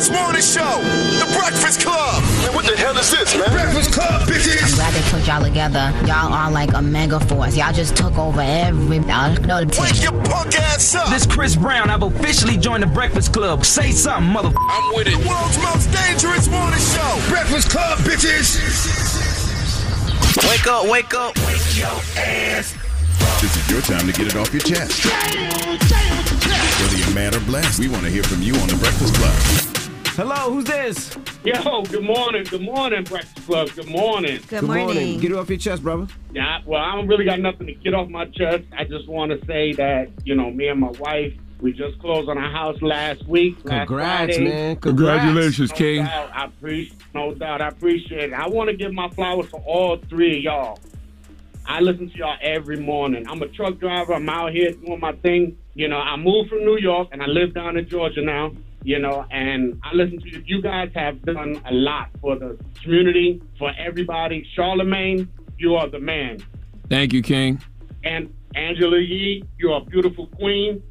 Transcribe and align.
dangerous 0.00 0.18
morning 0.18 0.42
show, 0.42 0.80
The 1.20 1.26
Breakfast 1.38 1.80
Club. 1.80 2.22
Man, 2.40 2.54
what 2.54 2.64
the 2.64 2.74
hell 2.76 2.96
is 2.96 3.10
this, 3.10 3.36
man? 3.36 3.50
Breakfast 3.50 3.92
Club, 3.92 4.22
I'm 4.22 4.28
glad 4.28 4.94
they 4.94 5.02
put 5.10 5.26
y'all 5.26 5.42
together. 5.42 5.92
Y'all 6.06 6.32
are 6.32 6.50
like 6.50 6.72
a 6.74 6.80
mega 6.80 7.20
force. 7.20 7.54
Y'all 7.56 7.72
just 7.72 7.96
took 7.96 8.16
over 8.16 8.40
every. 8.40 8.98
Y'all 8.98 9.34
know 9.42 9.62
the 9.62 9.78
Wake 9.80 10.02
your 10.02 10.12
punk 10.24 10.58
ass 10.58 10.94
up. 10.94 11.10
This 11.10 11.26
Chris 11.26 11.54
Brown. 11.54 11.90
I've 11.90 12.02
officially 12.02 12.56
joined 12.56 12.82
the 12.82 12.86
Breakfast 12.86 13.34
Club. 13.34 13.62
Say 13.64 13.90
something, 13.90 14.32
mother. 14.32 14.50
I'm 14.56 14.94
with 14.94 15.06
it. 15.06 15.18
The 15.18 15.28
world's 15.28 15.58
most 15.58 15.92
dangerous 15.92 16.48
morning 16.48 16.80
show. 16.80 17.20
Breakfast 17.28 17.68
Club, 17.68 17.98
bitches. 17.98 18.56
Wake 20.48 20.66
up, 20.66 20.88
wake 20.88 21.12
up. 21.12 21.34
This 21.34 21.76
is 23.56 23.70
your 23.70 23.82
time 23.82 24.06
to 24.06 24.12
get 24.12 24.28
it 24.28 24.36
off 24.36 24.50
your 24.52 24.62
chest. 24.62 25.04
Whether 26.80 26.96
you're 26.96 27.14
mad 27.14 27.34
or 27.34 27.40
blessed, 27.40 27.78
we 27.78 27.88
want 27.88 28.04
to 28.04 28.10
hear 28.10 28.22
from 28.22 28.40
you 28.40 28.54
on 28.54 28.68
the 28.68 28.76
Breakfast 28.76 29.14
Club. 29.14 29.79
Hello, 30.14 30.52
who's 30.52 30.64
this? 30.64 31.16
Yo, 31.44 31.82
good 31.82 32.02
morning, 32.02 32.44
good 32.44 32.60
morning, 32.60 33.04
Breakfast 33.04 33.46
Club. 33.46 33.70
Good 33.74 33.88
morning. 33.88 34.40
Good, 34.48 34.64
morning. 34.64 35.18
Get 35.20 35.30
it 35.30 35.36
off 35.36 35.48
your 35.48 35.58
chest, 35.58 35.82
brother. 35.82 36.08
Yeah, 36.32 36.58
well, 36.66 36.82
I 36.82 36.96
don't 36.96 37.06
really 37.06 37.24
got 37.24 37.38
nothing 37.40 37.68
to 37.68 37.74
get 37.74 37.94
off 37.94 38.08
my 38.08 38.26
chest. 38.26 38.64
I 38.76 38.84
just 38.84 39.08
want 39.08 39.30
to 39.30 39.46
say 39.46 39.72
that 39.74 40.10
you 40.24 40.34
know, 40.34 40.50
me 40.50 40.68
and 40.68 40.80
my 40.80 40.90
wife, 40.98 41.32
we 41.60 41.72
just 41.72 41.98
closed 42.00 42.28
on 42.28 42.38
our 42.38 42.50
house 42.50 42.80
last 42.82 43.26
week. 43.26 43.56
last 43.64 43.86
Congrats, 43.86 44.36
Friday. 44.36 44.44
man. 44.44 44.76
Congrats. 44.76 45.24
No 45.24 45.34
doubt, 45.34 46.30
I 46.34 46.44
appreciate, 46.44 47.14
no 47.14 47.34
doubt, 47.34 47.60
I 47.62 47.68
appreciate 47.68 48.32
it. 48.32 48.34
I 48.34 48.48
want 48.48 48.68
to 48.68 48.76
give 48.76 48.92
my 48.92 49.08
flowers 49.10 49.48
to 49.50 49.56
all 49.58 49.96
three 50.08 50.38
of 50.38 50.42
y'all. 50.42 50.78
I 51.66 51.80
listen 51.80 52.10
to 52.10 52.16
y'all 52.18 52.36
every 52.42 52.78
morning. 52.80 53.26
I'm 53.28 53.40
a 53.42 53.48
truck 53.48 53.78
driver. 53.78 54.14
I'm 54.14 54.28
out 54.28 54.52
here 54.52 54.72
doing 54.72 54.98
my 55.00 55.12
thing. 55.12 55.56
You 55.74 55.86
know, 55.88 55.98
I 55.98 56.16
moved 56.16 56.50
from 56.50 56.64
New 56.64 56.78
York 56.78 57.08
and 57.12 57.22
I 57.22 57.26
live 57.26 57.54
down 57.54 57.76
in 57.76 57.88
Georgia 57.88 58.22
now. 58.22 58.50
You 58.82 58.98
know, 58.98 59.26
and 59.30 59.78
I 59.82 59.94
listen 59.94 60.20
to 60.20 60.28
you. 60.28 60.42
You 60.46 60.62
guys 60.62 60.90
have 60.94 61.20
done 61.22 61.60
a 61.66 61.72
lot 61.72 62.08
for 62.20 62.38
the 62.38 62.58
community, 62.82 63.42
for 63.58 63.72
everybody. 63.78 64.46
Charlamagne, 64.56 65.28
you 65.58 65.74
are 65.76 65.88
the 65.88 66.00
man. 66.00 66.38
Thank 66.88 67.12
you, 67.12 67.22
King. 67.22 67.60
And 68.04 68.32
Angela 68.54 68.98
Yee, 68.98 69.44
you're 69.58 69.76
a 69.76 69.84
beautiful 69.84 70.26
queen. 70.28 70.82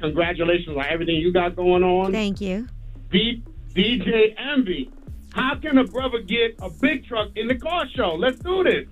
Congratulations 0.00 0.76
on 0.76 0.84
everything 0.84 1.16
you 1.16 1.32
got 1.32 1.56
going 1.56 1.82
on. 1.82 2.12
Thank 2.12 2.40
you. 2.40 2.68
D- 3.10 3.42
DJ 3.74 4.34
Envy, 4.38 4.90
how 5.32 5.56
can 5.56 5.78
a 5.78 5.84
brother 5.84 6.20
get 6.20 6.54
a 6.60 6.70
big 6.70 7.04
truck 7.04 7.30
in 7.34 7.48
the 7.48 7.56
car 7.56 7.86
show? 7.94 8.14
Let's 8.14 8.38
do 8.38 8.62
this. 8.62 8.86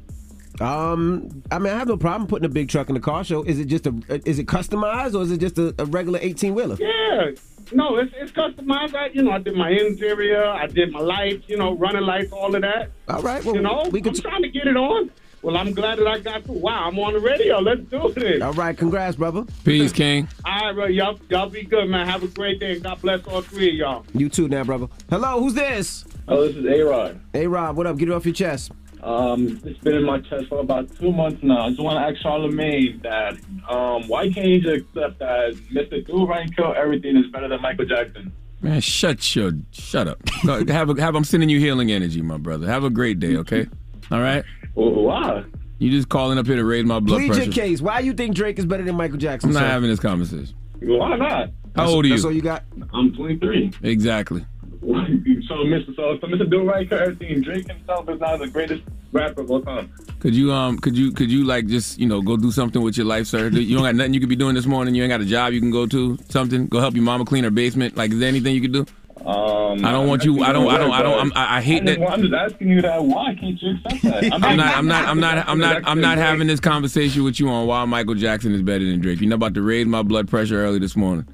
Um, 0.60 1.42
I 1.50 1.58
mean, 1.58 1.72
I 1.72 1.78
have 1.78 1.88
no 1.88 1.96
problem 1.96 2.26
putting 2.28 2.46
a 2.46 2.48
big 2.48 2.68
truck 2.68 2.88
in 2.88 2.94
the 2.94 3.00
car 3.00 3.22
show. 3.24 3.42
Is 3.42 3.58
it 3.60 3.66
just 3.66 3.86
a? 3.86 3.94
Is 4.24 4.38
it 4.38 4.46
customized 4.46 5.14
or 5.14 5.22
is 5.22 5.30
it 5.30 5.38
just 5.38 5.58
a, 5.58 5.74
a 5.78 5.84
regular 5.84 6.18
eighteen 6.22 6.54
wheeler? 6.54 6.76
Yeah. 6.78 7.32
No, 7.72 7.96
it's, 7.96 8.12
it's 8.16 8.32
customized. 8.32 8.94
I, 8.94 9.06
you 9.08 9.22
know, 9.22 9.32
I 9.32 9.38
did 9.38 9.54
my 9.56 9.70
interior, 9.70 10.44
I 10.44 10.66
did 10.66 10.92
my 10.92 11.00
lights, 11.00 11.48
you 11.48 11.56
know, 11.56 11.76
running 11.76 12.02
lights, 12.02 12.32
all 12.32 12.54
of 12.54 12.62
that. 12.62 12.90
All 13.08 13.22
right. 13.22 13.44
Well, 13.44 13.56
You 13.56 13.62
know, 13.62 13.88
we 13.90 14.00
I'm 14.00 14.04
could. 14.04 14.22
trying 14.22 14.42
to 14.42 14.48
get 14.48 14.66
it 14.66 14.76
on. 14.76 15.10
Well, 15.42 15.56
I'm 15.56 15.72
glad 15.74 15.98
that 15.98 16.08
I 16.08 16.18
got 16.18 16.44
to. 16.46 16.52
Wow, 16.52 16.88
I'm 16.88 16.98
on 16.98 17.12
the 17.12 17.20
radio. 17.20 17.58
Let's 17.60 17.82
do 17.82 18.12
this. 18.14 18.42
All 18.42 18.52
right. 18.54 18.76
Congrats, 18.76 19.16
brother. 19.16 19.44
Peace, 19.64 19.92
King. 19.92 20.26
All 20.44 20.52
right, 20.66 20.72
bro. 20.74 20.86
Y'all, 20.86 21.20
y'all 21.28 21.48
be 21.48 21.62
good, 21.62 21.88
man. 21.88 22.06
Have 22.08 22.24
a 22.24 22.26
great 22.28 22.58
day. 22.58 22.80
God 22.80 23.00
bless 23.00 23.24
all 23.28 23.42
three 23.42 23.68
of 23.68 23.74
y'all. 23.74 24.06
You 24.12 24.28
too, 24.28 24.48
now, 24.48 24.64
brother. 24.64 24.88
Hello, 25.08 25.38
who's 25.40 25.54
this? 25.54 26.04
Oh, 26.26 26.48
this 26.48 26.56
is 26.56 26.64
A-Rod. 26.66 27.20
Hey, 27.32 27.46
Rob. 27.46 27.76
What 27.76 27.86
up? 27.86 27.96
Get 27.96 28.08
it 28.08 28.12
off 28.12 28.24
your 28.26 28.34
chest. 28.34 28.72
Um, 29.06 29.60
it's 29.64 29.78
been 29.78 29.94
in 29.94 30.04
my 30.04 30.18
chest 30.20 30.46
for 30.48 30.58
about 30.58 30.88
two 30.98 31.12
months 31.12 31.40
now. 31.42 31.66
I 31.66 31.68
just 31.68 31.80
want 31.80 31.96
to 31.96 32.04
ask 32.12 32.24
Charlamagne 32.26 33.00
that 33.04 33.34
um, 33.70 34.08
why 34.08 34.28
can't 34.30 34.48
you 34.48 34.60
just 34.60 34.84
accept 34.88 35.20
that 35.20 35.54
Mr. 35.72 36.04
Do 36.04 36.26
Right 36.26 36.54
Kill 36.56 36.74
Everything 36.76 37.16
is 37.16 37.26
better 37.30 37.46
than 37.46 37.62
Michael 37.62 37.84
Jackson? 37.86 38.32
Man, 38.62 38.80
shut 38.80 39.36
your 39.36 39.52
shut 39.70 40.08
up. 40.08 40.18
Go- 40.44 40.66
have 40.66 40.90
a, 40.90 41.00
have 41.00 41.14
I'm 41.14 41.22
sending 41.22 41.48
you 41.48 41.60
healing 41.60 41.92
energy, 41.92 42.20
my 42.20 42.36
brother. 42.36 42.66
Have 42.66 42.82
a 42.82 42.90
great 42.90 43.20
day, 43.20 43.36
okay? 43.36 43.68
All 44.10 44.20
right. 44.20 44.44
Well, 44.74 44.90
why? 44.90 45.44
You 45.78 45.90
just 45.90 46.08
calling 46.08 46.36
up 46.36 46.46
here 46.46 46.56
to 46.56 46.64
raise 46.64 46.84
my 46.84 46.98
blood 46.98 47.18
Plead 47.18 47.28
pressure. 47.28 47.44
your 47.44 47.52
case. 47.52 47.80
Why 47.80 48.00
you 48.00 48.12
think 48.12 48.34
Drake 48.34 48.58
is 48.58 48.66
better 48.66 48.82
than 48.82 48.96
Michael 48.96 49.18
Jackson? 49.18 49.50
I'm 49.50 49.54
not 49.54 49.60
sir? 49.60 49.66
having 49.68 49.90
this 49.90 50.00
conversation. 50.00 50.54
Why 50.80 51.16
not? 51.16 51.50
How 51.76 51.86
old 51.88 52.06
are 52.06 52.08
That's 52.08 52.24
all 52.24 52.30
you? 52.30 52.36
you 52.38 52.42
got. 52.42 52.64
I'm 52.92 53.14
23. 53.14 53.72
Exactly. 53.82 54.44
So, 54.86 55.54
Mr. 55.64 55.96
So, 55.96 56.18
so 56.20 56.26
Mr. 56.26 56.48
Do 56.48 56.64
Right 56.64 56.88
Kill 56.88 56.98
Everything, 56.98 57.42
Drake 57.42 57.66
himself 57.68 58.08
is 58.08 58.20
now 58.20 58.36
the 58.36 58.46
greatest 58.46 58.82
rapper 59.12 59.42
of 59.42 59.50
all 59.50 59.62
time. 59.62 59.92
Could 60.20 60.34
you 60.34 60.52
um 60.52 60.78
could 60.78 60.96
you 60.96 61.12
could 61.12 61.30
you 61.30 61.44
like 61.44 61.66
just 61.66 61.98
you 61.98 62.06
know 62.06 62.22
go 62.22 62.36
do 62.36 62.50
something 62.50 62.82
with 62.82 62.96
your 62.96 63.06
life, 63.06 63.26
sir? 63.26 63.48
You 63.48 63.76
don't 63.76 63.84
got 63.84 63.94
nothing 63.94 64.14
you 64.14 64.20
could 64.20 64.28
be 64.28 64.36
doing 64.36 64.54
this 64.54 64.66
morning. 64.66 64.94
You 64.94 65.02
ain't 65.02 65.10
got 65.10 65.20
a 65.20 65.26
job 65.26 65.52
you 65.52 65.60
can 65.60 65.70
go 65.70 65.86
to. 65.86 66.18
Something. 66.28 66.66
Go 66.66 66.80
help 66.80 66.94
your 66.94 67.04
mama 67.04 67.24
clean 67.24 67.44
her 67.44 67.50
basement. 67.50 67.96
Like, 67.96 68.12
is 68.12 68.18
there 68.18 68.28
anything 68.28 68.54
you 68.54 68.60
could 68.60 68.72
do? 68.72 68.86
Um, 69.24 69.84
I 69.84 69.90
don't 69.90 70.06
want 70.06 70.24
you. 70.24 70.42
I 70.44 70.52
don't. 70.52 70.68
I 70.68 70.78
don't. 70.78 70.90
I 70.92 71.02
don't. 71.02 71.18
I'm, 71.18 71.32
I, 71.34 71.56
I 71.56 71.60
hate 71.60 71.80
I'm 71.80 71.86
just, 71.86 71.98
that. 71.98 72.10
I'm 72.10 72.22
just 72.22 72.34
asking 72.34 72.68
you 72.68 72.82
that. 72.82 73.02
Why 73.02 73.34
can't 73.34 73.60
you 73.60 73.74
accept 73.84 74.02
that? 74.02 74.24
I'm 74.32 74.56
not. 74.56 74.76
I'm 74.76 74.86
not. 74.86 75.08
I'm 75.08 75.20
not. 75.20 75.48
I'm 75.48 75.58
not. 75.58 75.82
I'm 75.84 76.00
not 76.00 76.18
having 76.18 76.46
this 76.46 76.60
conversation 76.60 77.24
with 77.24 77.40
you 77.40 77.48
on 77.48 77.66
why 77.66 77.84
Michael 77.86 78.14
Jackson 78.14 78.54
is 78.54 78.62
better 78.62 78.84
than 78.84 79.00
Drake. 79.00 79.20
You 79.20 79.26
know 79.26 79.34
about 79.34 79.54
to 79.54 79.62
raise 79.62 79.86
my 79.86 80.02
blood 80.02 80.28
pressure 80.28 80.62
early 80.62 80.78
this 80.78 80.96
morning. 80.96 81.26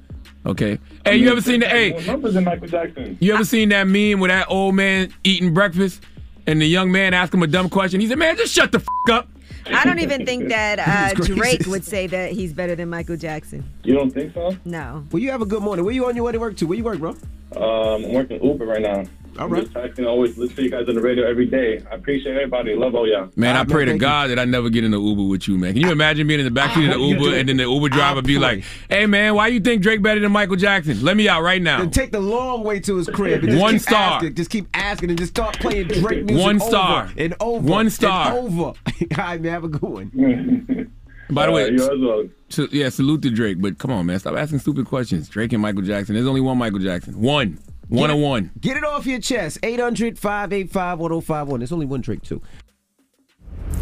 Okay. 0.45 0.77
Hey, 1.05 1.17
you 1.17 1.29
ever 1.31 1.41
seen 1.41 1.61
the? 1.61 1.67
Hey, 1.67 1.91
numbers 2.05 2.33
than 2.33 2.43
Michael 2.43 2.67
Jackson. 2.67 3.17
you 3.21 3.33
ever 3.33 3.45
seen 3.45 3.69
that 3.69 3.87
meme 3.87 4.19
with 4.19 4.29
that 4.29 4.47
old 4.49 4.75
man 4.75 5.13
eating 5.23 5.53
breakfast, 5.53 6.01
and 6.47 6.61
the 6.61 6.65
young 6.65 6.91
man 6.91 7.13
asked 7.13 7.33
him 7.33 7.43
a 7.43 7.47
dumb 7.47 7.69
question? 7.69 8.01
He 8.01 8.07
said, 8.07 8.17
"Man, 8.19 8.35
just 8.35 8.53
shut 8.53 8.71
the 8.71 8.79
f 8.79 8.85
up." 9.11 9.29
I 9.67 9.85
don't 9.85 9.99
even 9.99 10.25
think 10.25 10.49
that 10.49 10.79
uh, 10.79 11.13
Drake 11.23 11.65
would 11.67 11.85
say 11.85 12.07
that 12.07 12.33
he's 12.33 12.51
better 12.51 12.75
than 12.75 12.89
Michael 12.89 13.15
Jackson. 13.15 13.63
You 13.83 13.93
don't 13.93 14.11
think 14.11 14.33
so? 14.33 14.57
No. 14.65 15.05
Well, 15.11 15.21
you 15.21 15.31
have 15.31 15.41
a 15.41 15.45
good 15.45 15.63
morning. 15.63 15.85
Where 15.85 15.93
you 15.93 16.05
on 16.07 16.15
your 16.15 16.25
way 16.25 16.33
to 16.33 16.39
work 16.39 16.57
to? 16.57 16.67
Where 16.67 16.77
you 16.77 16.83
work, 16.83 16.99
bro? 16.99 17.11
Um, 17.55 18.03
I'm 18.05 18.13
working 18.13 18.43
Uber 18.43 18.65
right 18.65 18.81
now. 18.81 19.03
All 19.39 19.53
I'm. 19.55 19.65
Just 19.65 19.99
always 20.01 20.37
listen 20.37 20.55
to 20.57 20.63
you 20.63 20.69
guys 20.69 20.87
on 20.87 20.95
the 20.95 21.01
radio 21.01 21.27
every 21.27 21.45
day. 21.45 21.81
I 21.91 21.95
appreciate 21.95 22.33
everybody. 22.35 22.75
Love 22.75 22.95
all 22.95 23.07
y'all. 23.07 23.29
Man, 23.35 23.55
I 23.55 23.59
man, 23.59 23.65
pray 23.67 23.85
to 23.85 23.91
thank 23.91 24.01
you. 24.01 24.07
God 24.07 24.29
that 24.29 24.39
I 24.39 24.45
never 24.45 24.69
get 24.69 24.83
in 24.83 24.91
the 24.91 24.99
Uber 24.99 25.23
with 25.23 25.47
you, 25.47 25.57
man. 25.57 25.73
Can 25.73 25.81
you 25.81 25.91
imagine 25.91 26.27
being 26.27 26.39
in 26.39 26.51
the 26.53 26.59
backseat 26.59 26.87
of 26.93 26.99
the 26.99 27.05
Uber 27.05 27.35
and 27.37 27.49
then 27.49 27.57
the 27.57 27.63
Uber 27.63 27.89
driver 27.89 28.21
be 28.21 28.37
like, 28.39 28.63
"Hey, 28.89 29.05
man, 29.05 29.35
why 29.35 29.47
you 29.47 29.59
think 29.59 29.81
Drake 29.81 30.01
better 30.01 30.19
than 30.19 30.31
Michael 30.31 30.55
Jackson? 30.55 31.01
Let 31.03 31.17
me 31.17 31.27
out 31.29 31.41
right 31.41 31.61
now." 31.61 31.81
And 31.81 31.93
take 31.93 32.11
the 32.11 32.19
long 32.19 32.63
way 32.63 32.79
to 32.81 32.95
his 32.97 33.07
crib. 33.09 33.41
And 33.43 33.49
just 33.51 33.61
One 33.61 33.73
keep 33.75 33.81
star. 33.81 34.13
Asking, 34.17 34.35
just 34.35 34.49
keep 34.49 34.67
asking 34.73 35.09
and 35.09 35.17
just 35.19 35.31
start 35.31 35.59
playing 35.59 35.87
Drake 35.89 36.25
music 36.25 36.43
One 36.43 36.61
over 36.61 36.69
star. 36.69 37.09
and 37.17 37.35
over 37.39 37.67
One 37.67 37.89
star. 37.89 38.27
and 38.37 38.37
over. 38.37 38.61
All 38.63 38.75
right, 39.17 39.41
man, 39.41 39.51
have 39.51 39.63
a 39.63 39.67
good 39.67 39.81
one. 39.81 40.89
By 41.29 41.45
the 41.47 41.51
Uh, 41.51 41.55
way, 41.55 41.69
you 41.69 41.75
as 41.83 41.99
well. 41.99 42.23
So, 42.49 42.67
yeah, 42.71 42.89
salute 42.89 43.21
to 43.23 43.31
Drake, 43.31 43.59
but 43.59 43.79
come 43.79 43.89
on, 43.91 44.05
man, 44.05 44.19
stop 44.19 44.35
asking 44.35 44.59
stupid 44.59 44.85
questions. 44.85 45.27
Drake 45.29 45.51
and 45.53 45.61
Michael 45.61 45.81
Jackson. 45.81 46.13
There's 46.15 46.27
only 46.27 46.41
one 46.41 46.57
Michael 46.57 46.79
Jackson. 46.79 47.19
One. 47.19 47.57
One 47.93 48.09
Yeah. 48.09 48.15
on 48.15 48.21
one. 48.21 48.51
Get 48.59 48.75
it 48.75 48.83
off 48.83 49.05
your 49.05 49.19
chest. 49.19 49.59
800 49.61 50.17
585 50.17 50.97
1051. 50.97 51.59
There's 51.59 51.71
only 51.71 51.85
one 51.85 52.01
Drake, 52.01 52.23
too. 52.23 52.41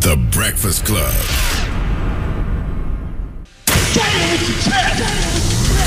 The 0.01 0.17
Breakfast 0.31 0.83
Club. 0.85 1.13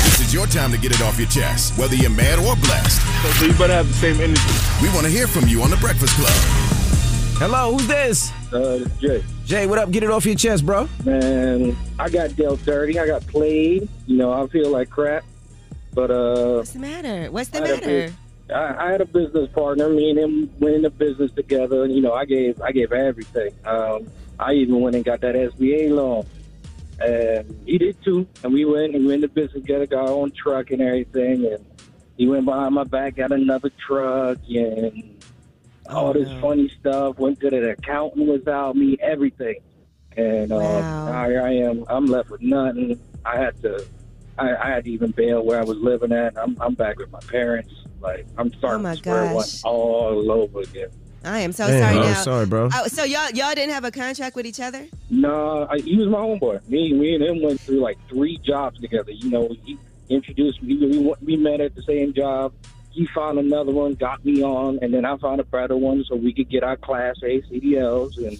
This 0.05 0.19
is 0.21 0.33
your 0.33 0.47
time 0.47 0.71
to 0.71 0.77
get 0.77 0.91
it 0.91 1.01
off 1.01 1.19
your 1.19 1.27
chest, 1.27 1.77
whether 1.77 1.95
you're 1.95 2.09
mad 2.09 2.39
or 2.39 2.55
blessed. 2.55 3.01
So 3.39 3.45
you 3.45 3.53
better 3.53 3.73
have 3.73 3.87
the 3.87 3.93
same 3.93 4.19
energy. 4.19 4.41
We 4.81 4.87
want 4.89 5.01
to 5.05 5.09
hear 5.11 5.27
from 5.27 5.47
you 5.47 5.61
on 5.61 5.69
the 5.69 5.77
Breakfast 5.77 6.15
Club. 6.15 6.31
Hello, 7.37 7.73
who's 7.73 7.85
this? 7.87 8.31
Uh, 8.53 8.87
Jay, 8.99 9.23
Jay, 9.45 9.67
what 9.67 9.77
up? 9.77 9.91
Get 9.91 10.03
it 10.03 10.09
off 10.09 10.25
your 10.25 10.35
chest, 10.35 10.65
bro. 10.65 10.87
man, 11.03 11.75
I 11.99 12.09
got 12.09 12.35
dealt 12.35 12.63
dirty. 12.65 12.97
I 12.99 13.05
got 13.07 13.25
played. 13.27 13.87
You 14.07 14.17
know, 14.17 14.31
I 14.31 14.47
feel 14.47 14.69
like 14.71 14.89
crap. 14.89 15.23
But 15.95 16.11
uh, 16.11 16.57
What's 16.57 16.71
the 16.73 16.79
matter? 16.79 17.31
What's 17.31 17.49
the 17.49 17.59
I 17.59 17.61
matter? 17.61 18.13
I, 18.53 18.87
I 18.87 18.91
had 18.91 19.01
a 19.01 19.05
business 19.05 19.49
partner. 19.53 19.89
Me 19.89 20.09
and 20.11 20.19
him 20.19 20.51
went 20.59 20.75
into 20.75 20.89
business 20.89 21.31
together. 21.31 21.85
And, 21.85 21.95
you 21.95 22.01
know, 22.01 22.13
I 22.13 22.25
gave 22.25 22.61
I 22.61 22.71
gave 22.73 22.91
everything. 22.91 23.53
Um, 23.65 24.07
I 24.37 24.53
even 24.53 24.81
went 24.81 24.95
and 24.97 25.05
got 25.05 25.21
that 25.21 25.35
SBA 25.35 25.89
loan, 25.91 26.25
and 26.99 27.57
he 27.65 27.77
did 27.77 27.95
too. 28.03 28.27
And 28.43 28.53
we 28.53 28.65
went 28.65 28.93
and 28.93 29.05
we 29.05 29.07
went 29.07 29.23
into 29.23 29.33
business 29.33 29.63
together, 29.63 29.85
got 29.87 30.09
our 30.09 30.13
own 30.13 30.31
truck 30.31 30.69
and 30.71 30.81
everything. 30.81 31.45
And 31.45 31.65
he 32.17 32.27
went 32.27 32.43
behind 32.45 32.75
my 32.75 32.83
back, 32.83 33.15
got 33.15 33.31
another 33.31 33.71
truck, 33.87 34.37
and 34.49 35.23
all 35.89 36.11
this 36.11 36.29
funny 36.41 36.69
stuff. 36.79 37.17
Went 37.17 37.39
to 37.39 37.49
the 37.49 37.69
accountant 37.71 38.27
without 38.27 38.75
me, 38.75 38.97
everything. 39.01 39.61
And 40.17 40.51
uh, 40.51 40.57
Wow. 40.57 41.05
now 41.05 41.29
here 41.29 41.41
I 41.41 41.53
am. 41.53 41.85
I'm 41.87 42.05
left 42.05 42.29
with 42.29 42.41
nothing. 42.41 42.99
I 43.23 43.37
had 43.39 43.61
to. 43.63 43.85
I, 44.37 44.55
I 44.55 44.67
had 44.69 44.83
to 44.85 44.91
even 44.91 45.11
bail 45.11 45.43
where 45.45 45.59
I 45.59 45.63
was 45.63 45.77
living 45.77 46.11
at. 46.11 46.37
I'm, 46.37 46.57
I'm 46.59 46.73
back 46.73 46.97
with 46.99 47.11
my 47.11 47.19
parents. 47.21 47.73
Like 48.01 48.25
I'm 48.37 48.51
oh 48.53 48.57
starting 48.57 48.79
Oh, 48.79 48.83
my 48.83 48.89
from 48.91 48.97
square 48.97 49.25
one 49.25 49.33
gosh. 49.35 49.63
all 49.63 50.31
over 50.31 50.59
again. 50.61 50.89
I 51.23 51.39
am 51.39 51.53
so 51.53 51.65
Damn, 51.65 51.81
sorry 51.81 52.05
I'm 52.05 52.11
now. 52.13 52.21
sorry, 52.21 52.45
bro. 52.45 52.69
Oh, 52.71 52.87
so 52.87 53.03
y'all 53.03 53.31
y'all 53.31 53.55
didn't 53.55 53.71
have 53.73 53.83
a 53.85 53.89
contract 53.91 54.35
with 54.35 54.45
each 54.45 54.59
other? 54.59 54.85
No, 55.09 55.65
I, 55.69 55.79
he 55.79 55.95
was 55.97 56.07
my 56.07 56.19
homeboy. 56.19 56.67
Me, 56.69 56.93
me 56.93 57.15
and 57.15 57.23
him 57.23 57.41
went 57.41 57.59
through 57.61 57.79
like 57.79 57.97
three 58.09 58.37
jobs 58.39 58.79
together. 58.79 59.11
You 59.11 59.31
know, 59.31 59.49
he 59.63 59.79
introduced 60.09 60.61
me. 60.61 60.75
We, 60.77 60.99
we, 60.99 61.13
we 61.21 61.35
met 61.37 61.61
at 61.61 61.73
the 61.73 61.81
same 61.81 62.13
job. 62.13 62.53
He 62.91 63.07
found 63.07 63.39
another 63.39 63.71
one, 63.71 63.95
got 63.95 64.23
me 64.23 64.43
on, 64.43 64.77
and 64.83 64.93
then 64.93 65.03
I 65.03 65.17
found 65.17 65.39
a 65.41 65.43
better 65.45 65.75
one 65.75 66.03
so 66.07 66.15
we 66.15 66.31
could 66.31 66.47
get 66.49 66.63
our 66.63 66.77
Class 66.77 67.15
A 67.23 67.41
CDLs. 67.41 68.17
And 68.17 68.37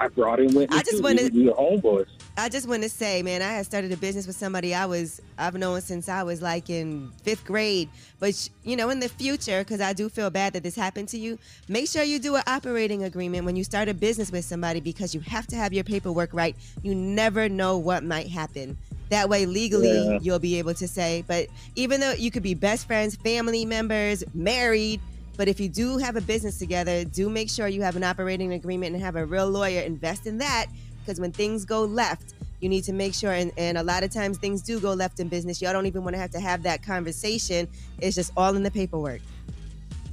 I 0.00 0.08
brought 0.08 0.40
him 0.40 0.46
with 0.54 0.70
me. 0.70 0.76
I 0.76 0.82
just 0.82 0.96
too. 0.96 1.02
wanna- 1.02 1.24
We, 1.24 1.42
we 1.42 1.46
were 1.50 1.52
homeboys. 1.56 2.06
I 2.36 2.48
just 2.48 2.68
want 2.68 2.82
to 2.82 2.88
say, 2.88 3.22
man, 3.22 3.42
I 3.42 3.52
had 3.52 3.64
started 3.64 3.92
a 3.92 3.96
business 3.96 4.26
with 4.26 4.34
somebody 4.34 4.74
I 4.74 4.86
was 4.86 5.22
I've 5.38 5.54
known 5.54 5.80
since 5.80 6.08
I 6.08 6.24
was 6.24 6.42
like 6.42 6.68
in 6.68 7.12
fifth 7.22 7.44
grade. 7.44 7.88
But 8.18 8.34
sh- 8.34 8.48
you 8.64 8.74
know, 8.74 8.90
in 8.90 8.98
the 8.98 9.08
future, 9.08 9.60
because 9.60 9.80
I 9.80 9.92
do 9.92 10.08
feel 10.08 10.30
bad 10.30 10.52
that 10.54 10.64
this 10.64 10.74
happened 10.74 11.06
to 11.10 11.18
you, 11.18 11.38
make 11.68 11.88
sure 11.88 12.02
you 12.02 12.18
do 12.18 12.34
an 12.34 12.42
operating 12.48 13.04
agreement 13.04 13.44
when 13.44 13.54
you 13.54 13.62
start 13.62 13.88
a 13.88 13.94
business 13.94 14.32
with 14.32 14.44
somebody 14.44 14.80
because 14.80 15.14
you 15.14 15.20
have 15.20 15.46
to 15.48 15.56
have 15.56 15.72
your 15.72 15.84
paperwork 15.84 16.30
right. 16.32 16.56
You 16.82 16.96
never 16.96 17.48
know 17.48 17.78
what 17.78 18.02
might 18.02 18.26
happen. 18.26 18.76
That 19.10 19.28
way, 19.28 19.46
legally, 19.46 19.92
Yeah. 19.92 20.18
you'll 20.20 20.40
be 20.40 20.58
able 20.58 20.74
to 20.74 20.88
say. 20.88 21.22
But 21.28 21.46
even 21.76 22.00
though 22.00 22.12
you 22.14 22.32
could 22.32 22.42
be 22.42 22.54
best 22.54 22.88
friends, 22.88 23.14
family 23.14 23.64
members, 23.64 24.24
married, 24.34 25.00
but 25.36 25.46
if 25.46 25.60
you 25.60 25.68
do 25.68 25.98
have 25.98 26.16
a 26.16 26.20
business 26.20 26.58
together, 26.58 27.04
do 27.04 27.28
make 27.28 27.48
sure 27.48 27.68
you 27.68 27.82
have 27.82 27.94
an 27.94 28.02
operating 28.02 28.54
agreement 28.54 28.94
and 28.94 29.04
have 29.04 29.14
a 29.14 29.24
real 29.24 29.48
lawyer 29.48 29.82
invest 29.82 30.26
in 30.26 30.38
that. 30.38 30.66
Because 31.04 31.20
when 31.20 31.32
things 31.32 31.64
go 31.64 31.82
left, 31.84 32.34
you 32.60 32.68
need 32.68 32.84
to 32.84 32.92
make 32.92 33.14
sure, 33.14 33.32
and, 33.32 33.52
and 33.58 33.76
a 33.76 33.82
lot 33.82 34.02
of 34.02 34.10
times 34.10 34.38
things 34.38 34.62
do 34.62 34.80
go 34.80 34.94
left 34.94 35.20
in 35.20 35.28
business. 35.28 35.60
Y'all 35.60 35.72
don't 35.72 35.86
even 35.86 36.02
want 36.02 36.14
to 36.14 36.20
have 36.20 36.30
to 36.30 36.40
have 36.40 36.62
that 36.62 36.82
conversation. 36.82 37.68
It's 38.00 38.16
just 38.16 38.32
all 38.36 38.56
in 38.56 38.62
the 38.62 38.70
paperwork. 38.70 39.20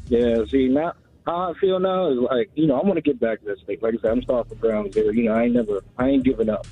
Yeah, 0.07 0.43
see 0.49 0.67
now 0.67 0.93
how 1.25 1.51
I 1.51 1.53
feel 1.59 1.79
now 1.79 2.07
is 2.11 2.17
like 2.19 2.49
you 2.55 2.67
know 2.67 2.77
I 2.77 2.83
want 2.83 2.95
to 2.95 3.01
get 3.01 3.19
back 3.19 3.39
to 3.39 3.45
this 3.45 3.59
thing. 3.65 3.77
Like 3.81 3.93
I 3.93 3.97
said, 4.01 4.11
I'm 4.11 4.21
starting 4.23 4.49
from 4.49 4.57
ground 4.57 4.93
zero. 4.93 5.11
You 5.11 5.23
know 5.23 5.33
I 5.33 5.43
ain't 5.43 5.53
never 5.53 5.81
I 5.97 6.09
ain't 6.09 6.25
giving 6.25 6.49
up, 6.49 6.67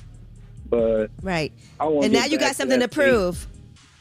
but 0.68 1.10
Right. 1.22 1.52
I 1.78 1.86
want. 1.86 2.04
And 2.04 2.12
now 2.12 2.26
you 2.26 2.38
got 2.38 2.56
something 2.56 2.80
to 2.80 2.88
prove. 2.88 3.46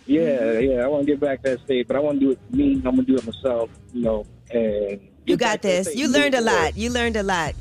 Yeah, 0.05 0.21
mm-hmm. 0.21 0.71
yeah, 0.71 0.83
I 0.83 0.87
want 0.87 1.05
to 1.05 1.11
get 1.13 1.19
back 1.19 1.43
to 1.43 1.51
that 1.51 1.61
state, 1.61 1.87
but 1.87 1.95
I 1.95 1.99
want 1.99 2.19
to 2.19 2.25
do 2.25 2.31
it 2.31 2.39
for 2.49 2.55
me. 2.55 2.73
I'm 2.77 2.81
gonna 2.81 3.03
do 3.03 3.15
it 3.15 3.25
myself. 3.25 3.69
You 3.93 4.01
know, 4.01 4.25
and 4.51 4.99
You 5.25 5.37
got 5.37 5.53
back 5.53 5.61
to 5.61 5.67
that 5.67 5.85
this. 5.85 5.95
You 5.95 6.07
learned 6.09 6.35
a 6.35 6.41
lot. 6.41 6.75
You 6.75 6.89
learned 6.89 7.15
a 7.15 7.23
lot. 7.23 7.53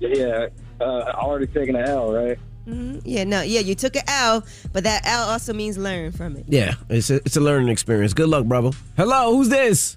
Yeah, 0.00 0.48
uh, 0.82 1.12
already 1.14 1.46
taken 1.46 1.76
an 1.76 1.88
L, 1.88 2.12
right? 2.12 2.38
hmm 2.64 2.98
Yeah, 3.04 3.24
no, 3.24 3.42
yeah, 3.42 3.60
you 3.60 3.74
took 3.74 3.96
an 3.96 4.02
L, 4.08 4.44
but 4.72 4.84
that 4.84 5.02
L 5.06 5.28
also 5.28 5.52
means 5.52 5.78
learn 5.78 6.12
from 6.12 6.36
it. 6.36 6.44
Yeah, 6.48 6.74
it's 6.88 7.10
a, 7.10 7.16
it's 7.16 7.36
a 7.36 7.40
learning 7.40 7.68
experience. 7.68 8.12
Good 8.14 8.28
luck, 8.28 8.44
brother. 8.46 8.70
Hello, 8.96 9.34
who's 9.36 9.48
this? 9.48 9.96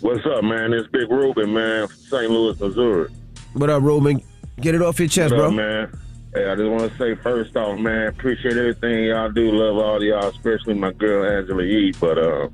What's 0.00 0.24
up, 0.26 0.42
man? 0.42 0.72
It's 0.72 0.88
Big 0.88 1.10
Ruben, 1.10 1.52
man, 1.52 1.86
from 1.86 1.96
St. 1.96 2.30
Louis, 2.30 2.58
Missouri. 2.58 3.10
What 3.52 3.70
up, 3.70 3.82
Ruben? 3.82 4.22
Get 4.60 4.74
it 4.74 4.82
off 4.82 4.98
your 4.98 5.08
chest, 5.08 5.32
what 5.32 5.38
bro. 5.38 5.48
up, 5.48 5.54
man? 5.54 5.98
Hey, 6.34 6.48
I 6.48 6.54
just 6.56 6.68
want 6.70 6.90
to 6.90 6.98
say 6.98 7.14
first 7.16 7.56
off, 7.56 7.78
man, 7.78 8.08
appreciate 8.08 8.56
everything 8.56 9.04
y'all 9.04 9.30
do. 9.30 9.50
Love 9.52 9.76
all 9.76 10.02
y'all, 10.02 10.28
especially 10.28 10.74
my 10.74 10.90
girl 10.92 11.24
Angela 11.30 11.62
Yee. 11.62 11.92
But 12.00 12.16
uh, 12.18 12.48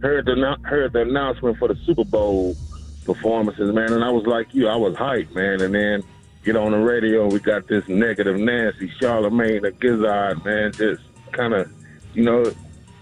heard 0.00 0.24
the 0.24 0.56
heard 0.64 0.92
the 0.94 1.02
announcement 1.02 1.58
for 1.58 1.68
the 1.68 1.76
Super 1.84 2.04
Bowl 2.04 2.56
performances, 3.04 3.72
man, 3.74 3.92
and 3.92 4.02
I 4.02 4.10
was 4.10 4.24
like 4.26 4.54
you, 4.54 4.68
I 4.68 4.76
was 4.76 4.94
hyped, 4.94 5.34
man. 5.34 5.60
And 5.60 5.74
then 5.74 6.02
get 6.44 6.56
on 6.56 6.72
the 6.72 6.78
radio, 6.78 7.26
we 7.28 7.38
got 7.40 7.66
this 7.68 7.86
negative 7.88 8.38
Nancy 8.38 8.90
Charlamagne, 9.00 9.62
the 9.62 9.70
Gizzard, 9.72 10.44
man, 10.44 10.72
just 10.72 11.02
kind 11.32 11.54
of, 11.54 11.70
you 12.14 12.24
know. 12.24 12.44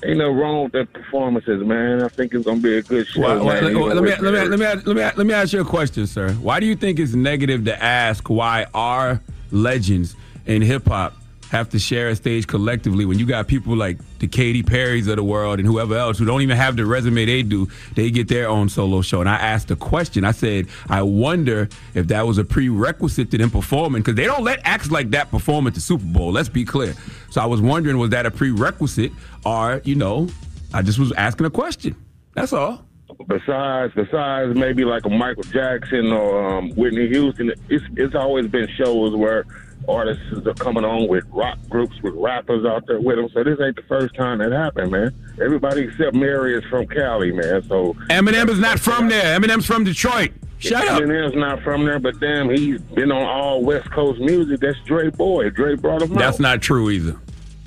Ain't 0.02 0.16
no 0.16 0.30
wrong 0.30 0.62
with 0.64 0.72
the 0.72 0.86
performances, 0.86 1.62
man. 1.62 2.02
I 2.02 2.08
think 2.08 2.32
it's 2.32 2.46
gonna 2.46 2.58
be 2.58 2.78
a 2.78 2.82
good 2.82 3.06
show. 3.06 3.20
Why- 3.20 3.36
why- 3.36 3.54
man. 3.60 3.64
let, 3.64 3.72
You 3.74 3.78
know, 3.80 3.84
let 3.84 4.02
me, 4.02 4.10
let, 4.10 4.20
me, 4.22 4.30
let, 4.30 4.58
me, 4.58 4.66
let, 4.66 4.86
me, 4.86 5.02
let 5.18 5.26
me 5.26 5.34
ask 5.34 5.52
you 5.52 5.60
a 5.60 5.64
question, 5.64 6.06
sir. 6.06 6.32
Why 6.36 6.58
do 6.58 6.64
you 6.64 6.74
think 6.74 6.98
it's 6.98 7.12
negative 7.12 7.66
to 7.66 7.82
ask 7.82 8.30
why 8.30 8.64
our 8.72 9.20
legends 9.50 10.16
in 10.46 10.62
hip 10.62 10.86
hop 10.88 11.19
have 11.50 11.68
to 11.70 11.78
share 11.78 12.08
a 12.08 12.16
stage 12.16 12.46
collectively 12.46 13.04
when 13.04 13.18
you 13.18 13.26
got 13.26 13.48
people 13.48 13.76
like 13.76 13.98
the 14.20 14.28
Katy 14.28 14.62
Perrys 14.62 15.08
of 15.08 15.16
the 15.16 15.24
world 15.24 15.58
and 15.58 15.66
whoever 15.66 15.96
else 15.96 16.18
who 16.18 16.24
don't 16.24 16.42
even 16.42 16.56
have 16.56 16.76
the 16.76 16.86
resume 16.86 17.24
they 17.24 17.42
do, 17.42 17.68
they 17.96 18.10
get 18.10 18.28
their 18.28 18.48
own 18.48 18.68
solo 18.68 19.02
show. 19.02 19.20
And 19.20 19.28
I 19.28 19.34
asked 19.34 19.70
a 19.70 19.76
question. 19.76 20.24
I 20.24 20.30
said, 20.30 20.68
I 20.88 21.02
wonder 21.02 21.68
if 21.94 22.06
that 22.08 22.26
was 22.26 22.38
a 22.38 22.44
prerequisite 22.44 23.30
to 23.32 23.38
them 23.38 23.50
performing 23.50 24.02
because 24.02 24.14
they 24.14 24.26
don't 24.26 24.44
let 24.44 24.60
acts 24.64 24.90
like 24.90 25.10
that 25.10 25.30
perform 25.30 25.66
at 25.66 25.74
the 25.74 25.80
Super 25.80 26.04
Bowl. 26.04 26.30
Let's 26.30 26.48
be 26.48 26.64
clear. 26.64 26.94
So 27.30 27.40
I 27.40 27.46
was 27.46 27.60
wondering, 27.60 27.98
was 27.98 28.10
that 28.10 28.26
a 28.26 28.30
prerequisite 28.30 29.12
or, 29.44 29.82
you 29.84 29.96
know, 29.96 30.28
I 30.72 30.82
just 30.82 31.00
was 31.00 31.12
asking 31.12 31.46
a 31.46 31.50
question. 31.50 31.96
That's 32.34 32.52
all. 32.52 32.86
Besides 33.26 33.92
besides 33.94 34.56
maybe 34.56 34.84
like 34.84 35.04
a 35.06 35.10
Michael 35.10 35.42
Jackson 35.44 36.12
or 36.12 36.56
um, 36.56 36.70
Whitney 36.70 37.08
Houston, 37.08 37.52
it's 37.68 37.84
it's 37.96 38.14
always 38.14 38.46
been 38.46 38.68
shows 38.76 39.14
where 39.14 39.44
artists 39.88 40.22
are 40.46 40.54
coming 40.54 40.84
on 40.84 41.08
with 41.08 41.24
rock 41.30 41.58
groups 41.68 42.00
with 42.02 42.14
rappers 42.14 42.64
out 42.64 42.86
there 42.86 43.00
with 43.00 43.16
them. 43.16 43.28
So 43.32 43.42
this 43.42 43.58
ain't 43.60 43.76
the 43.76 43.82
first 43.82 44.14
time 44.14 44.38
that 44.38 44.52
happened, 44.52 44.92
man. 44.92 45.14
Everybody 45.42 45.82
except 45.82 46.14
Mary 46.14 46.56
is 46.56 46.64
from 46.64 46.86
Cali, 46.86 47.32
man. 47.32 47.62
So 47.68 47.94
Eminem 48.08 48.48
is 48.50 48.58
not 48.58 48.78
from 48.78 49.08
there. 49.08 49.38
Eminem's 49.38 49.66
from 49.66 49.84
Detroit. 49.84 50.32
Shut 50.58 50.86
up. 50.86 51.00
Eminem's 51.02 51.34
not 51.34 51.62
from 51.62 51.86
there, 51.86 51.98
but 51.98 52.20
damn, 52.20 52.50
he's 52.50 52.80
been 52.82 53.10
on 53.10 53.22
all 53.22 53.62
West 53.64 53.90
Coast 53.90 54.20
music. 54.20 54.60
That's 54.60 54.78
Dre 54.84 55.08
boy. 55.08 55.48
Dre 55.50 55.74
brought 55.74 56.02
him 56.02 56.14
That's 56.14 56.36
out. 56.36 56.40
not 56.40 56.62
true 56.62 56.90
either. 56.90 57.18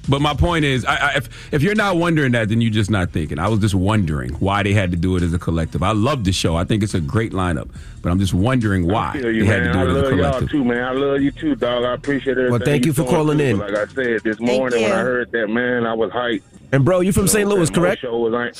But 0.09 0.21
my 0.21 0.33
point 0.33 0.65
is, 0.65 0.83
I, 0.83 0.95
I, 0.95 1.13
if 1.15 1.53
if 1.53 1.61
you're 1.63 1.75
not 1.75 1.95
wondering 1.95 2.33
that, 2.33 2.49
then 2.49 2.59
you're 2.59 2.71
just 2.71 2.91
not 2.91 3.11
thinking. 3.11 3.39
I 3.39 3.47
was 3.47 3.59
just 3.59 3.73
wondering 3.73 4.33
why 4.33 4.61
they 4.61 4.73
had 4.73 4.91
to 4.91 4.97
do 4.97 5.15
it 5.15 5.23
as 5.23 5.33
a 5.33 5.39
collective. 5.39 5.81
I 5.81 5.91
love 5.93 6.25
the 6.25 6.33
show. 6.33 6.57
I 6.57 6.65
think 6.65 6.83
it's 6.83 6.93
a 6.93 6.99
great 6.99 7.31
lineup, 7.31 7.69
but 8.01 8.11
I'm 8.11 8.19
just 8.19 8.33
wondering 8.33 8.85
why 8.85 9.13
you, 9.15 9.21
they 9.21 9.45
had 9.45 9.63
man. 9.63 9.73
to 9.73 9.79
I 9.79 9.83
do 9.85 9.89
it 9.89 9.91
as 9.91 9.95
a 9.95 10.01
love 10.01 10.11
y'all 10.11 10.17
collective. 10.31 10.49
too, 10.49 10.63
man. 10.65 10.83
I 10.83 10.91
love 10.91 11.21
you 11.21 11.31
too, 11.31 11.55
dog. 11.55 11.85
I 11.85 11.93
appreciate 11.93 12.33
everything. 12.33 12.51
Well, 12.51 12.61
thank 12.65 12.85
you 12.85 12.89
you 12.89 12.93
for 12.93 13.05
calling 13.05 13.37
too. 13.37 13.43
in. 13.45 13.57
Like 13.59 13.75
I 13.75 13.85
said 13.87 14.21
this 14.23 14.39
morning 14.41 14.81
when 14.81 14.89
you. 14.89 14.95
I 14.95 14.99
heard 14.99 15.31
that, 15.31 15.47
man, 15.47 15.85
I 15.85 15.93
was 15.93 16.11
hyped. 16.11 16.43
And 16.73 16.83
bro, 16.83 16.99
you 16.99 17.13
from 17.13 17.27
St. 17.29 17.47
Louis, 17.47 17.69
That 17.69 17.75
correct? 17.75 18.01
Show 18.01 18.17
was 18.17 18.33
like, 18.33 18.55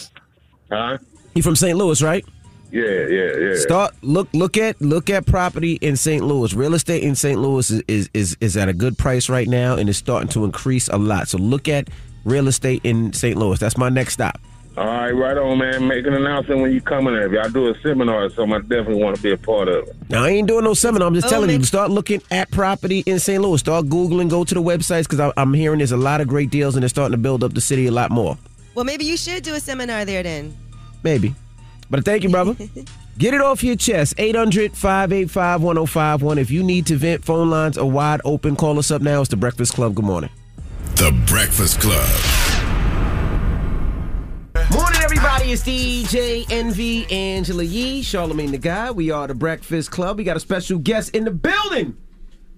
huh? 0.72 0.98
You 1.36 1.44
from 1.44 1.56
St. 1.58 1.78
Louis, 1.78 2.02
right? 2.02 2.24
Yeah, 2.74 3.06
yeah, 3.08 3.38
yeah. 3.38 3.56
Start 3.58 3.94
look 4.02 4.28
look 4.34 4.58
at 4.58 4.82
look 4.82 5.12
at 5.12 5.28
property 5.28 5.74
in 5.82 5.96
St. 5.96 6.24
Louis. 6.26 6.54
Real 6.56 6.74
estate 6.74 7.04
in 7.04 7.14
St. 7.14 7.40
Louis 7.40 7.70
is, 7.70 7.84
is 7.88 8.10
is 8.16 8.38
is 8.42 8.58
at 8.58 8.68
a 8.68 8.74
good 8.74 8.98
price 8.98 9.30
right 9.30 9.48
now 9.48 9.76
and 9.76 9.88
it's 9.88 10.00
starting 10.00 10.28
to 10.30 10.44
increase 10.44 10.88
a 10.88 10.98
lot. 10.98 11.28
So 11.28 11.38
look 11.38 11.68
at 11.70 11.90
real 12.26 12.48
estate 12.48 12.82
in 12.84 13.14
St. 13.14 13.38
Louis. 13.38 13.60
That's 13.60 13.78
my 13.78 13.90
next 13.90 14.14
stop. 14.14 14.40
All 14.76 14.88
right, 14.88 15.12
right 15.12 15.38
on, 15.38 15.60
man. 15.60 15.88
Make 15.88 16.08
an 16.08 16.16
announcement 16.16 16.62
when 16.62 16.72
you 16.72 16.82
coming 16.82 17.14
there. 17.14 17.28
If 17.28 17.32
y'all 17.34 17.48
do 17.52 17.68
a 17.72 17.80
seminar 17.84 18.24
or 18.24 18.30
something, 18.32 18.56
I 18.56 18.60
definitely 18.62 19.04
want 19.04 19.16
to 19.18 19.22
be 19.22 19.32
a 19.32 19.38
part 19.38 19.68
of 19.68 19.88
it. 19.88 19.96
Now 20.10 20.24
I 20.24 20.30
ain't 20.30 20.48
doing 20.48 20.64
no 20.64 20.74
seminar. 20.74 21.08
I'm 21.08 21.14
just 21.14 21.28
Oh, 21.28 21.30
telling 21.30 21.52
you 21.52 21.58
man. 21.58 21.62
to 21.62 21.68
start 21.68 21.92
looking 21.92 22.24
at 22.32 22.50
property 22.50 23.04
in 23.06 23.20
St. 23.20 23.40
Louis. 23.40 23.60
Start 23.60 23.86
googling, 23.86 24.32
go 24.32 24.44
to 24.44 24.54
the 24.56 24.64
websites 24.64 25.08
because 25.08 25.32
I'm 25.38 25.54
hearing 25.54 25.78
there's 25.78 25.92
a 25.92 25.98
lot 25.98 26.22
of 26.22 26.28
great 26.28 26.50
deals 26.50 26.74
and 26.76 26.82
they're 26.82 26.90
starting 26.90 27.12
to 27.12 27.20
build 27.22 27.44
up 27.44 27.54
the 27.54 27.62
city 27.62 27.86
a 27.86 27.92
lot 27.92 28.10
more. 28.10 28.36
Well, 28.74 28.84
maybe 28.84 29.06
you 29.06 29.16
should 29.16 29.44
do 29.44 29.54
a 29.54 29.60
seminar 29.60 30.06
there 30.06 30.24
then. 30.24 30.58
Maybe. 31.04 31.36
But 31.94 32.06
thank 32.06 32.24
you, 32.24 32.30
brother. 32.30 32.56
Get 33.20 33.36
it 33.36 33.42
off 33.42 33.64
your 33.64 33.76
chest. 33.76 34.16
800 34.18 34.76
585 34.76 35.62
1051. 35.62 36.40
If 36.40 36.50
you 36.50 36.64
need 36.64 36.88
to 36.88 36.96
vent, 36.96 37.24
phone 37.24 37.52
lines 37.52 37.78
are 37.78 37.86
wide 37.86 38.20
open. 38.26 38.56
Call 38.56 38.80
us 38.80 38.90
up 38.90 39.04
now. 39.04 39.22
It's 39.22 39.30
The 39.30 39.38
Breakfast 39.38 39.76
Club. 39.76 39.94
Good 39.94 40.04
morning. 40.04 40.32
The 40.96 41.12
Breakfast 41.28 41.80
Club. 41.80 42.10
Morning, 44.72 45.02
everybody. 45.04 45.52
It's 45.52 45.62
DJ 45.62 46.48
Envy 46.52 47.06
Angela 47.12 47.64
Yee, 47.64 48.02
Charlamagne 48.02 48.50
the 48.50 48.58
Guy. 48.58 48.90
We 48.90 49.12
are 49.12 49.28
The 49.28 49.36
Breakfast 49.36 49.92
Club. 49.92 50.18
We 50.18 50.24
got 50.24 50.36
a 50.36 50.40
special 50.40 50.80
guest 50.80 51.16
in 51.16 51.26
the 51.26 51.32
building. 51.32 51.96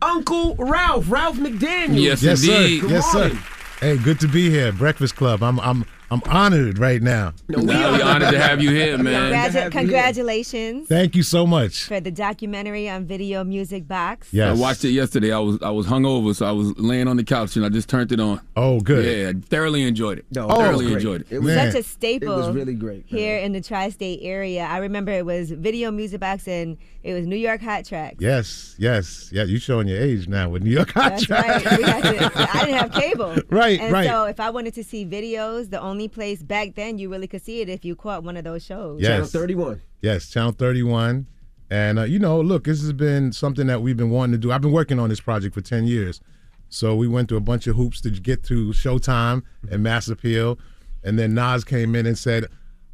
Uncle 0.01 0.56
Ralph, 0.56 1.12
Ralph 1.12 1.36
McDaniel. 1.36 2.01
Yes, 2.01 2.24
Yes, 2.24 2.42
indeed. 2.42 2.80
sir. 2.80 2.88
Good 2.88 2.92
yes, 2.92 3.13
morning. 3.13 3.36
sir. 3.38 3.44
Hey, 3.82 3.98
good 3.98 4.22
to 4.22 4.30
be 4.30 4.50
here, 4.50 4.72
Breakfast 4.72 5.18
Club. 5.18 5.44
I'm 5.44 5.60
I'm 5.60 5.84
I'm 6.12 6.21
honored 6.27 6.77
right 6.79 7.01
now. 7.01 7.33
No, 7.47 7.59
we 7.63 7.74
are 7.74 8.03
honored 8.03 8.29
to 8.31 8.39
have 8.39 8.62
you 8.62 8.69
here, 8.69 8.97
man. 8.97 9.31
Congratu- 9.31 9.33
have 9.33 9.53
you 9.55 9.59
here. 9.62 9.69
congratulations 9.71 10.88
Thank 10.88 11.15
you 11.15 11.24
so 11.24 11.45
much. 11.47 11.83
for 11.85 12.00
the 12.00 12.12
documentary 12.12 12.88
on 12.89 13.05
Video 13.05 13.43
Music 13.43 13.88
Box. 13.88 14.27
Yes. 14.31 14.55
I 14.57 14.59
watched 14.62 14.85
it 14.85 14.89
yesterday. 14.91 15.31
I 15.31 15.39
was 15.39 15.62
I 15.62 15.71
was 15.71 15.88
hungover, 15.88 16.35
so 16.35 16.45
I 16.45 16.51
was 16.51 16.77
laying 16.77 17.07
on 17.07 17.17
the 17.17 17.24
couch 17.24 17.55
and 17.55 17.65
I 17.65 17.69
just 17.69 17.89
turned 17.89 18.12
it 18.12 18.19
on. 18.19 18.39
Oh, 18.55 18.79
good. 18.81 19.05
Yeah, 19.05 19.29
I 19.29 19.33
thoroughly 19.47 19.83
enjoyed 19.83 20.19
it. 20.19 20.25
No, 20.31 20.47
Oh, 20.50 20.55
thoroughly 20.55 20.85
great. 20.85 20.95
enjoyed 20.97 21.21
it. 21.21 21.27
It 21.31 21.39
was, 21.39 21.55
Man. 21.55 21.71
Such 21.71 21.79
a 21.81 21.83
staple. 21.83 22.33
it 22.33 22.35
was 22.38 22.50
really 22.55 22.75
great. 22.75 23.12
man. 23.12 23.19
here 23.19 23.38
in 23.38 23.51
the 23.53 23.62
tri-state 23.62 24.19
area. 24.21 24.63
I 24.63 24.77
remember 24.77 25.12
it 25.12 25.25
was 25.25 25.50
Video 25.51 25.91
Music 25.91 26.19
Box 26.19 26.47
and 26.47 26.77
it 27.03 27.13
was 27.13 27.25
New 27.27 27.35
York 27.35 27.62
Hot 27.62 27.85
Tracks. 27.85 28.17
Yes, 28.19 28.75
yes, 28.79 29.29
yeah. 29.31 29.43
You 29.43 29.57
showing 29.59 29.88
your 29.88 30.01
age 30.01 30.27
now 30.27 30.50
with 30.50 30.63
New 30.63 30.71
York 30.71 30.91
Hot 30.91 31.12
That's 31.12 31.25
Tracks. 31.25 31.65
right. 31.65 31.77
We 31.77 31.83
had 31.83 32.01
to, 32.03 32.31
I 32.57 32.65
didn't 32.65 32.77
have 32.77 32.91
cable. 32.91 33.35
Right, 33.50 33.79
and 33.79 33.93
right. 33.93 34.07
so 34.07 34.25
if 34.25 34.39
I 34.39 34.50
wanted 34.50 34.74
to 34.74 34.83
see 34.83 35.05
videos, 35.05 35.69
the 35.69 35.79
only 35.79 35.95
place 36.08 36.44
back 36.44 36.75
then 36.75 36.98
you 36.98 37.10
really 37.10 37.28
could 37.28 37.44
see 37.44 37.62
it 37.62 37.70
if 37.70 37.84
you 37.84 37.96
caught 37.96 38.24
one 38.24 38.38
of 38.38 38.44
those 38.44 38.64
shows. 38.64 39.02
Yeah. 39.02 39.10
Channel 39.10 39.28
31. 39.28 39.82
Yes, 40.02 40.30
Channel 40.30 40.52
31. 40.52 41.28
And, 41.70 42.00
uh, 42.00 42.04
you 42.04 42.20
know, 42.20 42.40
look, 42.42 42.66
this 42.66 42.82
has 42.82 42.94
been 42.94 43.32
something 43.32 43.68
that 43.68 43.82
we've 43.82 43.98
been 43.98 44.12
wanting 44.12 44.34
to 44.34 44.38
do. 44.38 44.52
I've 44.52 44.62
been 44.62 44.72
working 44.72 45.00
on 45.00 45.10
this 45.10 45.20
project 45.20 45.56
for 45.56 45.62
10 45.62 45.86
years. 45.86 46.22
So 46.70 46.96
we 46.96 47.08
went 47.08 47.30
through 47.30 47.38
a 47.38 47.42
bunch 47.42 47.68
of 47.68 47.75
hoops 47.75 48.02
to 48.02 48.10
get 48.10 48.44
to 48.46 48.70
Showtime 48.70 49.44
and 49.72 49.82
Mass 49.82 50.08
Appeal. 50.08 50.60
And 51.04 51.18
then 51.18 51.34
Nas 51.34 51.64
came 51.64 51.96
in 51.96 52.06
and 52.06 52.18
said, 52.18 52.48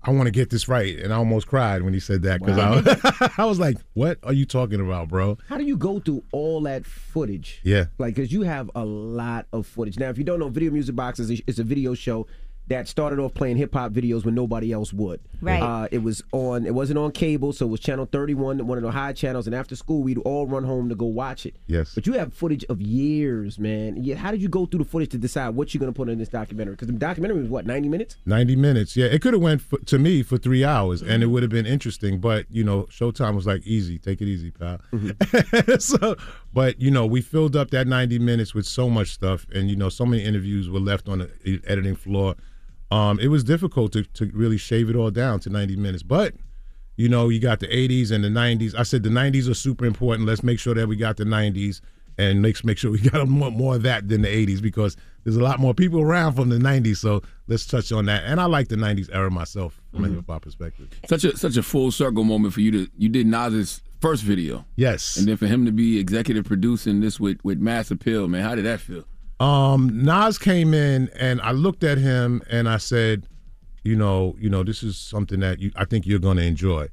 I 0.03 0.11
want 0.11 0.25
to 0.25 0.31
get 0.31 0.49
this 0.49 0.67
right. 0.67 0.97
And 0.97 1.13
I 1.13 1.17
almost 1.17 1.47
cried 1.47 1.83
when 1.83 1.93
he 1.93 1.99
said 1.99 2.23
that 2.23 2.39
because 2.39 2.57
I, 2.57 3.31
I 3.37 3.45
was 3.45 3.59
like, 3.59 3.77
what 3.93 4.17
are 4.23 4.33
you 4.33 4.45
talking 4.45 4.81
about, 4.81 5.09
bro? 5.09 5.37
How 5.47 5.57
do 5.57 5.63
you 5.63 5.77
go 5.77 5.99
through 5.99 6.23
all 6.31 6.61
that 6.61 6.85
footage? 6.85 7.61
Yeah. 7.63 7.85
Like, 7.99 8.15
because 8.15 8.31
you 8.31 8.41
have 8.41 8.71
a 8.73 8.83
lot 8.83 9.45
of 9.53 9.67
footage. 9.67 9.99
Now, 9.99 10.09
if 10.09 10.17
you 10.17 10.23
don't 10.23 10.39
know, 10.39 10.49
Video 10.49 10.71
Music 10.71 10.95
Box 10.95 11.19
is 11.19 11.29
a, 11.29 11.43
it's 11.45 11.59
a 11.59 11.63
video 11.63 11.93
show 11.93 12.25
that 12.71 12.87
started 12.87 13.19
off 13.19 13.33
playing 13.33 13.57
hip 13.57 13.73
hop 13.73 13.91
videos 13.91 14.23
when 14.23 14.33
nobody 14.33 14.71
else 14.71 14.93
would. 14.93 15.19
Right. 15.41 15.61
Uh, 15.61 15.87
it 15.91 16.03
was 16.03 16.23
on. 16.31 16.65
It 16.65 16.73
wasn't 16.73 16.99
on 16.99 17.11
cable, 17.11 17.51
so 17.51 17.65
it 17.65 17.69
was 17.69 17.79
channel 17.79 18.07
31, 18.09 18.65
one 18.65 18.77
of 18.77 18.83
the 18.83 18.91
high 18.91 19.11
channels. 19.11 19.45
And 19.45 19.55
after 19.55 19.75
school, 19.75 20.03
we'd 20.03 20.19
all 20.19 20.47
run 20.47 20.63
home 20.63 20.87
to 20.89 20.95
go 20.95 21.05
watch 21.05 21.45
it. 21.45 21.55
Yes. 21.67 21.93
But 21.93 22.07
you 22.07 22.13
have 22.13 22.33
footage 22.33 22.63
of 22.69 22.81
years, 22.81 23.59
man. 23.59 24.01
Yeah, 24.01 24.15
How 24.15 24.31
did 24.31 24.41
you 24.41 24.47
go 24.47 24.65
through 24.65 24.79
the 24.79 24.89
footage 24.89 25.09
to 25.09 25.17
decide 25.17 25.49
what 25.49 25.73
you're 25.73 25.79
going 25.79 25.91
to 25.91 25.97
put 25.97 26.09
in 26.09 26.17
this 26.17 26.29
documentary? 26.29 26.75
Because 26.75 26.87
the 26.87 26.93
documentary 26.93 27.41
was 27.41 27.49
what 27.49 27.65
90 27.65 27.89
minutes. 27.89 28.15
90 28.25 28.55
minutes. 28.55 28.95
Yeah, 28.95 29.07
it 29.07 29.21
could 29.21 29.33
have 29.33 29.41
went 29.41 29.61
for, 29.61 29.79
to 29.79 29.99
me 29.99 30.23
for 30.23 30.37
three 30.37 30.63
hours, 30.63 31.01
and 31.01 31.23
it 31.23 31.27
would 31.27 31.43
have 31.43 31.51
been 31.51 31.65
interesting. 31.65 32.19
But 32.19 32.45
you 32.49 32.63
know, 32.63 32.83
Showtime 32.83 33.35
was 33.35 33.45
like, 33.45 33.65
"Easy, 33.65 33.97
take 33.97 34.21
it 34.21 34.27
easy, 34.27 34.51
pal." 34.51 34.79
so, 35.79 36.15
but 36.53 36.79
you 36.79 36.91
know, 36.91 37.05
we 37.05 37.21
filled 37.21 37.55
up 37.55 37.71
that 37.71 37.87
90 37.87 38.19
minutes 38.19 38.53
with 38.53 38.65
so 38.65 38.89
much 38.89 39.09
stuff, 39.09 39.45
and 39.53 39.69
you 39.69 39.75
know, 39.75 39.89
so 39.89 40.05
many 40.05 40.23
interviews 40.23 40.69
were 40.69 40.79
left 40.79 41.09
on 41.09 41.19
the 41.19 41.61
editing 41.67 41.95
floor. 41.95 42.35
Um, 42.91 43.19
it 43.19 43.27
was 43.27 43.43
difficult 43.43 43.93
to 43.93 44.03
to 44.03 44.29
really 44.33 44.57
shave 44.57 44.89
it 44.89 44.95
all 44.95 45.11
down 45.11 45.39
to 45.41 45.49
90 45.49 45.75
minutes, 45.77 46.03
but. 46.03 46.33
You 46.97 47.09
know, 47.09 47.29
you 47.29 47.39
got 47.39 47.61
the 47.61 47.67
80s 47.67 48.11
and 48.11 48.23
the 48.23 48.27
90s. 48.27 48.75
I 48.77 48.83
said 48.83 49.01
the 49.01 49.09
90s 49.09 49.49
are 49.49 49.55
super 49.55 49.85
important. 49.85 50.27
Let's 50.27 50.43
make 50.43 50.59
sure 50.59 50.75
that 50.75 50.87
we 50.87 50.97
got 50.97 51.17
the 51.17 51.23
90s 51.23 51.81
and 52.17 52.41
make 52.41 52.63
make 52.63 52.77
sure 52.77 52.91
we 52.91 52.99
got 53.09 53.27
more, 53.27 53.51
more 53.51 53.75
of 53.75 53.83
that 53.83 54.07
than 54.07 54.21
the 54.21 54.27
80s 54.27 54.61
because 54.61 54.95
there's 55.23 55.35
a 55.35 55.43
lot 55.43 55.59
more 55.59 55.73
people 55.73 56.01
around 56.01 56.33
from 56.33 56.49
the 56.49 56.57
90s. 56.57 56.97
So 56.97 57.21
let's 57.47 57.65
touch 57.65 57.91
on 57.91 58.05
that. 58.05 58.23
And 58.25 58.39
I 58.39 58.45
like 58.45 58.67
the 58.67 58.75
90s 58.75 59.09
era 59.11 59.31
myself 59.31 59.81
from 59.91 60.05
a 60.05 60.09
hip 60.09 60.25
hop 60.27 60.43
perspective. 60.43 60.89
Such 61.07 61.23
a 61.23 61.37
such 61.37 61.57
a 61.57 61.63
full 61.63 61.91
circle 61.91 62.23
moment 62.23 62.53
for 62.53 62.61
you 62.61 62.71
to 62.71 62.91
you 62.97 63.09
did 63.09 63.27
Nas's 63.27 63.81
first 63.99 64.23
video. 64.23 64.65
Yes. 64.75 65.17
And 65.17 65.27
then 65.27 65.37
for 65.37 65.47
him 65.47 65.65
to 65.65 65.71
be 65.71 65.99
executive 65.99 66.45
producing 66.45 67.01
this 67.01 67.19
with 67.19 67.39
with 67.43 67.59
Mass 67.59 67.91
Appeal, 67.91 68.27
man, 68.27 68.43
how 68.43 68.55
did 68.55 68.65
that 68.65 68.79
feel? 68.79 69.05
Um, 69.41 70.03
Nas 70.03 70.37
came 70.37 70.73
in 70.73 71.09
and 71.19 71.41
I 71.41 71.51
looked 71.51 71.83
at 71.83 71.97
him 71.97 72.41
and 72.49 72.69
I 72.69 72.77
said, 72.77 73.25
you 73.83 73.95
know, 73.95 74.35
you 74.39 74.49
know, 74.49 74.63
this 74.63 74.83
is 74.83 74.97
something 74.97 75.39
that 75.39 75.59
you, 75.59 75.71
I 75.75 75.85
think 75.85 76.05
you're 76.05 76.19
going 76.19 76.37
to 76.37 76.43
enjoy. 76.43 76.89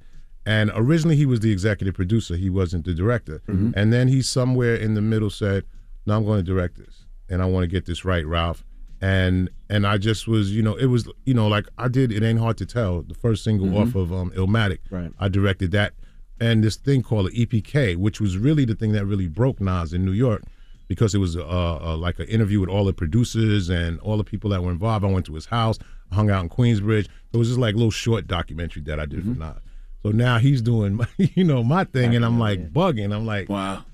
And 0.47 0.71
originally 0.75 1.15
he 1.17 1.27
was 1.27 1.41
the 1.41 1.53
executive 1.53 1.95
producer, 1.95 2.37
he 2.37 2.49
wasn't 2.49 2.87
the 2.87 2.95
director. 2.95 3.43
Mm-hmm. 3.49 3.73
And 3.77 3.93
then 3.93 4.09
he 4.09 4.23
somewhere 4.23 4.75
in 4.77 4.95
the 4.95 5.03
middle 5.03 5.29
said, 5.29 5.65
"No, 6.07 6.17
I'm 6.17 6.25
going 6.25 6.39
to 6.39 6.43
direct 6.43 6.79
this, 6.79 7.05
and 7.29 7.43
I 7.43 7.45
want 7.45 7.65
to 7.65 7.67
get 7.67 7.85
this 7.85 8.03
right, 8.07 8.27
Ralph." 8.27 8.65
And 9.03 9.51
and 9.69 9.87
I 9.87 9.99
just 9.99 10.27
was, 10.27 10.51
you 10.57 10.63
know, 10.63 10.75
it 10.75 10.87
was, 10.87 11.07
you 11.27 11.35
know, 11.35 11.49
like 11.49 11.67
I 11.77 11.89
did. 11.89 12.11
It 12.13 12.23
ain't 12.23 12.39
hard 12.41 12.57
to 12.59 12.67
tell. 12.67 13.03
The 13.03 13.15
first 13.15 13.45
single 13.45 13.67
Mm-hmm. 13.67 13.77
Mhm. 13.77 13.89
off 13.89 13.95
of 13.95 14.13
um, 14.13 14.31
Illmatic, 14.31 14.79
Right. 14.91 15.13
I 15.21 15.29
directed 15.29 15.71
that, 15.73 15.93
and 16.41 16.65
this 16.65 16.77
thing 16.77 17.03
called 17.03 17.27
the 17.31 17.47
EPK, 17.47 17.97
which 17.97 18.19
was 18.19 18.39
really 18.39 18.65
the 18.65 18.75
thing 18.75 18.93
that 18.93 19.05
really 19.05 19.29
broke 19.29 19.61
Nas 19.61 19.93
in 19.93 20.03
New 20.07 20.13
York, 20.13 20.45
because 20.89 21.15
it 21.15 21.19
was 21.19 21.37
uh, 21.37 21.43
uh, 21.47 21.97
like 21.97 22.19
an 22.19 22.27
interview 22.27 22.61
with 22.61 22.69
all 22.69 22.85
the 22.85 22.93
producers 22.93 23.69
and 23.69 24.01
all 24.01 24.17
the 24.17 24.25
people 24.25 24.51
that 24.51 24.63
were 24.63 24.71
involved. 24.71 25.05
I 25.05 25.09
went 25.09 25.27
to 25.27 25.35
his 25.35 25.47
house, 25.47 25.79
hung 26.11 26.31
out 26.31 26.43
in 26.43 26.49
Queensbridge. 26.49 27.07
It 27.33 27.37
was 27.37 27.49
just 27.49 27.61
like 27.61 27.75
a 27.75 27.77
little 27.77 27.91
short 27.91 28.27
documentary 28.27 28.83
that 28.83 28.99
I 28.99 29.07
did 29.07 29.23
for 29.23 29.39
Nas. 29.39 29.59
So 30.03 30.11
now 30.11 30.39
he's 30.39 30.63
doing, 30.63 30.95
my, 30.95 31.07
you 31.19 31.45
know, 31.45 31.63
my 31.63 31.85
thing, 31.85 32.17
and 32.17 32.25
I'm 32.25 32.39
like 32.39 32.73
bugging. 32.73 33.15
I'm 33.15 33.27
like, 33.27 33.49
wow, 33.49 33.85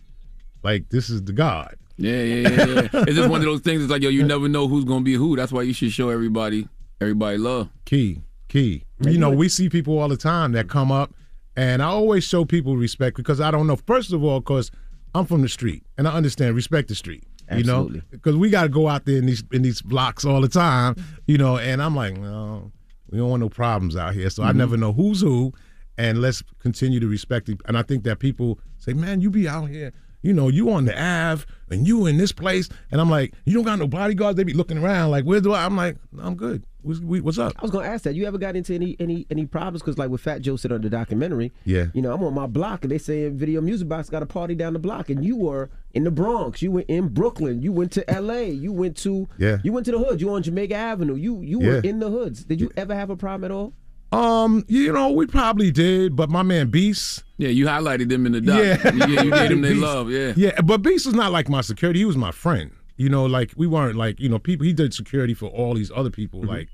like 0.62 0.88
this 0.90 1.10
is 1.10 1.22
the 1.24 1.32
God. 1.32 1.76
Yeah, 1.96 2.22
yeah, 2.22 2.48
yeah, 2.48 2.64
yeah. 2.64 2.88
it's 2.92 3.14
just 3.14 3.30
one 3.30 3.40
of 3.40 3.46
those 3.46 3.60
things. 3.60 3.82
It's 3.82 3.90
like 3.90 4.02
yo, 4.02 4.08
you 4.08 4.22
never 4.26 4.48
know 4.48 4.68
who's 4.68 4.84
gonna 4.84 5.04
be 5.04 5.14
who. 5.14 5.36
That's 5.36 5.52
why 5.52 5.62
you 5.62 5.72
should 5.72 5.92
show 5.92 6.10
everybody 6.10 6.68
everybody 7.00 7.38
love. 7.38 7.68
Key, 7.84 8.22
key. 8.48 8.84
You 9.00 9.18
know, 9.18 9.30
we 9.30 9.48
see 9.48 9.68
people 9.68 9.98
all 9.98 10.08
the 10.08 10.16
time 10.16 10.52
that 10.52 10.68
come 10.68 10.90
up, 10.90 11.12
and 11.56 11.82
I 11.82 11.86
always 11.86 12.24
show 12.24 12.44
people 12.44 12.76
respect 12.76 13.16
because 13.16 13.40
I 13.40 13.50
don't 13.50 13.66
know. 13.66 13.76
First 13.76 14.12
of 14.12 14.24
all, 14.24 14.40
because 14.40 14.70
I'm 15.14 15.26
from 15.26 15.42
the 15.42 15.48
street, 15.48 15.84
and 15.96 16.08
I 16.08 16.12
understand 16.12 16.54
respect 16.56 16.88
the 16.88 16.94
street. 16.94 17.24
You 17.54 17.62
know, 17.64 17.90
because 18.10 18.36
we 18.36 18.48
got 18.48 18.62
to 18.62 18.68
go 18.70 18.88
out 18.88 19.04
there 19.04 19.18
in 19.18 19.26
these 19.26 19.44
in 19.52 19.60
these 19.62 19.82
blocks 19.82 20.24
all 20.24 20.40
the 20.40 20.48
time. 20.48 20.96
You 21.26 21.36
know, 21.38 21.58
and 21.58 21.82
I'm 21.82 21.94
like, 21.94 22.16
no, 22.16 22.72
we 23.10 23.18
don't 23.18 23.28
want 23.28 23.40
no 23.40 23.50
problems 23.50 23.96
out 23.96 24.14
here. 24.14 24.30
So 24.30 24.42
I 24.42 24.52
Mhm. 24.52 24.56
never 24.56 24.76
know 24.78 24.92
who's 24.94 25.20
who, 25.20 25.52
and 25.98 26.20
let's 26.22 26.42
continue 26.58 27.00
to 27.00 27.06
respect 27.06 27.48
it. 27.50 27.60
And 27.66 27.76
I 27.76 27.82
think 27.82 28.04
that 28.04 28.18
people 28.18 28.58
say, 28.78 28.94
man, 28.94 29.20
you 29.20 29.30
be 29.30 29.46
out 29.46 29.68
here. 29.68 29.92
You 30.24 30.32
know, 30.32 30.48
you 30.48 30.70
on 30.70 30.86
the 30.86 31.00
Ave 31.00 31.44
and 31.70 31.86
you 31.86 32.06
in 32.06 32.16
this 32.16 32.32
place, 32.32 32.68
and 32.90 33.00
I'm 33.00 33.10
like, 33.10 33.34
you 33.44 33.54
don't 33.54 33.64
got 33.64 33.78
no 33.78 33.86
bodyguards. 33.86 34.36
They 34.36 34.44
be 34.44 34.54
looking 34.54 34.78
around 34.78 35.10
like, 35.10 35.24
where 35.24 35.40
do 35.40 35.52
I? 35.52 35.64
I'm 35.66 35.76
like, 35.76 35.96
I'm 36.18 36.34
good. 36.34 36.64
What's, 36.82 37.00
what's 37.00 37.38
up? 37.38 37.52
I 37.58 37.62
was 37.62 37.70
gonna 37.70 37.88
ask 37.88 38.04
that. 38.04 38.14
You 38.14 38.26
ever 38.26 38.36
got 38.36 38.56
into 38.56 38.74
any 38.74 38.94
any 39.00 39.26
any 39.30 39.46
problems? 39.46 39.80
Because 39.80 39.96
like 39.96 40.10
with 40.10 40.20
Fat 40.20 40.42
Joe 40.42 40.56
said 40.56 40.70
on 40.70 40.82
the 40.82 40.90
documentary, 40.90 41.50
Yeah. 41.64 41.86
you 41.94 42.02
know, 42.02 42.12
I'm 42.12 42.22
on 42.22 42.34
my 42.34 42.46
block 42.46 42.84
and 42.84 42.90
they 42.90 42.98
saying 42.98 43.38
Video 43.38 43.60
Music 43.62 43.88
Box 43.88 44.10
got 44.10 44.22
a 44.22 44.26
party 44.26 44.54
down 44.54 44.72
the 44.74 44.78
block, 44.78 45.08
and 45.08 45.24
you 45.24 45.34
were 45.36 45.70
in 45.94 46.04
the 46.04 46.10
Bronx, 46.10 46.60
you 46.60 46.70
were 46.70 46.84
in 46.88 47.08
Brooklyn, 47.08 47.62
you 47.62 47.72
went 47.72 47.90
to 47.92 48.10
L.A., 48.10 48.50
you 48.50 48.70
went 48.72 48.96
to 48.98 49.26
Yeah. 49.38 49.58
you 49.64 49.72
went 49.72 49.86
to 49.86 49.92
the 49.92 49.98
hood, 49.98 50.20
you 50.20 50.26
were 50.28 50.34
on 50.36 50.42
Jamaica 50.42 50.74
Avenue, 50.74 51.14
you 51.14 51.40
you 51.42 51.58
were 51.58 51.78
in 51.78 52.00
the 52.00 52.10
hoods. 52.10 52.44
Did 52.44 52.60
you 52.60 52.70
ever 52.76 52.94
have 52.94 53.08
a 53.10 53.16
problem 53.16 53.44
at 53.50 53.54
all? 53.54 53.72
Um, 54.12 54.64
you 54.68 54.92
know, 54.92 55.10
we 55.10 55.26
probably 55.26 55.70
did, 55.72 56.14
but 56.14 56.30
my 56.30 56.42
man 56.42 56.68
Beast. 56.68 57.23
Yeah, 57.36 57.48
you 57.48 57.66
highlighted 57.66 58.08
them 58.08 58.26
in 58.26 58.32
the 58.32 58.40
doc. 58.40 58.58
Yeah, 58.58 59.06
you, 59.06 59.22
you 59.24 59.30
gave 59.30 59.50
them 59.50 59.60
their 59.62 59.74
love. 59.74 60.10
Yeah, 60.10 60.34
yeah. 60.36 60.60
But 60.60 60.78
Beast 60.78 61.06
was 61.06 61.14
not 61.14 61.32
like 61.32 61.48
my 61.48 61.62
security; 61.62 62.00
he 62.00 62.04
was 62.04 62.16
my 62.16 62.30
friend. 62.30 62.70
You 62.96 63.08
know, 63.08 63.26
like 63.26 63.52
we 63.56 63.66
weren't 63.66 63.96
like 63.96 64.20
you 64.20 64.28
know 64.28 64.38
people. 64.38 64.64
He 64.64 64.72
did 64.72 64.94
security 64.94 65.34
for 65.34 65.46
all 65.46 65.74
these 65.74 65.90
other 65.94 66.10
people, 66.10 66.40
mm-hmm. 66.40 66.50
like 66.50 66.68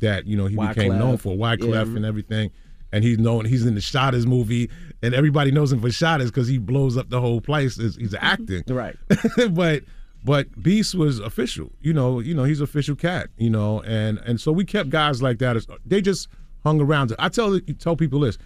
that. 0.00 0.26
You 0.26 0.36
know, 0.36 0.46
he 0.46 0.56
became 0.56 0.96
known 0.98 1.16
for 1.16 1.34
Wyclef 1.36 1.68
Yeah. 1.68 1.80
and 1.80 1.88
mm-hmm. 1.88 2.04
everything. 2.04 2.50
And 2.92 3.02
he's 3.02 3.18
known. 3.18 3.44
He's 3.44 3.66
in 3.66 3.74
the 3.74 3.80
Shottas 3.80 4.26
movie, 4.26 4.70
and 5.02 5.12
everybody 5.12 5.50
knows 5.50 5.72
him 5.72 5.80
for 5.80 5.88
Shottas 5.88 6.26
because 6.26 6.46
he 6.46 6.58
blows 6.58 6.96
up 6.96 7.10
the 7.10 7.20
whole 7.20 7.40
place. 7.40 7.76
He's, 7.76 7.96
he's 7.96 8.12
mm-hmm. 8.12 8.24
acting, 8.24 8.62
right? 8.68 8.96
but 9.50 9.82
but 10.22 10.62
Beast 10.62 10.94
was 10.94 11.18
official. 11.18 11.72
You 11.80 11.92
know, 11.92 12.20
you 12.20 12.32
know 12.32 12.44
he's 12.44 12.60
official 12.60 12.94
cat. 12.94 13.30
You 13.36 13.50
know, 13.50 13.82
and 13.82 14.18
and 14.18 14.40
so 14.40 14.52
we 14.52 14.64
kept 14.64 14.90
guys 14.90 15.20
like 15.20 15.38
that. 15.38 15.56
They 15.84 16.00
just 16.00 16.28
hung 16.62 16.80
around. 16.80 17.14
I 17.18 17.28
tell 17.28 17.58
tell 17.80 17.96
people 17.96 18.20
this: 18.20 18.38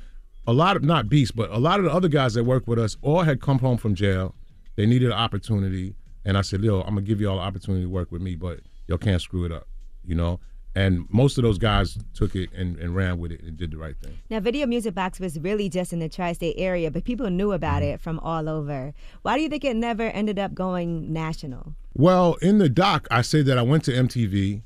a 0.46 0.52
lot 0.52 0.76
of 0.76 0.82
not 0.82 1.08
Beast, 1.08 1.36
but 1.36 1.50
a 1.50 1.58
lot 1.58 1.78
of 1.78 1.84
the 1.84 1.92
other 1.92 2.08
guys 2.08 2.34
that 2.34 2.44
work 2.44 2.66
with 2.66 2.78
us 2.78 2.96
all 3.02 3.22
had 3.22 3.40
come 3.40 3.58
home 3.58 3.76
from 3.76 3.94
jail. 3.94 4.34
They 4.76 4.86
needed 4.86 5.06
an 5.06 5.12
opportunity, 5.18 5.94
and 6.24 6.38
I 6.38 6.42
said, 6.42 6.62
"Yo, 6.62 6.80
I'm 6.80 6.90
gonna 6.94 7.02
give 7.02 7.20
you 7.20 7.28
all 7.28 7.36
the 7.36 7.42
opportunity 7.42 7.84
to 7.84 7.90
work 7.90 8.10
with 8.12 8.22
me, 8.22 8.34
but 8.34 8.60
y'all 8.88 8.98
can't 8.98 9.20
screw 9.20 9.44
it 9.44 9.52
up." 9.52 9.66
You 10.04 10.14
know. 10.14 10.40
And 10.76 11.06
most 11.10 11.36
of 11.36 11.42
those 11.42 11.58
guys 11.58 11.98
took 12.14 12.36
it 12.36 12.48
and, 12.56 12.76
and 12.78 12.94
ran 12.94 13.18
with 13.18 13.32
it 13.32 13.42
and 13.42 13.56
did 13.56 13.72
the 13.72 13.76
right 13.76 13.96
thing. 14.00 14.16
Now, 14.30 14.38
Video 14.38 14.68
Music 14.68 14.94
Box 14.94 15.18
was 15.18 15.36
really 15.40 15.68
just 15.68 15.92
in 15.92 15.98
the 15.98 16.08
tri 16.08 16.32
state 16.32 16.54
area, 16.58 16.92
but 16.92 17.02
people 17.02 17.28
knew 17.28 17.50
about 17.50 17.82
Mm-hmm. 17.82 17.94
it 17.94 18.00
from 18.00 18.20
all 18.20 18.48
over. 18.48 18.94
Why 19.22 19.36
do 19.36 19.42
you 19.42 19.48
think 19.48 19.64
it 19.64 19.74
never 19.74 20.04
ended 20.04 20.38
up 20.38 20.54
going 20.54 21.12
national? 21.12 21.74
Well, 21.94 22.34
in 22.34 22.58
the 22.58 22.68
doc, 22.68 23.08
I 23.10 23.22
say 23.22 23.42
that 23.42 23.58
I 23.58 23.62
went 23.62 23.82
to 23.86 23.90
MTV, 23.92 24.62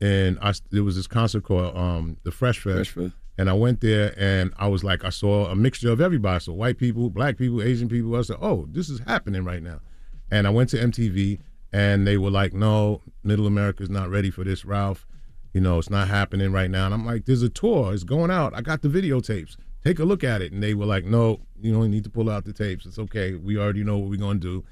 and 0.00 0.38
I 0.40 0.52
there 0.70 0.84
was 0.84 0.94
this 0.94 1.08
concert 1.08 1.42
called 1.42 1.76
um, 1.76 2.18
the 2.22 2.30
Fresh 2.30 2.60
Fest, 2.60 2.96
and 3.38 3.48
I 3.48 3.52
went 3.52 3.80
there, 3.80 4.14
and 4.18 4.52
I 4.58 4.68
was 4.68 4.84
like, 4.84 5.04
I 5.04 5.10
saw 5.10 5.46
a 5.46 5.56
mixture 5.56 5.90
of 5.90 6.00
everybody, 6.00 6.40
so 6.40 6.52
white 6.52 6.76
people, 6.76 7.08
black 7.08 7.38
people, 7.38 7.62
Asian 7.62 7.88
people. 7.88 8.14
I 8.16 8.22
said, 8.22 8.36
oh, 8.40 8.66
this 8.70 8.88
is 8.88 9.00
happening 9.06 9.44
right 9.44 9.62
now, 9.62 9.80
and 10.30 10.46
I 10.46 10.50
went 10.50 10.70
to 10.70 10.76
MTV, 10.76 11.38
and 11.72 12.06
they 12.06 12.16
were 12.16 12.30
like, 12.30 12.52
no, 12.52 13.02
Middle 13.22 13.46
America's 13.46 13.90
not 13.90 14.10
ready 14.10 14.30
for 14.30 14.44
this, 14.44 14.64
Ralph. 14.64 15.06
You 15.54 15.60
know, 15.62 15.78
it's 15.78 15.90
not 15.90 16.08
happening 16.08 16.52
right 16.52 16.70
now. 16.70 16.84
And 16.84 16.94
I'm 16.94 17.06
like, 17.06 17.24
there's 17.24 17.42
a 17.42 17.48
tour, 17.48 17.94
it's 17.94 18.04
going 18.04 18.30
out. 18.30 18.54
I 18.54 18.60
got 18.60 18.82
the 18.82 18.88
videotapes. 18.88 19.56
Take 19.82 19.98
a 19.98 20.04
look 20.04 20.22
at 20.22 20.42
it. 20.42 20.52
And 20.52 20.62
they 20.62 20.74
were 20.74 20.84
like, 20.84 21.04
no, 21.04 21.40
you 21.58 21.72
don't 21.72 21.90
need 21.90 22.04
to 22.04 22.10
pull 22.10 22.28
out 22.28 22.44
the 22.44 22.52
tapes. 22.52 22.84
It's 22.84 22.98
okay. 22.98 23.34
We 23.34 23.56
already 23.56 23.82
know 23.82 23.98
what 23.98 24.10
we're 24.10 24.18
gonna 24.18 24.38
do. 24.38 24.64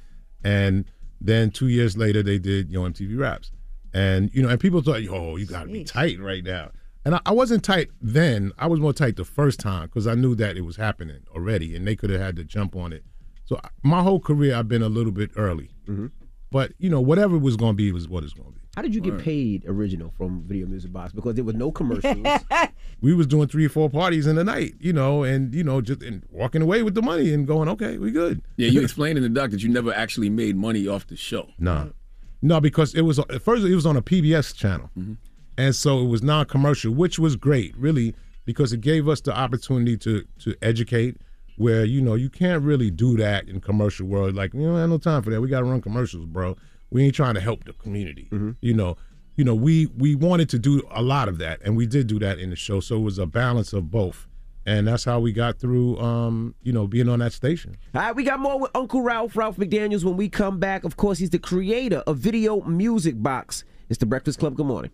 And 0.45 0.85
then 1.21 1.51
two 1.51 1.69
years 1.69 1.97
later, 1.97 2.23
they 2.23 2.39
did 2.39 2.71
Yo 2.71 2.83
MTV 2.83 3.19
Raps, 3.19 3.51
and 3.95 4.31
you 4.35 4.43
know, 4.43 4.49
and 4.49 4.61
people 4.61 4.83
thought, 4.83 5.01
"Oh, 5.09 5.37
you 5.37 5.47
got 5.47 5.65
to 5.65 5.73
be 5.73 5.85
tight 5.85 6.21
right 6.21 6.45
now." 6.45 6.71
And 7.07 7.15
I, 7.15 7.21
I 7.25 7.31
wasn't 7.31 7.63
tight 7.63 7.89
then. 8.03 8.51
I 8.59 8.67
was 8.67 8.81
more 8.81 8.93
tight 8.93 9.15
the 9.15 9.25
first 9.25 9.61
time 9.61 9.87
because 9.87 10.09
I 10.09 10.15
knew 10.17 10.35
that 10.35 10.57
it 10.57 10.63
was 10.63 10.75
happening 10.77 11.21
already, 11.35 11.77
and 11.77 11.87
they 11.87 11.95
could 11.95 12.11
have 12.11 12.21
had 12.21 12.35
to 12.35 12.43
jump 12.45 12.75
on 12.75 12.93
it. 12.93 13.05
So 13.45 13.61
I- 13.63 13.69
my 13.85 14.03
whole 14.03 14.19
career, 14.19 14.57
I've 14.57 14.67
been 14.67 14.83
a 14.83 14.89
little 14.89 15.13
bit 15.13 15.31
early. 15.37 15.71
Mm-hmm. 15.87 16.07
But 16.51 16.73
you 16.79 16.91
know, 16.91 17.01
whatever 17.01 17.37
it 17.37 17.43
was 17.43 17.57
going 17.57 17.75
to 17.75 17.77
be 17.77 17.93
was 17.93 18.09
what 18.09 18.25
it's 18.25 18.33
going 18.33 18.49
to 18.49 18.55
be. 18.55 18.61
How 18.75 18.83
did 18.83 18.95
you 18.95 19.01
get 19.01 19.19
paid 19.19 19.65
original 19.67 20.13
from 20.19 20.43
Video 20.43 20.67
Music 20.67 20.93
Box? 20.93 21.13
Because 21.13 21.35
there 21.35 21.45
was 21.45 21.55
no 21.55 21.71
commercials. 21.73 22.27
We 23.03 23.15
was 23.15 23.27
doing 23.27 23.47
three 23.47 23.67
or 23.67 23.69
four 23.69 23.91
parties 23.91 24.27
in 24.27 24.37
the 24.37 24.45
night, 24.45 24.73
you 24.81 24.91
know, 24.93 25.23
and 25.23 25.55
you 25.55 25.63
know, 25.63 25.83
just 25.83 26.03
and 26.03 26.25
walking 26.31 26.63
away 26.63 26.83
with 26.83 26.95
the 26.95 27.03
money 27.03 27.33
and 27.35 27.47
going, 27.47 27.69
okay, 27.69 27.99
we 27.99 28.11
good. 28.11 28.41
yeah. 28.57 28.69
You 28.69 28.81
explained 28.83 29.19
in 29.19 29.23
the 29.23 29.29
doc 29.29 29.51
that 29.51 29.63
you 29.63 29.69
never 29.69 29.93
actually 29.93 30.31
made 30.31 30.57
money 30.57 30.89
off 30.89 31.07
the 31.07 31.15
show. 31.17 31.47
No, 31.59 31.93
no, 32.41 32.59
because 32.59 32.95
it 32.95 33.03
was 33.03 33.21
first 33.43 33.65
it 33.65 33.75
was 33.75 33.85
on 33.85 33.97
a 33.99 34.03
PBS 34.03 34.55
channel, 34.57 34.91
mm-hmm. 34.99 35.15
And 35.59 35.75
so 35.75 36.01
it 36.01 36.07
was 36.07 36.23
non-commercial, 36.23 36.93
which 36.93 37.19
was 37.19 37.37
great, 37.37 37.77
really, 37.77 38.15
because 38.45 38.73
it 38.73 38.81
gave 38.81 39.09
us 39.09 39.21
the 39.21 39.37
opportunity 39.37 39.97
to 39.99 40.25
to 40.41 40.55
educate. 40.63 41.17
Where 41.59 41.87
you 41.87 42.03
know 42.03 42.15
you 42.15 42.29
can't 42.29 42.63
really 42.63 42.91
do 42.91 43.17
that 43.17 43.49
in 43.49 43.63
commercial 43.63 44.07
world. 44.07 44.35
Like 44.35 44.53
you 44.53 44.61
don't 44.61 44.77
have 44.79 44.91
no 44.91 44.99
time 44.99 45.23
for 45.23 45.31
that. 45.31 45.41
We 45.41 45.49
got 45.49 45.61
to 45.61 45.65
run 45.65 45.81
commercials, 45.81 46.27
bro. 46.27 46.55
We 46.91 47.05
ain't 47.05 47.15
trying 47.15 47.35
to 47.35 47.41
help 47.41 47.65
the 47.65 47.73
community. 47.73 48.29
You 48.61 48.75
know, 48.75 48.99
you 49.37 49.45
know 49.45 49.55
we 49.55 49.87
we 49.97 50.15
wanted 50.15 50.51
to 50.51 50.59
do 50.59 50.83
a 50.91 51.01
lot 51.01 51.29
of 51.29 51.39
that, 51.39 51.63
and 51.65 51.75
we 51.75 51.87
did 51.87 52.09
do 52.09 52.19
that 52.19 52.39
in 52.39 52.51
the 52.51 52.57
show. 52.57 52.81
So 52.81 52.97
it 52.97 53.01
was 53.01 53.19
a 53.19 53.25
balance 53.25 53.73
of 53.73 53.91
both, 53.91 54.29
and 54.67 54.87
that's 54.87 55.05
how 55.05 55.19
we 55.19 55.33
got 55.33 55.59
through. 55.59 55.99
Um, 55.99 56.55
you 56.63 56.75
know, 56.75 56.87
being 56.87 57.09
on 57.09 57.21
that 57.21 57.33
station. 57.33 57.79
All 57.95 58.03
right, 58.03 58.15
we 58.15 58.23
got 58.23 58.39
more 58.39 58.61
with 58.61 58.71
Uncle 58.75 59.01
Ralph, 59.01 59.35
Ralph 59.35 59.57
McDaniels, 59.57 60.05
when 60.05 60.19
we 60.19 60.29
come 60.29 60.59
back. 60.59 60.85
Of 60.85 60.99
course, 60.99 61.19
he's 61.19 61.31
the 61.31 61.39
creator 61.39 62.03
of 62.07 62.19
Video 62.19 62.61
Music 62.63 63.23
Box. 63.23 63.65
It's 63.89 63.99
the 63.99 64.07
Breakfast 64.07 64.39
Club. 64.39 64.57
Good 64.57 64.67
morning. 64.67 64.91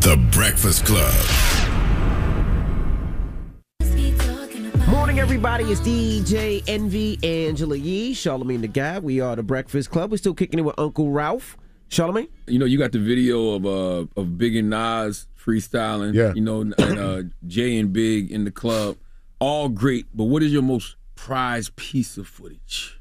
The 0.00 0.16
Breakfast 0.30 0.86
Club. 0.86 1.14
Morning, 4.88 5.18
everybody. 5.18 5.64
It's 5.64 5.80
DJ 5.80 6.62
Envy, 6.66 7.18
Angela 7.22 7.76
Yee, 7.76 8.14
Charlamagne 8.14 8.62
the 8.62 8.68
Guy. 8.68 8.98
We 8.98 9.20
are 9.20 9.36
the 9.36 9.42
Breakfast 9.42 9.90
Club. 9.90 10.10
We're 10.10 10.16
still 10.16 10.34
kicking 10.34 10.58
it 10.58 10.62
with 10.62 10.78
Uncle 10.78 11.10
Ralph. 11.10 11.58
Charlamagne? 11.90 12.28
You 12.46 12.58
know, 12.58 12.64
you 12.64 12.78
got 12.78 12.92
the 12.92 12.98
video 12.98 13.50
of 13.50 13.66
uh 13.66 14.20
of 14.20 14.38
Big 14.38 14.56
and 14.56 14.70
Nas 14.70 15.26
freestyling. 15.38 16.14
Yeah. 16.14 16.32
You 16.34 16.40
know, 16.40 16.60
and 16.60 16.74
uh, 16.78 17.22
Jay 17.46 17.78
and 17.78 17.92
Big 17.92 18.30
in 18.30 18.44
the 18.44 18.50
club. 18.50 18.96
All 19.38 19.68
great, 19.68 20.06
but 20.14 20.24
what 20.24 20.42
is 20.42 20.52
your 20.52 20.62
most 20.62 20.96
prized 21.14 21.76
piece 21.76 22.16
of 22.16 22.26
footage? 22.26 22.98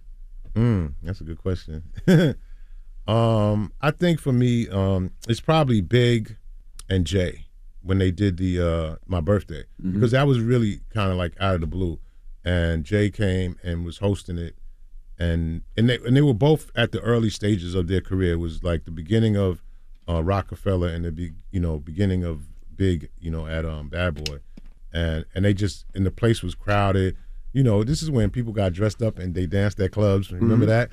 Mm, 0.54 0.94
that's 1.02 1.22
a 1.22 1.24
good 1.24 1.38
question. 1.38 1.84
um, 3.08 3.72
I 3.82 3.92
think 3.92 4.20
for 4.20 4.34
me, 4.34 4.68
um, 4.70 5.12
it's 5.28 5.40
probably 5.40 5.82
Big 5.82 6.36
and 6.90 7.06
Jay 7.06 7.46
when 7.82 7.98
they 7.98 8.12
did 8.12 8.38
the 8.38 8.60
uh, 8.62 8.96
my 9.08 9.20
birthday 9.20 9.64
Mhm. 9.84 9.94
because 9.96 10.12
that 10.12 10.26
was 10.28 10.40
really 10.40 10.80
kind 10.94 11.12
of 11.12 11.18
like 11.18 11.34
out 11.40 11.56
of 11.56 11.62
the 11.62 11.68
blue, 11.68 12.00
and 12.46 12.84
Jay 12.86 13.10
came 13.10 13.58
and 13.64 13.84
was 13.86 13.98
hosting 13.98 14.38
it, 14.38 14.56
and 15.20 15.62
and 15.78 15.90
they 15.90 15.98
and 16.06 16.16
they 16.16 16.22
were 16.22 16.34
both 16.34 16.72
at 16.76 16.92
the 16.92 17.00
early 17.02 17.30
stages 17.30 17.76
of 17.76 17.88
their 17.88 18.02
career. 18.02 18.34
It 18.34 18.38
was 18.38 18.64
like 18.64 18.86
the 18.86 18.92
beginning 18.92 19.36
of 19.36 19.62
uh, 20.08 20.24
Rockefeller 20.24 20.88
and 20.90 21.04
the 21.06 21.12
be, 21.12 21.32
you 21.52 21.60
know 21.60 21.78
beginning 21.80 22.24
of 22.24 22.42
Big, 22.76 23.10
you 23.20 23.30
know, 23.30 23.46
at 23.46 23.66
um, 23.66 23.88
Bad 23.90 24.24
Boy, 24.26 24.40
and 24.92 25.26
and 25.36 25.46
they 25.46 25.54
just 25.54 25.86
and 25.94 26.06
the 26.06 26.12
place 26.12 26.42
was 26.42 26.56
crowded. 26.56 27.16
You 27.52 27.62
know, 27.64 27.84
this 27.84 28.02
is 28.02 28.10
when 28.10 28.32
people 28.32 28.52
got 28.52 28.74
dressed 28.74 29.04
up 29.04 29.20
and 29.20 29.36
they 29.36 29.46
danced 29.46 29.80
at 29.80 29.92
clubs. 29.92 30.32
Remember 30.32 30.66
that? 30.66 30.90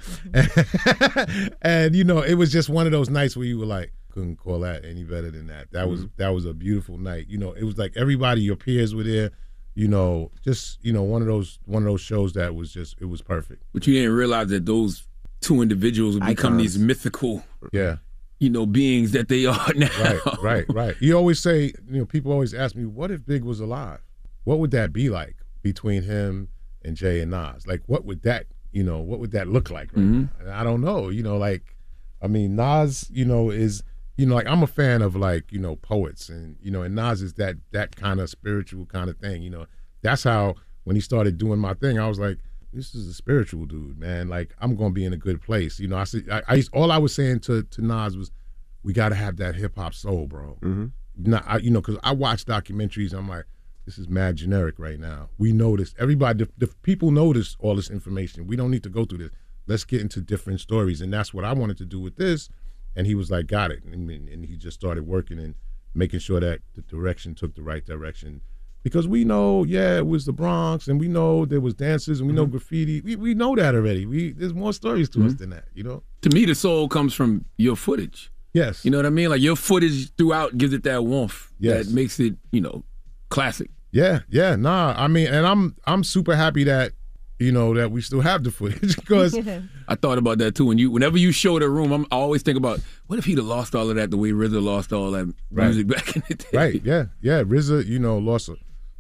and 1.63 1.95
you 1.95 2.05
know, 2.05 2.21
it 2.21 2.35
was 2.35 2.53
just 2.53 2.69
one 2.69 2.85
of 2.87 2.93
those 2.93 3.09
nights 3.09 3.37
where 3.37 3.47
you 3.47 3.59
were 3.59 3.65
like, 3.67 3.93
couldn't 4.11 4.37
call 4.37 4.61
that 4.61 4.85
any 4.85 5.05
better 5.05 5.31
than 5.31 5.47
that. 5.49 5.71
That 5.73 5.89
was 5.89 6.07
that 6.17 6.31
was 6.31 6.45
a 6.45 6.53
beautiful 6.55 6.99
night. 6.99 7.27
You 7.29 7.39
know, 7.39 7.53
it 7.53 7.65
was 7.65 7.79
like 7.79 7.93
everybody, 7.97 8.43
your 8.43 8.57
peers 8.57 8.95
were 8.95 9.03
there. 9.05 9.31
You 9.75 9.89
know, 9.89 10.31
just 10.45 10.79
you 10.85 10.93
know, 10.93 11.03
one 11.03 11.23
of 11.23 11.29
those 11.29 11.59
one 11.65 11.83
of 11.85 11.89
those 11.89 12.01
shows 12.01 12.33
that 12.35 12.55
was 12.55 12.73
just 12.73 12.97
it 13.01 13.07
was 13.07 13.23
perfect. 13.23 13.63
But 13.73 13.87
you 13.87 13.95
didn't 13.95 14.13
realize 14.15 14.49
that 14.49 14.67
those 14.67 15.07
two 15.41 15.63
individuals 15.63 16.15
would 16.15 16.27
become 16.27 16.55
Icons. 16.55 16.75
these 16.75 16.79
mythical, 16.79 17.43
Yeah. 17.73 17.97
you 18.41 18.51
know, 18.51 18.67
beings 18.67 19.13
that 19.13 19.29
they 19.29 19.47
are 19.55 19.73
now. 19.75 19.89
right, 20.01 20.21
right, 20.43 20.65
right. 20.69 20.97
You 21.01 21.17
always 21.17 21.39
say, 21.41 21.73
you 21.89 22.01
know, 22.01 22.05
people 22.05 22.31
always 22.33 22.53
ask 22.53 22.77
me, 22.77 22.85
what 22.85 23.11
if 23.11 23.25
Big 23.25 23.43
was 23.45 23.59
alive? 23.61 24.01
What 24.45 24.59
would 24.59 24.71
that 24.73 24.93
be 24.93 25.09
like 25.09 25.37
between 25.63 26.03
him 26.03 26.49
and 26.85 26.95
Jay 26.97 27.21
and 27.21 27.31
Nas? 27.31 27.67
Like, 27.67 27.81
what 27.87 28.05
would 28.05 28.23
that, 28.23 28.47
you 28.73 28.83
know, 28.83 28.99
what 28.99 29.19
would 29.21 29.31
that 29.31 29.49
look 29.49 29.71
like? 29.71 29.91
Right 29.97 30.05
Mhm. 30.05 30.29
now? 30.45 30.61
I 30.61 30.63
don't 30.65 30.83
know. 30.83 31.09
You 31.09 31.23
know, 31.23 31.39
like, 31.39 31.75
I 32.21 32.27
mean, 32.27 32.57
Nas, 32.57 33.09
you 33.11 33.25
know, 33.25 33.49
is, 33.51 33.83
you 34.21 34.27
know, 34.27 34.35
like 34.35 34.47
I'm 34.47 34.63
a 34.63 34.67
fan 34.67 35.03
of 35.03 35.17
like, 35.17 35.51
you 35.51 35.59
know, 35.59 35.77
poets, 35.77 36.29
and 36.29 36.57
you 36.61 36.71
know, 36.71 36.83
and 36.83 36.95
Nas 36.95 37.23
is 37.23 37.35
that 37.35 37.57
that 37.73 37.97
kind 37.97 38.21
of 38.21 38.29
spiritual 38.29 38.85
kind 38.87 39.09
of 39.09 39.17
thing. 39.19 39.43
You 39.43 39.51
know, 39.51 39.67
that's 40.03 40.25
how 40.25 40.57
when 40.85 40.95
he 40.95 41.01
started 41.01 41.39
doing 41.39 41.59
my 41.59 41.75
thing, 41.75 41.99
I 41.99 42.09
was 42.09 42.19
like. 42.19 42.39
This 42.73 42.95
is 42.95 43.09
a 43.09 43.15
spiritual 43.15 43.67
dude, 43.67 43.99
man. 43.99 44.29
Like 44.29 44.55
I'm 44.61 44.77
gonna 44.77 44.93
be 44.93 45.05
in 45.05 45.13
a 45.13 45.17
good 45.17 45.43
place. 45.43 45.81
You 45.81 45.89
know, 45.89 45.97
I 45.97 46.05
see. 46.05 46.23
I, 46.31 46.41
I 46.47 46.55
used, 46.55 46.73
all 46.73 46.93
I 46.93 46.99
was 46.99 47.13
saying 47.13 47.41
to 47.41 47.65
to 47.65 47.83
Nas 47.85 48.17
was, 48.17 48.31
we 48.85 48.93
got 48.93 49.09
to 49.09 49.17
have 49.17 49.39
that 49.39 49.57
hip 49.57 49.75
hop 49.77 49.93
soul, 49.93 50.29
bro. 50.29 50.57
Mm-hmm. 50.63 50.87
Not, 51.17 51.43
I, 51.49 51.57
you 51.57 51.73
know, 51.73 51.81
because 51.81 51.99
I 52.05 52.13
watch 52.13 52.45
documentaries. 52.45 53.13
I'm 53.13 53.29
like, 53.29 53.47
this 53.87 53.99
is 53.99 54.09
mad 54.09 54.37
generic 54.37 54.77
right 54.79 55.01
now. 55.01 55.31
We 55.37 55.53
notice 55.53 55.97
everybody. 55.99 56.45
The, 56.45 56.51
the 56.65 56.73
people 56.83 57.11
notice 57.11 57.57
all 57.59 57.75
this 57.75 57.91
information. 57.91 58.47
We 58.47 58.55
don't 58.55 58.71
need 58.71 58.85
to 58.85 58.89
go 58.89 59.05
through 59.05 59.19
this. 59.19 59.33
Let's 59.67 59.83
get 59.83 60.01
into 60.01 60.21
different 60.21 60.61
stories, 60.61 61.01
and 61.01 61.13
that's 61.13 61.35
what 61.35 61.45
I 61.45 61.53
wanted 61.53 61.77
to 61.79 61.85
do 61.85 61.99
with 61.99 62.15
this. 62.19 62.51
And 62.97 63.07
he 63.07 63.15
was 63.15 63.31
like, 63.31 63.47
got 63.47 63.71
it, 63.71 63.85
and, 63.85 64.11
and 64.11 64.45
he 64.45 64.57
just 64.57 64.79
started 64.79 65.07
working 65.07 65.39
and 65.39 65.55
making 65.95 66.21
sure 66.21 66.41
that 66.41 66.61
the 66.75 66.83
direction 66.83 67.35
took 67.35 67.55
the 67.55 67.63
right 67.63 67.85
direction. 67.85 68.43
Because 68.83 69.07
we 69.07 69.25
know, 69.25 69.63
yeah, 69.63 69.99
it 69.99 70.07
was 70.07 70.25
the 70.25 70.33
Bronx, 70.33 70.89
and 70.89 70.99
we 70.99 71.07
know 71.07 71.45
there 71.45 71.61
was 71.61 71.75
dances, 71.75 72.21
and 72.21 72.29
we 72.29 72.35
know 72.35 72.45
mm-hmm. 72.45 72.53
graffiti. 72.53 73.01
We, 73.03 73.15
we 73.15 73.35
know 73.35 73.55
that 73.55 73.75
already. 73.75 74.07
We 74.07 74.33
there's 74.33 74.55
more 74.55 74.73
stories 74.73 75.09
to 75.11 75.21
us 75.21 75.33
mm-hmm. 75.33 75.37
than 75.37 75.51
that, 75.51 75.67
you 75.75 75.83
know. 75.83 76.03
To 76.23 76.31
me, 76.31 76.47
the 76.47 76.55
soul 76.55 76.89
comes 76.89 77.13
from 77.13 77.45
your 77.59 77.77
footage. 77.77 78.33
Yes. 78.53 78.85
You 78.85 78.91
know 78.91 78.99
what 78.99 79.07
I 79.07 79.11
mean? 79.11 79.29
Like 79.29 79.41
your 79.41 79.57
footage 79.57 80.15
throughout 80.17 80.59
gives 80.59 80.73
it 80.73 80.83
that 80.85 81.05
warmth 81.05 81.53
Yes. 81.59 81.87
that 81.87 81.95
makes 81.95 82.19
it, 82.19 82.35
you 82.51 82.61
know, 82.61 82.85
classic. 83.29 83.71
Yeah, 83.93 84.21
yeah, 84.29 84.57
nah. 84.57 84.95
I 84.97 85.09
mean, 85.09 85.27
and 85.27 85.47
I'm 85.47 85.77
I'm 85.85 86.05
super 86.05 86.37
happy 86.37 86.65
that 86.65 86.93
you 87.41 87.51
know 87.51 87.75
that 87.75 87.91
we 87.91 88.03
still 88.03 88.21
have 88.21 88.45
the 88.45 88.51
footage 88.51 88.97
because 89.01 89.37
I 89.89 89.95
thought 89.95 90.19
about 90.19 90.39
that 90.39 90.55
too. 90.55 90.67
When 90.67 90.79
you, 90.79 90.91
whenever 90.91 91.19
you 91.19 91.33
show 91.33 91.59
the 91.59 91.69
room, 91.69 91.91
I'm, 91.91 92.07
I 92.13 92.17
always 92.17 92.43
think 92.43 92.59
about 92.59 92.81
what 93.07 93.19
if 93.19 93.25
he'd 93.25 93.39
have 93.39 93.47
lost 93.47 93.75
all 93.75 93.89
of 93.89 93.97
that 93.97 94.11
the 94.11 94.17
way 94.17 94.31
RZA 94.31 94.63
lost 94.63 94.93
all 94.93 95.11
that 95.13 95.33
Right. 95.51 95.65
music 95.65 95.87
back 95.89 96.15
in 96.15 96.23
the 96.29 96.35
day. 96.35 96.49
right, 96.53 96.83
yeah, 96.85 97.07
yeah. 97.21 97.43
RZA, 97.43 97.87
you 97.87 97.99
know, 97.99 98.19
lost 98.19 98.51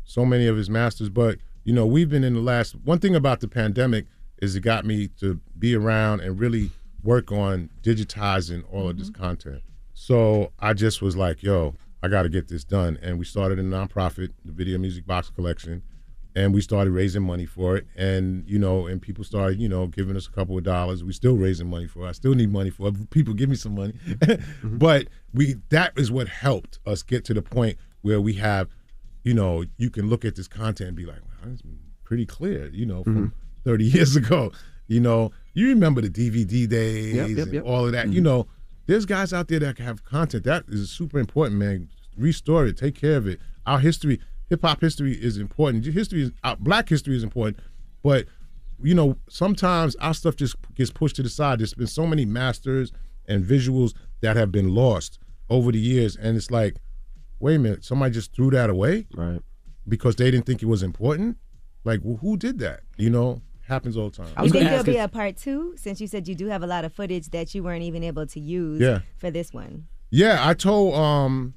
so 0.04 0.24
many 0.24 0.46
of 0.46 0.56
his 0.56 0.68
masters, 0.68 1.08
but 1.08 1.38
you 1.64 1.72
know, 1.74 1.86
we've 1.86 2.08
been 2.08 2.24
in 2.24 2.34
the 2.34 2.40
last. 2.40 2.74
One 2.84 2.98
thing 2.98 3.14
about 3.14 3.40
the 3.40 3.48
pandemic 3.48 4.06
is 4.40 4.56
it 4.56 4.60
got 4.60 4.84
me 4.84 5.08
to 5.20 5.38
be 5.58 5.76
around 5.76 6.20
and 6.20 6.40
really 6.40 6.70
work 7.02 7.30
on 7.30 7.70
digitizing 7.82 8.64
all 8.72 8.88
of 8.88 8.98
this 8.98 9.10
mm-hmm. 9.10 9.22
content. 9.22 9.62
So 9.92 10.52
I 10.58 10.72
just 10.72 11.02
was 11.02 11.16
like, 11.16 11.42
yo, 11.42 11.74
I 12.02 12.08
got 12.08 12.22
to 12.22 12.28
get 12.30 12.48
this 12.48 12.64
done, 12.64 12.98
and 13.02 13.18
we 13.18 13.24
started 13.24 13.58
a 13.58 13.62
nonprofit, 13.62 14.30
the 14.44 14.52
Video 14.52 14.78
Music 14.78 15.06
Box 15.06 15.28
Collection. 15.30 15.82
And 16.36 16.54
we 16.54 16.60
started 16.60 16.92
raising 16.92 17.22
money 17.22 17.44
for 17.44 17.76
it, 17.76 17.86
and 17.96 18.44
you 18.46 18.58
know, 18.58 18.86
and 18.86 19.02
people 19.02 19.24
started, 19.24 19.60
you 19.60 19.68
know, 19.68 19.88
giving 19.88 20.16
us 20.16 20.28
a 20.28 20.30
couple 20.30 20.56
of 20.56 20.62
dollars. 20.62 21.02
We 21.02 21.12
still 21.12 21.36
raising 21.36 21.68
money 21.68 21.88
for 21.88 22.06
it. 22.06 22.10
I 22.10 22.12
still 22.12 22.34
need 22.34 22.52
money 22.52 22.70
for 22.70 22.88
it. 22.88 23.10
People 23.10 23.34
give 23.34 23.48
me 23.48 23.56
some 23.56 23.74
money, 23.74 23.94
mm-hmm. 24.08 24.78
but 24.78 25.08
we 25.34 25.56
that 25.70 25.92
is 25.96 26.12
what 26.12 26.28
helped 26.28 26.78
us 26.86 27.02
get 27.02 27.24
to 27.24 27.34
the 27.34 27.42
point 27.42 27.78
where 28.02 28.20
we 28.20 28.34
have 28.34 28.68
you 29.24 29.34
know, 29.34 29.64
you 29.76 29.90
can 29.90 30.08
look 30.08 30.24
at 30.24 30.36
this 30.36 30.48
content 30.48 30.88
and 30.88 30.96
be 30.96 31.04
like, 31.04 31.20
wow, 31.20 31.50
it's 31.52 31.62
pretty 32.04 32.26
clear, 32.26 32.68
you 32.72 32.86
know, 32.86 33.04
from 33.04 33.16
mm-hmm. 33.16 33.70
30 33.70 33.84
years 33.96 34.16
ago. 34.16 34.52
You 34.86 35.00
know, 35.00 35.30
you 35.54 35.68
remember 35.68 36.00
the 36.00 36.10
DVD 36.10 36.68
days 36.68 37.14
Yep, 37.14 37.28
yep, 37.28 37.38
and 37.38 37.54
yep. 37.54 37.64
all 37.64 37.86
of 37.86 37.92
that. 37.92 38.08
You 38.08 38.14
mm-hmm. 38.14 38.24
know, 38.24 38.46
there's 38.86 39.06
guys 39.06 39.32
out 39.32 39.48
there 39.48 39.60
that 39.60 39.78
have 39.78 40.04
content. 40.04 40.44
That 40.44 40.64
is 40.68 40.90
super 40.90 41.18
important, 41.18 41.58
man. 41.58 41.88
Restore 42.16 42.66
it, 42.66 42.76
take 42.76 42.96
care 42.96 43.16
of 43.16 43.26
it. 43.26 43.40
Our 43.66 43.78
history, 43.78 44.20
hip 44.50 44.60
hop 44.62 44.80
history 44.80 45.12
is 45.14 45.38
important. 45.38 45.84
History 45.86 46.22
is, 46.24 46.32
our 46.44 46.56
black 46.56 46.88
history 46.88 47.16
is 47.16 47.22
important, 47.22 47.58
but 48.02 48.26
you 48.82 48.94
know, 48.94 49.16
sometimes 49.28 49.94
our 49.96 50.14
stuff 50.14 50.36
just 50.36 50.56
gets 50.74 50.90
pushed 50.90 51.16
to 51.16 51.22
the 51.22 51.28
side. 51.28 51.60
There's 51.60 51.74
been 51.74 51.86
so 51.86 52.06
many 52.06 52.24
masters 52.24 52.92
and 53.28 53.44
visuals 53.44 53.94
that 54.22 54.36
have 54.36 54.50
been 54.50 54.74
lost 54.74 55.18
over 55.48 55.70
the 55.72 55.78
years, 55.78 56.16
and 56.16 56.36
it's 56.36 56.50
like, 56.50 56.76
wait 57.40 57.56
a 57.56 57.58
minute, 57.58 57.84
somebody 57.84 58.12
just 58.12 58.34
threw 58.34 58.50
that 58.50 58.70
away, 58.70 59.06
right? 59.14 59.40
Because 59.88 60.16
they 60.16 60.30
didn't 60.30 60.46
think 60.46 60.62
it 60.62 60.66
was 60.66 60.82
important. 60.82 61.36
Like, 61.84 62.00
well, 62.02 62.16
who 62.16 62.36
did 62.36 62.58
that? 62.60 62.80
You 62.96 63.10
know, 63.10 63.42
happens 63.66 63.96
all 63.96 64.10
the 64.10 64.16
time. 64.16 64.44
You 64.44 64.50
think 64.50 64.64
there'll 64.64 64.84
be 64.84 64.96
a 64.96 65.08
part 65.08 65.36
two 65.36 65.74
since 65.76 66.00
you 66.00 66.06
said 66.06 66.26
you 66.26 66.34
do 66.34 66.46
have 66.48 66.62
a 66.62 66.66
lot 66.66 66.84
of 66.84 66.92
footage 66.92 67.28
that 67.30 67.54
you 67.54 67.62
weren't 67.62 67.82
even 67.82 68.02
able 68.02 68.26
to 68.26 68.40
use 68.40 68.80
Yeah. 68.80 69.00
for 69.18 69.30
this 69.30 69.52
one? 69.52 69.86
Yeah, 70.10 70.38
I 70.46 70.54
told 70.54 70.94
um 70.94 71.54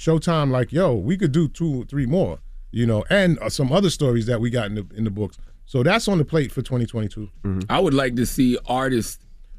Showtime 0.00 0.50
like, 0.50 0.72
yo, 0.72 0.94
we 0.94 1.18
could 1.18 1.30
do 1.30 1.46
two, 1.46 1.84
three 1.84 2.06
more, 2.06 2.38
you 2.70 2.86
know, 2.86 3.04
and 3.10 3.38
uh, 3.40 3.50
some 3.50 3.70
other 3.70 3.90
stories 3.90 4.24
that 4.26 4.40
we 4.40 4.48
got 4.48 4.66
in 4.66 4.74
the 4.74 4.86
in 4.94 5.04
the 5.04 5.10
books. 5.10 5.36
So 5.66 5.82
that's 5.82 6.08
on 6.08 6.16
the 6.16 6.24
plate 6.24 6.50
for 6.50 6.62
2022. 6.62 7.28
I 7.68 7.78
would 7.78 7.92
like 7.92 8.16
to 8.16 8.24
see 8.24 8.56
artists 8.66 9.18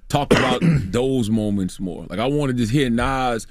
talk 0.09 0.33
about 0.33 0.61
those 0.91 1.29
moments 1.29 1.79
more. 1.79 2.05
Like 2.09 2.17
I 2.17 2.25
want 2.25 2.49
to 2.49 2.57
just 2.57 2.71
hear 2.71 2.89
Nas 2.89 3.45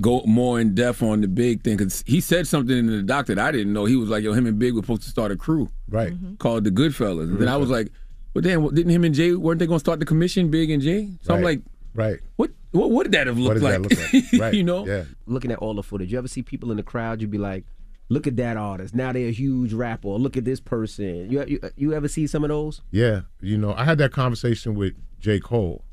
go 0.00 0.22
more 0.26 0.60
in 0.60 0.76
depth 0.76 1.02
on 1.02 1.22
the 1.22 1.26
big 1.26 1.64
thing 1.64 1.76
because 1.76 2.04
he 2.06 2.20
said 2.20 2.46
something 2.46 2.78
in 2.78 2.86
the 2.86 3.02
doc 3.02 3.26
that 3.26 3.38
I 3.40 3.50
didn't 3.50 3.72
know. 3.72 3.84
He 3.84 3.96
was 3.96 4.08
like, 4.08 4.22
"Yo, 4.22 4.32
him 4.32 4.46
and 4.46 4.60
Big 4.60 4.74
were 4.74 4.82
supposed 4.82 5.02
to 5.02 5.10
start 5.10 5.32
a 5.32 5.36
crew, 5.36 5.68
right? 5.88 6.12
Called 6.38 6.62
the 6.62 6.70
Goodfellas." 6.70 7.24
And 7.24 7.40
then 7.40 7.48
I 7.48 7.56
was 7.56 7.68
like, 7.68 7.90
"But 8.32 8.44
then 8.44 8.62
didn't 8.74 8.92
him 8.92 9.02
and 9.02 9.12
Jay 9.12 9.32
weren't 9.32 9.58
they 9.58 9.66
going 9.66 9.80
to 9.80 9.84
start 9.84 9.98
the 9.98 10.06
commission, 10.06 10.52
Big 10.52 10.70
and 10.70 10.80
Jay?" 10.80 11.10
So 11.22 11.34
I'm 11.34 11.42
like, 11.42 11.62
"Right, 11.94 12.20
what? 12.36 12.50
What 12.72 12.90
would 12.90 13.12
that 13.12 13.26
have 13.26 13.38
What 13.38 13.56
looked 13.56 13.60
that 13.60 13.80
like? 13.82 13.90
look 13.90 14.12
like? 14.32 14.32
Right. 14.40 14.54
you 14.54 14.62
know? 14.64 14.86
Yeah. 14.86 15.04
Looking 15.26 15.50
at 15.52 15.58
all 15.58 15.74
the 15.74 15.82
footage, 15.82 16.12
you 16.12 16.18
ever 16.18 16.28
see 16.28 16.42
people 16.42 16.70
in 16.70 16.76
the 16.76 16.82
crowd? 16.82 17.20
You'd 17.20 17.30
be 17.30 17.38
like, 17.38 17.64
"Look 18.10 18.26
at 18.26 18.36
that 18.36 18.56
artist! 18.56 18.94
Now 18.94 19.12
they're 19.12 19.28
a 19.28 19.32
huge 19.32 19.72
rapper. 19.72 20.08
Look 20.08 20.36
at 20.36 20.44
this 20.44 20.60
person." 20.60 21.30
You 21.30 21.44
you, 21.46 21.60
you 21.76 21.92
ever 21.94 22.08
see 22.08 22.26
some 22.26 22.44
of 22.44 22.48
those? 22.48 22.82
Yeah, 22.90 23.22
you 23.40 23.56
know, 23.58 23.72
I 23.74 23.84
had 23.84 23.98
that 23.98 24.12
conversation 24.12 24.74
with 24.74 24.94
J. 25.18 25.40
Cole 25.40 25.84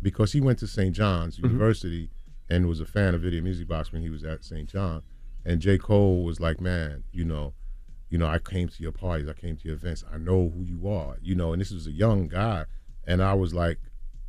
because 0.00 0.32
he 0.32 0.40
went 0.40 0.58
to 0.60 0.66
St. 0.66 0.94
John's 0.94 1.36
Mm-hmm. 1.38 1.46
University 1.46 2.10
and 2.50 2.68
was 2.68 2.80
a 2.80 2.86
fan 2.86 3.14
of 3.14 3.22
Video 3.22 3.42
Music 3.42 3.66
Box 3.66 3.92
when 3.92 4.02
he 4.02 4.10
was 4.10 4.24
at 4.24 4.44
St. 4.44 4.68
John. 4.68 5.02
And 5.44 5.60
J. 5.60 5.76
Cole 5.78 6.22
was 6.22 6.38
like, 6.38 6.60
"Man, 6.60 7.02
you 7.12 7.24
know, 7.24 7.54
you 8.10 8.18
know, 8.18 8.26
I 8.26 8.38
came 8.38 8.68
to 8.68 8.82
your 8.82 8.92
parties, 8.92 9.28
I 9.28 9.32
came 9.32 9.56
to 9.56 9.64
your 9.64 9.74
events. 9.74 10.04
I 10.12 10.18
know 10.18 10.52
who 10.54 10.62
you 10.62 10.88
are, 10.88 11.16
you 11.20 11.34
know." 11.34 11.52
And 11.52 11.60
this 11.60 11.72
was 11.72 11.86
a 11.88 11.92
young 11.92 12.28
guy, 12.28 12.66
and 13.08 13.20
I 13.22 13.34
was 13.34 13.52
like, 13.54 13.78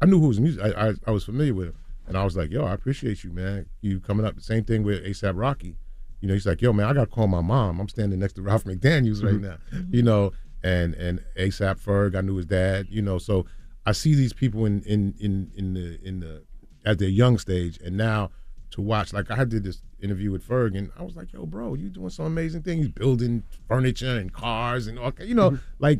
I 0.02 0.06
knew 0.08 0.20
who 0.20 0.28
was 0.30 0.40
music. 0.40 0.64
I, 0.64 0.90
I 0.90 0.94
I 1.08 1.12
was 1.12 1.24
familiar 1.24 1.54
with 1.54 1.68
him, 1.68 1.76
and 2.08 2.18
I 2.18 2.24
was 2.24 2.36
like, 2.38 2.52
"Yo, 2.52 2.64
I 2.66 2.74
appreciate 2.74 3.24
you, 3.24 3.32
man. 3.32 3.66
You 3.82 4.00
coming 4.00 4.26
up." 4.26 4.40
Same 4.42 4.64
thing 4.64 4.84
with 4.84 5.04
ASAP 5.06 5.34
Rocky. 5.36 5.78
You 6.22 6.28
know, 6.28 6.34
he's 6.34 6.46
like, 6.46 6.62
"Yo, 6.62 6.72
man, 6.74 6.86
I 6.88 6.94
got 6.94 7.02
to 7.06 7.10
call 7.16 7.28
my 7.28 7.42
mom. 7.42 7.80
I'm 7.80 7.90
standing 7.90 8.20
next 8.20 8.34
to 8.34 8.42
Ralph 8.50 8.64
McDaniel's 8.66 9.24
right 9.24 9.36
Mhm. 9.36 9.42
now." 9.42 9.58
You 9.90 10.04
know, 10.04 10.32
and 10.64 10.94
and 10.96 11.22
ASAP 11.38 11.80
Ferg, 11.80 12.16
I 12.16 12.22
knew 12.22 12.36
his 12.36 12.46
dad. 12.46 12.88
You 12.90 13.02
know, 13.02 13.18
so 13.18 13.46
I 13.86 13.92
see 13.92 14.16
these 14.16 14.34
people 14.34 14.66
in 14.66 14.82
in 14.84 15.14
in 15.20 15.52
in 15.56 15.74
the 15.74 16.00
in 16.08 16.20
the 16.22 16.44
at 16.86 17.00
their 17.00 17.10
young 17.10 17.38
stage, 17.38 17.78
and 17.84 17.96
now 17.98 18.32
to 18.72 18.82
watch. 18.82 19.14
Like 19.14 19.30
I 19.32 19.44
did 19.46 19.64
this 19.64 19.82
interview 20.02 20.32
with 20.32 20.48
Ferg, 20.48 20.78
and 20.78 20.90
I 20.98 21.04
was 21.04 21.16
like, 21.16 21.32
"Yo, 21.34 21.46
bro, 21.46 21.74
you 21.76 21.90
doing 21.90 22.10
some 22.10 22.26
amazing 22.26 22.64
thing. 22.64 22.80
He's 22.80 22.90
building 22.90 23.44
furniture 23.68 24.18
and 24.18 24.32
cars 24.34 24.88
and 24.88 24.98
all. 25.00 25.12
You 25.22 25.36
know, 25.36 25.52
Mm-hmm. 25.52 25.64
like 25.80 26.00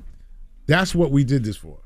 that's 0.66 0.96
what 0.96 1.12
we 1.12 1.24
did 1.24 1.44
this 1.44 1.58
for, 1.58 1.80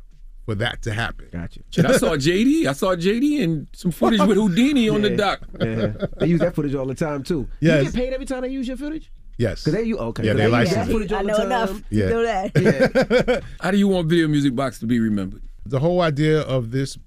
for 0.47 0.55
that 0.55 0.81
to 0.83 0.93
happen." 0.93 1.27
Gotcha. 1.31 1.59
Shit, 1.69 1.85
I 1.85 1.97
saw 1.97 2.15
JD. 2.15 2.65
I 2.65 2.71
saw 2.73 2.95
JD 2.95 3.43
and 3.43 3.67
some 3.73 3.91
footage 3.91 4.21
with 4.21 4.37
Whodini 4.37 4.91
on 4.91 5.01
the 5.03 5.11
doc. 5.15 5.41
Yeah. 5.59 5.91
They 6.19 6.27
use 6.27 6.39
that 6.39 6.55
footage 6.55 6.73
all 6.73 6.85
the 6.87 6.95
time 6.95 7.21
too. 7.21 7.47
Yes. 7.59 7.85
You 7.85 7.91
get 7.91 7.93
paid 7.99 8.13
every 8.13 8.25
time 8.25 8.41
they 8.41 8.49
use 8.49 8.67
your 8.67 8.77
footage? 8.77 9.11
Yes. 9.37 9.63
Cause 9.63 9.73
they 9.73 9.83
you 9.83 9.97
okay. 9.99 10.25
Yeah, 10.25 10.33
they 10.33 10.43
use 10.45 10.51
license 10.51 10.75
that 10.77 10.89
it. 10.89 10.91
footage 10.93 11.11
all 11.11 11.19
I 11.19 11.21
know 11.23 11.37
time. 11.37 11.45
enough 11.45 11.81
Yeah. 11.91 12.09
know 12.09 12.23
that. 12.23 13.43
How 13.59 13.69
do 13.71 13.77
you 13.77 13.87
want 13.87 14.07
Video 14.09 14.27
Music 14.27 14.55
Box 14.55 14.79
to 14.79 14.87
be 14.87 14.99
remembered? 14.99 15.43
the 15.65 15.79
whole 15.79 15.99
idea 16.01 16.39
of 16.41 16.71
this 16.71 16.97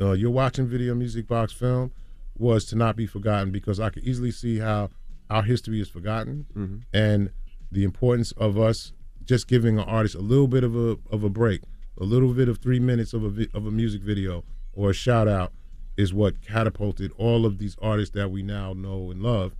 uh, 0.00 0.12
you're 0.12 0.30
watching 0.30 0.66
video 0.66 0.94
music 0.94 1.26
box 1.28 1.52
film 1.52 1.92
was 2.38 2.64
to 2.64 2.74
not 2.74 2.96
be 2.96 3.06
forgotten 3.06 3.50
because 3.50 3.78
i 3.78 3.90
could 3.90 4.02
easily 4.04 4.30
see 4.30 4.58
how 4.58 4.88
our 5.28 5.42
history 5.42 5.80
is 5.82 5.88
forgotten 5.88 6.46
Mm-hmm. 6.56 6.76
and 6.94 7.30
the 7.70 7.84
importance 7.84 8.32
of 8.38 8.58
us 8.58 8.92
just 9.26 9.48
giving 9.48 9.78
an 9.78 9.84
artist 9.84 10.14
a 10.14 10.20
little 10.20 10.48
bit 10.48 10.64
of 10.64 10.74
a 10.74 10.96
of 11.10 11.24
a 11.24 11.28
break 11.30 11.60
a 11.98 12.04
little 12.04 12.32
bit 12.34 12.48
of 12.48 12.58
three 12.58 12.80
minutes 12.80 13.12
of 13.12 13.22
a 13.24 13.30
vi- 13.30 13.48
of 13.54 13.66
a 13.66 13.70
music 13.70 14.02
video 14.02 14.44
or 14.72 14.90
a 14.90 14.94
shout 14.94 15.28
out 15.28 15.52
is 15.96 16.12
what 16.12 16.42
catapulted 16.42 17.10
all 17.16 17.46
of 17.46 17.58
these 17.58 17.76
artists 17.80 18.14
that 18.14 18.30
we 18.30 18.42
now 18.42 18.72
know 18.72 19.10
and 19.10 19.22
love 19.22 19.56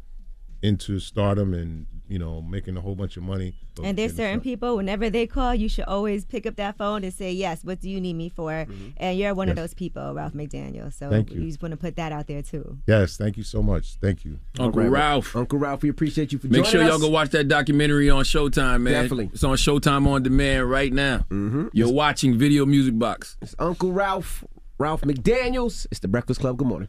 into 0.63 0.99
stardom 0.99 1.55
and 1.55 1.87
you 2.09 2.19
know 2.19 2.41
making 2.41 2.77
a 2.77 2.81
whole 2.81 2.95
bunch 2.95 3.17
of 3.17 3.23
money 3.25 3.53
And 3.83 3.99
there's 3.99 4.15
certain 4.17 4.39
so- 4.41 4.45
people, 4.45 4.77
whenever 4.77 5.11
they 5.11 5.27
call, 5.27 5.55
you 5.55 5.69
should 5.69 5.85
always 5.87 6.25
pick 6.25 6.47
up 6.47 6.57
that 6.57 6.77
phone 6.79 7.03
and 7.05 7.13
say, 7.13 7.33
Yes, 7.33 7.63
what 7.65 7.81
do 7.81 7.91
you 7.91 8.01
need 8.01 8.15
me 8.15 8.29
for? 8.29 8.65
And 8.97 9.19
you're 9.19 9.35
one 9.35 9.49
of 9.49 9.57
those 9.57 9.75
people, 9.75 10.15
Ralph 10.15 10.33
McDaniel. 10.33 10.93
So 10.93 11.11
Thank 11.11 11.33
you. 11.33 11.41
we 11.41 11.49
just 11.49 11.61
want 11.61 11.73
to 11.73 11.77
put 11.77 11.97
that 11.97 12.13
out 12.13 12.27
there 12.29 12.43
too. 12.43 12.79
yes 12.87 13.17
thank 13.17 13.37
you 13.37 13.43
so 13.43 13.63
much 13.63 13.97
thank 14.01 14.25
you 14.25 14.39
Uncle 14.59 14.81
All 14.81 14.87
right, 14.87 14.91
Ralph. 14.93 15.35
Uncle 15.37 15.59
Ralph, 15.59 15.83
we 15.83 15.89
appreciate 15.89 16.33
you 16.33 16.39
for 16.39 16.47
Make 16.47 16.65
joining 16.65 16.71
sure 16.71 16.83
y'all 16.85 16.99
go 16.99 17.09
watch 17.09 17.31
that 17.31 17.49
documentary 17.49 18.09
on 18.09 18.25
Showtime, 18.25 18.83
man. 18.83 18.93
Definitely. 19.03 19.31
It's 19.35 19.45
on 19.45 19.57
Showtime 19.57 20.07
on 20.07 20.23
demand 20.23 20.71
right 20.71 20.93
now. 20.93 21.19
Mm-hmm. 21.31 21.69
You're 21.73 21.93
watching 21.93 22.39
Video 22.39 22.65
Music 22.67 22.99
Box. 22.99 23.37
It's 23.43 23.55
Uncle 23.59 23.93
Ralph, 23.93 24.45
Ralph 24.79 25.03
McDaniels. 25.03 25.87
It's 25.91 26.01
the 26.01 26.09
Breakfast 26.09 26.41
Club. 26.41 26.57
Good 26.57 26.69
morning. 26.69 26.89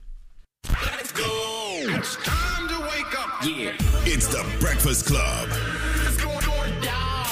Let's 0.69 1.11
go. 1.11 1.23
It's 1.25 2.15
time 2.17 2.25
to 2.25 2.31
wake 2.31 2.51
up. 2.51 2.56
Yeah. 3.43 3.75
It's 4.05 4.25
the 4.27 4.43
Breakfast 4.59 5.05
Club. 5.05 5.47
It's 5.51 6.17
going 6.23 6.81
down. 6.81 7.27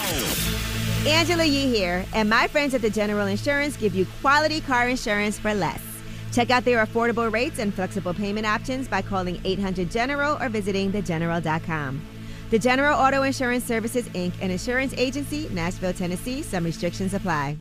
Angela 1.07 1.43
Yee 1.43 1.67
here, 1.67 2.05
and 2.13 2.29
my 2.29 2.47
friends 2.47 2.75
at 2.75 2.81
the 2.83 2.91
General 2.91 3.25
Insurance 3.25 3.75
give 3.75 3.95
you 3.95 4.05
quality 4.21 4.61
car 4.61 4.87
insurance 4.87 5.39
for 5.39 5.53
less. 5.55 5.81
Check 6.31 6.51
out 6.51 6.63
their 6.63 6.85
affordable 6.85 7.31
rates 7.31 7.57
and 7.57 7.73
flexible 7.73 8.13
payment 8.13 8.45
options 8.45 8.87
by 8.87 9.01
calling 9.01 9.41
800 9.43 9.89
General 9.89 10.37
or 10.39 10.47
visiting 10.49 10.91
thegeneral.com. 10.91 12.01
The 12.51 12.59
General 12.59 12.99
Auto 12.99 13.23
Insurance 13.23 13.63
Services, 13.63 14.07
Inc., 14.09 14.33
an 14.41 14.51
insurance 14.51 14.93
agency, 14.97 15.49
Nashville, 15.49 15.93
Tennessee. 15.93 16.43
Some 16.43 16.65
restrictions 16.65 17.15
apply. 17.15 17.57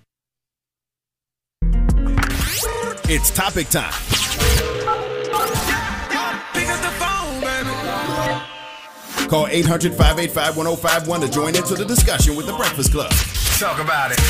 It's 3.07 3.30
topic 3.30 3.68
time. 3.70 5.13
Call 9.35 9.49
800 9.49 9.92
585 9.94 10.57
1051 10.57 11.20
to 11.23 11.29
join 11.29 11.57
into 11.57 11.75
the 11.75 11.85
discussion 11.85 12.37
with 12.37 12.47
the 12.47 12.53
Breakfast 12.53 12.92
Club. 12.92 13.11
Talk 13.59 13.81
about 13.81 14.12
it. 14.12 14.20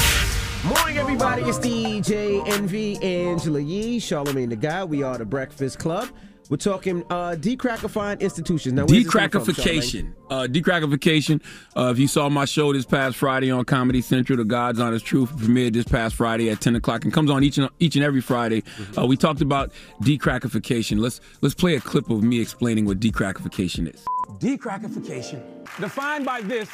Morning, 0.65 0.97
everybody. 0.97 1.43
It's 1.43 1.59
DJ 1.59 2.43
Envy 2.49 2.97
Angela 3.03 3.61
Yee, 3.61 4.01
Charlamagne 4.01 4.49
the 4.49 4.57
Guy. 4.57 4.83
We 4.83 5.03
are 5.03 5.19
the 5.19 5.27
Breakfast 5.27 5.79
Club. 5.79 6.09
We're 6.49 6.57
talking 6.57 7.05
uh, 7.11 7.37
decrackifying 7.39 8.21
institutions. 8.21 8.73
Now, 8.73 8.87
where's 8.87 9.05
this 9.05 9.13
from, 9.13 10.15
Uh, 10.31 10.47
decrackification. 10.47 11.43
Uh, 11.77 11.91
if 11.93 11.99
you 11.99 12.09
saw 12.09 12.31
my 12.31 12.47
show 12.47 12.73
this 12.73 12.87
past 12.87 13.17
Friday 13.17 13.51
on 13.51 13.67
Comedy 13.67 14.01
Central, 14.01 14.39
The 14.39 14.45
God's 14.45 14.81
Honest 14.81 15.05
Truth, 15.05 15.37
premiered 15.37 15.75
this 15.75 15.85
past 15.85 16.15
Friday 16.15 16.49
at 16.49 16.63
10 16.63 16.77
o'clock 16.77 17.05
and 17.05 17.13
comes 17.13 17.31
on 17.31 17.45
each 17.45 17.59
and 17.59 17.69
each 17.79 17.97
and 17.97 18.05
every 18.05 18.23
Friday. 18.23 18.63
Mm-hmm. 18.63 19.01
Uh, 19.01 19.05
we 19.05 19.19
talked 19.19 19.43
about 19.43 19.71
decrackification. 20.03 20.99
Let's 20.99 21.21
let's 21.43 21.55
play 21.55 21.75
a 21.75 21.81
clip 21.81 22.09
of 22.09 22.23
me 22.23 22.41
explaining 22.41 22.87
what 22.87 23.01
decrackification 23.01 23.95
is. 23.95 24.03
Decrackification, 24.39 25.43
defined 25.81 26.25
by 26.25 26.41
this, 26.41 26.69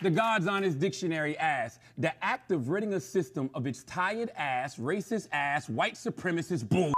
the 0.00 0.10
God's 0.10 0.46
Honest 0.46 0.78
Dictionary 0.78 1.36
as 1.38 1.78
the 1.98 2.12
act 2.24 2.52
of 2.52 2.68
ridding 2.68 2.94
a 2.94 3.00
system 3.00 3.50
of 3.52 3.66
its 3.66 3.82
tired 3.84 4.30
ass, 4.36 4.76
racist 4.76 5.28
ass, 5.32 5.68
white 5.68 5.94
supremacist 5.94 6.68
bull. 6.68 6.92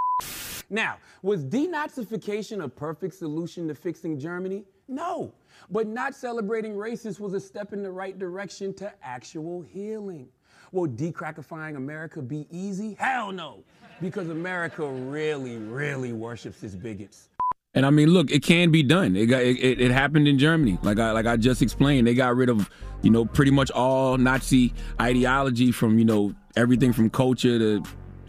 Now, 0.68 0.98
was 1.22 1.44
denazification 1.44 2.62
a 2.62 2.68
perfect 2.68 3.14
solution 3.14 3.68
to 3.68 3.74
fixing 3.74 4.18
Germany? 4.18 4.64
No. 4.86 5.32
But 5.70 5.86
not 5.86 6.14
celebrating 6.14 6.74
racists 6.74 7.18
was 7.18 7.32
a 7.34 7.40
step 7.40 7.72
in 7.72 7.82
the 7.82 7.90
right 7.90 8.18
direction 8.18 8.74
to 8.74 8.92
actual 9.02 9.62
healing. 9.62 10.28
Will 10.72 10.88
decrackifying 10.88 11.76
America 11.76 12.22
be 12.22 12.46
easy? 12.50 12.96
Hell 12.98 13.32
no. 13.32 13.64
Because 14.00 14.28
America 14.28 14.86
really, 14.86 15.56
really 15.56 16.12
worships 16.12 16.62
its 16.62 16.74
bigots. 16.74 17.28
And 17.74 17.86
I 17.86 17.90
mean, 17.90 18.10
look, 18.10 18.30
it 18.30 18.42
can 18.42 18.70
be 18.70 18.82
done. 18.82 19.16
It 19.16 19.26
got 19.26 19.42
it, 19.42 19.80
it, 19.80 19.90
happened 19.90 20.28
in 20.28 20.38
Germany, 20.38 20.78
like 20.82 20.98
I 20.98 21.12
like 21.12 21.26
I 21.26 21.36
just 21.36 21.62
explained. 21.62 22.06
They 22.06 22.14
got 22.14 22.36
rid 22.36 22.50
of, 22.50 22.68
you 23.00 23.10
know, 23.10 23.24
pretty 23.24 23.50
much 23.50 23.70
all 23.70 24.18
Nazi 24.18 24.74
ideology 25.00 25.72
from 25.72 25.98
you 25.98 26.04
know 26.04 26.34
everything 26.54 26.92
from 26.92 27.08
culture 27.08 27.58
to 27.58 27.82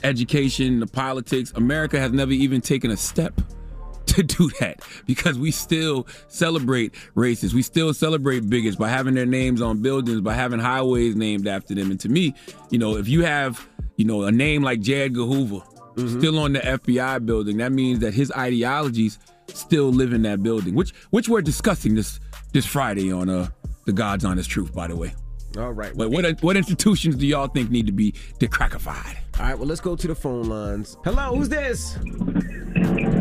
education 0.03 0.79
to 0.79 0.88
politics. 0.88 1.51
America 1.56 1.99
has 1.99 2.13
never 2.13 2.32
even 2.32 2.62
taken 2.62 2.89
a 2.89 2.97
step 2.97 3.41
to 4.06 4.23
do 4.23 4.49
that 4.62 4.79
because 5.06 5.38
we 5.38 5.51
still 5.51 6.08
celebrate 6.29 6.93
racists. 7.15 7.53
We 7.53 7.63
still 7.63 7.93
celebrate 7.93 8.49
bigots 8.49 8.77
by 8.77 8.88
having 8.88 9.13
their 9.13 9.25
names 9.25 9.62
on 9.62 9.82
buildings, 9.82 10.21
by 10.21 10.36
having 10.36 10.60
highways 10.60 11.17
named 11.17 11.47
after 11.47 11.75
them. 11.75 11.91
And 11.91 11.99
to 11.99 12.10
me, 12.10 12.34
you 12.69 12.77
know, 12.77 12.95
if 12.95 13.10
you 13.10 13.23
have, 13.23 13.67
you 13.97 14.06
know, 14.06 14.23
a 14.23 14.32
name 14.32 14.63
like 14.63 14.79
J. 14.79 15.03
Edgar 15.03 15.25
Hoover 15.25 15.65
mm-hmm. 15.95 16.19
still 16.19 16.39
on 16.39 16.53
the 16.53 16.60
FBI 16.60 17.25
building, 17.25 17.58
that 17.58 17.71
means 17.71 17.99
that 17.99 18.13
his 18.13 18.32
ideologies 18.32 19.19
still 19.47 19.89
live 19.89 20.13
in 20.13 20.21
that 20.23 20.43
building, 20.43 20.75
which 20.75 20.93
which 21.12 21.29
we're 21.29 21.41
discussing 21.41 21.95
this 21.95 22.19
this 22.51 22.65
Friday 22.65 23.12
on 23.12 23.29
uh 23.29 23.49
the 23.86 23.93
God's 23.93 24.25
Honest 24.25 24.49
Truth, 24.49 24.73
by 24.73 24.88
the 24.88 24.95
way. 24.95 25.13
All 25.58 25.71
right. 25.71 25.93
But 25.95 26.10
what 26.10 26.41
what 26.41 26.58
institutions 26.58 27.15
do 27.15 27.27
y'all 27.27 27.47
think 27.47 27.69
need 27.69 27.86
to 27.86 27.91
be 27.91 28.13
decrackified? 28.39 29.17
All 29.39 29.45
right, 29.45 29.58
well, 29.58 29.67
let's 29.67 29.82
go 29.82 29.95
to 29.95 30.08
the 30.08 30.15
phone 30.15 30.43
lines. 30.43 30.97
Hello, 31.03 31.36
who's 31.36 31.49
this? 31.49 31.97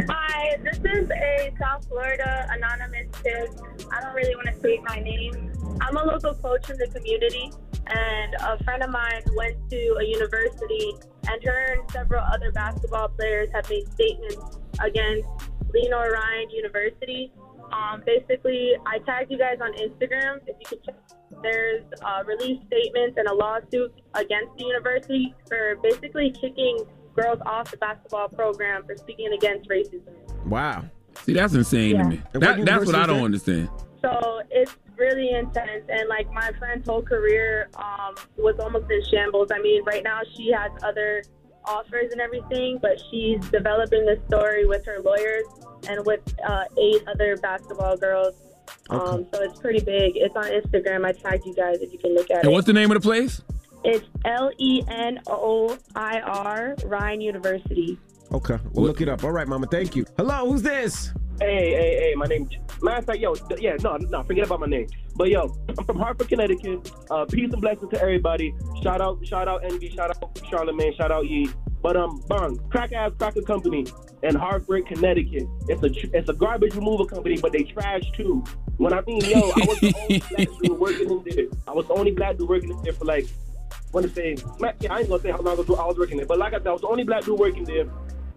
Hi, 0.08 0.56
this 0.62 0.78
is 0.78 1.10
a 1.10 1.52
South 1.60 1.86
Florida 1.88 2.46
anonymous 2.50 3.08
tip. 3.22 3.48
I 3.92 4.00
don't 4.00 4.14
really 4.14 4.34
want 4.34 4.48
to 4.48 4.54
state 4.58 4.80
my 4.86 4.98
name. 5.00 5.52
I'm 5.80 5.96
a 5.96 6.04
local 6.04 6.34
coach 6.34 6.70
in 6.70 6.76
the 6.78 6.86
community, 6.88 7.50
and 7.86 8.34
a 8.34 8.62
friend 8.64 8.82
of 8.82 8.90
mine 8.90 9.22
went 9.36 9.56
to 9.70 9.96
a 10.00 10.04
university, 10.04 10.94
and 11.28 11.42
her 11.44 11.78
and 11.78 11.90
several 11.90 12.22
other 12.32 12.50
basketball 12.52 13.08
players 13.08 13.48
have 13.54 13.68
made 13.68 13.90
statements 13.92 14.58
against 14.80 15.28
Lenoir-Rhyne 15.74 16.50
University. 16.50 17.32
Um, 17.72 18.02
basically, 18.04 18.72
I 18.86 18.98
tagged 19.00 19.30
you 19.30 19.38
guys 19.38 19.58
on 19.60 19.72
Instagram. 19.74 20.40
If 20.46 20.56
you 20.60 20.66
could 20.68 20.84
check, 20.84 20.96
there's 21.42 21.84
uh, 22.04 22.22
release 22.26 22.60
statements 22.66 23.16
and 23.16 23.26
a 23.28 23.34
lawsuit 23.34 23.92
against 24.14 24.56
the 24.58 24.64
university 24.64 25.34
for 25.48 25.76
basically 25.82 26.30
kicking 26.38 26.78
girls 27.16 27.38
off 27.46 27.70
the 27.70 27.76
basketball 27.78 28.28
program 28.28 28.84
for 28.84 28.96
speaking 28.96 29.32
against 29.32 29.68
racism. 29.68 30.12
Wow. 30.46 30.84
See, 31.24 31.32
that's 31.32 31.54
insane 31.54 31.96
Yeah. 31.96 32.02
to 32.02 32.08
me. 32.08 32.22
That, 32.32 32.58
what 32.58 32.66
that's 32.66 32.86
what 32.86 32.94
I 32.94 33.06
don't 33.06 33.18
that? 33.18 33.24
understand. 33.24 33.70
So 34.02 34.42
it's 34.50 34.76
really 34.96 35.30
intense, 35.30 35.84
and 35.88 36.08
like 36.08 36.30
my 36.32 36.52
friend's 36.58 36.88
whole 36.88 37.02
career 37.02 37.68
um, 37.76 38.14
was 38.36 38.56
almost 38.58 38.90
in 38.90 39.02
shambles. 39.10 39.48
I 39.52 39.60
mean, 39.60 39.84
right 39.84 40.02
now 40.02 40.20
she 40.36 40.50
has 40.52 40.70
other 40.82 41.22
offers 41.64 42.12
and 42.12 42.20
everything, 42.20 42.78
but 42.80 43.00
she's 43.10 43.40
developing 43.50 44.04
the 44.06 44.20
story 44.28 44.66
with 44.66 44.84
her 44.86 44.98
lawyers 45.00 45.44
and 45.88 46.04
with 46.06 46.20
uh, 46.46 46.64
eight 46.78 47.02
other 47.08 47.36
basketball 47.38 47.96
girls. 47.96 48.34
Um, 48.90 49.26
so 49.32 49.42
it's 49.42 49.58
pretty 49.60 49.80
big. 49.80 50.12
It's 50.16 50.34
on 50.36 50.44
Instagram. 50.44 51.04
I 51.04 51.12
tagged 51.12 51.44
you 51.46 51.54
guys 51.54 51.78
if 51.80 51.92
you 51.92 51.98
can 51.98 52.14
look 52.14 52.30
at 52.30 52.38
And 52.38 52.48
it. 52.48 52.50
what's 52.52 52.66
the 52.66 52.72
name 52.72 52.90
of 52.90 52.96
the 53.00 53.06
place? 53.06 53.42
It's 53.84 54.06
L 54.24 54.50
E 54.58 54.82
N 54.88 55.20
O 55.26 55.76
I 55.96 56.20
R 56.20 56.76
Rhyne 56.84 57.20
University. 57.20 57.98
Okay, 58.30 58.56
we'll 58.72 58.86
look 58.86 59.00
it 59.00 59.08
up. 59.08 59.24
All 59.24 59.32
right, 59.32 59.46
Mama, 59.48 59.66
thank 59.66 59.94
you. 59.96 60.06
Hello, 60.16 60.48
who's 60.50 60.62
this? 60.62 61.12
Hey, 61.40 61.70
hey, 61.72 61.96
hey, 62.00 62.14
my 62.16 62.26
name. 62.26 62.48
Matter 62.80 62.98
of 62.98 63.06
fact, 63.06 63.18
yo, 63.18 63.34
yeah, 63.58 63.76
no, 63.82 63.96
no, 63.96 64.22
forget 64.22 64.46
about 64.46 64.60
my 64.60 64.66
name. 64.66 64.86
But 65.14 65.28
yo, 65.28 65.54
I'm 65.68 65.84
from 65.84 65.98
Hartford, 65.98 66.28
Connecticut. 66.28 66.90
Uh, 67.10 67.24
peace 67.26 67.52
and 67.52 67.60
blessings 67.60 67.90
to 67.90 68.00
everybody. 68.00 68.54
Shout 68.82 69.00
out, 69.00 69.24
shout 69.26 69.48
out 69.48 69.64
Envy, 69.64 69.90
shout 69.90 70.10
out 70.10 70.34
Charlamagne, 70.36 70.96
shout 70.96 71.10
out 71.12 71.28
Yee. 71.28 71.50
But 71.82 71.96
um, 71.96 72.22
bang, 72.28 72.58
crack 72.70 72.92
ass 72.92 73.12
cracker 73.18 73.42
company 73.42 73.86
in 74.22 74.34
Hartford, 74.36 74.86
Connecticut. 74.86 75.44
It's 75.68 75.82
a 75.82 75.90
tr- 75.90 76.14
it's 76.14 76.28
a 76.28 76.32
garbage 76.32 76.74
removal 76.74 77.06
company, 77.06 77.38
but 77.38 77.52
they 77.52 77.64
trash 77.64 78.02
too. 78.12 78.44
When 78.76 78.92
I 78.92 79.00
mean 79.02 79.20
yo, 79.20 79.40
I 79.40 79.66
was 79.66 79.80
the 79.80 79.94
only 80.00 80.18
black 80.30 80.48
dude 80.60 80.78
working 80.78 81.10
in 81.10 81.24
there. 81.24 81.44
I 81.66 81.72
was 81.72 81.86
the 81.88 81.94
only 81.94 82.12
black 82.12 82.38
dude 82.38 82.48
working 82.48 82.70
in 82.70 82.82
there 82.82 82.92
for 82.92 83.04
like, 83.04 83.26
want 83.92 84.06
to 84.06 84.14
say, 84.14 84.36
yeah, 84.80 84.92
I 84.92 85.00
ain't 85.00 85.08
gonna 85.08 85.20
say 85.20 85.30
how 85.32 85.40
long 85.40 85.58
ago 85.58 85.74
I 85.74 85.86
was 85.86 85.98
working 85.98 86.16
there, 86.16 86.26
but 86.26 86.38
like 86.38 86.54
I 86.54 86.58
said, 86.58 86.68
I 86.68 86.72
was 86.72 86.82
the 86.82 86.88
only 86.88 87.04
black 87.04 87.24
dude 87.24 87.38
working 87.38 87.64
there. 87.64 87.86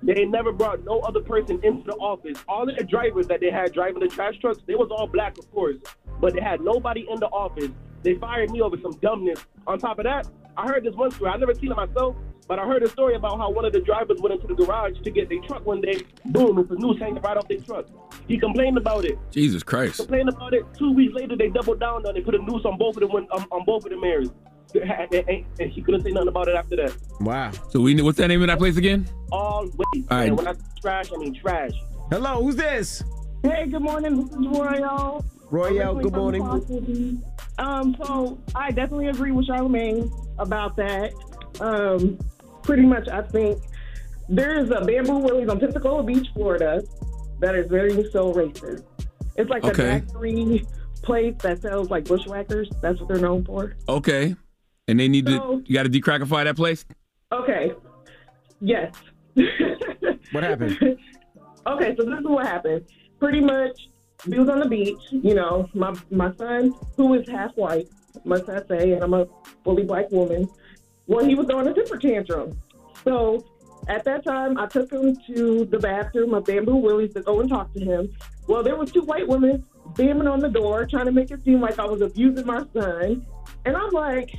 They 0.03 0.25
never 0.25 0.51
brought 0.51 0.83
no 0.83 0.99
other 0.99 1.21
person 1.21 1.59
into 1.63 1.83
the 1.83 1.95
office. 1.95 2.43
All 2.47 2.69
of 2.69 2.75
the 2.75 2.83
drivers 2.83 3.27
that 3.27 3.39
they 3.39 3.49
had 3.49 3.73
driving 3.73 3.99
the 3.99 4.07
trash 4.07 4.37
trucks, 4.39 4.59
they 4.67 4.75
was 4.75 4.89
all 4.91 5.07
black, 5.07 5.37
of 5.37 5.49
course, 5.51 5.77
but 6.21 6.33
they 6.33 6.41
had 6.41 6.61
nobody 6.61 7.07
in 7.09 7.19
the 7.19 7.27
office. 7.27 7.71
They 8.03 8.15
fired 8.15 8.51
me 8.51 8.61
over 8.61 8.77
some 8.81 8.91
dumbness. 9.01 9.43
On 9.65 9.79
top 9.79 9.97
of 9.99 10.03
that, 10.05 10.27
I 10.57 10.67
heard 10.67 10.83
this 10.83 10.95
one 10.95 11.11
story. 11.11 11.31
I 11.31 11.37
never 11.37 11.55
seen 11.55 11.71
it 11.71 11.75
myself, 11.75 12.15
but 12.47 12.59
I 12.59 12.67
heard 12.67 12.83
a 12.83 12.89
story 12.89 13.15
about 13.15 13.37
how 13.39 13.49
one 13.49 13.65
of 13.65 13.73
the 13.73 13.79
drivers 13.81 14.19
went 14.21 14.35
into 14.35 14.47
the 14.47 14.53
garage 14.53 14.99
to 15.03 15.09
get 15.09 15.27
their 15.27 15.41
truck 15.41 15.65
one 15.65 15.81
day. 15.81 16.01
Boom, 16.25 16.59
it's 16.59 16.69
a 16.69 16.75
noose 16.75 16.99
hanging 16.99 17.21
right 17.23 17.35
off 17.35 17.47
their 17.47 17.59
truck. 17.59 17.87
He 18.27 18.37
complained 18.37 18.77
about 18.77 19.05
it. 19.05 19.17
Jesus 19.31 19.63
Christ. 19.63 19.97
He 19.97 20.03
Complained 20.03 20.29
about 20.29 20.53
it. 20.53 20.65
Two 20.77 20.91
weeks 20.91 21.13
later, 21.15 21.35
they 21.35 21.49
doubled 21.49 21.79
down 21.79 22.05
on 22.05 22.15
it, 22.15 22.23
put 22.23 22.35
a 22.35 22.37
noose 22.37 22.63
on 22.65 22.77
both 22.77 22.95
of 22.97 23.01
them 23.01 23.11
on, 23.11 23.27
on 23.51 23.65
both 23.65 23.85
of 23.85 23.89
the 23.91 23.97
mirrors. 23.97 24.29
And, 24.73 25.13
and, 25.13 25.45
and 25.59 25.85
couldn't 25.85 26.03
say 26.03 26.11
nothing 26.11 26.27
about 26.27 26.47
it 26.47 26.55
after 26.55 26.75
that. 26.75 26.95
Wow. 27.21 27.51
So 27.69 27.79
we 27.79 28.01
what's 28.01 28.17
that 28.17 28.27
name 28.27 28.41
of 28.41 28.47
that 28.47 28.57
place 28.57 28.77
again? 28.77 29.07
Always. 29.31 29.71
All 29.79 30.03
right. 30.11 30.27
And 30.27 30.37
when 30.37 30.47
I 30.47 30.53
say 30.53 30.59
trash, 30.81 31.11
I 31.13 31.17
mean 31.17 31.33
trash. 31.33 31.71
Hello, 32.11 32.43
who's 32.43 32.55
this? 32.55 33.03
Hey, 33.43 33.67
good 33.67 33.81
morning. 33.81 34.25
This 34.25 34.35
is 34.35 34.47
Royale. 34.47 35.25
Royale, 35.51 35.95
good 35.95 36.13
morning. 36.13 37.21
Um, 37.57 37.95
so 38.03 38.37
I 38.55 38.71
definitely 38.71 39.07
agree 39.07 39.31
with 39.31 39.47
Charlamagne 39.47 40.11
about 40.39 40.75
that. 40.77 41.13
Um, 41.61 42.17
pretty 42.63 42.83
much, 42.83 43.07
I 43.07 43.21
think 43.21 43.61
there 44.27 44.59
is 44.59 44.71
a 44.71 44.81
Bamboo 44.83 45.19
Willie's 45.19 45.49
on 45.49 45.59
Pensacola 45.59 46.03
Beach, 46.03 46.27
Florida, 46.33 46.83
that 47.39 47.55
is 47.55 47.67
very 47.67 47.91
so 48.11 48.33
racist. 48.33 48.83
It's 49.37 49.49
like 49.49 49.63
Okay. 49.63 49.83
a 49.83 49.99
factory 49.99 50.65
place 51.03 51.35
that 51.43 51.61
sells 51.61 51.89
like 51.89 52.05
bushwhackers. 52.05 52.69
That's 52.81 52.99
what 52.99 53.07
they're 53.07 53.19
known 53.19 53.45
for. 53.45 53.75
Okay. 53.87 54.35
And 54.87 54.99
they 54.99 55.07
need 55.07 55.27
So- 55.27 55.59
to 55.59 55.63
you 55.65 55.73
got 55.75 55.83
to 55.83 55.89
decrackify 55.89 56.43
that 56.43 56.55
place. 56.55 56.85
Okay. 57.31 57.73
Yes. 58.61 58.93
What 60.31 60.43
happened? 60.43 60.77
okay, 61.67 61.95
so 61.97 62.03
this 62.03 62.19
is 62.19 62.25
what 62.25 62.45
happened. 62.45 62.83
Pretty 63.19 63.39
much, 63.39 63.89
we 64.27 64.39
was 64.39 64.49
on 64.49 64.59
the 64.59 64.67
beach. 64.67 64.99
You 65.11 65.33
know, 65.35 65.69
my 65.73 65.93
my 66.11 66.33
son, 66.35 66.73
who 66.97 67.13
is 67.13 67.29
half 67.29 67.51
white, 67.55 67.87
must 68.25 68.49
I 68.49 68.61
say, 68.67 68.93
and 68.93 69.03
I'm 69.03 69.13
a 69.13 69.27
fully 69.63 69.83
black 69.83 70.09
woman. 70.11 70.49
Well, 71.07 71.23
he 71.23 71.35
was 71.35 71.45
throwing 71.45 71.67
a 71.67 71.73
temper 71.73 71.97
tantrum. 71.97 72.59
So 73.03 73.45
at 73.87 74.03
that 74.05 74.25
time, 74.25 74.57
I 74.57 74.65
took 74.65 74.91
him 74.91 75.15
to 75.27 75.65
the 75.65 75.77
bathroom 75.79 76.33
of 76.33 76.45
Bamboo 76.45 76.75
Willie's 76.77 77.13
to 77.13 77.21
go 77.21 77.39
and 77.39 77.47
talk 77.47 77.71
to 77.73 77.79
him. 77.79 78.11
Well, 78.47 78.63
there 78.63 78.75
was 78.75 78.91
two 78.91 79.03
white 79.03 79.27
women 79.27 79.63
banging 79.95 80.27
on 80.27 80.39
the 80.39 80.49
door, 80.49 80.85
trying 80.87 81.05
to 81.05 81.11
make 81.11 81.29
it 81.31 81.43
seem 81.45 81.61
like 81.61 81.77
I 81.79 81.85
was 81.85 82.01
abusing 82.01 82.45
my 82.47 82.63
son. 82.73 83.25
And 83.65 83.77
I'm 83.77 83.91
like, 83.91 84.31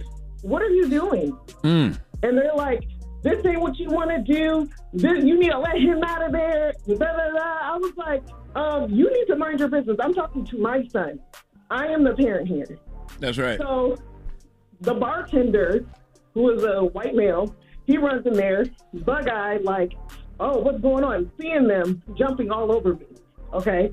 "What 0.42 0.62
are 0.62 0.70
you 0.70 0.88
doing?" 0.88 1.37
Mm. 1.62 1.99
and 2.22 2.38
they're 2.38 2.55
like, 2.55 2.83
"This 3.22 3.44
ain't 3.44 3.61
what 3.61 3.79
you 3.79 3.88
want 3.88 4.11
to 4.11 4.20
do. 4.20 4.68
This, 4.92 5.25
you 5.25 5.38
need 5.38 5.51
to 5.51 5.59
let 5.59 5.79
him 5.79 6.03
out 6.03 6.22
of 6.25 6.33
there." 6.33 6.72
Da, 6.87 6.94
da, 6.94 7.07
da. 7.07 7.75
I 7.75 7.77
was 7.81 7.92
like, 7.96 8.22
um, 8.55 8.90
"You 8.90 9.11
need 9.12 9.27
to 9.27 9.37
mind 9.37 9.61
your 9.61 9.68
business. 9.68 9.96
I'm 10.01 10.14
talking 10.14 10.44
to 10.46 10.59
my 10.59 10.87
son. 10.88 11.18
I 11.70 11.87
am 11.88 12.05
the 12.05 12.14
parent 12.14 12.49
here." 12.49 12.66
That's 13.20 13.38
right. 13.38 13.59
So 13.59 13.96
the 14.81 14.94
bartender, 14.94 15.85
who 16.35 16.51
is 16.51 16.62
a 16.64 16.85
white 16.85 17.14
male, 17.14 17.55
he 17.87 17.96
runs 17.99 18.27
in 18.27 18.35
there, 18.35 18.64
bug-eyed, 18.92 19.62
like, 19.64 19.92
"Oh, 20.40 20.59
what's 20.59 20.81
going 20.81 21.05
on?" 21.05 21.31
Seeing 21.40 21.66
them 21.66 22.03
jumping 22.16 22.51
all 22.51 22.70
over 22.72 22.94
me. 22.94 23.07
Okay, 23.55 23.92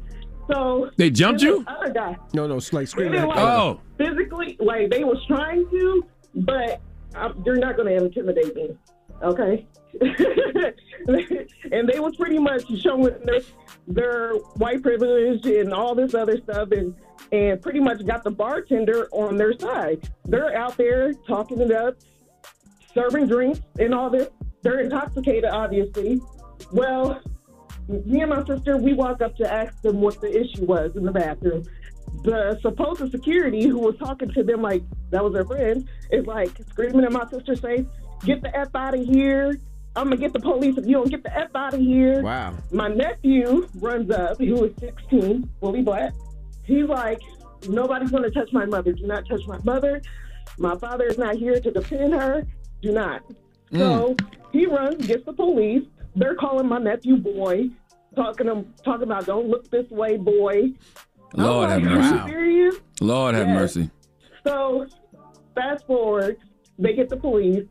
so 0.52 0.90
They 0.98 1.10
jumped 1.10 1.42
you? 1.42 1.64
Other 1.68 1.94
guy. 1.94 2.18
No, 2.34 2.48
no, 2.48 2.58
it's 2.58 2.74
like 2.74 2.88
screaming. 2.88 3.24
like, 3.24 3.38
Oh. 3.38 3.80
physically, 3.98 4.58
like 4.60 4.90
they 4.90 5.04
was 5.04 5.24
trying 5.28 5.66
to, 5.70 6.04
but 6.36 6.82
um, 7.16 7.44
you're 7.46 7.58
not 7.58 7.76
going 7.78 7.88
to 7.88 8.06
intimidate 8.06 8.56
me, 8.56 8.78
okay? 9.22 9.68
and 10.02 11.88
they 11.88 12.00
was 12.00 12.16
pretty 12.16 12.40
much 12.40 12.64
showing 12.80 13.14
their, 13.26 13.42
their 13.88 14.34
white 14.56 14.82
privilege 14.82 15.46
and 15.46 15.74
all 15.74 15.94
this 15.94 16.14
other 16.14 16.38
stuff, 16.38 16.72
and 16.72 16.96
and 17.32 17.62
pretty 17.62 17.80
much 17.80 18.06
got 18.06 18.24
the 18.24 18.32
bartender 18.32 19.08
on 19.12 19.38
their 19.38 19.58
side. 19.58 20.08
They're 20.26 20.56
out 20.56 20.78
there 20.78 21.14
talking 21.14 21.60
it 21.62 21.72
up, 21.72 21.96
serving 22.94 23.28
drinks 23.28 23.62
and 23.80 23.94
all 23.94 24.10
this. 24.10 24.30
They're 24.62 24.80
intoxicated, 24.80 25.46
obviously. 25.46 26.22
Well, 26.72 27.22
me 27.88 28.22
and 28.22 28.30
my 28.30 28.46
sister, 28.46 28.78
we 28.78 28.94
walk 28.94 29.22
up 29.22 29.36
to 29.38 29.52
ask 29.52 29.82
them 29.82 30.00
what 30.00 30.22
the 30.22 30.30
issue 30.30 30.66
was 30.66 30.96
in 30.96 31.04
the 31.04 31.12
bathroom. 31.12 31.66
The 32.24 32.58
supposed 32.62 33.12
security 33.12 33.68
who 33.68 33.80
was 33.80 33.98
talking 33.98 34.32
to 34.32 34.44
them 34.44 34.62
like 34.62 34.84
that 35.10 35.24
was 35.24 35.34
their 35.34 35.46
friend 35.46 35.88
is 36.10 36.26
like 36.26 36.52
screaming 36.70 37.06
in 37.06 37.12
my 37.12 37.28
sister's 37.30 37.60
face, 37.60 37.86
"Get 38.24 38.42
the 38.42 38.56
f 38.58 38.70
out 38.74 38.94
of 38.94 39.06
here! 39.06 39.60
I'm 39.96 40.06
gonna 40.06 40.18
get 40.18 40.34
the 40.34 40.40
police 40.40 40.78
if 40.78 40.86
you 40.86 40.94
don't 40.94 41.10
get 41.10 41.24
the 41.24 41.38
f 41.38 41.50
out 41.54 41.74
of 41.74 41.82
here!" 41.82 42.22
Wow. 42.22 42.54
My 42.72 42.88
nephew 42.88 43.68
runs 43.76 44.10
up, 44.10 44.38
who 44.40 44.64
is 44.64 44.74
16, 44.80 45.50
fully 45.60 45.82
black. 45.82 46.14
He's 46.64 46.88
like, 46.88 47.20
"Nobody's 47.68 48.12
gonna 48.12 48.32
touch 48.32 48.54
my 48.54 48.66
mother. 48.66 48.94
Do 48.94 49.06
not 49.06 49.28
touch 49.28 49.46
my 49.46 49.60
mother. 49.66 50.02
My 50.58 50.76
father 50.78 51.06
is 51.06 51.18
not 51.18 51.36
here 51.36 51.60
to 51.60 51.72
defend 51.72 52.14
her. 52.14 52.48
Do 52.82 52.94
not." 52.94 53.22
Hmm. 53.72 53.78
So 53.78 54.16
he 54.54 54.66
runs, 54.66 55.06
gets 55.06 55.26
the 55.26 55.34
police. 55.34 55.84
They're 56.16 56.36
calling 56.36 56.68
my 56.68 56.78
nephew 56.78 57.18
boy, 57.18 57.70
talking 58.16 58.48
to, 58.48 58.64
talking 58.84 59.04
about 59.04 59.26
don't 59.26 59.50
look 59.50 59.70
this 59.70 59.90
way, 59.90 60.16
boy. 60.16 60.72
Oh 61.36 61.44
Lord 61.44 61.70
have 61.70 61.82
mercy. 61.82 62.80
Lord 63.02 63.36
have 63.36 63.48
mercy. 63.48 63.90
So 64.46 64.88
fast 65.56 65.86
forward, 65.88 66.38
they 66.78 66.94
get 66.94 67.10
the 67.10 67.18
police, 67.18 67.68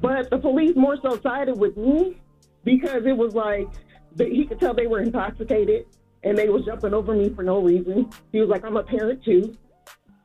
but 0.00 0.30
the 0.30 0.38
police 0.38 0.74
more 0.76 0.96
so 1.02 1.20
sided 1.20 1.58
with 1.58 1.76
me 1.76 2.20
because 2.64 3.04
it 3.06 3.16
was 3.16 3.34
like 3.34 3.68
they, 4.14 4.30
he 4.30 4.46
could 4.46 4.60
tell 4.60 4.74
they 4.74 4.86
were 4.86 5.00
intoxicated 5.00 5.86
and 6.22 6.36
they 6.36 6.48
was 6.48 6.64
jumping 6.64 6.94
over 6.94 7.14
me 7.14 7.30
for 7.30 7.42
no 7.42 7.60
reason. 7.60 8.10
He 8.30 8.40
was 8.40 8.48
like, 8.48 8.64
"I'm 8.64 8.76
a 8.76 8.82
parent 8.82 9.24
too," 9.24 9.56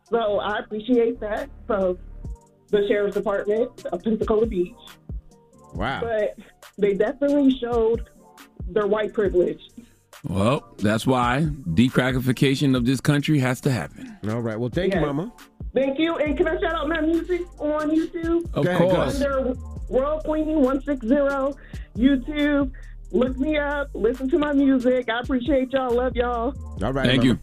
so 0.09 0.39
I 0.39 0.59
appreciate 0.59 1.19
that 1.19 1.49
So, 1.67 1.97
the 2.69 2.87
sheriff's 2.87 3.15
department 3.15 3.85
of 3.87 4.03
Pensacola 4.03 4.45
Beach. 4.45 4.75
Wow. 5.73 6.01
But 6.01 6.37
they 6.77 6.93
definitely 6.93 7.57
showed 7.59 8.09
their 8.69 8.87
white 8.87 9.13
privilege. 9.13 9.61
Well, 10.23 10.73
that's 10.77 11.05
why 11.07 11.47
decrackification 11.69 12.75
of 12.75 12.85
this 12.85 12.99
country 12.99 13.39
has 13.39 13.61
to 13.61 13.71
happen. 13.71 14.17
All 14.29 14.41
right. 14.41 14.59
Well, 14.59 14.69
thank 14.69 14.93
Yes. 14.93 15.01
you, 15.01 15.05
Mama. 15.07 15.31
Thank 15.73 15.99
you. 15.99 16.15
And 16.17 16.35
can 16.35 16.47
I 16.47 16.59
shout 16.59 16.73
out 16.75 16.87
my 16.89 17.01
music 17.01 17.41
on 17.59 17.89
YouTube? 17.91 18.45
Of 18.53 18.65
Go 18.65 18.71
ahead, 18.71 18.77
course. 18.77 19.21
Under 19.21 19.53
World 19.89 20.23
Queen 20.23 20.47
160 20.61 21.07
YouTube. 21.95 22.71
Look 23.11 23.37
me 23.37 23.57
up. 23.57 23.89
Listen 23.93 24.29
to 24.29 24.37
my 24.37 24.53
music. 24.53 25.09
I 25.09 25.19
appreciate 25.21 25.71
y'all. 25.71 25.91
Love 25.95 26.15
y'all. 26.15 26.53
All 26.83 26.93
right. 26.93 27.05
Thank 27.05 27.23
Mama. 27.23 27.29
you. 27.33 27.39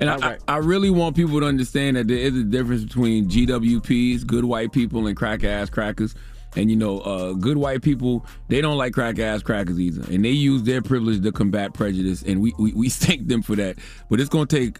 And 0.00 0.10
I, 0.10 0.30
I, 0.32 0.38
I 0.48 0.56
really 0.58 0.90
want 0.90 1.16
people 1.16 1.40
to 1.40 1.46
understand 1.46 1.96
that 1.96 2.08
there 2.08 2.18
is 2.18 2.36
a 2.36 2.42
difference 2.42 2.84
between 2.84 3.28
GWPs, 3.28 4.26
good 4.26 4.44
white 4.44 4.72
people, 4.72 5.06
and 5.06 5.16
crack 5.16 5.44
ass 5.44 5.70
crackers. 5.70 6.14
And 6.56 6.70
you 6.70 6.76
know, 6.76 7.00
uh, 7.00 7.32
good 7.32 7.56
white 7.56 7.82
people, 7.82 8.24
they 8.48 8.60
don't 8.60 8.78
like 8.78 8.92
crack 8.92 9.18
ass 9.18 9.42
crackers 9.42 9.78
either. 9.80 10.02
And 10.12 10.24
they 10.24 10.30
use 10.30 10.62
their 10.62 10.82
privilege 10.82 11.22
to 11.22 11.32
combat 11.32 11.74
prejudice. 11.74 12.22
And 12.22 12.40
we, 12.40 12.54
we, 12.58 12.72
we 12.72 12.88
thank 12.90 13.26
them 13.28 13.42
for 13.42 13.56
that. 13.56 13.78
But 14.08 14.20
it's 14.20 14.30
going 14.30 14.46
to 14.46 14.56
take 14.56 14.78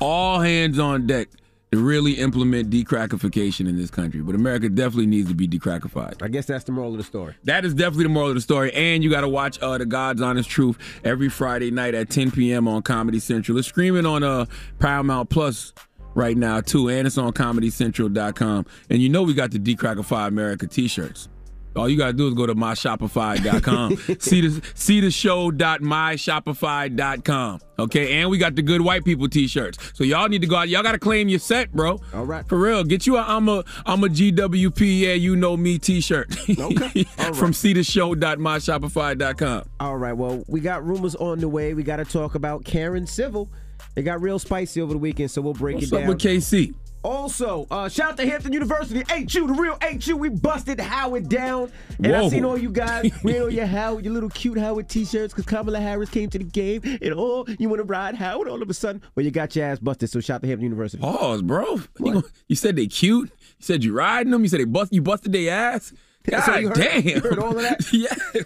all 0.00 0.40
hands 0.40 0.78
on 0.78 1.06
deck 1.06 1.28
to 1.72 1.78
really 1.78 2.12
implement 2.12 2.70
decrackification 2.70 3.68
in 3.68 3.76
this 3.76 3.90
country. 3.90 4.20
But 4.20 4.34
America 4.34 4.68
definitely 4.68 5.06
needs 5.06 5.28
to 5.28 5.34
be 5.34 5.48
decrackified. 5.48 6.22
I 6.22 6.28
guess 6.28 6.46
that's 6.46 6.64
the 6.64 6.72
moral 6.72 6.92
of 6.92 6.98
the 6.98 7.04
story. 7.04 7.34
That 7.44 7.64
is 7.64 7.74
definitely 7.74 8.04
the 8.04 8.10
moral 8.10 8.28
of 8.28 8.34
the 8.36 8.40
story. 8.40 8.72
And 8.72 9.02
you 9.02 9.10
got 9.10 9.22
to 9.22 9.28
watch 9.28 9.58
uh, 9.60 9.78
The 9.78 9.86
God's 9.86 10.22
Honest 10.22 10.48
Truth 10.48 10.78
every 11.04 11.28
Friday 11.28 11.70
night 11.70 11.94
at 11.94 12.08
10 12.08 12.30
p.m. 12.30 12.68
on 12.68 12.82
Comedy 12.82 13.18
Central. 13.18 13.58
It's 13.58 13.68
streaming 13.68 14.06
on 14.06 14.22
uh, 14.22 14.46
Paramount 14.78 15.28
Plus 15.28 15.72
right 16.16 16.36
now, 16.36 16.60
too. 16.60 16.88
And 16.88 17.06
it's 17.06 17.18
on 17.18 17.32
ComedyCentral.com. 17.32 18.66
And 18.90 19.00
you 19.00 19.08
know 19.08 19.22
we 19.22 19.34
got 19.34 19.52
the 19.52 19.60
Decrackify 19.60 20.26
America 20.26 20.66
t-shirts. 20.66 21.28
All 21.76 21.88
you 21.90 21.98
gotta 21.98 22.14
do 22.14 22.26
is 22.26 22.32
go 22.32 22.46
to 22.46 22.54
myshopify.com. 22.54 23.96
see 24.18 24.40
the 24.40 24.62
see 24.74 25.00
the 25.00 25.10
show.myshopify.com. 25.10 27.60
Okay, 27.78 28.14
and 28.14 28.30
we 28.30 28.38
got 28.38 28.54
the 28.54 28.62
good 28.62 28.80
white 28.80 29.04
people 29.04 29.28
t-shirts. 29.28 29.76
So 29.92 30.02
y'all 30.02 30.26
need 30.28 30.40
to 30.40 30.46
go 30.46 30.56
out. 30.56 30.70
Y'all 30.70 30.82
gotta 30.82 30.98
claim 30.98 31.28
your 31.28 31.38
set, 31.38 31.70
bro. 31.72 32.00
All 32.14 32.24
right. 32.24 32.48
For 32.48 32.58
real. 32.58 32.82
Get 32.82 33.06
you 33.06 33.18
a 33.18 33.20
I'm 33.20 33.46
a 33.50 33.62
I'm 33.84 34.02
a 34.04 34.08
GWP, 34.08 35.00
yeah, 35.00 35.12
you 35.12 35.36
know 35.36 35.54
me 35.54 35.78
t-shirt. 35.78 36.34
Okay. 36.48 37.04
All 37.18 37.34
From 37.34 37.48
right. 37.48 37.54
see 37.54 37.74
the 37.74 37.84
show.myshopify.com. 37.84 39.64
All 39.78 39.98
right. 39.98 40.14
Well, 40.14 40.44
we 40.48 40.60
got 40.60 40.82
rumors 40.82 41.14
on 41.16 41.40
the 41.40 41.48
way. 41.48 41.74
We 41.74 41.82
got 41.82 41.96
to 41.96 42.06
talk 42.06 42.34
about 42.34 42.64
Karen 42.64 43.06
Civil. 43.06 43.50
It 43.96 44.02
got 44.02 44.20
real 44.20 44.38
spicy 44.38 44.80
over 44.80 44.92
the 44.92 44.98
weekend, 44.98 45.30
so 45.30 45.40
we'll 45.42 45.54
break 45.54 45.76
What's 45.76 45.88
it 45.88 45.94
up 45.94 46.00
down. 46.00 46.08
with 46.10 46.18
KC? 46.18 46.74
Also, 47.02 47.68
uh, 47.70 47.88
shout 47.88 48.10
out 48.12 48.16
to 48.16 48.26
Hampton 48.28 48.52
University, 48.52 49.04
HU, 49.08 49.46
the 49.46 49.52
real 49.52 49.78
HU. 49.80 50.16
We 50.16 50.28
busted 50.28 50.80
Howard 50.80 51.28
down. 51.28 51.70
And 52.02 52.14
I 52.16 52.28
seen 52.28 52.44
all 52.44 52.58
you 52.58 52.68
guys 52.68 53.12
wearing 53.22 53.42
all 53.42 53.50
your 53.50 53.66
Howard, 53.66 54.04
your 54.04 54.12
little 54.12 54.28
cute 54.30 54.58
Howard 54.58 54.88
t-shirts 54.88 55.32
because 55.32 55.46
Kamala 55.46 55.78
Harris 55.78 56.10
came 56.10 56.28
to 56.30 56.38
the 56.38 56.44
game. 56.44 56.80
And 56.84 57.14
oh, 57.16 57.46
you 57.60 57.68
want 57.68 57.78
to 57.78 57.84
ride 57.84 58.16
Howard 58.16 58.48
all 58.48 58.60
of 58.60 58.68
a 58.68 58.74
sudden? 58.74 59.02
Well, 59.14 59.24
you 59.24 59.30
got 59.30 59.54
your 59.54 59.66
ass 59.66 59.78
busted. 59.78 60.10
So 60.10 60.18
shout 60.20 60.36
out 60.36 60.40
to 60.42 60.48
Hampton 60.48 60.64
University. 60.64 61.00
Pause, 61.00 61.42
bro. 61.42 61.80
You, 62.00 62.24
you 62.48 62.56
said 62.56 62.74
they 62.74 62.88
cute. 62.88 63.30
You 63.30 63.36
said 63.60 63.84
you 63.84 63.92
riding 63.92 64.32
them. 64.32 64.42
You 64.42 64.48
said 64.48 64.58
they 64.58 64.64
bust. 64.64 64.92
You 64.92 65.00
busted 65.00 65.32
their 65.32 65.54
ass. 65.54 65.92
God 66.28 66.40
So 66.44 66.56
you 66.56 66.68
heard- 66.70 66.76
damn. 66.76 67.06
you 67.06 67.20
heard 67.20 67.38
all 67.38 67.56
of 67.56 67.62
that? 67.62 67.84
yeah. 67.92 68.42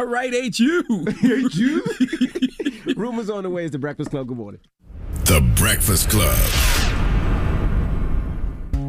All 0.00 0.06
right, 0.06 0.34
ain't 0.34 0.58
you? 0.58 0.82
Rumors 2.96 3.30
on 3.30 3.44
the 3.44 3.50
way 3.50 3.64
is 3.64 3.70
the 3.70 3.78
Breakfast 3.78 4.10
Club. 4.10 4.26
Good 4.26 4.36
morning. 4.36 4.60
The 5.30 5.40
Breakfast 5.54 6.10
Club. 6.10 6.79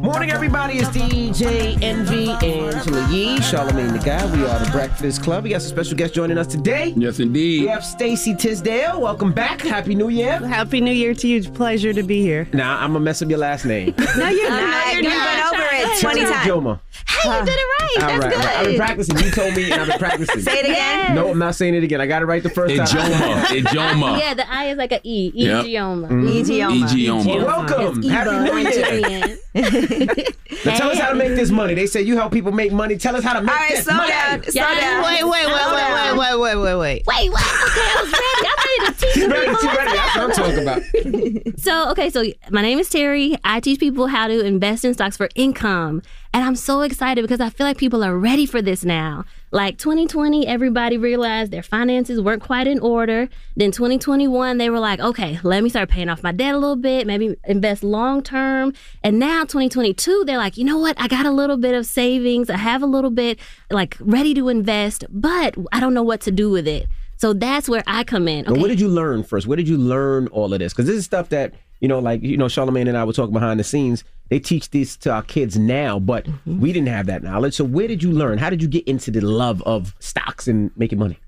Morning, 0.02 0.32
everybody. 0.32 0.78
It's 0.78 0.88
DJ 0.88 1.80
Envy, 1.80 2.28
Angela 2.30 3.08
Yee, 3.08 3.36
Charlamagne 3.38 3.92
the 3.92 4.04
Guy. 4.04 4.24
We 4.36 4.44
are 4.44 4.58
the 4.58 4.68
Breakfast 4.72 5.22
Club. 5.22 5.44
We 5.44 5.50
got 5.50 5.62
some 5.62 5.70
special 5.70 5.96
guests 5.96 6.12
joining 6.14 6.38
us 6.38 6.48
today. 6.48 6.92
Yes, 6.96 7.20
indeed. 7.20 7.60
We 7.62 7.66
have 7.68 7.84
Stacey 7.84 8.34
Tisdale. 8.34 9.00
Welcome 9.00 9.32
back. 9.32 9.60
Happy 9.60 9.94
New 9.94 10.08
Year. 10.08 10.38
Happy 10.40 10.80
New 10.80 10.90
Year 10.90 11.14
to 11.14 11.28
you. 11.28 11.38
It's 11.38 11.46
a 11.46 11.50
pleasure 11.52 11.92
to 11.92 12.02
be 12.02 12.20
here. 12.20 12.48
Now, 12.52 12.74
I'm 12.78 12.90
going 12.92 12.94
to 12.94 13.04
mess 13.04 13.22
up 13.22 13.30
your 13.30 13.38
last 13.38 13.64
name. 13.64 13.94
No, 14.16 14.28
you're 14.28 14.50
not. 14.50 14.60
not. 14.60 14.92
you're 14.92 15.02
You've 15.04 15.12
not. 15.14 15.52
been 15.52 15.60
over 15.60 15.68
it 15.94 16.00
20 16.00 16.20
times. 16.20 16.34
Joma. 16.50 16.80
Hey, 17.08 17.38
you 17.38 17.44
did 17.46 17.54
it 17.54 17.56
right. 17.56 18.02
All 18.02 18.08
That's 18.08 18.24
right, 18.24 18.34
good. 18.34 18.44
I've 18.44 18.66
been 18.66 18.76
practicing. 18.76 19.18
You 19.18 19.30
told 19.30 19.54
me, 19.56 19.70
and 19.70 19.80
I've 19.80 19.86
been 19.88 19.98
practicing. 19.98 20.40
Say 20.42 20.58
it 20.58 20.64
again. 20.66 21.14
No, 21.14 21.30
I'm 21.30 21.38
not 21.38 21.54
saying 21.54 21.74
it 21.74 21.82
again. 21.84 22.00
I 22.00 22.06
got 22.06 22.20
it 22.22 22.26
right 22.26 22.42
the 22.42 22.50
first 22.50 22.76
time. 22.76 22.86
Ijeoma. 22.86 23.42
Ijeoma. 23.62 24.18
Yeah, 24.18 24.34
the 24.34 24.50
I 24.52 24.64
is 24.66 24.76
like 24.76 24.92
a 24.92 25.00
E. 25.02 25.30
Yep. 25.34 25.64
Idioma. 25.66 26.08
Mhm. 26.08 26.42
Idioma. 26.42 26.88
Idioma. 26.88 27.46
Welcome. 27.46 28.02
Happy 28.02 28.52
New 28.52 29.08
Year. 29.08 29.38
Tyrion. 29.98 30.64
Now 30.64 30.76
tell 30.76 30.90
us 30.90 30.98
how 30.98 31.08
to 31.10 31.14
make 31.14 31.34
this 31.34 31.50
money. 31.50 31.74
They 31.74 31.86
say 31.86 32.02
you 32.02 32.16
help 32.16 32.32
people 32.32 32.52
make 32.52 32.72
money. 32.72 32.96
Tell 32.96 33.16
us 33.16 33.24
how 33.24 33.32
to 33.34 33.40
make 33.42 33.50
All 33.50 33.56
right, 33.56 33.70
this 33.74 33.84
slow 33.84 33.96
money. 33.96 34.10
down. 34.10 34.42
Slow 34.44 34.52
Yeah. 34.62 34.80
down. 34.80 35.02
Wait, 35.04 35.22
wait, 35.24 35.30
wait, 35.30 35.42
Slow 35.44 35.70
wait, 35.74 35.78
down. 35.78 36.18
wait, 36.18 36.38
wait, 36.38 36.38
wait, 36.40 36.56
wait, 36.56 36.74
wait. 36.76 37.02
Wait, 37.06 37.30
what? 37.32 37.42
Okay, 37.42 37.80
I 37.80 38.02
was 38.02 38.12
ready. 38.12 38.48
I'm 38.48 38.58
ready 38.58 38.92
to 38.92 39.00
teach 39.00 39.12
She's 39.14 39.22
you. 39.22 39.28
ready. 39.30 39.54
She's 39.54 39.76
ready. 39.76 39.92
That's 39.92 40.16
what 40.16 40.24
I'm 40.24 40.32
talking 40.32 40.62
about. 40.62 41.58
So, 41.60 41.90
okay, 41.90 42.10
so 42.10 42.24
my 42.50 42.62
name 42.62 42.78
is 42.78 42.88
Teri. 42.90 43.36
I 43.44 43.60
teach 43.60 43.80
people 43.80 44.06
how 44.08 44.26
to 44.28 44.40
invest 44.44 44.84
in 44.84 44.94
stocks 44.94 45.16
for 45.16 45.28
income. 45.34 46.02
And 46.34 46.44
I'm 46.44 46.56
so 46.56 46.80
excited 46.82 47.22
because 47.22 47.40
I 47.40 47.50
feel 47.50 47.66
like 47.66 47.76
people 47.78 48.02
are 48.04 48.16
ready 48.16 48.46
for 48.46 48.62
this 48.62 48.84
now. 48.84 49.24
Like 49.54 49.76
2020, 49.76 50.46
everybody 50.46 50.96
realized 50.96 51.52
their 51.52 51.62
finances 51.62 52.18
weren't 52.22 52.40
quite 52.42 52.66
in 52.66 52.78
order. 52.78 53.28
Then 53.54 53.70
2021, 53.70 54.56
they 54.56 54.70
were 54.70 54.78
like, 54.80 54.98
okay, 54.98 55.38
let 55.42 55.62
me 55.62 55.68
start 55.68 55.90
paying 55.90 56.08
off 56.08 56.22
my 56.22 56.32
debt 56.32 56.54
a 56.54 56.58
little 56.58 56.74
bit, 56.74 57.06
maybe 57.06 57.36
invest 57.44 57.84
long 57.84 58.22
term. 58.22 58.72
And 59.04 59.18
now 59.18 59.42
2022, 59.42 60.24
they're 60.24 60.38
like, 60.38 60.56
you 60.56 60.64
know 60.64 60.78
what? 60.78 60.98
I 60.98 61.06
got 61.06 61.26
a 61.26 61.30
little 61.30 61.58
bit 61.58 61.74
of 61.74 61.84
savings. 61.84 62.48
I 62.48 62.56
have 62.56 62.82
a 62.82 62.86
little 62.86 63.10
bit 63.10 63.38
like 63.70 63.98
ready 64.00 64.32
to 64.34 64.48
invest, 64.48 65.04
but 65.10 65.54
I 65.70 65.80
don't 65.80 65.92
know 65.92 66.02
what 66.02 66.22
to 66.22 66.30
do 66.30 66.48
with 66.48 66.66
it. 66.66 66.86
So 67.18 67.34
that's 67.34 67.68
where 67.68 67.84
I 67.86 68.04
come 68.04 68.26
in. 68.28 68.46
But 68.46 68.52
Okay. 68.52 68.60
what 68.62 68.68
did 68.68 68.80
you 68.80 68.88
learn 68.88 69.22
first? 69.22 69.46
Where 69.46 69.56
did 69.56 69.68
you 69.68 69.76
learn 69.76 70.28
all 70.28 70.52
of 70.54 70.60
this? 70.60 70.72
Because 70.72 70.86
this 70.86 70.96
is 70.96 71.04
stuff 71.04 71.28
that 71.28 71.52
you 71.80 71.88
know, 71.88 71.98
like 71.98 72.22
you 72.22 72.36
know, 72.36 72.46
Charlamagne 72.46 72.88
and 72.88 72.96
I 72.96 73.04
were 73.04 73.12
talking 73.12 73.32
behind 73.34 73.58
the 73.60 73.64
scenes. 73.64 74.02
They 74.32 74.40
teach 74.40 74.70
this 74.70 74.96
to 75.04 75.08
our 75.16 75.22
kids 75.34 75.54
now, 75.58 75.98
but 76.12 76.24
Mm-hmm. 76.26 76.60
we 76.62 76.72
didn't 76.72 76.88
have 76.98 77.06
that 77.12 77.22
knowledge. 77.22 77.54
So 77.54 77.64
where 77.64 77.86
did 77.92 78.02
you 78.02 78.10
learn? 78.12 78.38
How 78.38 78.48
did 78.50 78.60
you 78.62 78.68
get 78.78 78.84
into 78.92 79.10
the 79.10 79.20
love 79.20 79.62
of 79.74 79.94
stocks 80.00 80.48
and 80.48 80.70
making 80.76 80.98
money? 80.98 81.18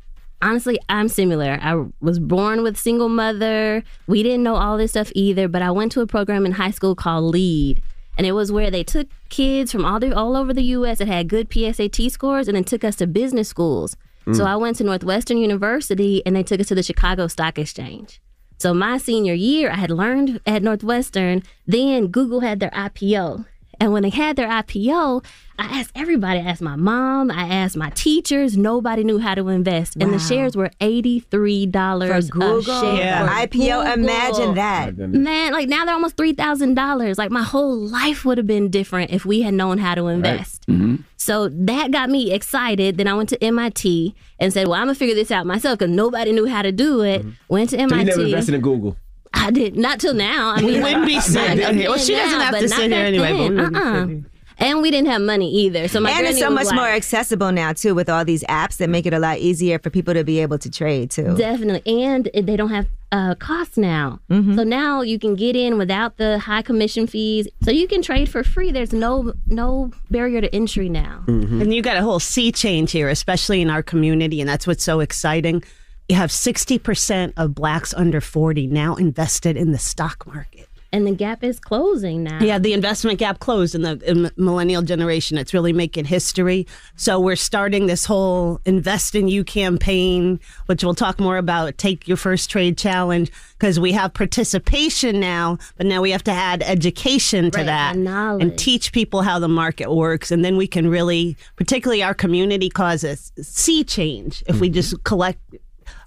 honestly, 0.43 0.79
I'm 0.91 1.09
similar. 1.09 1.59
I 1.71 1.73
was 2.01 2.19
born 2.19 2.63
with 2.63 2.77
single 2.77 3.09
mother. 3.09 3.83
We 4.07 4.23
didn't 4.23 4.43
know 4.43 4.57
all 4.57 4.77
this 4.77 4.91
stuff 4.91 5.11
either, 5.15 5.49
but 5.49 5.63
I 5.63 5.71
went 5.71 5.91
to 5.93 6.01
a 6.03 6.07
program 6.07 6.45
in 6.45 6.53
high 6.53 6.71
school 6.79 6.95
called 6.95 7.25
LEAD. 7.33 7.81
And 8.19 8.27
it 8.27 8.33
was 8.33 8.53
where 8.53 8.71
they 8.71 8.85
took 8.85 9.09
kids 9.31 9.73
from 9.73 9.85
all 9.87 9.99
the 10.01 10.13
all 10.15 10.37
over 10.37 10.53
the 10.53 10.67
US 10.79 10.99
that 10.99 11.09
had 11.09 11.29
good 11.29 11.49
PSAT 11.51 12.11
scores 12.11 12.47
and 12.49 12.55
then 12.57 12.65
took 12.65 12.85
us 12.85 12.97
to 12.97 13.07
business 13.07 13.49
schools. 13.49 13.97
So 14.39 14.43
Mm. 14.45 14.47
I 14.47 14.57
went 14.57 14.77
to 14.79 14.85
Northwestern 14.85 15.39
University 15.39 16.23
and 16.27 16.33
they 16.37 16.43
took 16.43 16.61
us 16.61 16.69
to 16.69 16.75
the 16.75 16.83
Chicago 16.91 17.27
Stock 17.27 17.59
Exchange. 17.59 18.21
So 18.65 18.73
my 18.73 18.97
senior 18.97 19.35
year, 19.35 19.71
I 19.71 19.75
had 19.75 19.91
learned 19.91 20.41
at 20.47 20.63
Northwestern. 20.63 21.43
Then 21.67 22.07
Google 22.07 22.41
had 22.41 22.61
their 22.61 22.71
IPO. 22.71 23.45
And 23.81 23.93
when 23.93 24.03
they 24.03 24.11
had 24.11 24.37
their 24.37 24.49
IPO, 24.49 25.25
I 25.59 25.81
asked 25.81 25.93
everybody. 25.95 26.41
I 26.41 26.43
asked 26.43 26.63
my 26.63 26.75
mom. 26.77 27.31
I 27.31 27.45
asked 27.49 27.77
my 27.77 27.91
teachers. 27.91 28.57
Nobody 28.57 29.05
knew 29.05 29.19
how 29.19 29.35
to 29.35 29.49
invest. 29.49 29.97
And 30.01 30.13
the 30.13 30.19
shares 30.19 30.57
were 30.57 30.71
$83 30.81 32.09
For 32.27 32.33
Google? 32.33 32.59
a 32.59 32.63
share. 32.63 32.95
Yeah. 32.95 33.27
for 33.27 33.33
IPO, 33.47 33.85
Google. 33.85 33.93
imagine 34.05 34.55
that. 34.55 34.97
Man, 34.99 35.53
like 35.53 35.69
now 35.69 35.85
they're 35.85 35.95
almost 35.95 36.17
$3,000. 36.17 37.19
Like 37.19 37.31
my 37.31 37.43
whole 37.43 37.77
life 37.77 38.25
would 38.25 38.39
have 38.39 38.47
been 38.47 38.69
different 38.71 39.11
if 39.13 39.25
we 39.25 39.43
had 39.43 39.55
known 39.55 39.79
how 39.79 39.95
to 39.95 40.09
invest. 40.09 40.67
Mm-hmm. 40.67 40.97
So 41.17 41.49
that 41.49 41.91
got 41.91 42.11
me 42.11 42.33
excited. 42.33 42.97
Then 42.99 43.09
I 43.09 43.15
went 43.15 43.29
to 43.31 43.43
MIT 43.43 44.15
and 44.39 44.53
said, 44.53 44.67
well, 44.69 44.79
I'm 44.81 44.87
going 44.87 44.95
to 44.95 44.99
figure 44.99 45.15
this 45.15 45.31
out 45.31 45.47
myself 45.47 45.79
because 45.79 45.95
nobody 45.95 46.33
knew 46.33 46.47
how 46.47 46.63
to 46.63 46.73
do 46.73 47.01
it. 47.03 47.21
Mm-hmm. 47.23 47.31
Went 47.49 47.71
to 47.71 47.77
So 47.77 47.81
you 47.83 47.89
MIT. 47.93 48.05
never 48.11 48.23
invested 48.23 48.55
in 48.57 48.61
Google. 48.61 48.97
I 49.35 49.51
did 49.51 49.77
not 49.77 50.01
till 50.01 50.15
now. 50.15 50.55
I 50.57 50.63
We 50.63 50.73
mean, 50.73 50.83
wouldn't 50.83 51.07
be 51.07 51.15
not 51.15 51.25
sitting 51.25 51.59
here. 51.59 51.89
Well, 51.89 51.97
then 51.99 52.07
she 52.07 52.15
doesn't 52.15 52.39
now, 52.39 52.45
have 52.47 52.59
to 52.59 52.69
sit 52.69 52.91
here 52.93 53.05
anyway, 53.05 53.33
but 53.33 53.39
we 53.39 53.57
wouldn't 53.57 53.73
be 53.73 53.79
Uh-uh. 53.79 53.93
sitting 53.95 54.09
here. 54.09 54.31
And 54.57 54.83
we 54.83 54.93
didn't 54.93 55.09
have 55.09 55.21
money 55.21 55.53
either. 55.53 55.89
So 55.89 55.99
my 55.99 56.13
and 56.13 56.27
it's 56.29 56.39
so 56.39 56.49
much 56.49 56.67
like, 56.67 56.77
more 56.77 56.87
accessible 56.87 57.51
now 57.51 57.73
too 57.73 57.93
with 57.93 58.09
all 58.09 58.25
these 58.25 58.45
apps 58.45 58.77
that 58.77 58.89
make 58.89 59.05
it 59.05 59.13
a 59.13 59.19
lot 59.19 59.39
easier 59.39 59.81
for 59.81 59.91
people 59.91 60.15
to 60.15 60.23
be 60.23 60.39
able 60.39 60.59
to 60.59 60.71
trade 60.71 61.11
too. 61.11 61.37
Definitely. 61.37 61.83
And 62.05 62.31
they 62.33 62.57
don't 62.57 62.71
have 62.71 62.87
uh, 63.11 63.35
costs 63.35 63.77
now. 63.77 64.21
Mm-hmm. 64.31 64.55
So 64.55 64.63
now 64.63 65.01
you 65.03 65.19
can 65.19 65.35
get 65.35 65.57
in 65.57 65.77
without 65.77 66.19
the 66.19 66.39
high 66.39 66.63
commission 66.63 67.09
fees. 67.09 67.49
So 67.65 67.73
you 67.73 67.89
can 67.89 68.01
trade 68.01 68.29
for 68.29 68.45
free. 68.45 68.71
There's 68.71 68.93
no 68.93 69.33
no 69.49 69.91
barrier 70.09 70.41
to 70.41 70.55
entry 70.55 70.89
now. 70.89 71.25
And 71.27 71.75
you 71.75 71.83
got 71.83 71.97
a 71.97 72.03
whole 72.03 72.21
sea 72.21 72.53
change 72.53 72.93
here, 72.93 73.09
especially 73.09 73.61
in 73.61 73.71
our 73.71 73.83
community, 73.83 74.41
and 74.41 74.49
that's 74.49 74.69
what's 74.69 74.85
so 74.85 75.01
exciting. 75.01 75.65
You 76.09 76.17
have 76.17 76.31
60% 76.31 77.33
of 77.37 77.55
blacks 77.55 77.95
under 77.95 78.21
40 78.21 78.67
now 78.67 78.95
invested 78.95 79.57
in 79.57 79.73
the 79.73 79.79
stock 79.79 80.27
market. 80.27 80.69
And 80.95 81.09
the 81.09 81.13
gap 81.13 81.43
is 81.43 81.59
closing 81.59 82.23
now. 82.23 82.39
Yeah, 82.41 82.61
the 82.61 82.73
investment 82.73 83.19
gap 83.19 83.41
closed 83.41 83.75
in 83.75 83.83
the 83.83 84.01
in 84.09 84.31
millennial 84.37 84.81
generation. 84.81 85.37
It's 85.37 85.53
really 85.53 85.73
making 85.73 86.05
history. 86.05 86.69
So 86.95 87.19
we're 87.19 87.35
starting 87.35 87.87
this 87.87 88.05
whole 88.05 88.61
Invest 88.65 89.17
in 89.17 89.27
You 89.27 89.43
campaign, 89.43 90.39
which 90.67 90.85
we'll 90.85 90.95
talk 90.95 91.19
more 91.19 91.37
about. 91.37 91.77
Take 91.79 92.07
your 92.07 92.17
first 92.17 92.49
trade 92.49 92.79
challenge 92.79 93.33
because 93.59 93.81
we 93.81 93.91
have 93.91 94.15
participation 94.15 95.19
now, 95.19 95.59
but 95.77 95.87
now 95.87 96.01
we 96.01 96.13
have 96.13 96.23
to 96.25 96.31
add 96.31 96.63
education 96.63 97.51
to 97.51 97.59
Right, 97.59 97.67
that 97.67 97.97
and 97.97 98.09
and 98.41 98.57
teach 98.57 98.93
people 98.93 99.23
how 99.23 99.41
the 99.41 99.49
market 99.49 99.93
works, 99.93 100.31
and 100.31 100.45
then 100.45 100.57
we 100.57 100.69
can 100.69 100.89
really, 100.89 101.37
particularly 101.57 102.05
our 102.05 102.15
community, 102.15 102.71
cause 102.71 103.03
a 103.03 103.17
sea 103.17 103.83
change 103.83 104.45
if 104.47 104.61
we 104.61 104.69
mm-hmm. 104.69 104.75
just 104.75 105.03
collect 105.03 105.41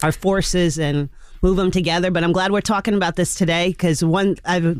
our 0.04 0.12
forces 0.12 0.80
and 0.80 1.10
move 1.42 1.58
them 1.58 1.72
together. 1.72 2.12
But 2.12 2.24
I'm 2.24 2.32
glad 2.32 2.52
we're 2.52 2.62
talking 2.62 2.94
about 2.94 3.16
this 3.16 3.36
today 3.36 3.70
because 3.70 4.04
one 4.04 4.38
I 4.46 4.78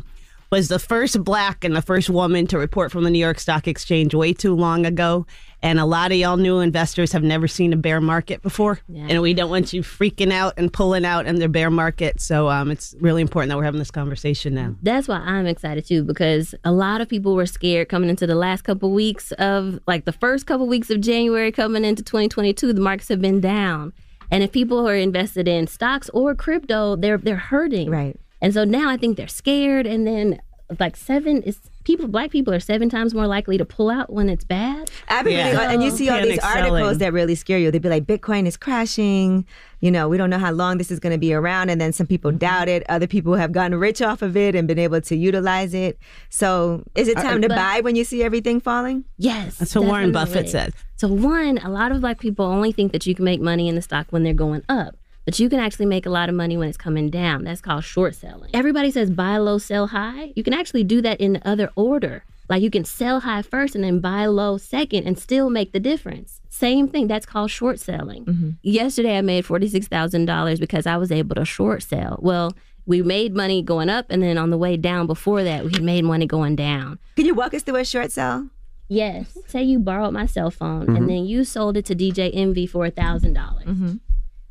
was 0.50 0.68
the 0.68 0.78
first 0.78 1.22
black 1.24 1.64
and 1.64 1.76
the 1.76 1.82
first 1.82 2.08
woman 2.08 2.46
to 2.46 2.58
report 2.58 2.90
from 2.90 3.04
the 3.04 3.10
New 3.10 3.18
York 3.18 3.38
Stock 3.38 3.68
Exchange 3.68 4.14
way 4.14 4.32
too 4.32 4.54
long 4.54 4.86
ago. 4.86 5.26
And 5.60 5.80
a 5.80 5.84
lot 5.84 6.12
of 6.12 6.18
y'all 6.18 6.36
new 6.36 6.60
investors 6.60 7.10
have 7.12 7.24
never 7.24 7.48
seen 7.48 7.72
a 7.72 7.76
bear 7.76 8.00
market 8.00 8.42
before. 8.42 8.78
And 8.88 9.20
we 9.20 9.34
don't 9.34 9.50
want 9.50 9.72
you 9.72 9.82
freaking 9.82 10.32
out 10.32 10.54
and 10.56 10.72
pulling 10.72 11.04
out 11.04 11.26
in 11.26 11.40
the 11.40 11.48
bear 11.48 11.68
market. 11.68 12.20
So 12.20 12.48
um, 12.48 12.70
it's 12.70 12.94
really 13.00 13.22
important 13.22 13.50
that 13.50 13.56
we're 13.56 13.64
having 13.64 13.80
this 13.80 13.90
conversation 13.90 14.54
now. 14.54 14.76
That's 14.82 15.08
why 15.08 15.16
I'm 15.16 15.46
excited 15.46 15.84
too 15.84 16.04
because 16.04 16.54
a 16.64 16.70
lot 16.70 17.00
of 17.00 17.08
people 17.08 17.34
were 17.34 17.46
scared 17.46 17.88
coming 17.88 18.08
into 18.08 18.26
the 18.26 18.36
last 18.36 18.62
couple 18.62 18.92
weeks 18.92 19.32
of 19.32 19.80
like 19.86 20.04
the 20.04 20.12
first 20.12 20.46
couple 20.46 20.68
weeks 20.68 20.90
of 20.90 21.00
January 21.00 21.50
coming 21.50 21.84
into 21.84 22.04
2022 22.04 22.72
the 22.72 22.80
markets 22.80 23.08
have 23.08 23.20
been 23.20 23.40
down. 23.40 23.92
And 24.30 24.42
if 24.42 24.52
people 24.52 24.88
are 24.88 24.94
invested 24.94 25.48
in 25.48 25.66
stocks 25.66 26.10
or 26.10 26.34
crypto, 26.34 26.96
they're 26.96 27.18
they're 27.18 27.36
hurting. 27.36 27.90
Right. 27.90 28.18
And 28.40 28.54
so 28.54 28.64
now 28.64 28.88
I 28.88 28.96
think 28.96 29.16
they're 29.16 29.26
scared 29.28 29.86
and 29.86 30.06
then 30.06 30.40
like 30.78 30.96
seven 30.96 31.42
is 31.42 31.58
people 31.88 32.06
black 32.06 32.30
people 32.30 32.52
are 32.52 32.60
seven 32.60 32.88
times 32.90 33.14
more 33.14 33.26
likely 33.26 33.56
to 33.58 33.64
pull 33.64 33.88
out 33.90 34.12
when 34.12 34.28
it's 34.28 34.44
bad. 34.44 34.90
I've 35.08 35.24
been 35.24 35.44
reading, 35.44 35.58
and 35.72 35.82
you 35.82 35.90
see 35.90 36.08
all 36.10 36.20
these 36.22 36.38
articles 36.40 36.98
that 36.98 37.12
really 37.14 37.34
scare 37.34 37.58
you. 37.58 37.70
They'd 37.70 37.80
be 37.82 37.88
like, 37.88 38.04
Bitcoin 38.04 38.46
is 38.46 38.56
crashing. 38.56 39.46
You 39.80 39.90
know, 39.90 40.08
we 40.08 40.16
don't 40.18 40.28
know 40.28 40.38
how 40.38 40.50
long 40.52 40.76
this 40.78 40.90
is 40.90 41.00
going 41.00 41.12
to 41.14 41.18
be 41.18 41.32
around. 41.32 41.70
And 41.70 41.80
then 41.80 41.92
some 41.92 42.06
people 42.06 42.30
Mm-hmm. 42.30 42.38
doubt 42.38 42.68
it. 42.68 42.82
Other 42.90 43.06
people 43.06 43.34
have 43.36 43.52
gotten 43.52 43.78
rich 43.78 44.02
off 44.02 44.22
of 44.22 44.36
it 44.36 44.54
and 44.54 44.68
been 44.68 44.78
able 44.78 45.00
to 45.00 45.16
utilize 45.16 45.72
it. 45.72 45.98
So 46.28 46.84
is 46.94 47.08
it 47.08 47.16
I- 47.16 47.22
time 47.22 47.40
to 47.42 47.48
but- 47.48 47.56
buy 47.56 47.80
when 47.80 47.96
you 47.96 48.04
see 48.04 48.22
everything 48.22 48.60
falling? 48.60 49.04
Yes. 49.16 49.56
That's 49.56 49.74
what 49.74 49.84
Warren 49.86 50.12
Buffett 50.12 50.46
definitely. 50.46 50.50
said. 50.50 50.74
So 50.96 51.08
one, 51.08 51.58
a 51.58 51.70
lot 51.70 51.90
of 51.92 52.00
black 52.02 52.18
people 52.18 52.44
only 52.44 52.70
think 52.72 52.92
that 52.92 53.06
you 53.06 53.14
can 53.14 53.24
make 53.24 53.40
money 53.40 53.66
in 53.68 53.74
the 53.76 53.82
stock 53.82 54.08
when 54.10 54.24
they're 54.24 54.34
going 54.34 54.62
up. 54.68 54.94
But 55.28 55.38
you 55.38 55.50
can 55.50 55.60
actually 55.60 55.84
make 55.84 56.06
a 56.06 56.10
lot 56.10 56.30
of 56.30 56.34
money 56.34 56.56
when 56.56 56.70
it's 56.70 56.78
coming 56.78 57.10
down. 57.10 57.44
That's 57.44 57.60
called 57.60 57.84
short 57.84 58.14
selling. 58.14 58.48
Everybody 58.54 58.90
says 58.90 59.10
buy 59.10 59.36
low, 59.36 59.58
sell 59.58 59.88
high. 59.88 60.32
You 60.34 60.42
can 60.42 60.54
actually 60.54 60.84
do 60.84 61.02
that 61.02 61.20
in 61.20 61.34
the 61.34 61.46
other 61.46 61.68
order. 61.76 62.24
Like 62.48 62.62
you 62.62 62.70
can 62.70 62.86
sell 62.86 63.20
high 63.20 63.42
first 63.42 63.74
and 63.74 63.84
then 63.84 64.00
buy 64.00 64.24
low 64.24 64.56
second 64.56 65.06
and 65.06 65.18
still 65.18 65.50
make 65.50 65.72
the 65.72 65.80
difference. 65.80 66.40
Same 66.48 66.88
thing. 66.88 67.08
That's 67.08 67.26
called 67.26 67.50
short 67.50 67.78
selling. 67.78 68.56
Yesterday 68.62 69.18
I 69.18 69.20
made 69.20 69.44
$46,000 69.44 70.58
because 70.58 70.86
I 70.86 70.96
was 70.96 71.12
able 71.12 71.34
to 71.34 71.44
short 71.44 71.82
sell. 71.82 72.18
Well, 72.22 72.54
we 72.86 73.02
made 73.02 73.34
money 73.36 73.60
going 73.60 73.90
up 73.90 74.06
and 74.08 74.22
then 74.22 74.38
on 74.38 74.48
the 74.48 74.56
way 74.56 74.78
down 74.78 75.06
before 75.06 75.44
that 75.44 75.62
we 75.62 75.72
had 75.72 75.82
made 75.82 76.04
money 76.06 76.24
going 76.24 76.56
down. 76.56 76.98
Can 77.16 77.26
you 77.26 77.34
walk 77.34 77.52
us 77.52 77.62
through 77.62 77.76
a 77.76 77.84
short 77.84 78.12
sell? 78.12 78.48
Yes. 78.88 79.36
Say 79.46 79.62
you 79.64 79.78
borrowed 79.78 80.14
my 80.14 80.24
cell 80.24 80.50
phone 80.50 80.86
Mhm. 80.86 80.96
and 80.96 81.10
then 81.10 81.26
you 81.26 81.44
sold 81.44 81.76
it 81.76 81.84
to 81.84 81.94
DJ 81.94 82.30
Envy 82.32 82.66
for 82.66 82.86
a 82.86 82.90
thousand 82.90 83.34
dollars. 83.34 83.66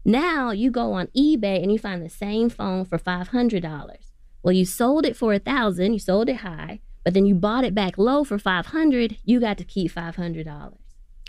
Now 0.07 0.51
you 0.51 0.71
go 0.71 0.93
on 0.93 1.07
eBay 1.07 1.61
and 1.61 1.69
you 1.69 1.77
find 1.77 2.01
the 2.01 2.09
same 2.09 2.49
phone 2.49 2.85
for 2.85 2.97
five 2.97 3.27
hundred 3.27 3.61
dollars. 3.61 4.13
Well, 4.41 4.53
you 4.53 4.63
sold 4.63 5.05
it 5.05 5.17
for 5.17 5.33
a 5.33 5.39
thousand, 5.39 5.91
you 5.91 5.99
sold 5.99 6.29
it 6.29 6.37
high, 6.37 6.79
but 7.03 7.13
then 7.13 7.25
you 7.25 7.35
bought 7.35 7.65
it 7.65 7.75
back 7.75 7.97
low 7.97 8.23
for 8.23 8.39
five 8.39 8.67
hundred. 8.67 9.17
You 9.25 9.41
got 9.41 9.57
to 9.57 9.65
keep 9.65 9.91
five 9.91 10.15
hundred 10.15 10.45
dollars. 10.45 10.79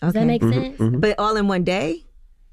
Does 0.00 0.12
that 0.12 0.26
make 0.26 0.42
mm-hmm, 0.42 0.52
sense? 0.52 0.78
Mm-hmm. 0.78 1.00
But 1.00 1.18
all 1.18 1.36
in 1.36 1.48
one 1.48 1.64
day? 1.64 2.04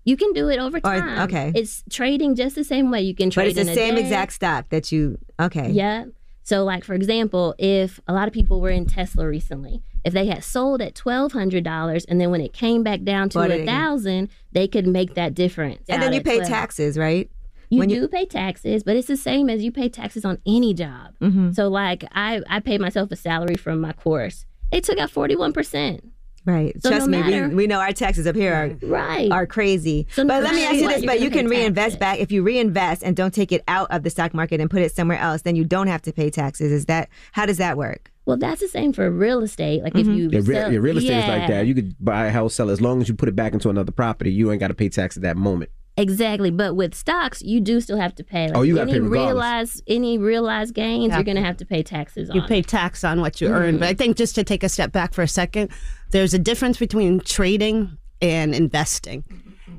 You 0.03 0.17
can 0.17 0.33
do 0.33 0.49
it 0.49 0.57
over 0.57 0.77
Or- 0.77 0.81
time. 0.81 1.19
okay. 1.29 1.51
It's 1.53 1.83
trading 1.91 2.33
just 2.33 2.55
the 2.55 2.63
same 2.63 2.89
way. 2.89 3.01
You 3.01 3.13
can 3.13 3.29
trade. 3.29 3.53
But 3.53 3.59
it's 3.61 3.69
the 3.69 3.75
same 3.75 3.93
day. 3.93 4.01
exact 4.01 4.33
stock 4.33 4.69
that 4.69 4.91
you. 4.91 5.19
Okay. 5.39 5.69
Yeah. 5.69 6.05
So, 6.41 6.63
like 6.63 6.83
for 6.83 6.95
example, 6.95 7.53
if 7.59 7.99
a 8.07 8.13
lot 8.13 8.27
of 8.27 8.33
people 8.33 8.61
were 8.61 8.71
in 8.71 8.87
Tesla 8.87 9.27
recently, 9.27 9.83
if 10.05 10.13
they 10.13 10.27
had 10.27 10.43
sold 10.43 10.81
at 10.81 10.95
twelve 10.95 11.33
hundred 11.33 11.63
dollars 11.63 12.05
and 12.05 12.21
then 12.21 12.31
when 12.31 12.39
it 12.39 12.53
came 12.53 12.83
back 12.83 13.01
down 13.03 13.27
to 13.29 13.39
a 13.41 13.65
thousand, 13.65 14.29
they 14.51 14.67
could 14.67 14.87
make 14.87 15.15
that 15.15 15.33
difference. 15.33 15.83
And 15.89 16.01
then 16.01 16.13
you 16.13 16.21
pay 16.21 16.37
12. 16.37 16.47
taxes, 16.47 16.97
right? 16.97 17.29
You 17.69 17.79
When 17.79 17.89
do 17.89 18.07
pay 18.07 18.25
taxes, 18.25 18.83
but 18.83 18.95
it's 18.95 19.07
the 19.07 19.17
same 19.17 19.49
as 19.49 19.63
you 19.63 19.71
pay 19.71 19.89
taxes 19.89 20.23
on 20.23 20.37
any 20.45 20.75
job. 20.75 21.15
Mm-hmm. 21.19 21.51
So, 21.53 21.67
like 21.67 22.05
I, 22.11 22.41
I 22.47 22.59
paid 22.59 22.79
myself 22.79 23.11
a 23.11 23.15
salary 23.15 23.55
from 23.55 23.81
my 23.81 23.91
course. 23.93 24.45
They 24.71 24.81
took 24.81 24.99
out 24.99 25.09
forty 25.09 25.35
one 25.35 25.51
percent. 25.51 26.11
Right. 26.45 26.79
So 26.83 26.91
Trust 26.91 27.07
no 27.07 27.23
me, 27.23 27.47
we, 27.47 27.55
we 27.55 27.67
know 27.67 27.79
our 27.79 27.91
taxes 27.91 28.27
up 28.27 28.35
here 28.35 28.53
are 28.53 28.87
right 28.87 29.31
are 29.31 29.47
crazy. 29.47 30.05
So 30.11 30.27
but 30.27 30.41
no 30.41 30.45
let 30.45 30.53
me 30.53 30.63
ask 30.63 30.75
you 30.75 30.87
this: 30.87 31.03
but 31.03 31.19
you 31.19 31.31
can 31.31 31.47
reinvest 31.47 31.97
back 31.97 32.19
if 32.19 32.31
you 32.31 32.43
reinvest 32.43 33.01
and 33.01 33.15
don't 33.15 33.33
take 33.33 33.51
it 33.51 33.63
out 33.67 33.89
of 33.89 34.03
the 34.03 34.11
stock 34.11 34.35
market 34.35 34.61
and 34.61 34.69
put 34.69 34.83
it 34.83 34.95
somewhere 34.95 35.17
else. 35.17 35.41
Then 35.41 35.55
you 35.55 35.63
don't 35.63 35.87
have 35.87 36.03
to 36.03 36.13
pay 36.13 36.29
taxes. 36.29 36.71
Is 36.71 36.85
that 36.85 37.09
how 37.31 37.47
does 37.47 37.57
that 37.57 37.77
work? 37.77 38.11
Well, 38.25 38.37
that's 38.37 38.61
the 38.61 38.67
same 38.67 38.91
for 38.93 39.09
real 39.11 39.41
estate. 39.43 39.83
Like 39.83 39.93
Mm-hmm. 39.93 40.11
if 40.11 40.17
you 40.17 40.29
Yeah, 40.31 40.39
re- 40.39 40.55
sell- 40.55 40.71
yeah, 40.73 40.79
real 40.79 40.97
estate 40.97 41.17
is 41.23 41.27
like 41.27 41.47
that. 41.47 41.67
You 41.67 41.75
could 41.75 41.95
buy 42.03 42.25
a 42.25 42.31
house, 42.31 42.55
sell 42.55 42.69
it. 42.69 42.73
as 42.73 42.81
long 42.81 43.01
as 43.01 43.07
you 43.07 43.13
put 43.15 43.29
it 43.29 43.35
back 43.35 43.53
into 43.53 43.69
another 43.69 43.91
property. 43.91 44.31
You 44.31 44.51
ain't 44.51 44.59
got 44.59 44.69
to 44.69 44.73
pay 44.73 44.89
tax 44.89 45.15
at 45.15 45.23
that 45.23 45.37
moment. 45.37 45.69
Exactly, 45.97 46.51
but 46.51 46.75
with 46.75 46.93
stocks, 46.93 47.41
you 47.41 47.61
do 47.61 47.79
still 47.79 47.97
have 47.97 48.13
to 48.15 48.23
pay. 48.23 48.47
Like 48.47 48.57
Oh, 48.57 48.63
you 48.63 48.75
gotta 48.75 48.89
any 48.91 48.99
pay 48.99 48.99
regardless. 48.99 49.27
realized 49.33 49.83
any 49.87 50.17
realized 50.17 50.73
gains, 50.73 51.07
Yeah. 51.07 51.15
you're 51.15 51.23
gonna 51.23 51.41
have 51.41 51.55
to 51.57 51.65
pay 51.65 51.83
taxes 51.83 52.29
on. 52.29 52.35
You 52.35 52.41
it. 52.41 52.49
pay 52.49 52.61
tax 52.61 53.05
on 53.05 53.21
what 53.21 53.39
you 53.39 53.47
earn. 53.47 53.77
Mhm. 53.77 53.79
But 53.79 53.87
I 53.87 53.93
think 53.93 54.17
just 54.17 54.35
to 54.35 54.43
take 54.43 54.63
a 54.63 54.67
step 54.69 54.91
back 54.91 55.13
for 55.13 55.21
a 55.21 55.27
second, 55.27 55.69
there's 56.11 56.33
a 56.33 56.39
difference 56.39 56.77
between 56.77 57.21
trading 57.21 57.97
and 58.21 58.53
investing. 58.53 59.23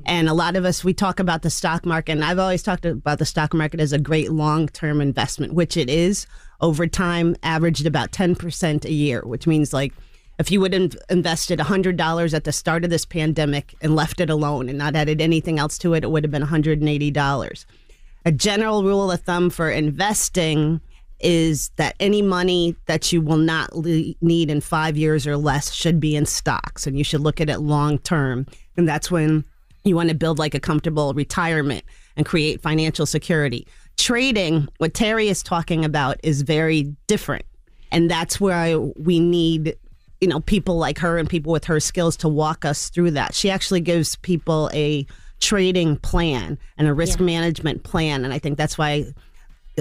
And 0.07 0.27
a 0.27 0.33
lot 0.33 0.55
of 0.55 0.65
us, 0.65 0.83
we 0.83 0.91
talk 0.93 1.19
about 1.19 1.43
the 1.43 1.49
stock 1.51 1.85
market, 1.85 2.13
and 2.13 2.23
I've 2.23 2.39
always 2.39 2.63
talked 2.63 2.85
about 2.85 3.19
the 3.19 3.25
stock 3.25 3.53
market 3.53 3.79
as 3.79 3.93
a 3.93 3.99
great 3.99 4.31
long 4.31 4.69
term 4.69 5.01
investment, 5.01 5.53
which 5.53 5.77
it 5.77 5.87
is. 5.89 6.25
Over 6.59 6.87
time, 6.87 7.35
averaged 7.43 7.85
about 7.85 8.11
10% 8.11 8.85
a 8.85 8.91
year, 8.91 9.21
which 9.21 9.45
means 9.45 9.73
like 9.73 9.93
if 10.39 10.51
you 10.51 10.59
would 10.59 10.73
have 10.73 10.95
invested 11.09 11.59
$100 11.59 12.33
at 12.33 12.43
the 12.43 12.51
start 12.51 12.83
of 12.83 12.89
this 12.89 13.05
pandemic 13.05 13.75
and 13.81 13.95
left 13.95 14.19
it 14.19 14.29
alone 14.29 14.69
and 14.69 14.77
not 14.77 14.95
added 14.95 15.21
anything 15.21 15.59
else 15.59 15.77
to 15.79 15.93
it, 15.93 16.03
it 16.03 16.11
would 16.11 16.23
have 16.23 16.31
been 16.31 16.43
$180 16.43 17.65
a 18.27 18.31
general 18.33 18.83
rule 18.83 19.09
of 19.09 19.21
thumb 19.21 19.49
for 19.49 19.71
investing 19.71 20.81
is 21.21 21.69
that 21.77 21.95
any 22.01 22.21
money 22.21 22.75
that 22.85 23.13
you 23.13 23.21
will 23.21 23.37
not 23.37 23.73
le- 23.73 24.13
need 24.19 24.51
in 24.51 24.59
five 24.59 24.97
years 24.97 25.25
or 25.25 25.37
less 25.37 25.73
should 25.73 26.01
be 26.01 26.13
in 26.13 26.25
stocks 26.25 26.85
and 26.85 26.97
you 26.97 27.05
should 27.05 27.21
look 27.21 27.39
at 27.39 27.49
it 27.49 27.59
long 27.59 27.97
term. 27.99 28.45
And 28.75 28.85
that's 28.85 29.09
when 29.09 29.45
you 29.85 29.95
want 29.95 30.09
to 30.09 30.15
build 30.15 30.39
like 30.39 30.53
a 30.53 30.59
comfortable 30.59 31.13
retirement 31.13 31.85
and 32.17 32.25
create 32.25 32.61
financial 32.61 33.05
security 33.05 33.65
trading 33.97 34.67
what 34.77 34.93
teri 34.93 35.29
is 35.29 35.43
talking 35.43 35.83
about 35.83 36.17
is 36.23 36.41
very 36.41 36.95
different. 37.07 37.45
And 37.91 38.09
that's 38.09 38.39
where 38.39 38.55
I, 38.55 38.75
we 38.75 39.19
need 39.19 39.75
you 40.21 40.27
know 40.27 40.39
people 40.41 40.77
like 40.77 40.97
her 40.99 41.17
and 41.17 41.29
people 41.29 41.51
with 41.51 41.65
her 41.65 41.79
skills 41.79 42.17
to 42.17 42.27
walk 42.27 42.65
us 42.65 42.89
through 42.89 43.11
that. 43.11 43.35
She 43.35 43.49
actually 43.49 43.81
gives 43.81 44.15
people 44.17 44.69
a 44.73 45.05
trading 45.39 45.97
plan 45.97 46.57
and 46.77 46.87
a 46.87 46.93
risk 46.93 47.19
management 47.19 47.83
plan. 47.83 48.25
And 48.25 48.33
i 48.33 48.39
think 48.39 48.57
that's 48.57 48.77
why 48.77 49.05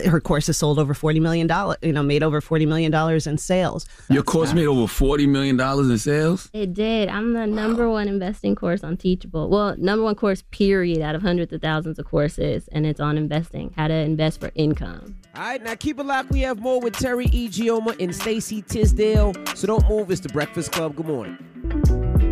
her 0.04 0.20
course 0.20 0.46
has 0.46 0.56
sold 0.56 0.78
over 0.78 0.92
40 0.94 1.20
million 1.20 1.46
dollars 1.46 1.78
you 1.82 1.92
know 1.92 2.02
made 2.02 2.22
over 2.22 2.40
40 2.40 2.66
million 2.66 2.92
dollars 2.92 3.26
in 3.26 3.38
sales 3.38 3.86
Your 4.10 4.22
course 4.22 4.52
made 4.52 4.66
over 4.66 4.86
forty 4.86 5.26
million 5.26 5.56
dollars 5.56 5.88
in 5.88 5.98
sales. 5.98 6.50
It 6.52 6.74
did. 6.74 7.08
I'm 7.08 7.32
the 7.32 7.46
number 7.46 7.88
one 7.88 8.08
investing 8.08 8.54
course 8.54 8.84
on 8.84 8.96
Teachable. 8.96 9.48
Well, 9.48 9.74
number 9.78 10.04
one 10.04 10.14
course, 10.14 10.42
period, 10.50 11.00
out 11.00 11.14
of 11.14 11.22
hundreds 11.22 11.52
of 11.52 11.60
thousands 11.62 11.98
of 11.98 12.06
courses, 12.06 12.68
and 12.72 12.86
it's 12.86 13.00
on 13.00 13.16
investing, 13.16 13.72
how 13.76 13.88
to 13.88 13.94
invest 13.94 14.40
for 14.40 14.50
income. 14.54 15.16
All 15.34 15.42
right, 15.42 15.62
now 15.62 15.74
keep 15.74 15.98
it 15.98 16.04
locked. 16.04 16.30
We 16.30 16.40
have 16.40 16.58
more 16.60 16.80
with 16.80 16.94
Terry 16.94 17.26
E. 17.26 17.48
Gioma 17.48 17.98
and 18.02 18.14
Stacey 18.14 18.62
Tisdale. 18.62 19.34
So 19.54 19.66
don't 19.66 19.88
move. 19.88 20.10
It's 20.10 20.20
the 20.20 20.28
Breakfast 20.30 20.72
Club. 20.72 20.96
Good 20.96 21.06
morning. 21.06 21.36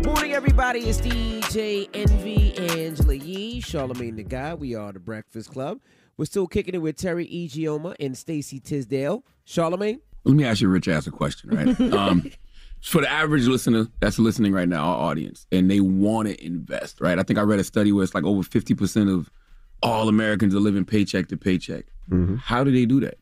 Morning, 0.05 0.33
everybody. 0.33 0.79
It's 0.81 0.99
DJ 1.01 1.89
Envy, 1.93 2.55
Angela 2.57 3.13
Yee, 3.15 3.61
Charlamagne 3.61 4.15
the 4.15 4.23
Guy. 4.23 4.53
We 4.53 4.75
are 4.75 4.91
the 4.91 4.99
Breakfast 4.99 5.51
Club. 5.51 5.79
We're 6.17 6.25
still 6.25 6.47
kicking 6.47 6.75
it 6.75 6.79
with 6.79 6.97
Terry 6.97 7.25
E. 7.25 7.47
Gioma 7.49 7.95
and 7.99 8.17
Stacey 8.17 8.59
Tisdale. 8.59 9.23
Charlamagne? 9.45 9.99
Let 10.23 10.35
me 10.35 10.45
ask 10.45 10.61
you 10.61 10.67
a 10.67 10.71
rich 10.71 10.87
ass 10.87 11.07
a 11.07 11.11
question, 11.11 11.49
right? 11.51 11.79
um, 11.93 12.31
for 12.81 13.01
the 13.01 13.11
average 13.11 13.47
listener 13.47 13.87
that's 13.99 14.17
listening 14.17 14.53
right 14.53 14.67
now, 14.67 14.83
our 14.83 15.09
audience, 15.09 15.45
and 15.51 15.69
they 15.69 15.79
want 15.81 16.27
to 16.29 16.45
invest, 16.45 17.01
right? 17.01 17.19
I 17.19 17.23
think 17.23 17.37
I 17.37 17.41
read 17.41 17.59
a 17.59 17.63
study 17.63 17.91
where 17.91 18.03
it's 18.03 18.15
like 18.15 18.23
over 18.23 18.43
fifty 18.43 18.73
percent 18.73 19.09
of 19.09 19.29
all 19.83 20.07
Americans 20.07 20.55
are 20.55 20.59
living 20.59 20.85
paycheck 20.85 21.27
to 21.27 21.37
paycheck. 21.37 21.85
How 22.37 22.63
do 22.63 22.71
they 22.71 22.85
do 22.85 22.99
that? 23.01 23.17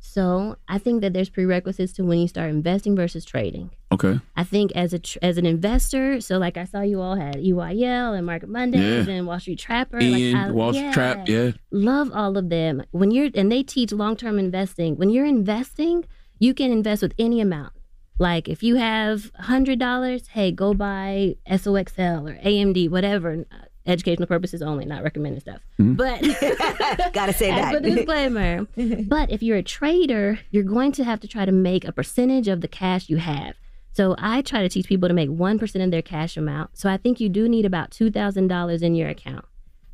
So 0.00 0.56
I 0.68 0.78
think 0.78 1.02
that 1.02 1.12
there's 1.12 1.28
prerequisites 1.28 1.92
to 1.94 2.04
when 2.04 2.18
you 2.18 2.28
start 2.28 2.50
investing 2.50 2.96
versus 2.96 3.24
trading. 3.24 3.70
Okay. 3.92 4.20
I 4.36 4.44
think 4.44 4.72
as 4.72 4.92
a 4.92 4.98
tr- 4.98 5.18
as 5.22 5.38
an 5.38 5.46
investor, 5.46 6.20
so 6.20 6.38
like 6.38 6.56
I 6.56 6.64
saw 6.64 6.80
you 6.82 7.00
all 7.00 7.16
had 7.16 7.36
EYL 7.36 8.16
and 8.16 8.24
Market 8.26 8.48
Mondays 8.48 9.06
Yeah. 9.06 9.14
and 9.14 9.26
Wall 9.26 9.40
Street 9.40 9.58
Trapper, 9.58 9.98
Ian, 10.00 10.34
like 10.36 10.46
I, 10.46 10.50
Wall 10.50 10.72
Street 10.72 10.92
Trap, 10.92 11.28
yeah. 11.28 11.50
love 11.70 12.10
all 12.14 12.36
of 12.36 12.48
them. 12.48 12.82
When 12.90 13.10
you're 13.10 13.30
and 13.34 13.50
they 13.50 13.62
teach 13.62 13.92
long 13.92 14.16
term 14.16 14.38
investing. 14.38 14.96
When 14.96 15.10
you're 15.10 15.26
investing, 15.26 16.04
you 16.38 16.54
can 16.54 16.70
invest 16.70 17.02
with 17.02 17.14
any 17.18 17.40
amount. 17.40 17.72
Like 18.18 18.48
if 18.48 18.62
you 18.62 18.76
have 18.76 19.30
hundred 19.38 19.78
dollars, 19.78 20.28
hey, 20.28 20.52
go 20.52 20.74
buy 20.74 21.36
SOXL 21.48 22.30
or 22.30 22.34
AMD, 22.44 22.90
whatever. 22.90 23.44
Educational 23.88 24.26
purposes 24.26 24.62
only, 24.62 24.84
not 24.84 25.02
recommended 25.02 25.40
stuff. 25.40 25.60
Mm-hmm. 25.80 25.94
But 25.94 26.20
gotta 27.12 27.32
say 27.32 27.50
as 27.50 27.62
that. 27.62 27.74
for 27.74 27.80
the 27.80 27.90
disclaimer. 27.90 28.66
but 29.08 29.30
if 29.30 29.42
you're 29.42 29.56
a 29.56 29.62
trader, 29.62 30.38
you're 30.50 30.62
going 30.62 30.92
to 30.92 31.04
have 31.04 31.20
to 31.20 31.28
try 31.28 31.44
to 31.44 31.52
make 31.52 31.84
a 31.84 31.92
percentage 31.92 32.48
of 32.48 32.60
the 32.60 32.68
cash 32.68 33.08
you 33.08 33.16
have. 33.16 33.56
So 33.92 34.14
I 34.18 34.42
try 34.42 34.62
to 34.62 34.68
teach 34.68 34.86
people 34.86 35.08
to 35.08 35.14
make 35.14 35.30
1% 35.30 35.84
of 35.84 35.90
their 35.90 36.02
cash 36.02 36.36
amount. 36.36 36.76
So 36.78 36.88
I 36.88 36.98
think 36.98 37.18
you 37.18 37.28
do 37.28 37.48
need 37.48 37.64
about 37.64 37.90
$2,000 37.90 38.82
in 38.82 38.94
your 38.94 39.08
account. 39.08 39.44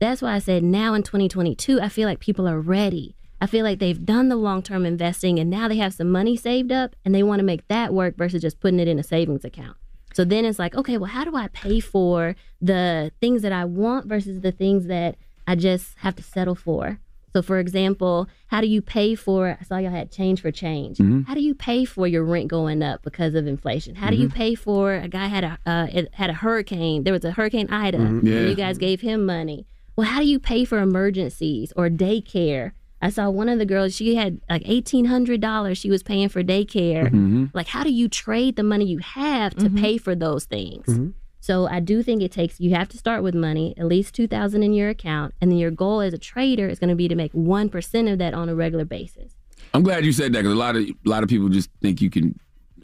That's 0.00 0.20
why 0.20 0.34
I 0.34 0.40
said 0.40 0.62
now 0.62 0.92
in 0.92 1.02
2022, 1.02 1.80
I 1.80 1.88
feel 1.88 2.06
like 2.06 2.20
people 2.20 2.46
are 2.46 2.60
ready. 2.60 3.16
I 3.40 3.46
feel 3.46 3.64
like 3.64 3.78
they've 3.78 4.04
done 4.04 4.28
the 4.28 4.36
long 4.36 4.62
term 4.62 4.84
investing 4.84 5.38
and 5.38 5.48
now 5.48 5.68
they 5.68 5.76
have 5.76 5.94
some 5.94 6.10
money 6.10 6.36
saved 6.36 6.72
up 6.72 6.96
and 7.04 7.14
they 7.14 7.22
want 7.22 7.38
to 7.40 7.44
make 7.44 7.66
that 7.68 7.94
work 7.94 8.16
versus 8.16 8.42
just 8.42 8.60
putting 8.60 8.80
it 8.80 8.88
in 8.88 8.98
a 8.98 9.02
savings 9.02 9.44
account. 9.44 9.76
So 10.14 10.24
then 10.24 10.44
it's 10.44 10.58
like, 10.58 10.74
okay, 10.74 10.96
well, 10.96 11.10
how 11.10 11.24
do 11.24 11.36
I 11.36 11.48
pay 11.48 11.80
for 11.80 12.34
the 12.62 13.10
things 13.20 13.42
that 13.42 13.52
I 13.52 13.64
want 13.64 14.06
versus 14.06 14.40
the 14.40 14.52
things 14.52 14.86
that 14.86 15.16
I 15.46 15.54
just 15.56 15.98
have 15.98 16.14
to 16.16 16.22
settle 16.22 16.54
for? 16.54 16.98
So, 17.32 17.42
for 17.42 17.58
example, 17.58 18.28
how 18.46 18.60
do 18.60 18.68
you 18.68 18.80
pay 18.80 19.16
for? 19.16 19.58
I 19.60 19.64
saw 19.64 19.78
y'all 19.78 19.90
had 19.90 20.12
change 20.12 20.40
for 20.40 20.52
change. 20.52 20.98
Mhm. 20.98 21.26
How 21.26 21.34
do 21.34 21.42
you 21.42 21.52
pay 21.52 21.84
for 21.84 22.06
your 22.06 22.22
rent 22.24 22.46
going 22.46 22.80
up 22.80 23.02
because 23.02 23.34
of 23.34 23.48
inflation? 23.48 23.96
How 23.96 24.08
do 24.10 24.16
you 24.16 24.28
Mhm. 24.28 24.34
pay 24.34 24.54
for 24.54 24.94
a 24.94 25.08
guy 25.08 25.26
had 25.26 25.42
a 25.42 25.58
uh, 25.66 25.88
it 25.92 26.08
had 26.14 26.30
a 26.30 26.34
hurricane? 26.34 27.02
There 27.02 27.12
was 27.12 27.24
a 27.24 27.32
hurricane 27.32 27.66
Ida, 27.70 27.98
Mhm. 27.98 28.18
and 28.20 28.28
Yeah. 28.28 28.46
you 28.46 28.54
guys 28.54 28.78
gave 28.78 29.00
him 29.00 29.26
money. 29.26 29.66
Well, 29.96 30.06
how 30.06 30.20
do 30.20 30.26
you 30.28 30.38
pay 30.38 30.64
for 30.64 30.78
emergencies 30.78 31.72
or 31.76 31.88
daycare? 31.90 32.70
I 33.04 33.10
saw 33.10 33.28
one 33.30 33.48
of 33.48 33.58
the 33.58 33.66
girls; 33.66 33.94
she 33.94 34.14
had 34.16 34.40
like 34.48 34.62
eighteen 34.64 35.04
hundred 35.04 35.40
dollars 35.40 35.76
she 35.78 35.90
was 35.90 36.02
paying 36.02 36.28
for 36.30 36.42
daycare. 36.42 37.10
Mhm. 37.10 37.50
Like, 37.52 37.68
how 37.68 37.84
do 37.84 37.92
you 37.92 38.08
trade 38.08 38.56
the 38.56 38.62
money 38.62 38.86
you 38.86 38.98
have 38.98 39.54
to 39.56 39.68
pay 39.70 39.98
for 39.98 40.14
those 40.14 40.44
things? 40.46 40.86
So 41.40 41.66
I 41.66 41.80
do 41.80 42.02
think 42.02 42.22
it 42.22 42.32
takes 42.32 42.58
you 42.58 42.70
have 42.74 42.88
to 42.88 42.96
start 42.96 43.22
with 43.22 43.34
money, 43.34 43.74
at 43.76 43.86
least 43.86 44.14
two 44.14 44.26
thousand 44.26 44.62
in 44.62 44.72
your 44.72 44.88
account, 44.88 45.34
and 45.40 45.50
then 45.50 45.58
your 45.58 45.70
goal 45.70 46.00
as 46.00 46.14
a 46.14 46.18
trader 46.18 46.66
is 46.68 46.78
going 46.78 46.88
to 46.88 46.96
be 46.96 47.06
to 47.08 47.14
make 47.14 47.32
one 47.32 47.68
percent 47.68 48.08
of 48.08 48.16
that 48.18 48.32
on 48.32 48.48
a 48.48 48.54
regular 48.54 48.86
basis. 48.86 49.34
I'm 49.74 49.82
glad 49.82 50.04
you 50.06 50.12
said 50.12 50.32
that 50.32 50.38
because 50.40 50.52
a 50.54 50.56
lot 50.66 50.74
of 50.76 50.82
a 50.84 50.94
lot 51.04 51.22
of 51.22 51.28
people 51.28 51.48
just 51.50 51.68
think 51.82 52.00
you 52.00 52.08
can. 52.08 52.38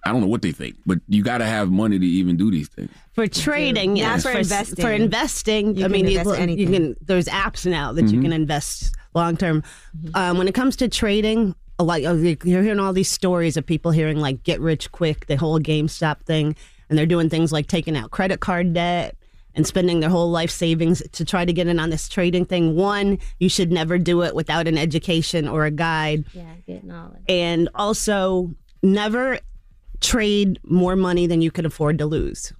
I 0.04 0.12
don't 0.12 0.20
know 0.22 0.26
what 0.28 0.40
they 0.42 0.52
think, 0.52 0.76
but 0.86 0.98
you 1.08 1.22
got 1.22 1.38
to 1.38 1.44
have 1.46 1.70
money 1.70 1.98
to 1.98 2.06
even 2.06 2.36
do 2.36 2.50
these 2.50 2.68
things. 2.68 2.90
for 3.12 3.26
trading 3.26 3.90
Not 3.94 3.98
yes 3.98 4.22
for 4.22 4.30
s- 4.30 4.36
investing. 4.46 4.82
for 4.84 4.90
investing 4.92 5.76
You 5.76 5.84
i 5.84 5.88
mean 5.88 6.06
invest 6.06 6.40
you, 6.40 6.56
you 6.56 6.66
can 6.74 6.96
there's 7.02 7.26
apps 7.26 7.66
now 7.66 7.92
that 7.92 8.06
you 8.12 8.18
Mhm. 8.18 8.22
can 8.22 8.32
invest 8.32 8.94
long 9.14 9.36
term 9.36 9.62
um, 10.14 10.38
when 10.38 10.46
it 10.48 10.54
comes 10.54 10.76
to 10.76 10.88
trading 10.88 11.54
a 11.78 11.84
lot 11.84 12.00
you're 12.02 12.36
hearing 12.44 12.78
all 12.78 12.92
these 12.92 13.10
stories 13.10 13.56
of 13.56 13.64
people 13.66 13.90
hearing 13.90 14.18
like 14.18 14.42
get 14.42 14.60
rich 14.60 14.92
quick 14.92 15.26
the 15.26 15.36
whole 15.36 15.58
gamestop 15.58 16.20
thing 16.22 16.54
and 16.88 16.98
they're 16.98 17.06
doing 17.06 17.28
things 17.28 17.52
like 17.52 17.66
taking 17.66 17.96
out 17.96 18.10
credit 18.10 18.40
card 18.40 18.72
debt 18.74 19.16
and 19.54 19.66
spending 19.66 19.98
their 20.00 20.10
whole 20.10 20.30
life 20.30 20.50
savings 20.50 21.02
to 21.12 21.24
try 21.24 21.44
to 21.44 21.52
get 21.52 21.66
in 21.66 21.80
on 21.80 21.90
this 21.90 22.08
trading 22.08 22.44
thing 22.44 22.76
one 22.76 23.18
you 23.38 23.48
should 23.48 23.72
never 23.72 23.98
do 23.98 24.22
it 24.22 24.34
without 24.34 24.68
an 24.68 24.78
education 24.78 25.48
or 25.48 25.64
a 25.64 25.70
guide 25.70 26.24
Yeah, 26.32 26.44
get 26.66 26.84
knowledge. 26.84 27.22
and 27.28 27.68
also 27.74 28.54
never 28.82 29.38
trade 30.00 30.58
more 30.64 30.96
money 30.96 31.26
than 31.26 31.42
you 31.42 31.50
could 31.50 31.66
afford 31.66 31.98
to 31.98 32.06
lose. 32.06 32.52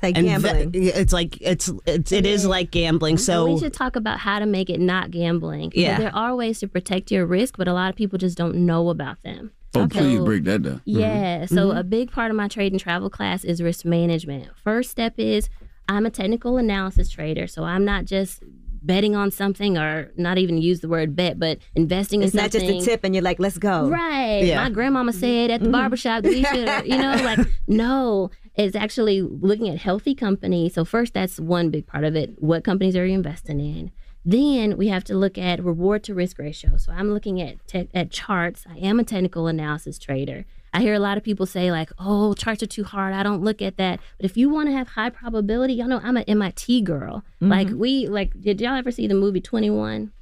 It's 0.00 0.02
like 0.02 0.16
And 0.16 0.26
gambling. 0.26 0.70
ve- 0.72 0.88
it's 0.88 1.12
like 1.12 1.36
it's 1.40 1.70
it's 1.86 2.10
it 2.12 2.24
is 2.26 2.46
like 2.46 2.70
gambling. 2.70 3.12
And 3.14 3.20
So 3.20 3.52
we 3.52 3.58
should 3.60 3.72
talk 3.74 3.96
about 3.96 4.18
how 4.18 4.38
to 4.38 4.46
make 4.46 4.70
it 4.70 4.80
not 4.80 5.10
gambling. 5.10 5.72
Yeah. 5.74 5.98
there 5.98 6.14
are 6.14 6.34
ways 6.34 6.60
to 6.60 6.68
protect 6.68 7.10
your 7.10 7.26
risk, 7.26 7.56
but 7.58 7.68
a 7.68 7.72
lot 7.72 7.90
of 7.90 7.96
people 7.96 8.18
just 8.18 8.36
don't 8.38 8.54
know 8.66 8.88
about 8.88 9.22
them. 9.22 9.52
Oh, 9.74 9.82
Okay. 9.82 10.00
please 10.00 10.20
break 10.20 10.44
that 10.44 10.62
down. 10.62 10.82
Yeah. 10.84 11.46
So 11.46 11.70
a 11.70 11.84
big 11.84 12.10
part 12.10 12.30
of 12.30 12.36
my 12.36 12.48
trade 12.48 12.72
and 12.72 12.80
travel 12.80 13.08
class 13.10 13.44
is 13.44 13.62
risk 13.62 13.84
management. 13.84 14.48
First 14.56 14.90
step 14.90 15.14
is 15.18 15.48
I'm 15.88 16.06
a 16.06 16.10
technical 16.10 16.56
analysis 16.56 17.08
trader, 17.08 17.46
so 17.46 17.64
I'm 17.64 17.84
not 17.84 18.04
just 18.04 18.42
betting 18.82 19.14
on 19.14 19.30
something 19.30 19.76
or 19.76 20.10
not 20.16 20.38
even 20.38 20.56
use 20.56 20.80
the 20.80 20.88
word 20.88 21.14
bet, 21.14 21.38
but 21.38 21.58
investing 21.74 22.22
It's 22.22 22.32
in 22.32 22.40
something. 22.40 22.46
It's 22.62 22.68
not 22.70 22.76
just 22.78 22.88
a 22.88 22.90
tip 22.92 23.04
and 23.04 23.14
you're 23.14 23.22
like, 23.22 23.38
let's 23.38 23.58
go. 23.58 23.90
Right. 23.90 24.42
Yeah. 24.44 24.62
My 24.64 24.70
grandmama 24.70 25.12
said 25.12 25.50
at 25.50 25.60
the 25.60 25.68
Mhm. 25.68 25.72
barbershop 25.72 26.22
that 26.22 26.30
we 26.30 26.42
should, 26.44 26.86
you 26.90 26.96
know, 26.96 27.14
like, 27.22 27.40
no, 27.68 28.30
it's 28.54 28.76
actually 28.76 29.22
looking 29.22 29.68
at 29.68 29.78
healthy 29.78 30.14
companies. 30.14 30.74
So, 30.74 30.84
first, 30.84 31.14
that's 31.14 31.38
one 31.40 31.70
big 31.70 31.86
part 31.86 32.04
of 32.04 32.14
it. 32.16 32.42
What 32.42 32.64
companies 32.64 32.96
are 32.96 33.06
you 33.06 33.14
investing 33.14 33.60
in? 33.60 33.90
Then 34.24 34.76
we 34.76 34.88
have 34.88 35.04
to 35.04 35.14
look 35.14 35.38
at 35.38 35.64
reward 35.64 36.04
to 36.04 36.14
risk 36.14 36.38
ratio. 36.38 36.76
So, 36.76 36.92
I'm 36.92 37.12
looking 37.12 37.40
at 37.40 37.66
te- 37.66 37.88
at 37.94 38.10
charts. 38.10 38.66
I 38.70 38.76
am 38.78 39.00
a 39.00 39.04
technical 39.04 39.46
analysis 39.46 39.98
trader. 39.98 40.44
I 40.72 40.82
hear 40.82 40.94
a 40.94 40.98
lot 41.00 41.16
of 41.16 41.24
people 41.24 41.46
say, 41.46 41.72
like, 41.72 41.90
oh, 41.98 42.34
charts 42.34 42.62
are 42.62 42.66
too 42.66 42.84
hard. 42.84 43.12
I 43.12 43.22
don't 43.24 43.42
look 43.42 43.60
at 43.60 43.76
that. 43.78 43.98
But 44.18 44.24
if 44.24 44.36
you 44.36 44.48
want 44.48 44.68
to 44.68 44.72
have 44.72 44.88
high 44.88 45.10
probability, 45.10 45.74
y'all 45.74 45.88
know 45.88 46.00
I'm 46.02 46.16
an 46.16 46.22
MIT 46.28 46.82
girl. 46.82 47.24
Like, 47.40 47.68
Mhm. 47.68 47.78
we, 47.78 48.06
like, 48.06 48.40
did 48.40 48.60
y'all 48.60 48.76
ever 48.76 48.92
see 48.92 49.08
the 49.08 49.14
movie 49.14 49.40
21? 49.40 50.12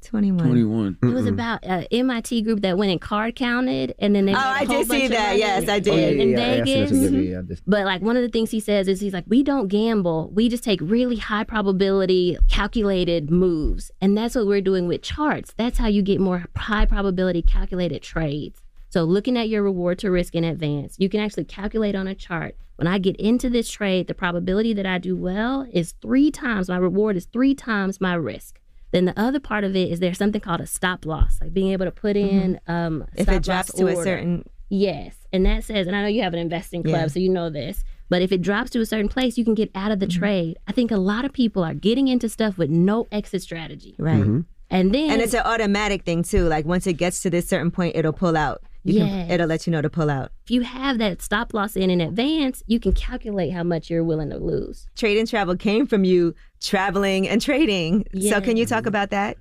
21. 0.00 0.46
21. 0.46 0.98
It 1.02 1.06
was 1.06 1.26
about 1.26 1.64
an 1.64 1.86
MIT 1.90 2.42
group 2.42 2.60
that 2.62 2.76
went 2.78 2.90
and 2.90 3.00
card 3.00 3.36
counted, 3.36 3.94
and 3.98 4.14
then 4.14 4.26
they. 4.26 4.32
Oh, 4.32 4.36
made 4.36 4.40
a 4.40 4.44
I 4.44 4.64
whole 4.64 4.78
did 4.78 4.88
see 4.90 5.08
that. 5.08 5.26
money 5.28 5.38
Yes, 5.38 5.68
I 5.68 5.78
did. 5.78 6.20
In 6.20 6.30
Yeah, 6.30 6.38
yeah, 6.38 6.54
yeah, 6.54 6.62
I 6.62 6.64
seen 6.64 6.86
Vegas. 6.86 7.12
Yeah, 7.12 7.20
yeah, 7.20 7.38
I 7.38 7.42
just- 7.42 7.62
But 7.66 7.84
like 7.84 8.02
one 8.02 8.16
of 8.16 8.22
the 8.22 8.28
things 8.28 8.50
he 8.50 8.60
says 8.60 8.88
is 8.88 9.00
he's 9.00 9.12
like, 9.12 9.24
we 9.28 9.42
don't 9.42 9.68
gamble. 9.68 10.30
We 10.34 10.48
just 10.48 10.64
take 10.64 10.80
really 10.82 11.16
high 11.16 11.44
probability 11.44 12.38
calculated 12.48 13.30
moves, 13.30 13.90
and 14.00 14.16
that's 14.16 14.34
what 14.34 14.46
we're 14.46 14.60
doing 14.60 14.86
with 14.86 15.02
charts. 15.02 15.52
That's 15.56 15.78
how 15.78 15.88
you 15.88 16.02
get 16.02 16.20
more 16.20 16.44
high 16.56 16.86
probability 16.86 17.42
calculated 17.42 18.02
trades. 18.02 18.62
So 18.88 19.04
looking 19.04 19.36
at 19.38 19.48
your 19.48 19.62
reward 19.62 19.98
to 20.00 20.10
risk 20.10 20.34
in 20.34 20.44
advance, 20.44 20.96
you 20.98 21.08
can 21.08 21.20
actually 21.20 21.44
calculate 21.44 21.94
on 21.94 22.06
a 22.08 22.14
chart. 22.14 22.56
When 22.76 22.86
I 22.86 22.98
get 22.98 23.16
into 23.16 23.50
this 23.50 23.70
trade, 23.70 24.06
the 24.06 24.14
probability 24.14 24.72
that 24.74 24.86
I 24.86 24.98
do 24.98 25.16
well 25.16 25.66
is 25.72 25.92
three 26.00 26.30
times 26.30 26.68
my 26.68 26.76
reward 26.78 27.16
is 27.16 27.26
three 27.26 27.54
times 27.54 28.00
my 28.00 28.14
risk. 28.14 28.59
Then 28.92 29.04
the 29.04 29.18
other 29.18 29.40
part 29.40 29.64
of 29.64 29.76
it 29.76 29.90
is 29.90 30.00
there's 30.00 30.18
something 30.18 30.40
called 30.40 30.60
a 30.60 30.66
stop 30.66 31.06
loss, 31.06 31.38
like 31.40 31.52
being 31.54 31.70
able 31.72 31.84
to 31.86 31.92
put 31.92 32.16
in 32.16 32.58
um, 32.66 33.04
If 33.16 33.28
it 33.28 33.42
drops 33.42 33.70
loss 33.74 33.78
to 33.80 33.86
a 33.88 33.96
certain- 34.02 34.44
yes, 34.68 35.14
and 35.32 35.46
that 35.46 35.64
says, 35.64 35.86
and 35.86 35.94
I 35.94 36.02
know 36.02 36.08
you 36.08 36.22
have 36.22 36.32
an 36.32 36.40
investing 36.40 36.82
club, 36.82 36.94
Yeah. 37.02 37.06
so 37.06 37.18
you 37.20 37.28
know 37.28 37.50
this. 37.50 37.84
But 38.08 38.22
if 38.22 38.32
it 38.32 38.42
drops 38.42 38.70
to 38.70 38.80
a 38.80 38.86
certain 38.86 39.08
place, 39.08 39.38
you 39.38 39.44
can 39.44 39.54
get 39.54 39.70
out 39.76 39.92
of 39.92 40.00
the 40.00 40.06
Mm-hmm. 40.06 40.18
trade. 40.18 40.58
I 40.66 40.72
think 40.72 40.90
a 40.90 40.96
lot 40.96 41.24
of 41.24 41.32
people 41.32 41.62
are 41.62 41.74
getting 41.74 42.08
into 42.08 42.28
stuff 42.28 42.58
with 42.58 42.68
no 42.68 43.06
exit 43.12 43.42
strategy. 43.42 43.94
Right. 43.98 44.24
And 44.72 44.94
then 44.94 45.10
And 45.10 45.22
it's 45.22 45.34
an 45.34 45.42
automatic 45.44 46.02
thing 46.02 46.22
too. 46.24 46.46
Like 46.48 46.64
once 46.64 46.86
it 46.88 46.94
gets 46.94 47.22
to 47.22 47.30
this 47.30 47.48
certain 47.48 47.70
point, 47.70 47.94
it'll 47.96 48.12
pull 48.12 48.36
out. 48.36 48.62
You 48.84 48.94
Yes. 49.00 49.08
can, 49.10 49.30
it'll 49.30 49.46
let 49.46 49.66
you 49.66 49.70
know 49.72 49.82
to 49.82 49.90
pull 49.90 50.08
out. 50.08 50.32
if 50.44 50.50
you 50.50 50.62
have 50.62 50.98
that 50.98 51.20
stop 51.20 51.52
loss 51.52 51.76
in 51.76 51.90
in 51.90 52.00
advance, 52.00 52.62
you 52.66 52.80
can 52.80 52.92
calculate 52.92 53.52
how 53.52 53.62
much 53.62 53.90
you're 53.90 54.02
willing 54.04 54.30
to 54.30 54.38
lose. 54.38 54.86
Trade 54.96 55.18
and 55.18 55.28
travel 55.28 55.54
came 55.56 55.86
from 55.86 56.04
you 56.04 56.34
traveling 56.60 57.28
and 57.28 57.40
trading. 57.42 58.06
So 58.28 58.40
can 58.40 58.56
you 58.56 58.64
talk 58.66 58.86
about 58.86 59.10
that? 59.10 59.36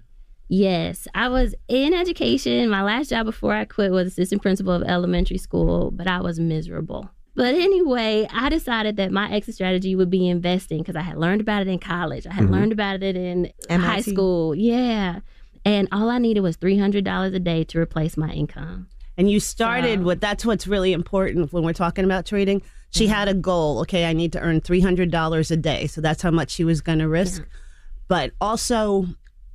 Yes, 0.49 1.07
I 1.13 1.29
was 1.29 1.53
in 1.67 1.93
education. 1.93 2.69
My 2.69 2.81
last 2.81 3.11
job 3.11 3.25
before 3.27 3.53
I 3.53 3.65
quit 3.65 3.91
was 3.91 4.07
assistant 4.07 4.41
principal 4.41 4.73
of 4.73 4.81
elementary 4.83 5.37
school, 5.37 5.91
but 5.91 6.07
I 6.07 6.21
was 6.21 6.39
miserable. 6.39 7.09
But 7.35 7.53
anyway, 7.53 8.27
I 8.33 8.49
decided 8.49 8.97
that 8.97 9.11
my 9.11 9.31
exit 9.31 9.55
strategy 9.55 9.95
would 9.95 10.09
be 10.09 10.27
investing 10.27 10.79
because 10.79 10.95
I 10.95 11.01
had 11.01 11.17
learned 11.17 11.39
about 11.41 11.61
it 11.61 11.67
in 11.67 11.79
college. 11.79 12.25
I 12.27 12.33
had 12.33 12.45
Mhm. 12.47 12.51
learned 12.51 12.71
about 12.73 13.03
it 13.03 13.15
in 13.15 13.51
high 13.69 14.01
school. 14.01 14.55
Yeah. 14.55 15.19
And 15.63 15.87
all 15.91 16.09
I 16.09 16.17
needed 16.17 16.41
was 16.41 16.57
$300 16.57 17.33
a 17.33 17.39
day 17.39 17.63
to 17.65 17.79
replace 17.79 18.17
my 18.17 18.31
income. 18.31 18.87
And 19.19 19.29
you 19.29 19.41
started 19.41 20.03
with 20.03 20.21
that's 20.21 20.45
what's 20.45 20.65
really 20.65 20.93
important 20.93 21.51
when 21.51 21.65
we're 21.65 21.73
talking 21.73 22.05
about 22.05 22.25
trading. 22.25 22.61
She 22.91 23.05
had 23.05 23.27
a 23.27 23.33
goal. 23.33 23.81
Okay, 23.81 24.05
I 24.05 24.13
need 24.13 24.31
to 24.31 24.39
earn 24.39 24.61
three 24.61 24.79
hundred 24.79 25.11
dollars 25.11 25.51
a 25.51 25.57
day, 25.57 25.87
so 25.87 25.99
that's 25.99 26.21
how 26.21 26.31
much 26.31 26.49
she 26.51 26.63
was 26.63 26.79
going 26.79 26.99
to 26.99 27.09
risk. 27.09 27.45
But 28.07 28.31
also, 28.39 29.05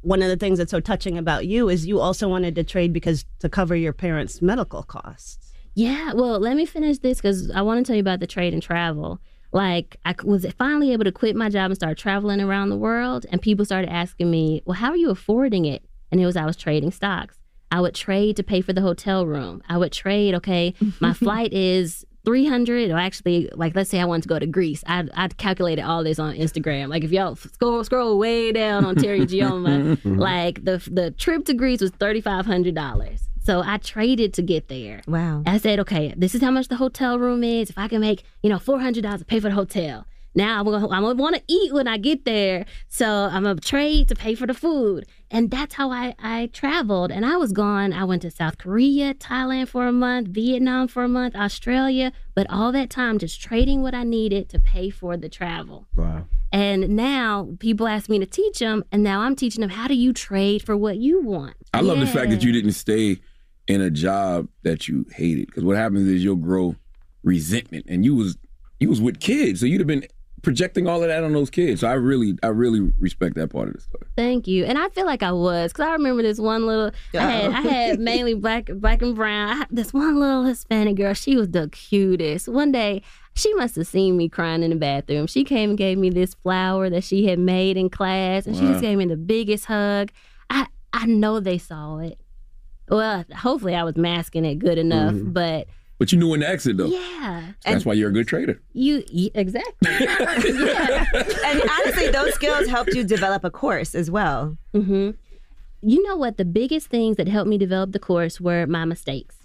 one 0.03 0.21
of 0.21 0.29
the 0.29 0.37
things 0.37 0.59
that's 0.59 0.71
so 0.71 0.81
touching 0.81 1.17
about 1.17 1.47
you 1.47 1.71
is 1.71 1.87
you 1.87 1.99
also 1.99 2.29
wanted 2.29 2.55
to 2.57 2.62
trade 2.62 2.93
because 2.93 3.25
to 3.39 3.49
cover 3.49 3.75
your 3.75 3.95
parents' 3.95 4.43
medical 4.43 4.83
costs. 4.83 5.55
Yeah, 5.75 6.12
well, 6.12 6.39
let 6.39 6.57
me 6.57 6.67
finish 6.67 6.99
this 6.99 7.17
because 7.17 7.51
I 7.51 7.62
want 7.62 7.79
to 7.79 7.89
tell 7.91 7.97
you 7.97 8.03
about 8.03 8.21
the 8.21 8.27
trade 8.27 8.53
and 8.53 8.62
travel. 8.62 9.19
Like, 9.51 9.97
I 10.05 10.15
was 10.25 10.45
finally 10.59 10.93
able 10.93 11.05
to 11.05 11.12
quit 11.12 11.37
my 11.37 11.49
job 11.49 11.71
and 11.71 11.75
start 11.75 11.97
traveling 11.97 12.43
around 12.43 12.69
the 12.69 12.77
world, 12.77 13.25
and 13.33 13.41
people 13.41 13.65
started 13.65 13.91
asking 13.91 14.31
me, 14.31 14.61
"Well, 14.67 14.77
how 14.77 14.91
are 14.91 14.97
you 14.97 15.09
affording 15.09 15.65
it?" 15.65 15.83
And 16.12 16.21
it 16.21 16.27
was 16.27 16.37
I 16.37 16.45
was 16.45 16.57
trading 16.57 16.91
stocks. 16.91 17.39
I 17.75 17.81
would 17.81 17.95
trade 17.95 18.37
to 18.37 18.45
pay 18.45 18.61
for 18.61 18.72
the 18.72 18.81
hotel 18.81 19.27
room. 19.27 19.61
I 19.68 19.77
would 19.79 19.91
trade. 19.93 20.35
Okay, 20.37 20.75
my 21.01 21.12
flight 21.25 21.53
is. 21.53 22.07
300 22.25 22.91
or 22.91 22.97
actually 22.97 23.51
like 23.53 23.77
let's 23.77 23.91
say 23.91 24.01
I 24.01 24.07
wanted 24.07 24.22
to 24.22 24.29
go 24.31 24.39
to 24.39 24.47
Greece 24.47 24.83
I'd, 24.87 25.11
I'd 25.12 25.37
calculated 25.37 25.83
all 25.83 26.03
this 26.03 26.18
on 26.18 26.35
Instagram 26.35 26.89
like 26.89 27.05
if 27.05 27.12
y'all 27.12 27.37
scroll 27.37 27.85
scroll 27.85 28.18
way 28.18 28.51
down 28.51 28.87
on 28.87 28.97
Teri 28.97 29.20
Ijeoma 29.27 29.99
like 30.18 30.64
the 30.64 30.79
the 30.91 31.11
trip 31.11 31.45
to 31.45 31.53
Greece 31.53 31.83
was 31.83 31.91
$3500 31.91 33.20
so 33.43 33.62
I 33.62 33.77
traded 33.77 34.33
to 34.35 34.43
get 34.43 34.68
there 34.68 35.03
Wow. 35.07 35.43
I 35.47 35.59
said, 35.59 35.79
okay, 35.81 36.14
this 36.16 36.35
is 36.35 36.41
how 36.41 36.51
much 36.51 36.68
the 36.68 36.77
hotel 36.77 37.18
room 37.18 37.45
is. 37.45 37.68
If 37.68 37.77
I 37.77 37.89
can 37.89 38.01
make, 38.01 38.22
you 38.43 38.49
know, 38.49 38.59
four 38.59 38.81
hundred 38.81 39.03
dollars 39.03 39.20
to 39.20 39.27
pay 39.27 39.39
for 39.39 39.51
the 39.51 39.55
hotel. 39.55 40.07
Now 40.35 40.59
I'm 40.59 40.64
gonna, 40.64 40.89
I'm 40.89 41.03
gonna 41.03 41.14
want 41.14 41.37
to 41.37 41.43
eat 41.47 41.72
when 41.72 41.87
I 41.87 41.97
get 41.97 42.24
there, 42.24 42.66
so 42.89 43.07
I'm 43.07 43.45
gonna 43.45 43.61
trade 43.61 44.09
to 44.09 44.14
pay 44.14 44.35
for 44.35 44.47
the 44.47 44.55
food, 44.55 45.07
and 45.30 45.51
that's 45.51 45.74
how 45.74 45.91
I 45.91 46.14
I 46.18 46.51
traveled. 46.53 47.12
And 47.12 47.24
I 47.24 47.37
was 47.37 47.53
gone. 47.53 47.93
I 47.93 48.05
went 48.05 48.22
to 48.22 48.30
South 48.30 48.59
Korea, 48.59 49.14
Thailand 49.14 49.68
for 49.68 49.87
a 49.87 49.93
month, 49.93 50.28
Vietnam 50.28 50.89
for 50.89 51.05
a 51.05 51.09
month, 51.09 51.37
Australia, 51.37 52.12
but 52.35 52.49
all 52.51 52.72
that 52.72 52.91
time 52.91 53.18
just 53.18 53.41
trading 53.41 53.82
what 53.82 53.95
I 53.95 54.03
needed 54.03 54.49
to 54.51 54.59
pay 54.59 54.91
for 54.91 55.16
the 55.16 55.28
travel. 55.28 55.87
Wow. 55.95 56.26
And 56.53 56.91
now 56.91 57.57
people 57.59 57.89
ask 57.89 58.09
me 58.09 58.18
to 58.20 58.26
teach 58.26 58.61
them, 58.61 58.85
and 58.93 59.03
now 59.03 59.22
I'm 59.22 59.35
teaching 59.35 59.61
them 59.61 59.70
how 59.70 59.89
do 59.89 59.95
you 59.95 60.12
trade 60.12 60.62
for 60.62 60.76
what 60.76 60.99
you 60.99 61.20
want. 61.20 61.57
I 61.72 61.80
love 61.80 61.99
the 61.99 62.07
fact 62.07 62.30
that 62.30 62.45
you 62.45 62.53
didn't 62.53 62.72
stay 62.72 63.18
in 63.66 63.80
a 63.80 63.91
job 63.91 64.49
that 64.62 64.89
you 64.89 65.07
hated 65.14 65.47
because 65.47 65.64
what 65.64 65.76
happens 65.76 66.07
is 66.09 66.22
you'll 66.22 66.37
grow 66.37 66.76
resentment 67.22 67.87
and 67.89 68.05
you 68.05 68.14
was 68.14 68.37
you 68.78 68.89
was 68.89 69.01
with 69.01 69.18
kids 69.20 69.61
so 69.61 69.66
you'd 69.66 69.80
have 69.80 69.87
been 69.87 70.07
projecting 70.45 70.87
all 70.87 71.03
of 71.03 71.09
that 71.09 71.25
on 71.25 71.33
those 71.33 71.51
kids 71.51 71.81
so 71.81 71.89
I 71.89 71.95
really 71.95 72.39
I 72.43 72.49
really 72.49 72.93
respect 73.01 73.35
that 73.37 73.49
part 73.49 73.69
of 73.69 73.75
the 73.75 73.81
story 73.81 74.07
Thank 74.17 74.47
you. 74.47 74.65
And 74.65 74.79
I 74.79 74.89
feel 74.91 75.07
like 75.07 75.25
I 75.25 75.33
was 75.33 75.73
because 75.73 75.89
I 75.89 75.93
remember 75.93 76.23
this 76.23 76.39
one 76.39 76.67
little. 76.69 76.93
I 77.15 77.19
had 77.19 77.51
I 77.53 77.61
had 77.63 77.99
mainly 78.11 78.35
black 78.35 78.71
black 78.73 79.03
and 79.03 79.17
brown. 79.17 79.49
I 79.49 79.55
had 79.57 79.69
this 79.73 79.93
one 79.93 80.21
little 80.21 80.45
Hispanic 80.45 80.95
girl. 80.97 81.15
She 81.15 81.35
was 81.37 81.51
the 81.51 81.69
cutest. 81.71 82.47
One 82.49 82.71
day 82.71 83.03
she 83.35 83.53
must 83.55 83.75
have 83.75 83.89
seen 83.89 84.17
me 84.17 84.29
crying 84.29 84.63
in 84.63 84.71
the 84.71 84.77
bathroom. 84.77 85.27
She 85.27 85.43
came 85.43 85.71
and 85.71 85.77
gave 85.79 85.99
me 85.99 86.11
this 86.11 86.35
flower 86.35 86.89
that 86.91 87.03
she 87.03 87.27
had 87.27 87.41
made 87.41 87.77
in 87.77 87.91
class, 87.91 88.47
and 88.47 88.55
she 88.55 88.63
just 88.63 88.81
gave 88.83 88.99
me 88.99 89.07
the 89.07 89.17
biggest 89.17 89.65
hug. 89.65 90.11
I 90.49 90.67
I 90.93 91.07
know 91.07 91.41
they 91.41 91.59
saw 91.59 91.99
it. 91.99 92.21
Well, 92.89 93.25
hopefully 93.35 93.75
I 93.75 93.83
was 93.83 93.97
masking 93.97 94.45
it 94.45 94.61
good 94.61 94.79
enough, 94.79 95.15
Mhm. 95.15 95.33
but 95.33 95.67
but 95.99 96.11
you 96.13 96.19
knew 96.19 96.29
when 96.29 96.41
to 96.41 96.49
exit 96.49 96.77
though 96.77 96.87
yeah. 96.87 97.53
that's 97.65 97.85
why 97.85 97.93
you're 97.93 98.11
a 98.11 98.13
good 98.13 98.27
trader 98.29 98.61
You 98.73 99.05
y- 99.13 99.31
exactly. 99.35 99.89
and 99.89 101.63
honestly, 101.71 102.09
those 102.11 102.35
skills 102.35 102.67
helped 102.69 102.95
you 102.95 103.05
develop 103.05 103.45
a 103.45 103.51
course 103.51 103.95
as 103.95 104.11
well. 104.11 104.57
hmm 104.75 105.11
You 105.83 106.03
know 106.03 106.17
what? 106.17 106.37
The 106.37 106.45
biggest 106.45 106.89
things 106.89 107.17
that 107.17 107.29
helped 107.29 107.49
me 107.49 107.59
develop 107.59 107.93
the 107.93 107.99
course 107.99 108.41
were 108.41 108.67
my 108.67 108.85
mistakes. 108.85 109.37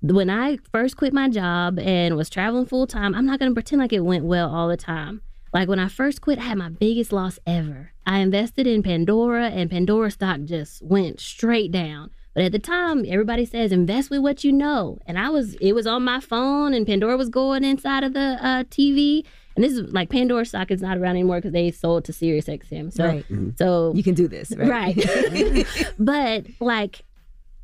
When 0.00 0.30
I 0.30 0.58
first 0.72 0.96
quit 0.96 1.12
my 1.12 1.28
job 1.28 1.78
and 1.78 2.16
was 2.16 2.28
traveling 2.30 2.66
full 2.66 2.86
time, 2.86 3.14
I'm 3.14 3.26
not 3.26 3.38
going 3.38 3.50
to 3.50 3.54
pretend 3.54 3.80
like 3.80 3.92
it 3.92 4.00
went 4.00 4.24
well 4.24 4.52
all 4.52 4.68
the 4.68 4.76
time. 4.76 5.20
Like 5.54 5.68
when 5.68 5.78
I 5.78 5.88
first 5.88 6.20
quit, 6.22 6.38
I 6.38 6.42
had 6.42 6.58
my 6.58 6.70
biggest 6.70 7.12
loss 7.12 7.38
ever. 7.46 7.92
I 8.06 8.18
invested 8.18 8.66
in 8.66 8.82
Pandora, 8.82 9.48
and 9.48 9.70
Pandora 9.70 10.10
stock 10.10 10.40
just 10.44 10.82
went 10.82 11.20
straight 11.20 11.70
down. 11.70 12.10
But 12.34 12.44
at 12.44 12.52
the 12.52 12.58
time, 12.58 13.04
everybody 13.06 13.44
says 13.44 13.72
invest 13.72 14.08
with 14.10 14.20
what 14.20 14.42
you 14.42 14.52
know, 14.52 14.98
and 15.06 15.18
I 15.18 15.28
was 15.28 15.54
it 15.56 15.72
was 15.74 15.86
on 15.86 16.02
my 16.02 16.20
phone, 16.20 16.72
and 16.74 16.86
Pandora 16.86 17.16
was 17.16 17.28
going 17.28 17.62
inside 17.64 18.04
of 18.04 18.14
the 18.14 18.38
uh, 18.40 18.64
TV. 18.64 19.24
And 19.54 19.62
this 19.62 19.72
is 19.72 19.92
like 19.92 20.08
Pandora 20.08 20.46
stock 20.46 20.70
is 20.70 20.80
not 20.80 20.96
around 20.96 21.10
anymore 21.16 21.36
because 21.36 21.52
they 21.52 21.70
sold 21.70 22.06
to 22.06 22.12
SiriusXM. 22.12 22.90
So 22.90 23.04
Right. 23.06 23.26
so 23.58 23.92
You 23.94 24.02
can 24.02 24.14
do 24.14 24.26
this, 24.26 24.50
right? 24.56 24.96
Right. 24.96 25.66
but 25.98 26.46
like 26.58 27.04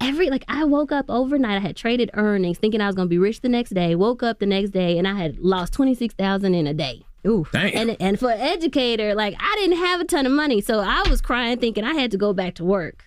every 0.01 0.29
like 0.29 0.45
I 0.49 0.65
woke 0.65 0.93
up 0.93 1.07
overnight, 1.09 1.57
I 1.57 1.61
had 1.61 1.77
traded 1.77 2.11
earnings 2.13 2.59
thinking 2.59 2.83
I 2.83 2.87
was 2.89 2.95
gonna 2.95 3.09
be 3.09 3.17
rich 3.17 3.41
the 3.41 3.49
next 3.49 3.71
day, 3.71 3.95
woke 3.95 4.23
up 4.23 4.39
the 4.39 4.45
next 4.47 4.71
day 4.71 4.99
and 4.99 5.09
I 5.09 5.15
had 5.15 5.39
lost 5.39 5.73
twenty 5.73 5.95
six 5.95 6.13
thousand 6.13 6.55
in 6.55 6.67
a 6.67 6.75
day. 6.75 7.05
Ooh. 7.27 7.47
Dang. 7.53 7.75
And 7.75 7.97
and 8.01 8.19
for 8.19 8.31
an 8.31 8.41
educator, 8.41 9.15
like 9.15 9.35
I 9.41 9.57
didn't 9.57 9.79
have 9.79 10.03
a 10.03 10.05
ton 10.05 10.27
of 10.27 10.33
money. 10.33 10.61
So 10.61 10.81
I 10.81 11.09
was 11.09 11.23
crying 11.23 11.59
thinking 11.59 11.85
I 11.85 11.95
had 11.95 12.11
to 12.11 12.19
go 12.19 12.35
back 12.35 12.55
to 12.57 12.65
work. 12.67 13.05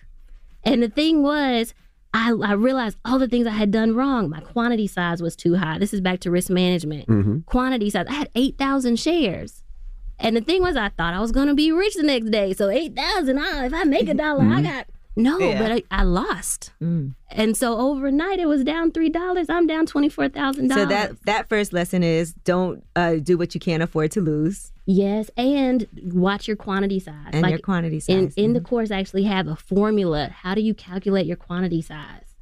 And 0.64 0.82
the 0.82 0.88
thing 0.88 1.22
was, 1.22 1.74
I, 2.14 2.30
I 2.32 2.52
realized 2.52 2.98
all 3.04 3.18
the 3.18 3.28
things 3.28 3.46
I 3.46 3.50
had 3.50 3.70
done 3.70 3.94
wrong. 3.94 4.28
My 4.28 4.40
quantity 4.40 4.86
size 4.86 5.22
was 5.22 5.34
too 5.34 5.54
high. 5.56 5.78
This 5.78 5.94
is 5.94 6.00
back 6.00 6.20
to 6.20 6.30
risk 6.30 6.50
management. 6.50 7.08
Mhm. 7.08 7.46
Quantity 7.46 7.90
size. 7.90 8.06
I 8.08 8.12
had 8.14 8.30
8,000 8.34 8.98
shares. 8.98 9.62
And 10.18 10.36
the 10.36 10.40
thing 10.40 10.62
was, 10.62 10.76
I 10.76 10.90
thought 10.90 11.14
I 11.14 11.20
was 11.20 11.32
going 11.32 11.48
to 11.48 11.54
be 11.54 11.72
rich 11.72 11.94
the 11.94 12.02
next 12.04 12.30
day. 12.30 12.52
So 12.52 12.68
8,000, 12.68 13.38
ah, 13.38 13.64
if 13.64 13.74
I 13.74 13.84
make 13.84 14.08
a 14.08 14.14
dollar, 14.14 14.44
I 14.44 14.62
got 14.62 14.86
No, 15.16 15.38
Yeah. 15.38 15.58
but 15.58 15.72
I, 15.72 15.82
I 15.90 16.04
lost. 16.04 16.70
And 16.80 17.56
so 17.56 17.76
overnight 17.78 18.38
it 18.38 18.46
was 18.46 18.62
down 18.64 18.92
three 18.92 19.10
dollars. 19.10 19.46
I'm 19.50 19.66
down 19.66 19.84
twenty 19.84 20.08
four 20.08 20.28
thousand 20.30 20.70
So 20.70 20.76
dollars. 20.76 20.88
that 20.88 21.22
that 21.26 21.48
first 21.50 21.72
lesson 21.74 22.02
is 22.02 22.32
don't 22.44 22.82
uh, 22.96 23.16
do 23.16 23.36
what 23.36 23.54
you 23.54 23.60
can't 23.60 23.82
afford 23.82 24.10
to 24.12 24.20
lose. 24.22 24.71
Yes, 24.84 25.30
and 25.36 25.86
watch 26.12 26.48
your 26.48 26.56
quantity 26.56 26.98
size. 26.98 27.30
And 27.32 27.48
your 27.48 27.58
quantity 27.60 27.96
In, 27.96 28.00
size, 28.00 28.16
Mm-hmm. 28.16 28.40
in 28.40 28.52
the 28.52 28.60
course, 28.60 28.90
I 28.90 28.98
actually 28.98 29.24
have 29.24 29.46
a 29.46 29.56
formula. 29.56 30.28
How 30.34 30.54
do 30.54 30.60
you 30.60 30.74
calculate 30.74 31.26
your 31.26 31.36
quantity 31.36 31.82
size? 31.82 32.34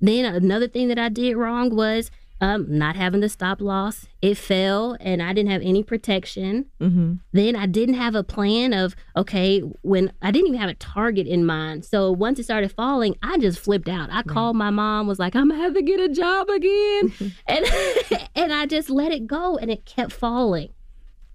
Then 0.00 0.24
another 0.24 0.68
thing 0.68 0.88
that 0.88 0.98
I 0.98 1.08
did 1.10 1.36
wrong 1.36 1.76
was 1.76 2.10
um, 2.40 2.66
not 2.76 2.96
having 2.96 3.20
the 3.20 3.28
stop 3.28 3.60
loss. 3.60 4.06
It 4.20 4.36
fell, 4.36 4.96
and 4.98 5.22
I 5.22 5.32
didn't 5.32 5.52
have 5.52 5.62
any 5.62 5.84
protection. 5.84 6.66
Mm-hmm. 6.80 7.14
Then 7.32 7.54
I 7.54 7.66
didn't 7.66 7.94
have 7.94 8.16
a 8.16 8.24
plan 8.24 8.72
of 8.72 8.96
okay 9.16 9.60
when 9.82 10.12
I 10.22 10.32
didn't 10.32 10.48
even 10.48 10.58
have 10.60 10.70
a 10.70 10.74
target 10.74 11.28
in 11.28 11.44
mind. 11.46 11.84
So 11.84 12.10
once 12.10 12.40
it 12.40 12.44
started 12.44 12.72
falling, 12.72 13.14
I 13.22 13.38
just 13.38 13.60
flipped 13.60 13.88
out. 13.88 14.08
I 14.10 14.22
called 14.24 14.56
my 14.56 14.70
mom, 14.70 15.06
was 15.06 15.20
like, 15.20 15.36
"I'm 15.36 15.50
gonna 15.50 15.62
have 15.62 15.74
to 15.74 15.82
get 15.82 16.00
a 16.00 16.08
job 16.08 16.48
again," 16.48 17.12
and 17.46 17.64
and 18.34 18.52
I 18.52 18.66
just 18.66 18.90
let 18.90 19.12
it 19.12 19.28
go, 19.28 19.56
and 19.58 19.70
it 19.70 19.84
kept 19.84 20.10
falling. 20.10 20.70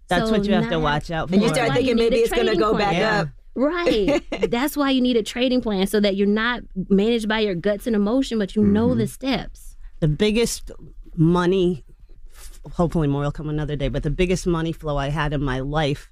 That's 0.07 0.29
So 0.29 0.31
what 0.37 0.45
you 0.45 0.53
have 0.53 0.69
to 0.69 0.79
watch 0.79 1.11
out 1.11 1.29
for. 1.29 1.33
And 1.35 1.43
you 1.43 1.49
start 1.49 1.73
thinking 1.73 1.95
maybe 1.97 2.17
it's 2.17 2.33
gonna 2.33 2.55
go 2.55 2.73
plan. 2.75 2.93
back 2.93 3.21
up. 3.21 3.27
Right. 3.55 4.21
That's 4.51 4.77
why 4.77 4.91
you 4.91 5.01
need 5.01 5.17
a 5.17 5.23
trading 5.23 5.61
plan 5.67 5.87
so 5.87 5.99
that 5.99 6.15
you're 6.15 6.27
not 6.27 6.61
managed 6.89 7.27
by 7.27 7.39
your 7.39 7.55
guts 7.55 7.87
and 7.87 7.95
emotion, 7.95 8.37
but 8.39 8.55
you 8.55 8.63
know 8.63 8.89
Mm-hmm. 8.89 8.99
the 8.99 9.07
steps. 9.07 9.75
the 9.99 10.07
biggest 10.07 10.71
money 11.15 11.83
hopefully 12.73 13.07
more 13.07 13.21
will 13.23 13.31
come 13.31 13.49
another 13.49 13.75
day 13.75 13.87
but 13.87 14.03
the 14.03 14.09
biggest 14.09 14.45
money 14.45 14.71
flow 14.73 14.97
i 14.97 15.07
had 15.09 15.33
in 15.33 15.41
my 15.41 15.59
life 15.61 16.11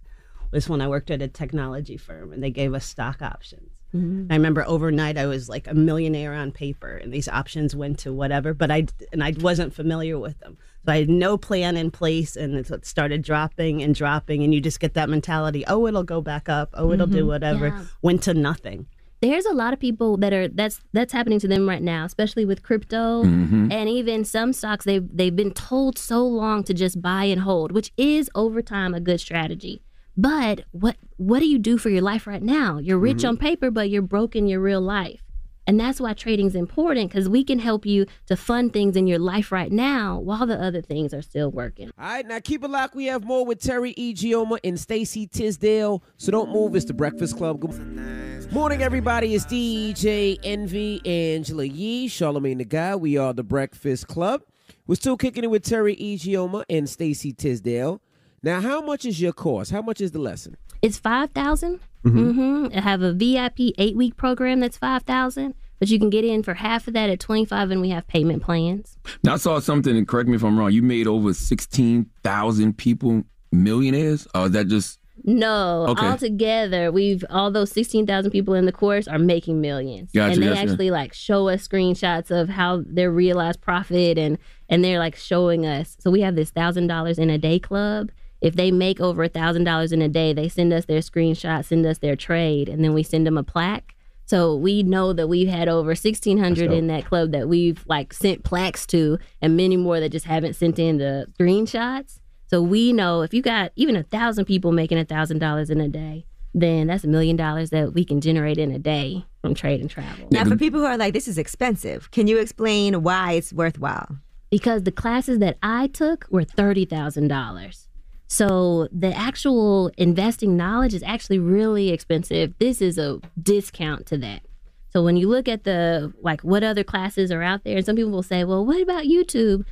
was 0.51 0.67
when 0.69 0.81
i 0.81 0.87
worked 0.87 1.11
at 1.11 1.21
a 1.21 1.27
technology 1.27 1.97
firm 1.97 2.31
and 2.31 2.41
they 2.41 2.49
gave 2.49 2.73
us 2.73 2.85
stock 2.85 3.21
options 3.21 3.69
Mm-hmm. 3.93 4.31
i 4.31 4.35
remember 4.35 4.63
overnight 4.67 5.17
i 5.17 5.25
was 5.25 5.47
like 5.47 5.67
a 5.67 5.73
millionaire 5.73 6.33
on 6.33 6.51
paper 6.51 6.95
and 6.97 7.13
these 7.13 7.27
options 7.29 7.75
went 7.75 7.99
to 7.99 8.11
whatever 8.11 8.53
but 8.53 8.69
i 8.71 8.87
and 9.13 9.23
i 9.23 9.33
wasn't 9.39 9.73
familiar 9.73 10.17
with 10.17 10.39
them 10.39 10.57
so 10.85 10.91
i 10.91 10.97
had 10.99 11.09
no 11.09 11.37
plan 11.37 11.75
in 11.77 11.89
place 11.91 12.35
and 12.35 12.55
it 12.55 12.85
started 12.85 13.21
dropping 13.21 13.81
and 13.83 13.95
dropping 13.95 14.43
and 14.43 14.53
you 14.53 14.61
just 14.61 14.79
get 14.79 14.93
that 14.93 15.09
mentality 15.09 15.63
oh 15.67 15.85
it'll 15.87 16.03
go 16.03 16.21
back 16.21 16.47
up 16.49 16.69
oh 16.75 16.91
it'll 16.91 17.07
do 17.07 17.23
Mhm. 17.23 17.27
whatever 17.27 17.67
Yeah. 17.67 17.83
went 18.01 18.21
to 18.23 18.33
nothing 18.33 18.85
There's 19.21 19.45
a 19.45 19.53
lot 19.53 19.73
of 19.73 19.79
people 19.79 20.17
that 20.17 20.33
are 20.33 20.47
that's 20.47 20.81
that's 20.93 21.13
happening 21.13 21.39
to 21.39 21.47
them 21.47 21.67
right 21.67 21.81
now, 21.81 22.05
especially 22.05 22.45
with 22.45 22.61
crypto 22.61 23.23
Mhm. 23.23 23.71
and 23.71 23.89
even 23.89 24.23
some 24.25 24.53
stocks 24.53 24.85
they've 24.85 25.07
they've 25.19 25.35
been 25.35 25.51
told 25.51 25.97
so 25.97 26.19
long 26.27 26.63
to 26.65 26.73
just 26.83 27.01
buy 27.01 27.23
and 27.33 27.41
hold, 27.41 27.71
which 27.71 27.89
is 27.97 28.29
over 28.35 28.61
time 28.61 28.93
a 28.93 28.99
good 28.99 29.19
strategy. 29.19 29.81
But 30.15 30.65
what 30.71 30.97
what 31.17 31.39
do 31.39 31.47
you 31.47 31.57
do 31.57 31.77
for 31.77 31.89
your 31.89 32.01
life 32.11 32.27
right 32.27 32.43
now? 32.43 32.77
You're 32.77 32.99
rich 32.99 33.23
Mhm. 33.23 33.29
on 33.29 33.37
paper, 33.37 33.71
but 33.71 33.89
you're 33.89 34.01
broke 34.15 34.35
in 34.35 34.45
your 34.47 34.61
real 34.61 34.81
life. 34.81 35.23
And 35.67 35.79
that's 35.79 35.99
why 35.99 36.13
trading 36.13 36.45
is 36.47 36.55
important 36.55 37.09
because 37.09 37.27
we 37.27 37.43
can 37.43 37.57
help 37.57 37.85
you 37.85 38.05
to 38.27 38.35
fund 38.35 38.71
things 38.71 38.95
in 38.95 39.07
your 39.07 39.17
life 39.17 39.51
right 39.51 39.71
now 39.71 40.19
while 40.19 40.45
the 40.45 40.61
other 40.61 40.81
things 40.81 41.13
are 41.13 41.23
still 41.23 41.49
working. 41.49 41.91
All 41.97 42.05
right, 42.05 42.27
now 42.27 42.39
keep 42.39 42.63
it 42.63 42.69
locked. 42.69 42.95
We 42.95 43.05
have 43.05 43.23
more 43.23 43.45
with 43.45 43.61
Terry 43.61 43.93
E. 43.97 44.13
Gioma 44.13 44.59
and 44.63 44.79
Stacey 44.79 45.25
Tisdale. 45.25 46.03
So 46.17 46.31
don't 46.31 46.51
move. 46.51 46.75
It's 46.75 46.85
the 46.85 46.93
Breakfast 46.93 47.37
Club. 47.37 47.61
Good 47.61 48.51
morning, 48.53 48.83
everybody. 48.83 49.33
It's 49.33 49.45
DJ 49.45 50.37
Envy, 50.43 51.01
Angela 51.03 51.65
Yee, 51.65 52.09
Charlamagne 52.09 52.59
the 52.59 52.65
Guy. 52.65 52.95
We 52.95 53.17
are 53.17 53.33
the 53.33 53.43
Breakfast 53.43 54.07
Club. 54.07 54.43
We're 54.85 54.95
still 54.95 55.17
kicking 55.17 55.43
it 55.43 55.49
with 55.49 55.63
Terry 55.63 55.95
E. 55.95 56.15
Gioma 56.15 56.63
and 56.69 56.87
Stacey 56.87 57.33
Tisdale. 57.33 58.01
Now, 58.43 58.61
how 58.61 58.81
much 58.81 59.05
is 59.05 59.19
your 59.19 59.33
course? 59.33 59.71
How 59.71 59.81
much 59.81 59.99
is 59.99 60.11
the 60.11 60.19
lesson? 60.19 60.57
It's 60.81 60.97
five 60.97 61.31
thousand. 61.31 61.79
Mhm. 62.05 62.33
Mm-hmm. 62.33 62.77
I 62.77 62.81
have 62.81 63.01
a 63.01 63.13
VIP 63.13 63.73
eight 63.77 63.95
week 63.95 64.15
program 64.15 64.59
that's 64.59 64.77
five 64.77 65.03
thousand, 65.03 65.55
but 65.79 65.89
you 65.89 65.97
can 65.97 66.09
get 66.11 66.23
in 66.23 66.43
for 66.43 66.53
half 66.53 66.87
of 66.87 66.93
that 66.93 67.09
at 67.09 67.19
twenty 67.19 67.45
five, 67.45 67.71
and 67.71 67.81
we 67.81 67.89
have 67.89 68.05
payment 68.07 68.43
plans. 68.43 68.97
Now, 69.23 69.33
I 69.33 69.37
saw 69.37 69.59
something, 69.59 69.95
and 69.97 70.07
correct 70.07 70.29
me 70.29 70.35
if 70.35 70.43
I'm 70.43 70.57
wrong. 70.59 70.71
You 70.71 70.83
made 70.83 71.07
over 71.07 71.33
16,000 71.33 72.77
people 72.77 73.23
millionaires? 73.51 74.27
Or 74.35 74.45
is 74.45 74.51
that 74.51 74.67
just. 74.67 74.99
No, 75.23 75.87
Okay. 75.89 76.05
altogether, 76.05 76.91
we've 76.91 77.23
all 77.31 77.49
those 77.49 77.71
sixteen 77.71 78.05
thousand 78.05 78.29
people 78.31 78.53
in 78.53 78.65
the 78.65 78.71
course 78.71 79.07
are 79.07 79.17
making 79.17 79.61
millions, 79.61 80.11
Gotcha, 80.13 80.33
and 80.33 80.43
they 80.43 80.47
gotcha. 80.49 80.61
actually 80.61 80.91
like 80.91 81.13
show 81.13 81.47
us 81.47 81.65
screenshots 81.67 82.29
of 82.29 82.49
how 82.49 82.83
their 82.85 83.09
realized 83.09 83.61
profit, 83.61 84.17
and 84.19 84.37
and 84.69 84.83
they're 84.83 84.99
like 84.99 85.15
showing 85.15 85.65
us. 85.65 85.95
So 85.99 86.11
we 86.11 86.21
have 86.21 86.35
this 86.35 86.51
thousand 86.51 86.87
dollars 86.87 87.17
in 87.17 87.29
a 87.31 87.37
day 87.39 87.57
club. 87.59 88.11
If 88.45 88.55
they 88.55 88.69
make 88.69 89.01
over 89.01 89.23
a 89.23 89.27
thousand 89.27 89.63
dollars 89.63 89.91
in 89.91 90.03
a 90.03 90.07
day, 90.07 90.31
they 90.31 90.49
send 90.49 90.71
us 90.71 90.85
their 90.85 90.99
screenshot, 90.99 91.65
send 91.65 91.83
us 91.83 91.97
their 91.97 92.15
trade, 92.15 92.69
and 92.69 92.83
then 92.83 92.93
we 92.93 93.01
send 93.01 93.25
them 93.25 93.39
a 93.39 93.43
plaque. 93.43 93.95
So 94.27 94.55
we 94.55 94.83
know 94.83 95.13
that 95.13 95.27
we've 95.27 95.47
had 95.47 95.67
over 95.67 95.95
sixteen 95.95 96.37
hundred 96.37 96.71
in 96.71 96.85
that 96.85 97.05
club 97.05 97.31
that 97.31 97.49
we've 97.49 97.83
like 97.87 98.13
sent 98.13 98.43
plaques 98.43 98.85
to, 98.87 99.17
and 99.41 99.57
many 99.57 99.77
more 99.77 99.99
that 99.99 100.09
just 100.09 100.27
haven't 100.27 100.53
sent 100.53 100.77
in 100.77 100.99
the 100.99 101.25
screenshots. 101.39 102.19
So 102.45 102.61
we 102.61 102.93
know 102.93 103.23
if 103.23 103.33
you 103.33 103.41
got 103.41 103.71
even 103.75 103.95
a 103.95 104.03
thousand 104.03 104.45
people 104.45 104.71
making 104.71 104.99
a 104.99 105.05
thousand 105.05 105.39
dollars 105.39 105.71
in 105.71 105.81
a 105.81 105.89
day, 105.89 106.27
then 106.53 106.85
that's 106.85 107.03
a 107.03 107.07
million 107.07 107.35
dollars 107.35 107.71
that 107.71 107.95
we 107.95 108.05
can 108.05 108.21
generate 108.21 108.59
in 108.59 108.69
a 108.69 108.77
day 108.77 109.25
from 109.41 109.55
trade 109.55 109.81
and 109.81 109.89
travel. 109.89 110.27
Now, 110.29 110.45
for 110.45 110.55
people 110.55 110.81
who 110.81 110.85
are 110.85 110.97
like, 110.97 111.13
this 111.15 111.27
is 111.27 111.39
expensive, 111.39 112.11
can 112.11 112.27
you 112.27 112.37
explain 112.37 113.01
why 113.01 113.31
it's 113.31 113.51
worthwhile? 113.51 114.19
Because 114.51 114.83
the 114.83 114.91
classes 114.91 115.39
that 115.39 115.57
I 115.63 115.87
took 115.87 116.27
were 116.29 116.43
thirty 116.43 116.85
thousand 116.85 117.29
dollars. 117.29 117.87
So 118.35 118.89
the 118.91 119.15
actual 119.15 119.91
investing 119.97 120.57
knowledge 120.57 120.93
is 120.93 121.03
actually 121.03 121.39
really 121.39 121.89
expensive. 121.89 122.53
This 122.59 122.81
is 122.81 122.97
a 122.97 123.21
discount 123.41 124.07
to 124.07 124.17
that. 124.17 124.41
So 124.89 125.03
when 125.05 125.15
you 125.15 125.29
look 125.29 125.47
at 125.47 125.63
the 125.63 126.13
like 126.21 126.41
what 126.41 126.61
other 126.61 126.83
classes 126.83 127.31
are 127.31 127.41
out 127.41 127.63
there, 127.63 127.77
and 127.77 127.85
some 127.85 127.95
people 127.95 128.11
will 128.11 128.23
say, 128.23 128.43
"Well, 128.43 128.65
what 128.65 128.81
about 128.81 129.05
YouTube?" 129.05 129.63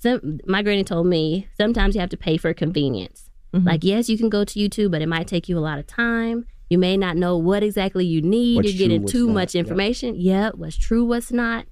Some 0.00 0.40
my 0.44 0.62
granny 0.62 0.82
told 0.82 1.06
me 1.06 1.46
sometimes 1.56 1.94
you 1.94 2.00
have 2.00 2.10
to 2.10 2.16
pay 2.16 2.36
for 2.36 2.52
convenience. 2.52 3.30
Mm-hmm. 3.52 3.68
Like 3.68 3.84
yes, 3.84 4.08
you 4.08 4.18
can 4.18 4.28
go 4.28 4.44
to 4.44 4.58
YouTube, 4.58 4.90
but 4.90 5.00
it 5.00 5.08
might 5.08 5.28
take 5.28 5.48
you 5.48 5.56
a 5.56 5.60
lot 5.60 5.78
of 5.78 5.86
time. 5.86 6.46
You 6.70 6.78
may 6.78 6.96
not 6.96 7.16
know 7.16 7.36
what 7.36 7.62
exactly 7.62 8.06
you 8.06 8.22
need. 8.22 8.56
What's 8.56 8.72
You're 8.72 8.88
getting 8.88 9.02
true, 9.02 9.12
too 9.12 9.26
not. 9.28 9.34
much 9.34 9.54
information. 9.54 10.16
yep, 10.16 10.56
what's 10.56 10.76
true, 10.76 11.04
what's 11.04 11.30
not. 11.30 11.66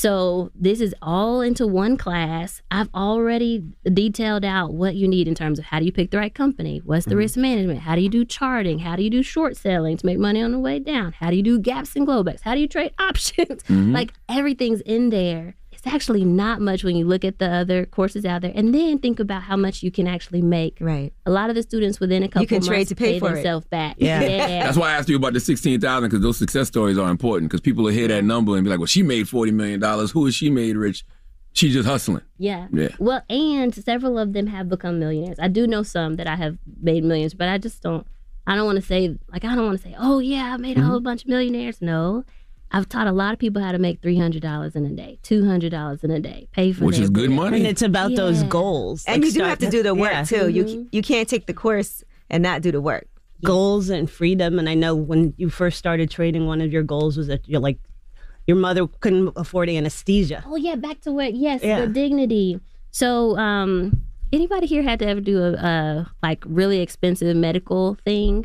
So 0.00 0.52
this 0.54 0.80
is 0.80 0.94
all 1.02 1.40
into 1.40 1.66
one 1.66 1.96
class. 1.96 2.62
I've 2.70 2.88
already 2.94 3.64
detailed 3.92 4.44
out 4.44 4.72
what 4.72 4.94
you 4.94 5.08
need 5.08 5.26
in 5.26 5.34
terms 5.34 5.58
of 5.58 5.64
how 5.64 5.80
do 5.80 5.84
you 5.86 5.90
pick 5.90 6.12
the 6.12 6.18
right 6.18 6.32
company, 6.32 6.80
what's 6.84 7.06
the 7.06 7.16
risk 7.16 7.36
management, 7.36 7.80
how 7.80 7.96
do 7.96 8.00
you 8.00 8.08
do 8.08 8.24
charting, 8.24 8.78
how 8.78 8.94
do 8.94 9.02
you 9.02 9.10
do 9.10 9.24
short 9.24 9.56
selling 9.56 9.96
to 9.96 10.06
make 10.06 10.18
money 10.18 10.40
on 10.40 10.52
the 10.52 10.58
way 10.60 10.78
down, 10.78 11.14
how 11.14 11.30
do 11.30 11.36
you 11.36 11.42
do 11.42 11.58
gaps 11.58 11.96
and 11.96 12.06
glowbacks, 12.06 12.42
how 12.42 12.54
do 12.54 12.60
you 12.60 12.68
trade 12.68 12.92
options. 13.00 13.64
Mhm. 13.64 13.92
Like 13.92 14.12
everything's 14.28 14.82
in 14.82 15.10
there. 15.10 15.56
It's 15.78 15.86
actually 15.86 16.24
not 16.24 16.60
much 16.60 16.82
when 16.82 16.96
you 16.96 17.04
look 17.06 17.24
at 17.24 17.38
the 17.38 17.48
other 17.48 17.86
courses 17.86 18.24
out 18.24 18.42
there, 18.42 18.50
and 18.54 18.74
then 18.74 18.98
think 18.98 19.20
about 19.20 19.42
how 19.44 19.56
much 19.56 19.82
you 19.82 19.92
can 19.92 20.08
actually 20.08 20.42
make. 20.42 20.76
Right. 20.80 21.12
A 21.24 21.30
lot 21.30 21.50
of 21.50 21.54
the 21.56 21.62
students 21.62 22.00
within 22.00 22.24
a 22.24 22.28
couple 22.28 22.46
can 22.48 22.56
months 22.56 22.66
trade 22.66 22.88
to 22.88 22.96
pay 22.96 23.20
for 23.20 23.30
it. 23.30 23.34
themselves 23.34 23.64
back. 23.66 23.96
That's 24.00 24.76
why 24.76 24.90
I 24.90 24.94
asked 24.94 25.08
you 25.08 25.14
about 25.16 25.34
the 25.34 25.40
16,000 25.40 26.08
because 26.08 26.20
those 26.22 26.36
success 26.36 26.66
stories 26.66 26.98
are 26.98 27.08
important 27.10 27.48
because 27.50 27.60
people 27.60 27.84
will 27.84 27.92
hear 27.92 28.08
that 28.08 28.24
number 28.24 28.56
and 28.56 28.64
be 28.64 28.70
like, 28.70 28.80
well, 28.80 28.86
she 28.86 29.02
made 29.04 29.26
$40 29.26 29.52
million. 29.52 29.80
Who 30.08 30.26
is 30.26 30.34
she 30.34 30.50
made 30.50 30.76
rich? 30.76 31.04
She's 31.52 31.72
just 31.74 31.88
hustling. 31.88 32.22
Yeah. 32.38 32.66
Yeah. 32.72 32.88
Well, 32.98 33.22
and 33.30 33.72
several 33.74 34.18
of 34.18 34.32
them 34.32 34.48
have 34.48 34.68
become 34.68 34.98
millionaires. 34.98 35.38
I 35.40 35.46
do 35.48 35.66
know 35.66 35.82
some 35.84 36.16
that 36.16 36.26
I 36.26 36.34
have 36.36 36.58
made 36.82 37.04
millions, 37.04 37.34
but 37.34 37.48
I 37.48 37.56
just 37.58 37.82
don't. 37.82 38.06
I 38.46 38.56
don't 38.56 38.64
want 38.66 38.76
to 38.76 38.82
say 38.84 39.16
like 39.30 39.44
I 39.44 39.54
don't 39.54 39.66
want 39.66 39.80
to 39.80 39.88
say, 39.88 39.94
oh 39.98 40.18
yeah, 40.20 40.54
I 40.54 40.56
made 40.56 40.76
a 40.76 40.80
Mm-hmm. 40.80 40.88
whole 40.90 41.00
bunch 41.00 41.22
of 41.22 41.28
millionaires. 41.28 41.82
No, 41.82 42.24
I've 42.70 42.88
taught 42.88 43.06
a 43.06 43.12
lot 43.12 43.32
of 43.32 43.38
people 43.38 43.62
how 43.62 43.72
to 43.72 43.78
make 43.78 44.02
three 44.02 44.18
hundred 44.18 44.42
dollars 44.42 44.76
in 44.76 44.84
a 44.84 44.90
day, 44.90 45.18
two 45.22 45.46
hundred 45.46 45.70
dollars 45.70 46.04
in 46.04 46.10
a 46.10 46.20
day, 46.20 46.48
pay 46.52 46.72
for 46.72 46.84
Which 46.84 46.98
is 46.98 47.08
good 47.10 47.28
bills. 47.30 47.36
money. 47.36 47.58
And 47.58 47.66
it's 47.66 47.82
about 47.82 48.14
those 48.14 48.42
goals. 48.44 49.04
And 49.06 49.22
Like 49.22 49.26
you 49.26 49.32
do 49.32 49.38
start- 49.40 49.48
have 49.50 49.58
to 49.60 49.70
do 49.70 49.82
the 49.82 49.94
work 49.94 50.12
Yeah. 50.12 50.24
too. 50.24 50.48
You 50.50 50.88
you 50.92 51.02
can't 51.02 51.28
take 51.28 51.46
the 51.46 51.54
course 51.54 52.04
and 52.30 52.42
not 52.42 52.62
do 52.62 52.70
the 52.72 52.80
work. 52.80 53.06
goals 53.44 53.88
and 53.88 54.10
freedom. 54.10 54.58
And 54.58 54.68
I 54.68 54.74
know 54.74 54.96
when 54.96 55.32
you 55.36 55.48
first 55.48 55.78
started 55.78 56.10
trading, 56.10 56.46
one 56.46 56.60
of 56.60 56.72
your 56.72 56.82
goals 56.82 57.16
was 57.16 57.28
that 57.28 57.48
you're 57.48 57.60
like, 57.60 57.78
your 58.48 58.56
mother 58.56 58.86
couldn't 59.00 59.32
afford 59.36 59.68
anesthesia. 59.70 60.42
Oh 60.46 60.56
yeah, 60.56 60.74
back 60.74 61.00
to 61.02 61.12
what? 61.12 61.34
Yes, 61.36 61.62
Yeah. 61.62 61.82
the 61.82 61.86
dignity. 61.86 62.58
So, 62.90 63.38
um, 63.38 64.02
anybody 64.32 64.66
here 64.66 64.82
had 64.82 64.98
to 64.98 65.06
ever 65.06 65.20
do 65.20 65.40
a, 65.40 65.52
a 65.52 66.10
like 66.20 66.42
really 66.48 66.80
expensive 66.80 67.36
medical 67.36 67.96
thing? 68.04 68.44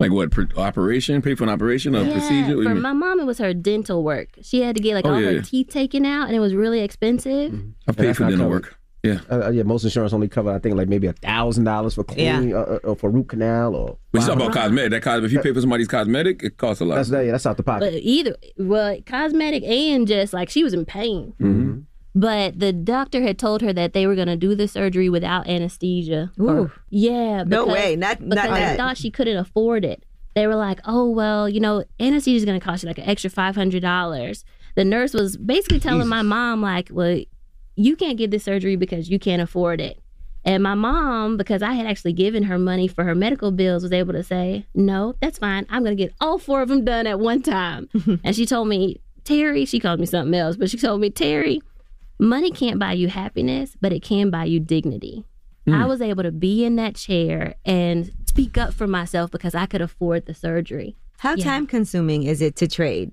Like 0.00 0.10
what? 0.10 0.30
Pr- 0.30 0.44
operation? 0.56 1.20
Pay 1.22 1.34
for 1.34 1.44
an 1.44 1.50
operation 1.50 1.94
or 1.94 2.02
yeah, 2.04 2.12
procedure? 2.12 2.56
What 2.56 2.66
for 2.66 2.74
my 2.74 2.92
mom, 2.92 3.20
it 3.20 3.26
was 3.26 3.38
her 3.38 3.52
dental 3.54 4.02
work. 4.02 4.28
She 4.42 4.62
had 4.62 4.74
to 4.76 4.82
get 4.82 4.94
like 4.94 5.04
Oh, 5.06 5.12
all 5.14 5.20
yeah. 5.20 5.32
her 5.32 5.42
teeth 5.42 5.68
taken 5.68 6.04
out, 6.06 6.26
and 6.28 6.34
it 6.36 6.40
was 6.40 6.54
really 6.54 6.80
expensive. 6.80 7.52
I 7.86 7.92
paid 7.92 8.16
for 8.16 8.24
dental 8.24 8.38
covered. 8.46 8.50
work. 8.50 8.76
Yeah. 9.02 9.20
Uh, 9.30 9.46
uh, 9.46 9.50
yeah, 9.50 9.62
most 9.62 9.82
insurance 9.84 10.12
only 10.12 10.28
cover 10.28 10.50
I 10.50 10.58
think 10.58 10.76
like 10.76 10.86
maybe 10.88 11.06
a 11.06 11.14
thousand 11.14 11.64
dollars 11.64 11.94
for 11.94 12.04
clean, 12.04 12.52
uh, 12.52 12.58
uh, 12.58 12.78
uh, 12.90 12.94
for 12.94 13.08
root 13.10 13.28
canal 13.30 13.74
or. 13.74 13.96
But 14.12 14.20
you 14.22 14.26
talk 14.26 14.36
about 14.36 14.52
cosmetic. 14.52 14.90
That 14.90 15.02
cos- 15.02 15.24
if 15.24 15.32
you 15.32 15.40
pay 15.40 15.54
for 15.54 15.60
somebody's 15.62 15.88
cosmetic, 15.88 16.42
it 16.42 16.58
costs 16.58 16.82
a 16.82 16.84
lot. 16.84 16.96
That's 16.96 17.08
that. 17.10 17.24
Yeah, 17.24 17.32
that's 17.32 17.46
out 17.46 17.56
the 17.56 17.62
But 17.62 17.80
pocket. 17.80 18.00
either, 18.02 18.36
well, 18.58 18.98
cosmetic 19.06 19.62
and 19.64 20.06
just 20.06 20.34
like 20.34 20.50
she 20.50 20.62
was 20.64 20.74
in 20.74 20.84
pain. 20.84 21.32
Mm-hmm. 21.40 21.80
But 22.14 22.58
the 22.58 22.72
doctor 22.72 23.22
had 23.22 23.38
told 23.38 23.62
her 23.62 23.72
that 23.72 23.92
they 23.92 24.06
were 24.06 24.14
going 24.16 24.26
to 24.28 24.36
do 24.36 24.54
the 24.56 24.66
surgery 24.66 25.08
without 25.08 25.46
anesthesia. 25.48 26.32
Or- 26.38 26.56
Ooh. 26.58 26.72
yeah. 26.90 27.44
No 27.46 27.66
way, 27.66 27.94
not- 27.96 28.20
not 28.20 28.30
because 28.42 28.58
they 28.72 28.76
thought 28.76 28.96
she 28.96 29.10
couldn't 29.10 29.36
afford 29.36 29.84
it. 29.84 30.04
they 30.34 30.46
were 30.46 30.56
like, 30.56 30.78
"Oh 30.84 31.08
well, 31.10 31.48
you 31.48 31.60
know, 31.60 31.84
anesthesia 31.98 32.36
is 32.36 32.44
going 32.44 32.58
to 32.58 32.64
cost 32.64 32.82
you 32.82 32.88
like 32.88 32.98
an 32.98 33.08
extra 33.08 33.30
five 33.30 33.54
hundred 33.56 33.82
dollars." 33.82 34.44
The 34.76 34.84
nurse 34.84 35.12
was 35.12 35.36
basically 35.36 35.80
telling 35.80 36.06
my 36.08 36.22
mom 36.22 36.62
like, 36.62 36.88
"Well, 36.92 37.20
you 37.76 37.96
can't 37.96 38.16
get 38.18 38.30
this 38.30 38.44
surgery 38.44 38.76
because 38.76 39.10
you 39.10 39.18
can't 39.18 39.42
afford 39.42 39.80
it." 39.80 39.98
And 40.44 40.62
my 40.62 40.74
mom, 40.74 41.36
because 41.36 41.62
I 41.62 41.72
had 41.74 41.86
actually 41.86 42.12
given 42.14 42.44
her 42.44 42.58
money 42.58 42.88
for 42.88 43.04
her 43.04 43.14
medical 43.14 43.50
bills, 43.50 43.82
was 43.82 43.92
able 43.92 44.12
to 44.14 44.22
say, 44.22 44.66
"No, 44.74 45.14
that's 45.20 45.38
fine. 45.38 45.66
I'm 45.68 45.82
going 45.84 45.96
to 45.96 46.02
get 46.02 46.14
all 46.20 46.38
four 46.38 46.62
of 46.62 46.68
them 46.68 46.84
done 46.84 47.06
at 47.06 47.18
one 47.20 47.42
time." 47.42 47.88
and 48.24 48.34
she 48.34 48.46
told 48.46 48.68
me, 48.68 49.00
"Teri," 49.24 49.66
she 49.68 49.78
called 49.80 50.00
me 50.00 50.06
something 50.06 50.34
else, 50.38 50.56
but 50.56 50.70
she 50.70 50.78
told 50.78 51.00
me, 51.00 51.10
"Teri, 51.10 51.60
money 52.20 52.50
can't 52.50 52.78
buy 52.78 52.92
you 52.92 53.08
happiness, 53.08 53.76
but 53.80 53.92
it 53.92 54.02
can 54.02 54.30
buy 54.30 54.44
you 54.44 54.60
dignity." 54.60 55.24
Hmm. 55.66 55.74
I 55.74 55.86
was 55.86 56.00
able 56.00 56.22
to 56.22 56.32
be 56.32 56.64
in 56.64 56.76
that 56.76 56.94
chair 56.94 57.54
and 57.64 58.12
speak 58.26 58.56
up 58.56 58.72
for 58.72 58.86
myself 58.86 59.30
because 59.30 59.54
I 59.54 59.66
could 59.66 59.80
afford 59.80 60.26
the 60.26 60.34
surgery. 60.34 60.96
How 61.18 61.36
time 61.36 61.66
consuming 61.66 62.22
is 62.22 62.40
it 62.40 62.56
to 62.56 62.68
trade? 62.68 63.12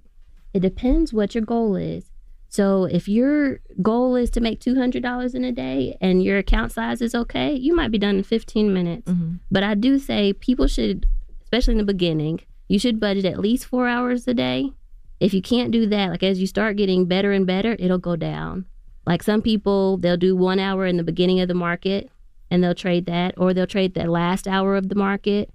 It 0.54 0.62
depends 0.62 1.12
what 1.12 1.36
your 1.36 1.44
goal 1.44 1.76
is. 1.76 2.06
So 2.50 2.86
if 2.86 3.10
your 3.10 3.60
goal 3.82 4.16
is 4.16 4.30
to 4.32 4.40
make 4.40 4.62
$200 4.62 5.36
in 5.36 5.44
a 5.44 5.52
day 5.52 5.98
and 6.00 6.24
your 6.24 6.38
account 6.38 6.72
size 6.72 7.02
is 7.02 7.14
okay, 7.14 7.54
you 7.54 7.76
might 7.76 7.92
be 7.92 7.98
done 7.98 8.16
in 8.16 8.24
15 8.24 8.74
minutes. 8.74 9.12
Mm-hmm. 9.12 9.36
But 9.52 9.64
I 9.64 9.74
do 9.76 10.00
say 10.00 10.32
people 10.34 10.68
should, 10.68 11.06
especially 11.44 11.74
in 11.74 11.80
the 11.80 11.84
beginning, 11.84 12.40
you 12.70 12.80
should 12.80 13.00
budget 13.00 13.26
at 13.26 13.40
least 13.40 13.66
four 13.66 13.88
hours 13.88 14.28
a 14.28 14.34
day. 14.34 14.72
If 15.20 15.34
you 15.34 15.42
can't 15.42 15.72
do 15.72 15.88
that, 15.88 16.12
like 16.12 16.24
as 16.24 16.40
you 16.40 16.48
start 16.48 16.78
getting 16.78 17.06
better 17.06 17.32
and 17.32 17.46
better, 17.46 17.76
it'll 17.78 17.98
go 17.98 18.16
down. 18.16 18.66
Like 19.08 19.24
some 19.24 19.42
people, 19.42 19.96
they'll 19.96 20.18
do 20.18 20.36
one 20.36 20.60
hour 20.60 20.86
in 20.86 20.98
the 20.98 21.04
beginning 21.04 21.40
of 21.40 21.48
the 21.48 21.54
market 21.54 22.12
and 22.52 22.62
they'll 22.62 22.76
trade 22.76 23.06
that, 23.06 23.36
or 23.38 23.54
they'll 23.54 23.66
trade 23.66 23.94
the 23.94 24.04
last 24.04 24.50
hour 24.50 24.76
of 24.76 24.90
the 24.90 24.96
market. 24.96 25.50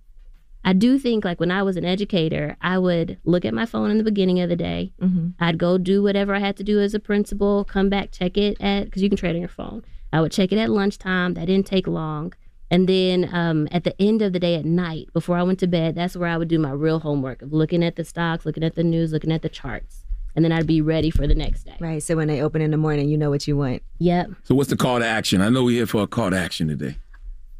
I 0.64 0.72
do 0.72 0.98
think, 0.98 1.22
like 1.22 1.38
when 1.38 1.50
I 1.50 1.62
was 1.62 1.76
an 1.76 1.84
educator, 1.84 2.56
I 2.62 2.78
would 2.78 3.18
look 3.24 3.44
at 3.44 3.52
my 3.52 3.66
phone 3.66 3.90
in 3.90 3.98
the 3.98 4.04
beginning 4.04 4.40
of 4.40 4.48
the 4.48 4.56
day. 4.56 4.94
I'd 5.38 5.58
go 5.58 5.76
do 5.76 6.02
whatever 6.02 6.34
I 6.34 6.38
had 6.38 6.56
to 6.56 6.64
do 6.64 6.80
as 6.80 6.94
a 6.94 6.98
principal, 6.98 7.64
come 7.64 7.90
back, 7.90 8.10
check 8.10 8.38
it 8.38 8.56
at, 8.58 8.86
because 8.86 9.02
you 9.02 9.10
can 9.10 9.18
trade 9.18 9.34
on 9.34 9.40
your 9.40 9.48
phone. 9.48 9.84
I 10.14 10.22
would 10.22 10.32
check 10.32 10.50
it 10.50 10.58
at 10.58 10.70
lunchtime. 10.70 11.34
That 11.34 11.46
didn't 11.46 11.66
take 11.66 11.86
long. 11.86 12.32
And 12.70 12.88
then 12.88 13.28
um, 13.34 13.68
at 13.70 13.84
the 13.84 14.00
end 14.00 14.22
of 14.22 14.32
the 14.32 14.40
day 14.40 14.54
at 14.54 14.64
night, 14.64 15.12
before 15.12 15.36
I 15.36 15.42
went 15.42 15.58
to 15.58 15.66
bed, 15.66 15.94
that's 15.94 16.16
where 16.16 16.28
I 16.30 16.38
would 16.38 16.48
do 16.48 16.58
my 16.58 16.70
real 16.70 17.00
homework 17.00 17.42
of 17.42 17.52
looking 17.52 17.84
at 17.84 17.96
the 17.96 18.04
stocks, 18.04 18.46
looking 18.46 18.64
at 18.64 18.76
the 18.76 18.84
news, 18.84 19.12
looking 19.12 19.32
at 19.32 19.42
the 19.42 19.50
charts. 19.50 20.01
And 20.34 20.44
then 20.44 20.52
I'd 20.52 20.66
be 20.66 20.80
ready 20.80 21.10
for 21.10 21.26
the 21.26 21.34
next 21.34 21.64
day. 21.64 21.76
Right. 21.78 22.02
So 22.02 22.16
when 22.16 22.28
they 22.28 22.40
open 22.40 22.62
in 22.62 22.70
the 22.70 22.76
morning, 22.76 23.08
you 23.08 23.18
know 23.18 23.28
what 23.30 23.46
you 23.46 23.56
want. 23.56 23.82
Yep. 23.98 24.30
So 24.44 24.54
what's 24.54 24.70
the 24.70 24.76
call 24.76 24.98
to 24.98 25.06
action? 25.06 25.42
I 25.42 25.48
know 25.50 25.64
we're 25.64 25.76
here 25.76 25.86
for 25.86 26.02
a 26.02 26.06
call 26.06 26.30
to 26.30 26.38
action 26.38 26.68
today. 26.68 26.96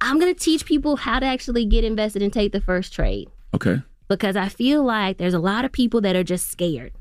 I'm 0.00 0.18
going 0.18 0.34
to 0.34 0.40
teach 0.40 0.64
people 0.64 0.96
how 0.96 1.20
to 1.20 1.26
actually 1.26 1.64
get 1.64 1.84
invested 1.84 2.22
and 2.22 2.32
take 2.32 2.52
the 2.52 2.60
first 2.60 2.92
trade. 2.92 3.28
Okay. 3.54 3.82
because 4.08 4.36
I 4.36 4.48
feel 4.48 4.82
like 4.82 5.18
there's 5.18 5.34
a 5.34 5.38
lot 5.38 5.64
of 5.64 5.72
people 5.72 6.00
that 6.02 6.16
are 6.16 6.24
just 6.24 6.50
scared 6.50 6.92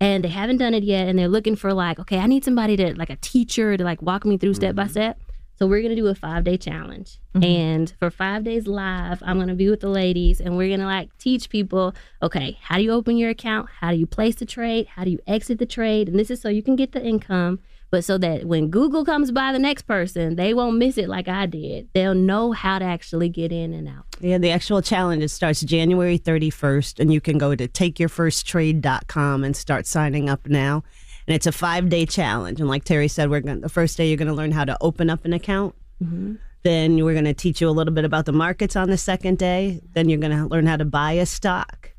and 0.00 0.24
they 0.24 0.28
haven't 0.28 0.58
done 0.58 0.74
it 0.74 0.82
yet 0.82 1.08
and 1.08 1.18
they're 1.18 1.28
looking 1.28 1.56
for 1.56 1.72
like, 1.72 1.98
okay, 1.98 2.18
I 2.18 2.26
need 2.26 2.44
somebody 2.44 2.76
to 2.76 2.94
like 2.96 3.10
a 3.10 3.16
teacher 3.16 3.76
to 3.76 3.84
like 3.84 4.02
walk 4.02 4.24
me 4.24 4.36
through 4.36 4.54
step 4.54 4.74
by 4.74 4.84
mm-hmm. 4.84 4.90
step. 4.92 5.20
So 5.58 5.66
we're 5.66 5.82
gonna 5.82 5.96
do 5.96 6.06
a 6.06 6.14
five 6.14 6.44
day 6.44 6.56
challenge. 6.56 7.18
Mm-hmm. 7.34 7.44
And 7.44 7.94
for 7.98 8.10
five 8.10 8.44
days 8.44 8.66
live, 8.66 9.22
I'm 9.24 9.38
gonna 9.38 9.54
be 9.54 9.70
with 9.70 9.80
the 9.80 9.88
ladies 9.88 10.40
and 10.40 10.56
we're 10.56 10.74
gonna 10.74 10.88
like 10.88 11.16
teach 11.18 11.48
people, 11.48 11.94
okay, 12.22 12.58
how 12.60 12.76
do 12.76 12.82
you 12.82 12.92
open 12.92 13.16
your 13.16 13.30
account? 13.30 13.68
How 13.80 13.90
do 13.90 13.96
you 13.96 14.06
place 14.06 14.36
the 14.36 14.46
trade? 14.46 14.86
How 14.86 15.04
do 15.04 15.10
you 15.10 15.18
exit 15.26 15.58
the 15.58 15.66
trade? 15.66 16.08
And 16.08 16.18
this 16.18 16.30
is 16.30 16.40
so 16.40 16.48
you 16.48 16.62
can 16.62 16.76
get 16.76 16.92
the 16.92 17.02
income, 17.02 17.60
but 17.90 18.04
so 18.04 18.18
that 18.18 18.44
when 18.44 18.68
Google 18.68 19.04
comes 19.04 19.30
by 19.30 19.52
the 19.52 19.58
next 19.58 19.82
person, 19.82 20.36
they 20.36 20.52
won't 20.52 20.76
miss 20.76 20.98
it 20.98 21.08
like 21.08 21.28
I 21.28 21.46
did. 21.46 21.88
They'll 21.94 22.14
know 22.14 22.52
how 22.52 22.78
to 22.78 22.84
actually 22.84 23.28
get 23.28 23.50
in 23.52 23.72
and 23.72 23.88
out. 23.88 24.04
Yeah, 24.20 24.38
the 24.38 24.50
actual 24.50 24.82
challenge 24.82 25.28
starts 25.30 25.62
January 25.62 26.18
31st, 26.18 27.00
and 27.00 27.12
you 27.12 27.20
can 27.20 27.38
go 27.38 27.54
to 27.54 27.68
takeyourfirsttrade.com 27.68 29.44
and 29.44 29.56
start 29.56 29.86
signing 29.86 30.28
up 30.28 30.46
now. 30.46 30.82
And 31.26 31.34
it's 31.34 31.46
a 31.46 31.52
five 31.52 31.88
day 31.88 32.06
challenge. 32.06 32.60
And 32.60 32.68
like 32.68 32.84
Teri 32.84 33.10
said, 33.10 33.30
we're 33.30 33.40
going 33.40 33.56
to 33.56 33.62
the 33.62 33.68
first 33.68 33.96
day 33.96 34.08
you're 34.08 34.16
going 34.16 34.28
to 34.28 34.34
learn 34.34 34.52
how 34.52 34.64
to 34.64 34.76
open 34.80 35.10
up 35.10 35.24
an 35.24 35.32
account. 35.32 35.74
Mm-hmm. 36.02 36.34
Then 36.62 37.04
we're 37.04 37.14
going 37.14 37.24
to 37.24 37.34
teach 37.34 37.60
you 37.60 37.68
a 37.68 37.70
little 37.70 37.94
bit 37.94 38.04
about 38.04 38.26
the 38.26 38.32
markets 38.32 38.74
on 38.76 38.90
the 38.90 38.98
second 38.98 39.38
day. 39.38 39.80
Then 39.92 40.08
you're 40.08 40.18
going 40.18 40.36
to 40.36 40.46
learn 40.46 40.66
how 40.66 40.76
to 40.76 40.84
buy 40.84 41.12
a 41.12 41.26
stock, 41.26 41.92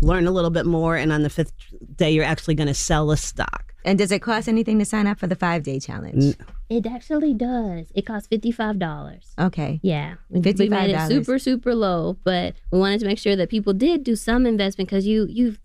learn 0.00 0.26
a 0.26 0.30
little 0.30 0.50
bit 0.50 0.64
more, 0.66 0.96
and 0.96 1.12
on 1.12 1.22
the 1.22 1.30
fifth 1.30 1.52
day 1.96 2.10
you're 2.10 2.24
actually 2.24 2.54
going 2.54 2.68
to 2.68 2.74
sell 2.74 3.10
a 3.10 3.16
stock. 3.16 3.74
And 3.84 3.98
does 3.98 4.10
it 4.10 4.22
cost 4.22 4.48
anything 4.48 4.78
to 4.78 4.84
sign 4.86 5.06
up 5.06 5.18
for 5.18 5.26
the 5.26 5.36
five 5.36 5.62
day 5.62 5.78
challenge? 5.78 6.36
It 6.70 6.86
actually 6.86 7.34
does. 7.34 7.92
It 7.94 8.06
costs 8.06 8.26
fifty 8.28 8.50
five 8.50 8.78
dollars. 8.78 9.34
Okay. 9.38 9.78
Yeah, 9.82 10.14
we, 10.30 10.40
we 10.40 10.68
made 10.70 10.90
it 10.90 10.96
$55. 10.96 11.08
super 11.08 11.38
super 11.38 11.74
low, 11.74 12.16
but 12.24 12.54
we 12.70 12.78
wanted 12.78 13.00
to 13.00 13.06
make 13.06 13.18
sure 13.18 13.36
that 13.36 13.50
people 13.50 13.74
did 13.74 14.02
do 14.02 14.16
some 14.16 14.46
investment 14.46 14.88
because 14.88 15.06
you 15.06 15.26
you 15.28 15.56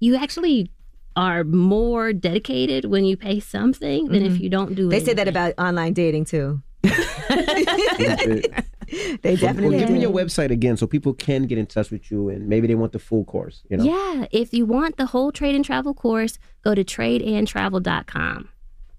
you 0.00 0.16
actually 0.16 0.72
are 1.16 1.44
more 1.44 2.12
dedicated 2.12 2.84
when 2.86 3.04
you 3.04 3.16
pay 3.16 3.38
something 3.40 4.08
than 4.08 4.24
if 4.24 4.32
Mhm. 4.34 4.40
you 4.40 4.48
don't 4.48 4.74
do 4.74 4.86
it. 4.88 4.90
They 4.90 4.96
it. 4.98 5.04
say 5.06 5.14
that 5.14 5.28
about 5.28 5.54
online 5.58 5.92
dating 5.92 6.24
too. 6.26 6.62
they 6.82 8.42
Well, 9.22 9.36
definitely 9.36 9.78
give 9.78 9.90
me 9.90 10.00
your 10.00 10.10
website 10.12 10.50
again 10.50 10.76
so 10.76 10.86
people 10.86 11.14
can 11.14 11.44
get 11.46 11.58
in 11.58 11.66
touch 11.66 11.90
with 11.90 12.10
you 12.10 12.28
and 12.28 12.48
maybe 12.48 12.66
they 12.66 12.74
want 12.74 12.92
the 12.92 12.98
full 12.98 13.24
course. 13.24 13.62
You 13.70 13.76
know. 13.78 13.84
Yeah, 13.84 14.26
if 14.32 14.52
you 14.52 14.66
want 14.66 14.96
the 14.96 15.06
whole 15.06 15.32
trade 15.32 15.54
and 15.54 15.64
travel 15.64 15.94
course, 15.94 16.38
go 16.64 16.74
to 16.74 16.84
tradeandtravel.com. 16.84 18.48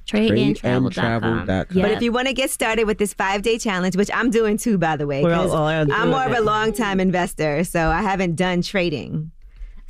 Tradeandtravel.com. 0.06 0.92
Tradeandtravel.com. 0.92 1.82
But 1.82 1.92
if 1.92 2.02
you 2.02 2.12
want 2.12 2.28
to 2.28 2.34
get 2.34 2.50
started 2.50 2.86
with 2.86 2.98
this 2.98 3.14
five 3.14 3.42
day 3.42 3.58
challenge, 3.58 3.96
which 3.96 4.10
I'm 4.14 4.30
doing 4.32 4.58
too, 4.58 4.78
by 4.78 4.98
the 4.98 5.08
way, 5.08 5.24
We're 5.24 5.34
all- 5.34 5.46
'cause 5.46 5.54
all 5.54 5.66
I'm 5.68 6.10
more 6.10 6.24
of 6.26 6.34
a 6.38 6.42
long 6.42 6.74
time 6.74 7.00
investor, 7.00 7.64
so 7.64 7.90
I 7.90 8.02
haven't 8.02 8.36
done 8.36 8.62
trading. 8.62 9.32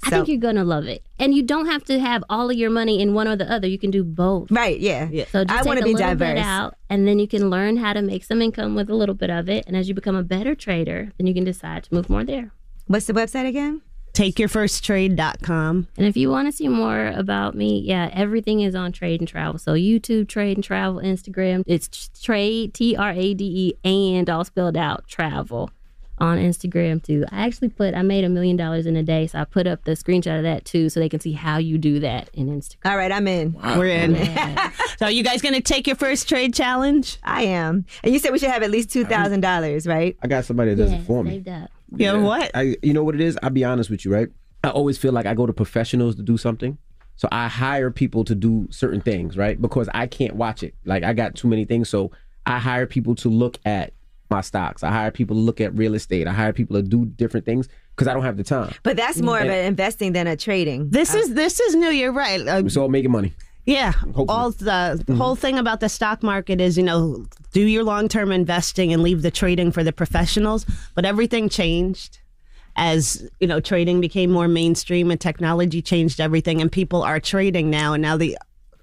I 0.06 0.10
think 0.10 0.28
you're 0.28 0.38
gonna 0.38 0.64
love 0.64 0.86
it, 0.86 1.06
and 1.20 1.34
you 1.34 1.44
don't 1.44 1.66
have 1.68 1.84
to 1.86 2.00
have 2.00 2.24
all 2.30 2.50
of 2.50 2.58
your 2.58 2.70
money 2.70 3.02
in 3.02 3.14
one 3.14 3.28
or 3.28 3.36
the 3.36 3.52
other. 3.52 3.68
You 3.68 3.80
can 3.80 3.92
do 3.92 4.04
both. 4.04 4.52
Right? 4.52 4.80
Yeah. 4.80 5.08
So 5.32 5.44
just 5.44 5.52
I 5.52 5.64
wanna 5.64 5.82
take 5.82 5.84
a 5.84 5.86
be 5.86 5.94
little 5.94 6.10
diverse. 6.10 6.36
bit 6.36 6.44
out, 6.44 6.76
and 6.90 7.08
then 7.08 7.20
you 7.20 7.28
can 7.28 7.50
learn 7.50 7.78
how 7.78 7.94
to 7.94 8.02
make 8.02 8.24
some 8.24 8.42
income 8.42 8.76
with 8.76 8.90
a 8.90 8.96
little 8.96 9.16
bit 9.16 9.30
of 9.30 9.50
it. 9.50 9.66
And 9.68 9.76
as 9.76 9.88
you 9.88 9.96
become 9.96 10.16
a 10.16 10.24
better 10.24 10.56
trader, 10.56 11.12
then 11.18 11.28
you 11.28 11.34
can 11.34 11.44
decide 11.44 11.84
to 11.86 11.94
move 11.94 12.10
more 12.10 12.24
there. 12.24 12.52
What's 12.88 13.06
the 13.06 13.14
website 13.14 13.48
again? 13.48 13.82
Takeyourfirsttrade.com. 14.14 15.88
And 15.98 16.06
if 16.06 16.16
you 16.16 16.30
want 16.30 16.48
to 16.48 16.52
see 16.52 16.68
more 16.68 17.08
about 17.08 17.56
me, 17.56 17.80
yeah, 17.80 18.10
everything 18.14 18.62
is 18.62 18.76
on 18.76 18.92
Trade 18.92 19.22
and 19.22 19.28
Travel. 19.28 19.58
So 19.58 19.74
YouTube, 19.74 20.28
Trade 20.28 20.58
and 20.58 20.64
Travel, 20.64 21.02
Instagram, 21.02 21.64
it's 21.66 22.10
Trade 22.22 22.74
T 22.76 22.96
R 22.96 23.12
A 23.12 23.34
D 23.34 23.76
E 23.84 24.16
and 24.16 24.30
all 24.30 24.46
spelled 24.46 24.78
out 24.78 25.08
Travel 25.08 25.72
on 26.24 26.38
Instagram 26.38 27.04
too. 27.04 27.26
I 27.32 27.46
actually 27.46 27.70
put 27.70 27.94
I 27.94 28.02
made 28.02 28.24
a 28.24 28.30
million 28.30 28.56
dollars 28.56 28.86
in 28.86 28.96
a 28.96 29.04
day, 29.04 29.28
so 29.28 29.40
I 29.40 29.44
put 29.44 29.68
up 29.68 29.84
the 29.84 29.92
screenshot 29.92 30.38
of 30.38 30.44
that 30.44 30.64
too, 30.64 30.90
so 30.90 31.00
they 31.00 31.10
can 31.10 31.20
see 31.20 31.34
how 31.34 31.58
you 31.58 31.78
do 31.78 32.00
that 32.00 32.30
in 32.34 32.48
Instagram. 32.48 32.92
All 32.92 32.98
right, 32.98 33.12
I'm 33.12 33.28
in. 33.28 33.54
We're 33.62 33.88
in. 33.88 34.16
so 34.98 35.06
are 35.06 35.12
you 35.12 35.24
guys 35.24 35.42
going 35.42 35.54
to 35.54 35.62
take 35.62 35.86
your 35.86 35.98
first 35.98 36.30
trade 36.30 36.54
challenge? 36.54 37.20
I 37.24 37.44
am. 37.44 37.86
And 38.04 38.14
you 38.14 38.20
said 38.20 38.32
we 38.32 38.40
should 38.40 38.50
have 38.52 38.64
at 38.64 38.72
least 38.72 38.90
two 38.92 39.04
thousand 39.06 39.42
dollars, 39.42 39.86
right? 39.86 40.18
I 40.24 40.28
got 40.28 40.46
somebody 40.46 40.74
that 40.74 40.82
does 40.82 40.94
it 40.94 41.04
for 41.04 41.24
me. 41.24 41.32
saved 41.32 41.50
up. 41.50 41.70
Yeah, 41.96 42.14
what? 42.14 42.50
I, 42.56 42.78
you 42.82 42.94
know 42.94 43.04
what 43.04 43.16
it 43.16 43.22
is? 43.22 43.38
I'll 43.44 43.50
be 43.50 43.66
honest 43.66 43.90
with 43.90 44.06
you, 44.06 44.12
right? 44.14 44.30
I 44.64 44.70
always 44.70 44.98
feel 44.98 45.12
like 45.12 45.26
I 45.26 45.34
go 45.34 45.46
to 45.46 45.54
professionals 45.54 46.16
to 46.16 46.24
do 46.24 46.38
something. 46.38 46.78
So 47.18 47.28
I 47.32 47.48
hire 47.48 47.92
people 47.92 48.24
to 48.24 48.34
do 48.34 48.68
certain 48.72 49.02
things, 49.02 49.38
right? 49.38 49.62
Because 49.62 49.88
I 49.94 50.08
can't 50.08 50.36
watch 50.36 50.64
it. 50.64 50.74
Like 50.86 51.04
I 51.04 51.14
got 51.14 51.36
too 51.36 51.48
many 51.48 51.66
things. 51.66 51.90
So 51.90 52.12
I 52.46 52.58
hire 52.60 52.88
people 52.88 53.14
to 53.16 53.30
look 53.30 53.60
at 53.66 53.94
my 54.34 54.42
stocks. 54.42 54.84
I 54.84 54.92
hire 54.92 55.12
people 55.12 55.36
to 55.36 55.42
look 55.42 55.62
at 55.62 55.74
real 55.76 55.94
estate. 55.94 56.28
I 56.28 56.34
hire 56.34 56.54
people 56.54 56.76
to 56.76 56.82
do 56.82 57.06
different 57.06 57.46
things 57.46 57.68
because 57.96 58.08
I 58.08 58.14
don't 58.14 58.24
have 58.24 58.38
the 58.38 58.44
time. 58.44 58.74
But 58.84 58.98
that's 58.98 59.22
more 59.22 59.40
of 59.40 59.48
an 59.48 59.66
investing 59.66 60.14
than 60.14 60.28
a 60.28 60.36
trading. 60.36 60.90
This 60.90 61.14
is 61.14 61.34
this 61.34 61.60
is 61.60 61.76
new. 61.76 61.90
You're 61.90 62.12
right. 62.12 62.42
Uh, 62.48 62.64
It's 62.66 62.78
all 62.78 62.90
making 62.90 63.12
money. 63.12 63.34
Yeah. 63.66 63.94
All 64.28 64.52
the, 64.52 65.02
the 65.08 65.16
whole 65.16 65.36
thing 65.36 65.58
about 65.58 65.80
the 65.80 65.88
stock 65.88 66.22
market 66.22 66.60
is, 66.60 66.78
you 66.78 66.84
know, 66.84 67.26
do 67.54 67.62
your 67.62 67.84
long 67.84 68.10
term 68.10 68.32
investing 68.32 68.92
and 68.94 69.02
leave 69.02 69.22
the 69.22 69.32
trading 69.32 69.72
for 69.72 69.84
the 69.84 69.94
professionals. 69.94 70.66
But 70.96 71.06
everything 71.06 71.48
changed 71.48 72.20
as, 72.76 73.30
you 73.40 73.48
know, 73.48 73.60
trading 73.62 74.02
became 74.02 74.32
more 74.32 74.48
mainstream 74.48 75.12
and 75.12 75.22
technology 75.22 75.82
changed 75.82 76.20
everything 76.20 76.60
and 76.62 76.72
people 76.72 77.04
are 77.04 77.20
trading 77.20 77.70
now 77.70 77.94
and 77.94 78.02
now 78.02 78.18
the 78.18 78.38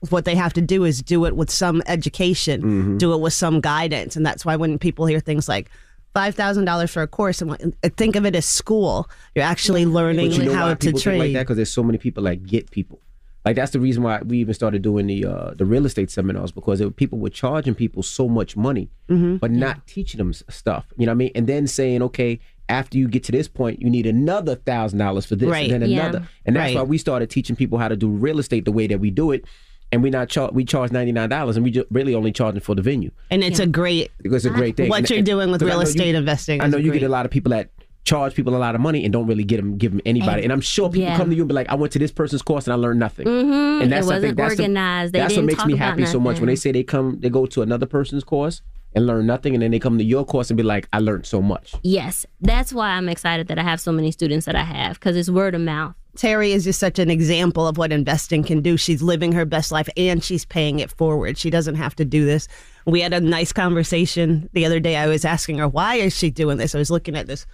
what 0.08 0.24
they 0.24 0.34
have 0.34 0.52
to 0.54 0.62
do 0.62 0.84
is 0.84 1.02
do 1.02 1.26
it 1.26 1.36
with 1.36 1.50
some 1.50 1.82
education, 1.86 2.96
do 2.98 3.12
it 3.12 3.20
with 3.20 3.34
some 3.34 3.60
guidance. 3.60 4.16
And 4.16 4.24
that's 4.24 4.44
why 4.44 4.56
when 4.56 4.78
people 4.78 5.04
hear 5.06 5.20
things 5.20 5.48
like 5.48 5.70
five 6.14 6.34
thousand 6.34 6.64
dollars 6.64 6.90
for 6.90 7.02
a 7.02 7.06
course 7.06 7.40
and 7.42 7.50
what- 7.50 7.62
think 7.96 8.16
of 8.16 8.24
it 8.24 8.34
as 8.34 8.46
school. 8.46 9.08
You're 9.34 9.44
actually 9.44 9.84
learning 9.86 10.32
you 10.32 10.44
know 10.44 10.54
how 10.54 10.68
to 10.70 10.76
people 10.76 11.00
trade. 11.00 11.18
like 11.18 11.32
that? 11.34 11.40
Because 11.42 11.56
there's 11.56 11.72
so 11.72 11.82
many 11.82 11.98
people 11.98 12.22
that 12.24 12.44
get 12.46 12.70
people. 12.70 13.00
Like 13.44 13.56
that's 13.56 13.72
the 13.72 13.80
reason 13.80 14.02
why 14.02 14.20
we 14.22 14.38
even 14.38 14.52
started 14.54 14.82
doing 14.82 15.06
the 15.06 15.24
uh, 15.24 15.50
the 15.54 15.64
real 15.64 15.86
estate 15.86 16.10
seminars 16.10 16.50
because 16.52 16.80
it, 16.80 16.96
people 16.96 17.18
were 17.18 17.30
charging 17.30 17.74
people 17.74 18.02
so 18.02 18.28
much 18.28 18.56
money, 18.56 18.90
Mhm. 19.08 19.38
but 19.40 19.50
not 19.50 19.86
teaching 19.86 20.18
them 20.18 20.32
stuff. 20.32 20.86
You 20.96 21.06
know 21.06 21.12
what 21.12 21.14
I 21.14 21.16
mean? 21.16 21.30
And 21.34 21.46
then 21.46 21.66
saying, 21.66 22.02
okay, 22.02 22.38
after 22.68 22.98
you 22.98 23.08
get 23.08 23.24
to 23.24 23.32
this 23.32 23.48
point, 23.48 23.80
you 23.80 23.88
need 23.88 24.06
another 24.06 24.56
thousand 24.56 24.98
dollars 24.98 25.24
for 25.26 25.36
this, 25.36 25.48
Right. 25.48 25.70
and 25.70 25.82
then 25.82 25.90
Yeah. 25.90 26.08
another. 26.08 26.28
And 26.44 26.54
that's 26.56 26.74
Right. 26.74 26.76
why 26.76 26.82
we 26.82 26.98
started 26.98 27.30
teaching 27.30 27.56
people 27.56 27.78
how 27.78 27.88
to 27.88 27.96
do 27.96 28.08
real 28.08 28.38
estate 28.40 28.64
the 28.66 28.72
way 28.72 28.86
that 28.86 29.00
we 29.00 29.10
do 29.10 29.30
it. 29.32 29.44
And 29.92 30.02
we 30.02 30.10
not 30.10 30.28
char- 30.28 30.50
we 30.52 30.64
charge 30.64 30.92
ninety 30.92 31.10
nine 31.12 31.28
dollars, 31.28 31.56
and 31.56 31.64
we 31.64 31.70
just 31.72 31.86
really 31.90 32.14
only 32.14 32.30
charging 32.32 32.60
for 32.60 32.74
the 32.74 32.82
venue. 32.82 33.10
And 33.30 33.42
it's 33.42 33.58
a 33.58 33.66
great 33.66 34.10
It's 34.22 34.44
a 34.44 34.50
great 34.50 34.76
thing. 34.76 34.88
What 34.88 35.00
And- 35.00 35.10
you're 35.10 35.22
doing 35.22 35.50
with 35.50 35.62
real 35.62 35.70
know 35.74 35.76
you- 35.80 35.82
estate 35.88 36.14
investing 36.14 36.60
I 36.60 36.66
is 36.66 36.72
know 36.72 36.78
you 36.78 36.90
great. 36.90 37.00
get 37.00 37.06
a 37.06 37.10
lot 37.12 37.24
of 37.26 37.32
people 37.32 37.50
that 37.50 37.70
charge 38.04 38.34
people 38.34 38.54
a 38.54 38.58
lot 38.58 38.74
of 38.74 38.80
money 38.80 39.04
and 39.04 39.12
don't 39.12 39.26
really 39.26 39.44
get 39.44 39.56
them 39.56 39.76
give 39.76 39.92
them 39.92 40.00
anybody. 40.06 40.32
And- 40.36 40.44
And, 40.44 40.52
I'm 40.52 40.60
sure 40.60 40.88
people 40.88 41.02
yeah. 41.08 41.16
come 41.16 41.28
to 41.28 41.34
you 41.36 41.42
and 41.42 41.48
be 41.48 41.54
like, 41.54 41.68
I 41.68 41.74
went 41.74 41.92
to 41.92 41.98
this 41.98 42.10
person's 42.12 42.40
course 42.40 42.66
and 42.66 42.72
I 42.72 42.76
learned 42.76 42.98
nothing. 43.00 43.26
Mhm. 43.26 43.82
And 43.82 43.92
that's 43.92 44.06
It 44.06 44.10
wasn't 44.14 44.36
that's 44.36 44.52
organized. 44.52 45.12
They 45.12 45.18
that's 45.18 45.32
what 45.32 45.36
didn't 45.36 45.46
makes 45.46 45.58
talk 45.58 45.66
me 45.66 45.76
happy 45.76 46.06
so 46.06 46.18
much 46.20 46.38
when 46.40 46.46
they 46.46 46.56
say 46.56 46.72
they 46.72 46.82
come 46.84 47.18
they 47.20 47.28
go 47.28 47.44
to 47.46 47.60
another 47.62 47.86
person's 47.86 48.24
course 48.24 48.62
and 48.94 49.06
learn 49.06 49.26
nothing 49.26 49.54
and 49.54 49.62
then 49.62 49.70
they 49.72 49.78
come 49.78 49.98
to 49.98 50.04
your 50.04 50.24
course 50.24 50.50
and 50.50 50.56
be 50.56 50.62
like, 50.62 50.88
I 50.92 50.98
learned 51.00 51.26
so 51.26 51.42
much. 51.42 51.74
Yes, 51.82 52.24
that's 52.40 52.72
why 52.72 52.90
I'm 52.90 53.08
excited 53.08 53.48
that 53.48 53.58
I 53.58 53.62
have 53.64 53.80
so 53.80 53.92
many 53.92 54.10
students 54.12 54.46
that 54.46 54.54
I 54.56 54.62
have 54.64 54.94
because 55.00 55.16
it's 55.16 55.28
word 55.30 55.54
of 55.54 55.60
mouth. 55.60 55.94
Teri 56.16 56.50
is 56.50 56.64
just 56.64 56.80
such 56.80 56.98
an 56.98 57.10
example 57.10 57.66
of 57.66 57.78
what 57.78 57.92
investing 57.92 58.42
can 58.42 58.60
do. 58.60 58.76
She's 58.76 59.02
living 59.02 59.32
her 59.32 59.44
best 59.44 59.70
life 59.70 59.88
and 59.96 60.22
she's 60.22 60.44
paying 60.44 60.80
it 60.80 60.90
forward. 60.90 61.38
She 61.38 61.50
doesn't 61.50 61.76
have 61.76 61.94
to 61.96 62.04
do 62.04 62.24
this. 62.24 62.48
We 62.84 63.00
had 63.00 63.12
a 63.12 63.20
nice 63.20 63.52
conversation 63.52 64.48
the 64.52 64.66
other 64.66 64.80
day. 64.80 64.96
I 64.96 65.06
was 65.06 65.24
asking 65.24 65.58
her, 65.58 65.68
why 65.68 65.96
is 65.96 66.16
she 66.16 66.30
doing 66.30 66.58
this? 66.58 66.74
I 66.74 66.78
was 66.78 66.90
looking 66.90 67.16
at 67.16 67.26
this 67.26 67.46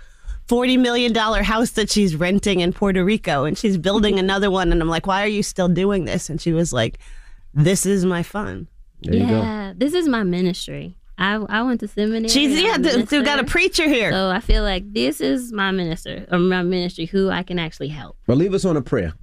$40 0.49 0.79
million 0.79 1.15
house 1.15 1.73
that 1.73 1.91
she's 1.91 2.17
renting 2.17 2.61
in 2.61 2.73
Puerto 2.73 3.05
Rico 3.05 3.45
and 3.45 3.59
she's 3.59 3.77
building 3.77 4.19
another 4.19 4.51
one. 4.51 4.73
And 4.73 4.81
I'm 4.81 4.89
like, 4.89 5.07
why 5.07 5.23
are 5.23 5.29
you 5.29 5.43
still 5.43 5.69
doing 5.69 6.05
this? 6.05 6.31
And 6.31 6.41
she 6.41 6.53
was 6.53 6.73
like, 6.73 6.99
this 7.53 7.85
is 7.85 8.05
my 8.05 8.23
fun. 8.23 8.69
yeah, 9.01 9.73
this 9.77 9.93
is 9.93 10.09
my 10.09 10.23
ministry. 10.23 10.97
I 11.19 11.35
I 11.37 11.63
went 11.63 11.81
to 11.81 11.89
seminary. 11.89 12.29
She's- 12.29 12.53
and 12.53 12.61
yeah, 12.61 12.73
I'm 12.75 12.83
th- 12.83 13.11
we 13.11 13.23
got 13.23 13.39
a 13.39 13.45
preacher 13.45 13.89
here. 13.89 14.11
So 14.13 14.29
I 14.31 14.41
feel 14.41 14.63
like 14.63 14.93
this 14.93 15.21
is 15.21 15.53
my 15.53 15.71
minister 15.71 16.27
or 16.31 16.39
my 16.39 16.63
ministry 16.63 17.07
who 17.07 17.31
I 17.31 17.43
can 17.43 17.59
actually 17.59 17.89
help. 17.89 18.17
But 18.27 18.37
leave 18.37 18.53
us 18.55 18.65
on 18.65 18.77
a 18.77 18.83
prayer. 18.83 19.15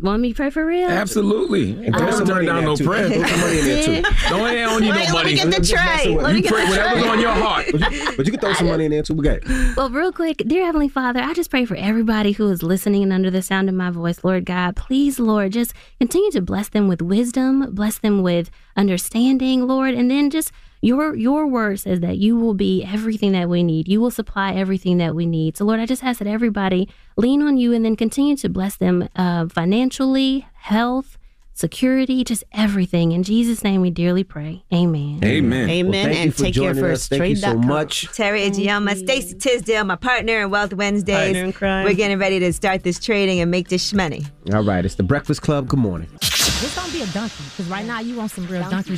Want 0.00 0.20
me 0.20 0.30
to 0.30 0.34
pray 0.34 0.50
for 0.50 0.66
real? 0.66 0.88
Absolutely. 0.88 1.86
And 1.86 1.94
throw 1.96 2.10
some 2.10 2.26
money 2.26 2.46
down 2.46 2.56
there, 2.56 2.64
no 2.64 2.74
too. 2.74 2.84
prayer. 2.84 3.08
Throw 3.08 3.24
some 3.24 3.40
money 3.40 3.58
in 3.60 3.64
there, 3.66 3.84
too. 3.84 4.02
Don't 4.30 4.40
I 4.40 4.54
don't 4.56 4.80
need 4.80 4.90
Wait, 4.90 5.08
no 5.08 5.14
let 5.14 5.26
me 5.26 5.34
get 5.36 5.46
the 5.52 5.64
tray. 5.64 6.08
Let 6.16 6.30
me 6.32 6.36
you 6.38 6.42
get 6.42 6.52
pray 6.52 6.64
the 6.64 6.70
whatever's 6.70 7.02
tray. 7.02 7.10
on 7.12 7.20
your 7.20 7.30
heart. 7.30 7.66
But 7.70 7.92
you, 7.92 8.16
but 8.16 8.26
you 8.26 8.32
can 8.32 8.40
throw 8.40 8.52
some 8.54 8.66
money 8.66 8.86
in 8.86 8.90
there 8.90 9.02
too. 9.04 9.14
We 9.14 9.22
got 9.22 9.36
it. 9.36 9.76
Well, 9.76 9.90
real 9.90 10.10
quick, 10.10 10.38
dear 10.44 10.64
Heavenly 10.64 10.88
Father, 10.88 11.20
I 11.20 11.34
just 11.34 11.50
pray 11.50 11.64
for 11.66 11.76
everybody 11.76 12.32
who 12.32 12.50
is 12.50 12.64
listening 12.64 13.04
and 13.04 13.12
under 13.12 13.30
the 13.30 13.42
sound 13.42 13.68
of 13.68 13.76
my 13.76 13.90
voice, 13.90 14.24
Lord 14.24 14.44
God. 14.44 14.74
Please, 14.74 15.20
Lord, 15.20 15.52
just 15.52 15.72
continue 16.00 16.32
to 16.32 16.40
bless 16.40 16.68
them 16.68 16.88
with 16.88 17.00
wisdom, 17.00 17.72
bless 17.72 17.98
them 17.98 18.22
with 18.22 18.50
understanding, 18.76 19.68
Lord, 19.68 19.94
and 19.94 20.10
then 20.10 20.30
just 20.30 20.50
your 20.82 21.14
your 21.14 21.46
word 21.46 21.78
says 21.78 22.00
that 22.00 22.18
you 22.18 22.36
will 22.36 22.54
be 22.54 22.84
everything 22.84 23.32
that 23.32 23.48
we 23.48 23.62
need. 23.62 23.88
You 23.88 24.00
will 24.00 24.10
supply 24.10 24.52
everything 24.52 24.98
that 24.98 25.14
we 25.14 25.24
need. 25.24 25.56
So, 25.56 25.64
Lord, 25.64 25.80
I 25.80 25.86
just 25.86 26.02
ask 26.02 26.18
that 26.18 26.28
everybody 26.28 26.88
lean 27.16 27.40
on 27.40 27.56
you 27.56 27.72
and 27.72 27.84
then 27.84 27.96
continue 27.96 28.36
to 28.36 28.48
bless 28.48 28.76
them 28.76 29.08
uh, 29.14 29.46
financially, 29.46 30.46
health, 30.54 31.18
security, 31.54 32.24
just 32.24 32.42
everything. 32.52 33.12
In 33.12 33.22
Jesus' 33.22 33.62
name, 33.62 33.80
we 33.80 33.90
dearly 33.90 34.24
pray. 34.24 34.64
Amen. 34.74 35.20
Amen. 35.22 35.70
Amen. 35.70 36.04
thank 36.04 36.16
you 36.16 36.22
and 36.22 36.34
for 36.34 36.42
take 36.42 36.54
care 36.54 36.62
joining 36.64 36.82
for 36.82 36.90
us. 36.90 37.06
Thank 37.06 37.28
you 37.28 37.36
so 37.36 37.40
straight.com. 37.40 37.66
much. 37.68 38.08
Teri 38.08 38.50
Ijeoma, 38.50 38.96
Stacey 38.96 39.38
Tisdale, 39.38 39.84
my 39.84 39.94
partner 39.94 40.40
in 40.40 40.50
Wealth 40.50 40.72
Wednesdays. 40.72 41.54
Partner 41.54 41.78
in. 41.78 41.84
We're 41.84 41.94
getting 41.94 42.18
ready 42.18 42.40
to 42.40 42.52
start 42.52 42.82
this 42.82 42.98
trading 42.98 43.38
and 43.40 43.52
make 43.52 43.68
this 43.68 43.92
money. 43.92 44.24
All 44.52 44.64
right, 44.64 44.84
it's 44.84 44.96
the 44.96 45.04
Breakfast 45.04 45.42
Club. 45.42 45.68
Good 45.68 45.78
morning. 45.78 46.08
This 46.20 46.74
gonna 46.74 46.92
be 46.92 47.02
a 47.02 47.06
donkey, 47.06 47.44
because 47.50 47.68
right 47.68 47.86
now 47.86 48.00
you 48.00 48.16
want 48.16 48.32
some 48.32 48.46
real 48.48 48.68
donkey. 48.68 48.96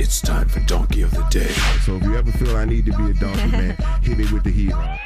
It's 0.00 0.20
time 0.20 0.48
for 0.48 0.60
Donkey 0.60 1.02
of 1.02 1.10
the 1.12 1.22
Day. 1.30 1.52
So 1.84 1.96
if 1.96 2.02
you 2.02 2.16
ever 2.16 2.30
feel 2.32 2.56
I 2.56 2.64
need 2.64 2.86
to 2.86 2.92
be 2.92 3.10
a 3.10 3.14
donkey, 3.14 3.50
man, 3.50 3.76
hit 4.02 4.18
me 4.18 4.26
with 4.32 4.42
the 4.44 4.50
hee 4.50 4.70
haw. 4.70 4.98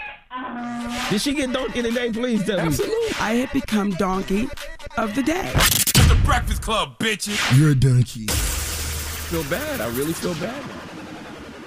Did 1.11 1.20
she 1.20 1.34
get 1.34 1.53
donkey 1.53 1.82
today? 1.82 2.11
Please 2.11 2.45
tell 2.45 2.64
me. 2.64 2.76
I 3.20 3.32
have 3.34 3.53
become 3.53 3.91
donkey 3.93 4.49
of 4.97 5.14
the 5.14 5.22
day. 5.22 5.53
It's 5.55 6.09
The 6.09 6.18
Breakfast 6.24 6.62
Club, 6.62 6.99
bitches. 6.99 7.59
You're 7.59 7.70
a 7.70 7.74
donkey. 7.74 8.26
feel 8.28 9.45
bad. 9.45 9.80
I 9.80 9.89
really 9.91 10.14
feel 10.14 10.34
bad. 10.34 10.88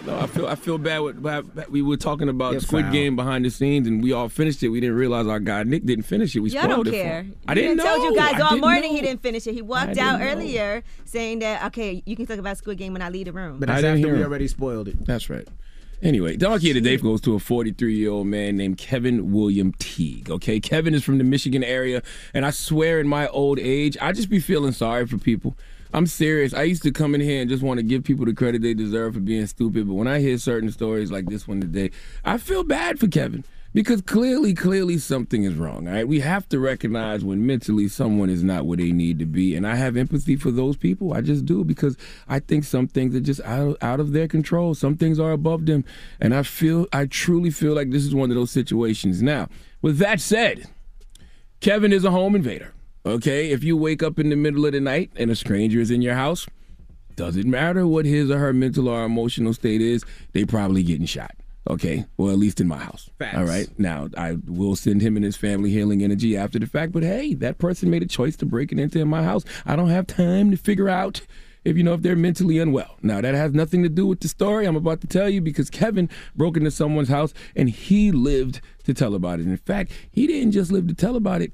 No, 0.06 0.18
I 0.20 0.26
feel 0.28 0.48
I 0.48 0.56
feel 0.56 0.78
bad. 0.78 1.00
With, 1.00 1.18
with- 1.20 1.70
we 1.70 1.82
were 1.82 1.98
talking 1.98 2.28
about 2.28 2.54
You're 2.54 2.62
Squid 2.62 2.86
foul. 2.86 2.92
Game 2.94 3.16
behind 3.16 3.46
the 3.46 3.50
scenes, 3.52 3.88
and 3.88 4.02
we 4.04 4.12
all 4.14 4.30
finished 4.30 4.64
it. 4.64 4.70
We 4.70 4.80
didn't 4.80 4.96
realize 4.96 5.28
our 5.28 5.40
guy 5.40 5.64
Nick 5.64 5.86
didn't 5.86 6.06
finish 6.06 6.36
it. 6.36 6.40
We 6.40 6.50
Y'all 6.50 6.64
spoiled 6.64 6.86
don't 6.86 6.94
it. 6.96 6.98
for 6.98 7.04
care. 7.04 7.22
him. 7.24 7.36
I 7.48 7.52
I 7.52 7.56
didn't 7.56 7.78
know. 7.78 7.84
told 7.86 8.04
you 8.04 8.16
guys 8.16 8.34
I 8.36 8.42
all 8.42 8.58
morning 8.58 8.92
know. 8.92 8.96
he 8.96 9.02
didn't 9.02 9.22
finish 9.22 9.46
it. 9.46 9.54
He 9.54 9.62
walked 9.62 9.98
out 9.98 10.20
know. 10.20 10.26
earlier 10.28 10.84
saying 11.06 11.40
that, 11.40 11.66
okay, 11.68 12.02
you 12.06 12.16
can 12.16 12.26
talk 12.26 12.40
about 12.40 12.58
Squid 12.58 12.78
Game 12.80 12.94
when 12.94 13.02
I 13.02 13.10
leave 13.10 13.26
the 13.26 13.32
room. 13.34 13.60
But 13.60 13.70
I 13.70 13.76
didn't 13.76 13.98
after 13.98 14.08
hear 14.08 14.18
we 14.18 14.24
already 14.24 14.48
spoiled 14.48 14.88
it. 14.88 15.06
That's 15.06 15.30
right. 15.30 15.48
Anyway, 16.02 16.36
Donkey 16.36 16.72
of 16.72 16.74
the 16.74 16.82
Day 16.82 16.98
goes 16.98 17.22
to 17.22 17.36
a 17.36 17.40
43 17.40 17.94
year 17.96 18.10
old 18.10 18.26
man 18.26 18.58
named 18.58 18.80
Kevin 18.80 19.32
William 19.32 19.72
Teague. 19.78 20.32
Okay, 20.32 20.60
Kevin 20.60 20.96
is 20.96 21.04
from 21.04 21.20
the 21.20 21.24
Michigan 21.24 21.64
area, 21.64 22.02
and 22.34 22.44
I 22.44 22.50
swear, 22.50 23.00
in 23.00 23.08
my 23.08 23.28
old 23.28 23.60
age, 23.60 23.98
I 24.02 24.12
just 24.12 24.28
be 24.30 24.40
feeling 24.40 24.72
sorry 24.72 25.06
for 25.06 25.20
people. 25.20 25.56
I'm 25.94 26.08
serious. 26.08 26.54
I 26.54 26.64
used 26.64 26.84
to 26.84 26.92
come 26.92 27.14
in 27.16 27.22
here 27.22 27.42
and 27.42 27.50
just 27.50 27.64
want 27.64 27.78
to 27.80 27.84
give 27.84 28.04
people 28.04 28.26
the 28.26 28.34
credit 28.34 28.62
they 28.62 28.74
deserve 28.74 29.16
for 29.16 29.20
being 29.20 29.46
stupid, 29.48 29.88
but 29.88 29.96
when 29.96 30.08
I 30.08 30.20
hear 30.20 30.38
certain 30.38 30.72
stories 30.72 31.12
like 31.12 31.26
this 31.26 31.48
one 31.48 31.60
today, 31.60 31.92
I 32.24 32.38
feel 32.38 32.64
bad 32.64 33.00
for 33.00 33.08
Kevin. 33.08 33.44
Because 33.74 34.02
clearly, 34.02 34.54
clearly 34.54 34.98
something 34.98 35.44
is 35.44 35.56
wrong. 35.56 35.88
All 35.88 35.94
right, 35.94 36.08
we 36.08 36.20
have 36.20 36.48
to 36.50 36.60
recognize 36.60 37.24
when 37.24 37.46
mentally 37.46 37.88
someone 37.88 38.30
is 38.30 38.44
not 38.44 38.66
where 38.66 38.76
they 38.76 38.92
need 38.92 39.18
to 39.20 39.26
be, 39.26 39.56
and 39.56 39.66
I 39.66 39.76
have 39.76 39.96
empathy 39.96 40.36
for 40.36 40.52
those 40.52 40.76
people. 40.76 41.14
I 41.14 41.22
just 41.22 41.46
do 41.46 41.64
because 41.64 41.96
I 42.28 42.40
think 42.40 42.66
some 42.66 42.88
things 42.88 43.16
are 43.16 43.22
just 43.22 43.40
out 43.42 43.78
out 43.82 44.02
of 44.02 44.12
their 44.12 44.28
control. 44.28 44.76
Some 44.76 44.98
things 44.98 45.20
are 45.20 45.32
above 45.32 45.68
them, 45.68 45.86
and 46.20 46.36
I 46.36 46.44
feel 46.44 46.86
I 46.92 47.06
truly 47.06 47.50
feel 47.50 47.74
like 47.74 47.92
this 47.92 48.04
is 48.04 48.14
one 48.14 48.30
of 48.30 48.36
those 48.36 48.52
situations. 48.52 49.22
Now, 49.22 49.48
with 49.82 50.00
that 50.00 50.20
said, 50.20 50.68
Kevin 51.62 51.94
is 51.94 52.04
a 52.04 52.12
home 52.12 52.36
invader. 52.36 52.74
Okay, 53.04 53.50
if 53.50 53.64
you 53.64 53.76
wake 53.76 54.04
up 54.04 54.20
in 54.20 54.30
the 54.30 54.36
middle 54.36 54.64
of 54.64 54.74
the 54.74 54.80
night 54.80 55.12
and 55.16 55.32
a 55.32 55.36
stranger 55.36 55.80
is 55.80 55.90
in 55.90 56.04
your 56.04 56.14
house, 56.14 56.46
doesn't 57.16 57.50
matter 57.50 57.88
what 57.88 58.06
his 58.06 58.30
or 58.30 58.38
her 58.38 58.54
mental 58.54 58.88
or 58.88 59.04
emotional 59.04 59.56
state 59.56 59.82
is, 59.82 60.06
they 60.34 60.46
probably 60.46 60.84
getting 60.84 61.08
shot. 61.08 61.36
Okay, 61.68 62.06
well 62.18 62.30
at 62.30 62.38
least 62.38 62.62
in 62.62 62.68
my 62.68 62.78
house. 62.78 63.10
Facts. 63.18 63.38
All 63.38 63.46
right. 63.46 63.68
Now 63.80 64.10
I 64.18 64.38
will 64.46 64.76
send 64.76 65.02
him 65.02 65.16
and 65.16 65.26
his 65.26 65.36
family 65.36 65.72
healing 65.72 66.04
energy 66.04 66.38
after 66.38 66.60
the 66.60 66.68
fact. 66.68 66.92
But 66.92 67.02
hey, 67.02 67.34
that 67.36 67.58
person 67.58 67.90
made 67.90 68.04
a 68.04 68.08
choice 68.08 68.36
to 68.38 68.46
break 68.46 68.72
it 68.72 68.80
into 68.80 69.04
my 69.06 69.24
house. 69.24 69.46
I 69.66 69.76
don't 69.76 69.90
have 69.90 70.06
time 70.06 70.52
to 70.52 70.58
figure 70.58 70.90
out 70.90 71.22
if 71.64 71.78
you 71.78 71.84
know 71.84 71.94
if 71.94 72.04
they're 72.04 72.16
mentally 72.16 72.60
unwell. 72.60 72.98
Now 73.02 73.22
that 73.22 73.34
has 73.34 73.54
nothing 73.54 73.82
to 73.82 73.90
do 73.90 74.06
with 74.06 74.20
the 74.20 74.28
story 74.28 74.66
I'm 74.68 74.76
about 74.76 75.02
to 75.02 75.08
tell 75.08 75.30
you 75.30 75.42
because 75.42 75.72
Kevin 75.72 76.08
broke 76.36 76.58
into 76.58 76.72
someone's 76.72 77.10
house 77.10 77.34
and 77.56 77.68
he 77.70 78.12
lived 78.12 78.62
to 78.84 78.94
tell 78.94 79.16
about 79.16 79.40
it. 79.40 79.48
In 79.48 79.58
fact, 79.58 79.92
he 80.12 80.28
didn't 80.28 80.52
just 80.52 80.72
live 80.72 80.88
to 80.88 80.94
tell 80.94 81.16
about 81.16 81.42
it 81.42 81.52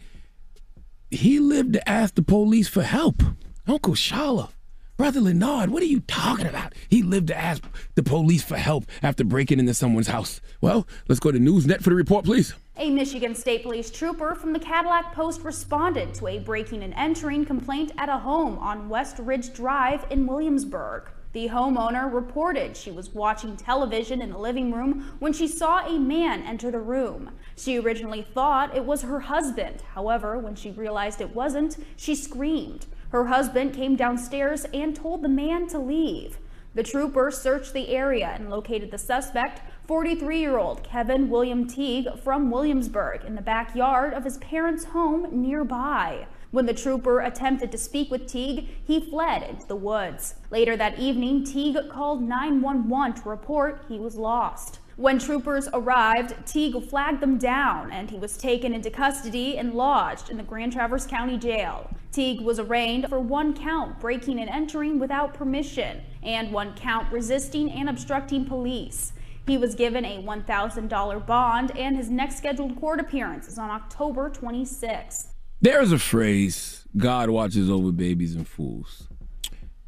he 1.10 1.39
lived 1.39 1.74
to 1.74 1.89
ask 1.89 2.16
the 2.16 2.22
police 2.22 2.68
for 2.68 2.84
help. 2.84 3.24
Uncle 3.68 3.93
Shala, 3.93 4.49
Brother 4.97 5.22
Leonard, 5.22 5.70
what 5.70 5.84
are 5.84 5.88
you 5.88 6.01
talking 6.01 6.47
about? 6.47 6.74
He 6.89 7.03
lived 7.03 7.28
to 7.28 7.38
ask 7.38 7.64
the 7.95 8.03
police 8.03 8.43
for 8.43 8.58
help 8.58 8.86
after 9.03 9.24
breaking 9.24 9.60
into 9.60 9.74
someone's 9.74 10.08
house. 10.08 10.41
Well, 10.62 10.88
let's 11.08 11.20
go 11.20 11.32
to 11.32 11.39
Newsnet 11.39 11.82
for 11.82 11.91
the 11.91 11.95
report, 11.95 12.26
please. 12.26 12.53
A 12.78 12.89
Michigan 12.89 13.36
State 13.36 13.64
Police 13.64 13.89
trooper 13.89 14.36
from 14.36 14.53
the 14.53 14.60
Cadillac 14.60 15.14
Post 15.14 15.41
responded 15.43 16.14
to 16.16 16.28
a 16.28 16.39
breaking 16.39 16.84
and 16.84 16.93
entering 16.95 17.45
complaint 17.45 17.91
at 17.97 18.10
a 18.10 18.18
home 18.18 18.58
on 18.60 18.89
West 18.89 19.18
Ridge 19.20 19.53
Drive 19.53 20.05
in 20.10 20.28
Williamsburg. 20.28 21.10
The 21.34 21.49
homeowner 21.49 22.11
reported 22.11 22.78
she 22.78 22.89
was 22.89 23.13
watching 23.13 23.57
television 23.57 24.21
in 24.21 24.32
the 24.32 24.38
living 24.38 24.71
room 24.71 25.15
when 25.19 25.34
she 25.34 25.47
saw 25.47 25.86
a 25.86 25.99
man 25.99 26.43
enter 26.43 26.71
the 26.71 26.80
room. 26.80 27.32
She 27.55 27.78
originally 27.78 28.21
thought 28.21 28.75
it 28.75 28.86
was 28.86 29.01
her 29.01 29.19
husband. 29.19 29.84
However, 29.93 30.39
when 30.39 30.55
she 30.55 30.71
realized 30.71 31.19
it 31.19 31.36
wasn't, 31.36 31.78
she 31.97 32.15
screamed. 32.15 32.86
Her 33.09 33.28
husband 33.28 33.73
came 33.73 33.95
downstairs 33.95 34.65
and 34.73 34.95
told 34.95 35.21
the 35.21 35.30
man 35.30 35.67
to 35.67 35.80
leave. 35.80 36.39
The 36.75 36.84
trooper 36.84 37.32
searched 37.32 37.73
the 37.73 37.89
area 37.89 38.28
and 38.28 38.49
located 38.49 38.91
the 38.91 38.97
suspect, 38.97 39.61
43 39.88 40.39
year 40.39 40.57
old 40.57 40.84
Kevin 40.84 41.30
William 41.30 41.67
Teague 41.67 42.19
from 42.23 42.51
Williamsburg, 42.51 43.25
in 43.25 43.36
the 43.36 43.41
backyard 43.41 44.13
of 44.13 44.23
his 44.23 44.38
parents' 44.38 44.86
home 44.86 45.28
nearby. 45.32 46.28
When 46.52 46.66
the 46.66 46.74
trooper 46.74 47.20
attempted 47.20 47.72
to 47.72 47.78
speak 47.78 48.10
with 48.10 48.28
Teague, 48.28 48.70
he 48.84 49.02
fled 49.02 49.43
into 49.43 49.68
the 49.68 49.76
woods. 49.76 50.36
Later 50.50 50.78
that 50.78 50.98
evening, 50.98 51.43
Teague 51.43 51.89
called 51.89 52.22
911 52.22 53.22
to 53.22 53.30
report 53.30 53.84
he 53.89 54.00
was 54.00 54.16
lost. 54.16 54.80
When 54.95 55.20
troopers 55.20 55.68
arrived, 55.74 56.34
Teague 56.48 56.82
flagged 56.89 57.22
them 57.22 57.38
down 57.38 57.91
and 57.91 58.10
he 58.10 58.18
was 58.18 58.38
taken 58.38 58.74
into 58.74 58.89
custody 58.89 59.58
and 59.58 59.74
lodged 59.74 60.30
in 60.30 60.38
the 60.38 60.43
Grand 60.43 60.72
Traverse 60.72 61.06
County 61.06 61.38
Jail. 61.38 61.89
Teague 62.12 62.41
was 62.41 62.60
arraigned 62.60 63.08
for 63.10 63.20
one 63.20 63.54
count 63.54 64.00
breaking 64.00 64.39
and 64.39 64.50
entering 64.50 64.98
without 64.98 65.34
permission 65.34 66.02
and 66.24 66.52
one 66.52 66.74
count 66.76 67.12
resisting 67.12 67.70
and 67.70 67.89
obstructing 67.89 68.45
police. 68.45 69.14
He 69.45 69.58
was 69.58 69.76
given 69.76 70.04
a 70.04 70.24
$1,000 70.24 71.28
bond 71.28 71.78
and 71.78 71.95
his 71.95 72.10
next 72.10 72.38
scheduled 72.38 72.80
court 72.80 73.00
appearance 73.00 73.48
is 73.48 73.60
on 73.60 73.70
October 73.70 74.30
26th. 74.30 75.28
There 75.60 75.82
is 75.82 75.91
a 75.91 75.97
phrase 75.97 76.86
God 76.95 77.32
watches 77.32 77.70
over 77.70 77.91
babies 77.91 78.36
and 78.36 78.47
fools. 78.47 79.08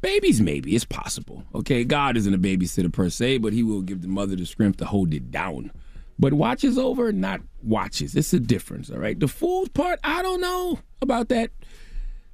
Babies, 0.00 0.40
maybe. 0.40 0.74
It's 0.74 0.84
possible. 0.84 1.44
Okay, 1.54 1.84
God 1.84 2.16
isn't 2.16 2.34
a 2.34 2.38
babysitter 2.38 2.92
per 2.92 3.08
se, 3.08 3.38
but 3.38 3.52
he 3.52 3.62
will 3.62 3.82
give 3.82 4.02
the 4.02 4.08
mother 4.08 4.34
the 4.34 4.46
strength 4.46 4.78
to 4.78 4.86
hold 4.86 5.14
it 5.14 5.30
down. 5.30 5.70
But 6.18 6.32
watches 6.32 6.76
over, 6.76 7.12
not 7.12 7.40
watches. 7.62 8.16
It's 8.16 8.32
a 8.32 8.40
difference, 8.40 8.90
all 8.90 8.98
right? 8.98 9.18
The 9.18 9.28
fools 9.28 9.68
part, 9.68 10.00
I 10.02 10.22
don't 10.22 10.40
know 10.40 10.80
about 11.00 11.28
that. 11.28 11.50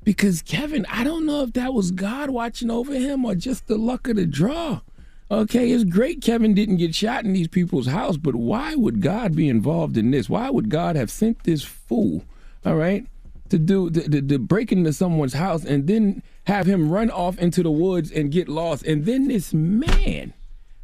Because 0.02 0.40
Kevin, 0.40 0.86
I 0.88 1.04
don't 1.04 1.26
know 1.26 1.42
if 1.42 1.52
that 1.54 1.74
was 1.74 1.90
God 1.90 2.30
watching 2.30 2.70
over 2.70 2.94
him 2.94 3.24
or 3.24 3.34
just 3.34 3.66
the 3.66 3.76
luck 3.76 4.08
of 4.08 4.16
the 4.16 4.24
draw. 4.24 4.80
Okay, 5.30 5.72
it's 5.72 5.84
great 5.84 6.22
Kevin 6.22 6.54
didn't 6.54 6.76
get 6.76 6.94
shot 6.94 7.24
in 7.24 7.32
these 7.32 7.48
people's 7.48 7.88
house, 7.88 8.16
but 8.16 8.36
why 8.36 8.76
would 8.76 9.02
God 9.02 9.34
be 9.34 9.48
involved 9.48 9.96
in 9.96 10.12
this? 10.12 10.28
Why 10.28 10.48
would 10.48 10.70
God 10.70 10.94
have 10.94 11.10
sent 11.10 11.42
this 11.42 11.64
fool, 11.64 12.24
all 12.64 12.76
right, 12.76 13.04
to 13.50 13.58
do 13.58 13.90
to, 13.90 14.08
to, 14.08 14.22
to 14.22 14.38
break 14.38 14.72
into 14.72 14.92
someone's 14.92 15.34
house 15.34 15.64
and 15.64 15.86
then 15.86 16.22
have 16.46 16.66
him 16.66 16.90
run 16.90 17.10
off 17.10 17.38
into 17.38 17.62
the 17.62 17.70
woods 17.70 18.10
and 18.10 18.30
get 18.30 18.48
lost? 18.48 18.84
And 18.84 19.04
then 19.04 19.28
this 19.28 19.52
man 19.54 20.34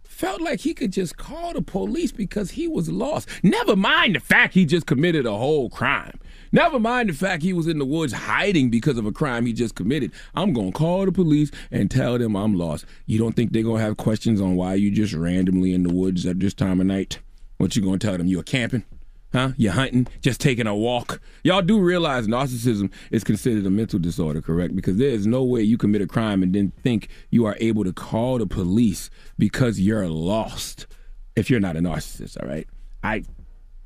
felt 0.03 0.41
like 0.41 0.61
he 0.61 0.73
could 0.73 0.93
just 0.93 1.17
call 1.17 1.53
the 1.53 1.63
police 1.63 2.13
because 2.13 2.53
he 2.53 2.69
was 2.69 2.89
lost. 2.89 3.29
Never 3.43 3.75
mind 3.75 4.15
the 4.15 4.21
fact 4.21 4.55
he 4.55 4.65
just 4.65 4.87
committed 4.87 5.27
a 5.27 5.37
whole 5.37 5.69
crime. 5.69 6.21
Never 6.53 6.79
mind 6.79 7.09
the 7.09 7.15
fact 7.15 7.43
he 7.43 7.53
was 7.53 7.67
in 7.67 7.79
the 7.79 7.85
woods 7.85 8.13
hiding 8.13 8.71
because 8.71 8.99
of 8.99 9.07
a 9.07 9.11
crime 9.11 9.47
he 9.47 9.53
just 9.53 9.75
committed. 9.75 10.13
I'm 10.35 10.53
to 10.71 10.79
call 10.79 11.07
the 11.07 11.13
police 11.13 11.51
and 11.71 11.91
tell 11.91 12.19
them 12.19 12.37
I'm 12.37 12.55
lost. 12.55 12.85
You 13.07 13.19
don't 13.19 13.35
think 13.35 13.53
they're 13.53 13.63
to 13.79 13.85
have 13.85 13.97
questions 13.97 14.41
on 14.41 14.55
why 14.55 14.75
you 14.75 14.91
just 14.91 15.13
randomly 15.13 15.73
in 15.75 15.83
the 15.83 15.93
woods 15.93 16.25
at 16.25 16.39
this 16.39 16.55
time 16.55 16.81
of 16.81 16.87
night? 16.87 17.19
What 17.57 17.75
you 17.75 17.83
to 18.01 18.07
tell 18.07 18.19
them? 18.19 18.29
You're 18.29 18.43
camping? 18.43 18.85
Huh? 19.33 19.53
You're 19.57 19.73
hunting? 19.73 20.07
Just 20.21 20.41
taking 20.41 20.67
a 20.67 20.75
walk? 20.75 21.21
Y'all 21.43 21.63
do 21.63 21.81
realize 21.81 22.27
narcissism 22.27 22.93
is 23.11 23.25
considered 23.25 23.65
a 23.65 23.71
mental 23.71 23.99
disorder, 23.99 24.43
correct? 24.43 24.77
Because 24.77 24.99
there 24.99 25.09
is 25.09 25.27
no 25.27 25.43
way 25.43 25.63
you 25.63 25.79
commit 25.79 26.03
a 26.03 26.07
crime 26.07 26.43
and 26.43 26.55
then 26.55 26.73
think 26.83 27.09
you 27.31 27.47
are 27.47 27.57
able 27.59 27.85
to 27.85 27.93
call 27.93 28.39
the 28.39 28.47
police 28.47 29.09
because 29.39 29.81
you're 29.81 30.09
lost 30.09 30.87
if 31.35 31.49
you're 31.49 31.61
not 31.61 31.77
a 31.77 31.81
narcissist, 31.81 32.41
all 32.43 32.49
right? 32.49 32.67
I 33.03 33.25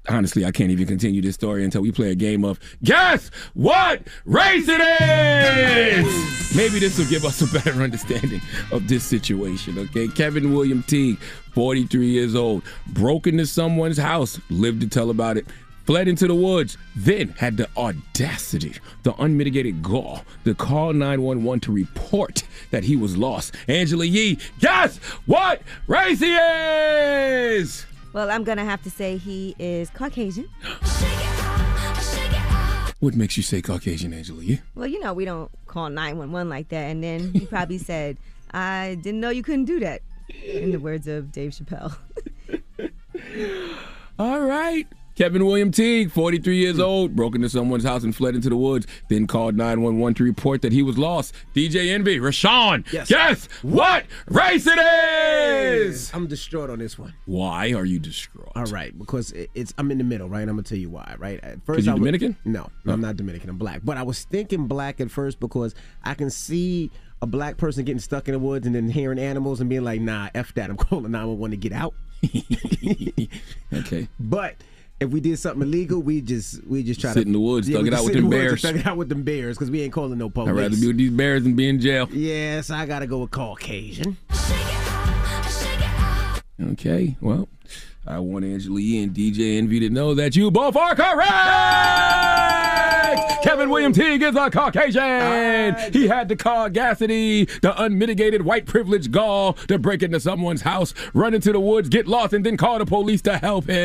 honestly, 0.09 0.45
I 0.45 0.51
can't 0.51 0.71
even 0.71 0.87
continue 0.87 1.23
this 1.23 1.35
story 1.35 1.65
until 1.65 1.83
we 1.83 1.93
play 1.93 2.11
a 2.11 2.15
game 2.15 2.45
of 2.45 2.59
guess 2.83 3.31
what 3.55 4.03
race 4.25 4.67
it 4.69 4.81
is. 4.81 6.57
Maybe 6.57 6.79
this 6.79 6.99
will 6.99 7.07
give 7.07 7.25
us 7.25 7.43
a 7.43 7.53
better 7.53 7.83
understanding 7.83 8.41
of 8.73 8.89
this 8.89 9.05
situation. 9.05 9.79
Okay, 9.79 10.09
Kevin 10.09 10.55
William 10.55 10.83
Teague, 10.83 11.19
43 11.53 12.07
years 12.07 12.35
old, 12.35 12.63
broke 12.89 13.27
into 13.27 13.47
someone's 13.47 13.99
house, 13.99 14.41
lived 14.51 14.81
to 14.81 14.89
tell 14.89 15.11
about 15.11 15.37
it. 15.37 15.47
Fled 15.85 16.09
into 16.09 16.27
the 16.27 16.35
woods, 16.35 16.77
then 16.97 17.29
had 17.39 17.57
the 17.57 17.69
audacity, 17.77 18.75
the 19.05 19.15
unmitigated 19.23 19.85
gall 19.85 20.25
to 20.45 20.53
call 20.53 20.93
911 20.93 21.61
to 21.61 21.71
report 21.71 22.43
that 22.73 22.83
he 22.83 22.97
was 22.97 23.17
lost. 23.17 23.55
Angela 23.69 24.05
Yee, 24.05 24.37
guess 24.59 24.97
what 25.27 25.63
race 25.87 26.19
he 26.19 26.35
is? 26.35 27.87
Well, 28.17 28.31
I'm 28.31 28.45
gonna 28.45 28.65
have 28.65 28.83
to 28.85 28.91
say 28.91 29.19
he 29.19 29.55
is 29.59 29.91
Caucasian. 29.91 30.49
What 32.99 33.15
makes 33.15 33.37
you 33.37 33.43
say 33.43 33.61
Caucasian, 33.61 34.15
Angela 34.15 34.43
Yee? 34.43 34.63
Well, 34.75 34.87
you 34.87 34.99
know 34.99 35.13
we 35.13 35.27
don't 35.27 35.51
call 35.67 35.91
911 35.91 36.49
like 36.49 36.71
that. 36.71 36.85
And 36.91 37.05
then 37.05 37.31
he 37.35 37.45
probably 37.45 37.77
said, 37.91 38.17
"I 38.53 38.97
didn't 39.03 39.21
know 39.21 39.29
you 39.29 39.43
couldn't 39.43 39.67
do 39.67 39.81
that." 39.81 40.01
In 40.43 40.71
the 40.71 40.79
words 40.79 41.07
of 41.07 41.31
Dave 41.31 41.51
Chappelle. 41.51 41.95
All 44.19 44.41
right. 44.41 44.89
Kevin 45.17 45.47
William 45.47 45.71
Teague, 45.71 46.11
43 46.11 46.57
years 46.59 46.79
old, 46.79 47.17
broke 47.17 47.35
into 47.35 47.49
someone's 47.49 47.85
house 47.85 48.05
and 48.05 48.15
fled 48.15 48.35
into 48.35 48.51
the 48.51 48.57
woods, 48.57 48.87
then 49.09 49.27
called 49.27 49.57
911 49.57 50.15
to 50.15 50.25
report 50.25 50.61
that 50.61 50.73
he 50.73 50.83
was 50.83 50.99
lost. 50.99 51.35
DJ 51.55 51.89
Envy, 51.91 52.19
Rashawn, 52.19 52.85
Yes. 52.93 53.09
guess 53.09 53.47
what 53.63 54.05
race 54.29 54.67
it 54.67 54.79
is? 54.79 56.11
I'm 56.13 56.27
distraught 56.27 56.69
on 56.69 56.79
this 56.79 56.99
one. 56.99 57.15
Why 57.25 57.73
are 57.73 57.87
you 57.87 57.99
distraught? 57.99 58.53
All 58.55 58.65
right, 58.67 58.97
because 58.99 59.33
it's 59.55 59.73
I'm 59.79 59.91
in 59.91 59.97
the 59.99 60.05
middle, 60.05 60.29
right? 60.29 60.43
I'm 60.43 60.49
gonna 60.49 60.63
tell 60.63 60.77
you 60.79 60.91
why, 60.91 61.15
right? 61.19 61.41
At 61.43 61.61
you 61.67 61.73
I 61.73 61.73
was- 61.77 61.85
Dominican? 61.87 62.37
No, 62.45 62.69
I'm 62.85 62.91
oh. 62.93 62.97
not 62.97 63.17
Dominican. 63.17 63.49
I'm 63.49 63.57
black. 63.59 63.81
But 63.85 63.97
I 63.97 64.03
was 64.03 64.25
thinking 64.25 64.67
black 64.67 65.01
at 65.01 65.11
first 65.11 65.41
because 65.41 65.75
I 66.05 66.13
can 66.13 66.29
see 66.29 66.91
a 67.23 67.27
black 67.27 67.57
person 67.57 67.85
getting 67.87 68.01
stuck 68.01 68.29
in 68.29 68.33
the 68.33 68.39
woods 68.39 68.67
and 68.67 68.75
then 68.75 68.91
hearing 68.91 69.19
animals 69.19 69.61
and 69.63 69.71
being 69.71 69.83
like, 69.85 70.03
"Nah, 70.03 70.29
f 70.35 70.53
that. 70.55 70.69
I'm 70.69 70.77
calling 70.77 71.11
911 71.11 71.53
to 71.53 71.57
get 71.57 71.73
out." 71.73 71.95
okay. 73.73 74.09
But 74.21 74.57
if 75.01 75.11
we 75.11 75.21
did 75.21 75.39
something 75.39 75.63
illegal, 75.63 76.01
we 76.01 76.21
just 76.21 76.67
we 76.67 76.83
just 76.83 77.01
try 77.01 77.13
Sit 77.13 77.23
to 77.23 77.27
in 77.27 77.33
the 77.33 77.41
woods, 77.41 77.69
thug 77.69 77.83
we 77.83 77.89
it 77.89 77.95
out 77.95 78.05
with 78.05 78.15
sit 78.15 78.17
in 78.17 78.23
them 78.23 78.31
the 78.31 78.37
woods 78.37 78.49
bears. 78.49 78.63
Thug 78.63 78.77
it 78.77 78.87
out 78.87 78.97
with 78.97 79.09
them 79.09 79.23
bears 79.23 79.57
because 79.57 79.71
we 79.71 79.83
ain't 79.83 79.93
calling 79.93 80.19
no 80.19 80.31
police. 80.31 80.51
I'd 80.51 80.57
rather 80.57 80.77
be 80.77 80.87
with 80.87 80.97
these 80.97 81.11
bears 81.11 81.43
than 81.43 81.55
be 81.55 81.69
in 81.69 81.81
jail. 81.81 82.09
Yes, 82.11 82.71
I 82.71 82.87
gotta 82.87 83.07
go 83.07 83.19
with 83.19 83.31
Caucasian. 83.31 84.17
Okay, 86.59 87.17
well, 87.21 87.49
I 88.07 88.19
want 88.21 88.45
Angela 88.45 88.81
and 88.81 89.13
DJ 89.13 89.59
Envy 89.59 89.81
to 89.81 89.91
know 89.91 90.15
that 90.15 90.35
you 90.35 90.51
both 90.51 90.77
are 90.77 90.95
correct. 90.95 92.56
Kevin 93.43 93.71
William 93.71 93.93
Teague 93.93 94.23
is 94.23 94.35
a 94.37 94.51
Caucasian. 94.51 95.93
He 95.93 96.09
had 96.09 96.29
the 96.29 96.37
caucasity, 96.37 97.49
the 97.61 97.81
unmitigated 97.83 98.43
white 98.43 98.67
privilege 98.67 99.11
gall 99.11 99.53
to 99.69 99.79
break 99.79 100.03
into 100.03 100.19
someone's 100.21 100.63
house, 100.63 100.95
run 101.15 101.35
into 101.35 101.53
the 101.53 101.61
woods, 101.61 101.89
get 101.89 102.07
lost, 102.07 102.33
and 102.33 102.45
then 102.45 102.57
call 102.57 102.79
the 102.79 102.87
police 102.87 103.23
to 103.23 103.39
help 103.39 103.67
him. 103.67 103.77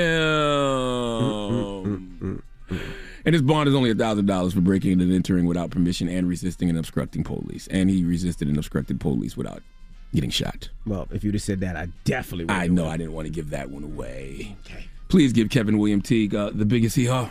And 3.24 3.34
his 3.34 3.42
bond 3.44 3.70
is 3.70 3.76
only 3.76 3.94
thousand 3.94 4.26
dollars 4.26 4.54
for 4.54 4.62
breaking 4.62 5.00
and 5.00 5.14
entering 5.14 5.46
without 5.46 5.70
permission 5.70 6.10
and 6.10 6.28
resisting 6.28 6.70
and 6.70 6.78
obstructing 6.80 7.24
police. 7.24 7.68
And 7.68 7.90
he 7.90 8.04
resisted 8.04 8.48
and 8.48 8.58
obstructed 8.58 9.00
police 9.00 9.38
without 9.38 9.62
getting 10.14 10.32
shot. 10.32 10.70
Well, 10.88 11.08
if 11.12 11.24
you'd 11.24 11.36
have 11.36 11.44
said 11.44 11.60
that, 11.60 11.76
I 11.76 11.90
definitely 12.04 12.46
would. 12.46 12.52
I 12.52 12.66
know 12.68 12.88
I 12.88 12.98
didn't 12.98 13.14
want 13.14 13.28
to 13.28 13.32
give 13.32 13.52
that 13.52 13.70
one 13.70 13.84
away. 13.84 14.56
Okay. 14.66 14.86
Please 15.08 15.34
give 15.34 15.50
Kevin 15.50 15.78
William 15.78 16.02
Teague 16.02 16.34
uh, 16.34 16.50
the 16.54 16.66
biggest 16.66 16.96
hee 16.96 17.06
haw. 17.06 17.30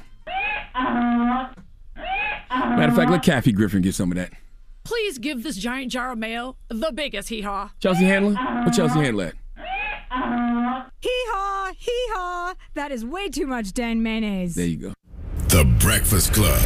Matter 2.51 2.91
of 2.91 2.97
fact, 2.97 3.11
let 3.11 3.21
uh-huh. 3.21 3.33
Kathy 3.33 3.53
Griffin 3.53 3.83
get 3.83 3.95
some 3.95 4.11
of 4.11 4.17
that. 4.17 4.33
Please 4.85 5.19
give 5.19 5.43
this 5.43 5.57
giant 5.57 5.93
jar 5.93 6.13
of 6.13 6.19
mayo 6.19 6.57
the 6.69 6.91
biggest 6.93 7.29
hee 7.29 7.43
haw. 7.43 7.71
Chelsea 7.79 8.05
Handler? 8.05 8.35
What 8.35 8.73
Chelsea 8.73 8.93
uh-huh. 8.93 9.01
Handler 9.01 9.25
at? 9.27 9.35
Uh-huh. 10.11 10.85
Hee 11.01 11.09
haw, 11.29 11.73
hee 11.79 12.07
haw. 12.13 12.55
That 12.75 12.91
is 12.91 13.05
way 13.05 13.29
too 13.29 13.47
much 13.47 13.73
Dan 13.73 14.03
mayonnaise. 14.03 14.55
There 14.57 14.67
you 14.67 14.77
go. 14.77 14.95
The 15.49 15.65
Breakfast 15.79 16.33
Club. 16.33 16.61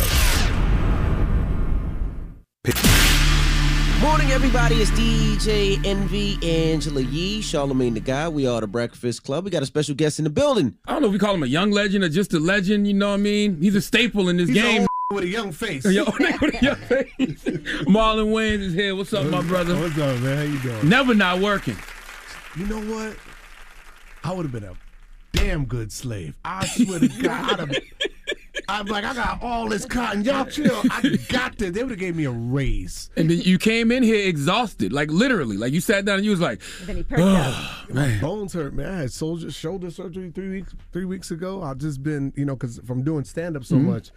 Morning, 4.01 4.31
everybody. 4.33 4.77
It's 4.77 4.91
DJ 4.91 5.85
Envy, 5.85 6.39
Angela 6.43 7.01
Yee, 7.01 7.41
Charlamagne 7.41 7.95
the 7.95 8.01
Guy. 8.01 8.29
We 8.29 8.47
are 8.47 8.61
the 8.61 8.67
Breakfast 8.67 9.25
Club. 9.25 9.45
We 9.45 9.51
got 9.51 9.63
a 9.63 9.67
special 9.67 9.95
guest 9.95 10.19
in 10.19 10.25
the 10.25 10.31
building. 10.31 10.77
I 10.87 10.93
don't 10.93 11.03
know 11.03 11.09
if 11.09 11.13
we 11.15 11.19
call 11.19 11.35
him 11.35 11.43
a 11.43 11.47
young 11.47 11.71
legend 11.71 12.05
or 12.05 12.11
just 12.11 12.35
a 12.35 12.39
legend, 12.39 12.87
you 12.87 12.93
know 12.93 13.09
what 13.09 13.15
I 13.15 13.19
mean? 13.19 13.61
He's 13.61 13.75
a 13.75 13.81
staple 13.81 14.29
in 14.29 14.37
this 14.37 14.49
He's 14.49 14.61
game. 14.61 14.87
Old 15.11 15.17
with 15.21 15.25
a 15.25 15.29
young 15.33 15.53
face. 15.53 15.85
Yo, 15.85 16.05
with 16.41 16.55
a 16.55 16.59
young 16.63 16.77
face. 16.77 17.45
Marlon 17.85 18.29
Wayans 18.33 18.61
is 18.61 18.73
here. 18.75 18.95
What's 18.97 19.13
up, 19.13 19.27
my 19.27 19.43
brother? 19.43 19.77
What's 19.79 19.99
up, 19.99 20.19
man? 20.21 20.37
How 20.37 20.43
you 20.43 20.59
doing? 20.61 20.89
Never 20.89 21.15
not 21.15 21.41
working. 21.41 21.77
You 22.57 22.67
know 22.67 22.81
what? 22.81 23.17
I 24.23 24.33
would 24.33 24.45
have 24.47 24.53
been 24.53 24.65
a 24.65 24.75
damn 25.33 25.67
good 25.67 25.93
slave. 25.93 26.35
I 26.45 26.67
swear 26.67 27.01
to 27.01 27.09
God, 27.09 27.61
I'd 27.61 27.75
have, 27.75 27.85
I'm 28.69 28.87
like, 28.87 29.05
I 29.05 29.13
got 29.13 29.43
all 29.43 29.69
this 29.69 29.85
cotton. 29.85 30.25
Y'all 30.25 30.47
chill. 30.47 30.81
I 30.91 31.19
got 31.29 31.59
this. 31.59 31.73
They 31.73 31.83
would 31.83 31.91
have 31.91 31.99
gave 31.99 32.17
me 32.17 32.25
a 32.25 32.31
raise. 32.31 33.11
And 33.17 33.29
then 33.29 33.41
you 33.41 33.59
came 33.59 33.93
in 33.93 34.03
here 34.03 34.27
exhausted, 34.27 34.91
like 34.93 35.11
literally. 35.11 35.59
Like 35.59 35.75
you 35.75 35.81
sat 35.83 36.07
down 36.07 36.17
and 36.17 36.25
you 36.25 36.31
was 36.31 36.41
like, 36.41 36.63
then 36.87 36.97
he 36.97 37.93
My 37.93 38.19
bones 38.23 38.55
hurt, 38.55 38.73
man. 38.73 38.91
I 38.91 38.97
had 39.01 39.13
soldier 39.13 39.51
shoulder 39.51 39.91
surgery 39.91 40.31
three 40.35 40.49
weeks 40.49 40.75
three 40.93 41.05
weeks 41.05 41.31
ago. 41.31 41.63
I've 41.63 41.79
just 41.79 42.03
been, 42.03 42.33
you 42.37 42.47
know, 42.47 42.55
because 42.57 42.79
from 42.87 43.03
doing 43.03 43.25
stand 43.25 43.57
up 43.59 43.65
so 43.65 43.77
Mhm. 43.77 43.83
much, 43.85 44.11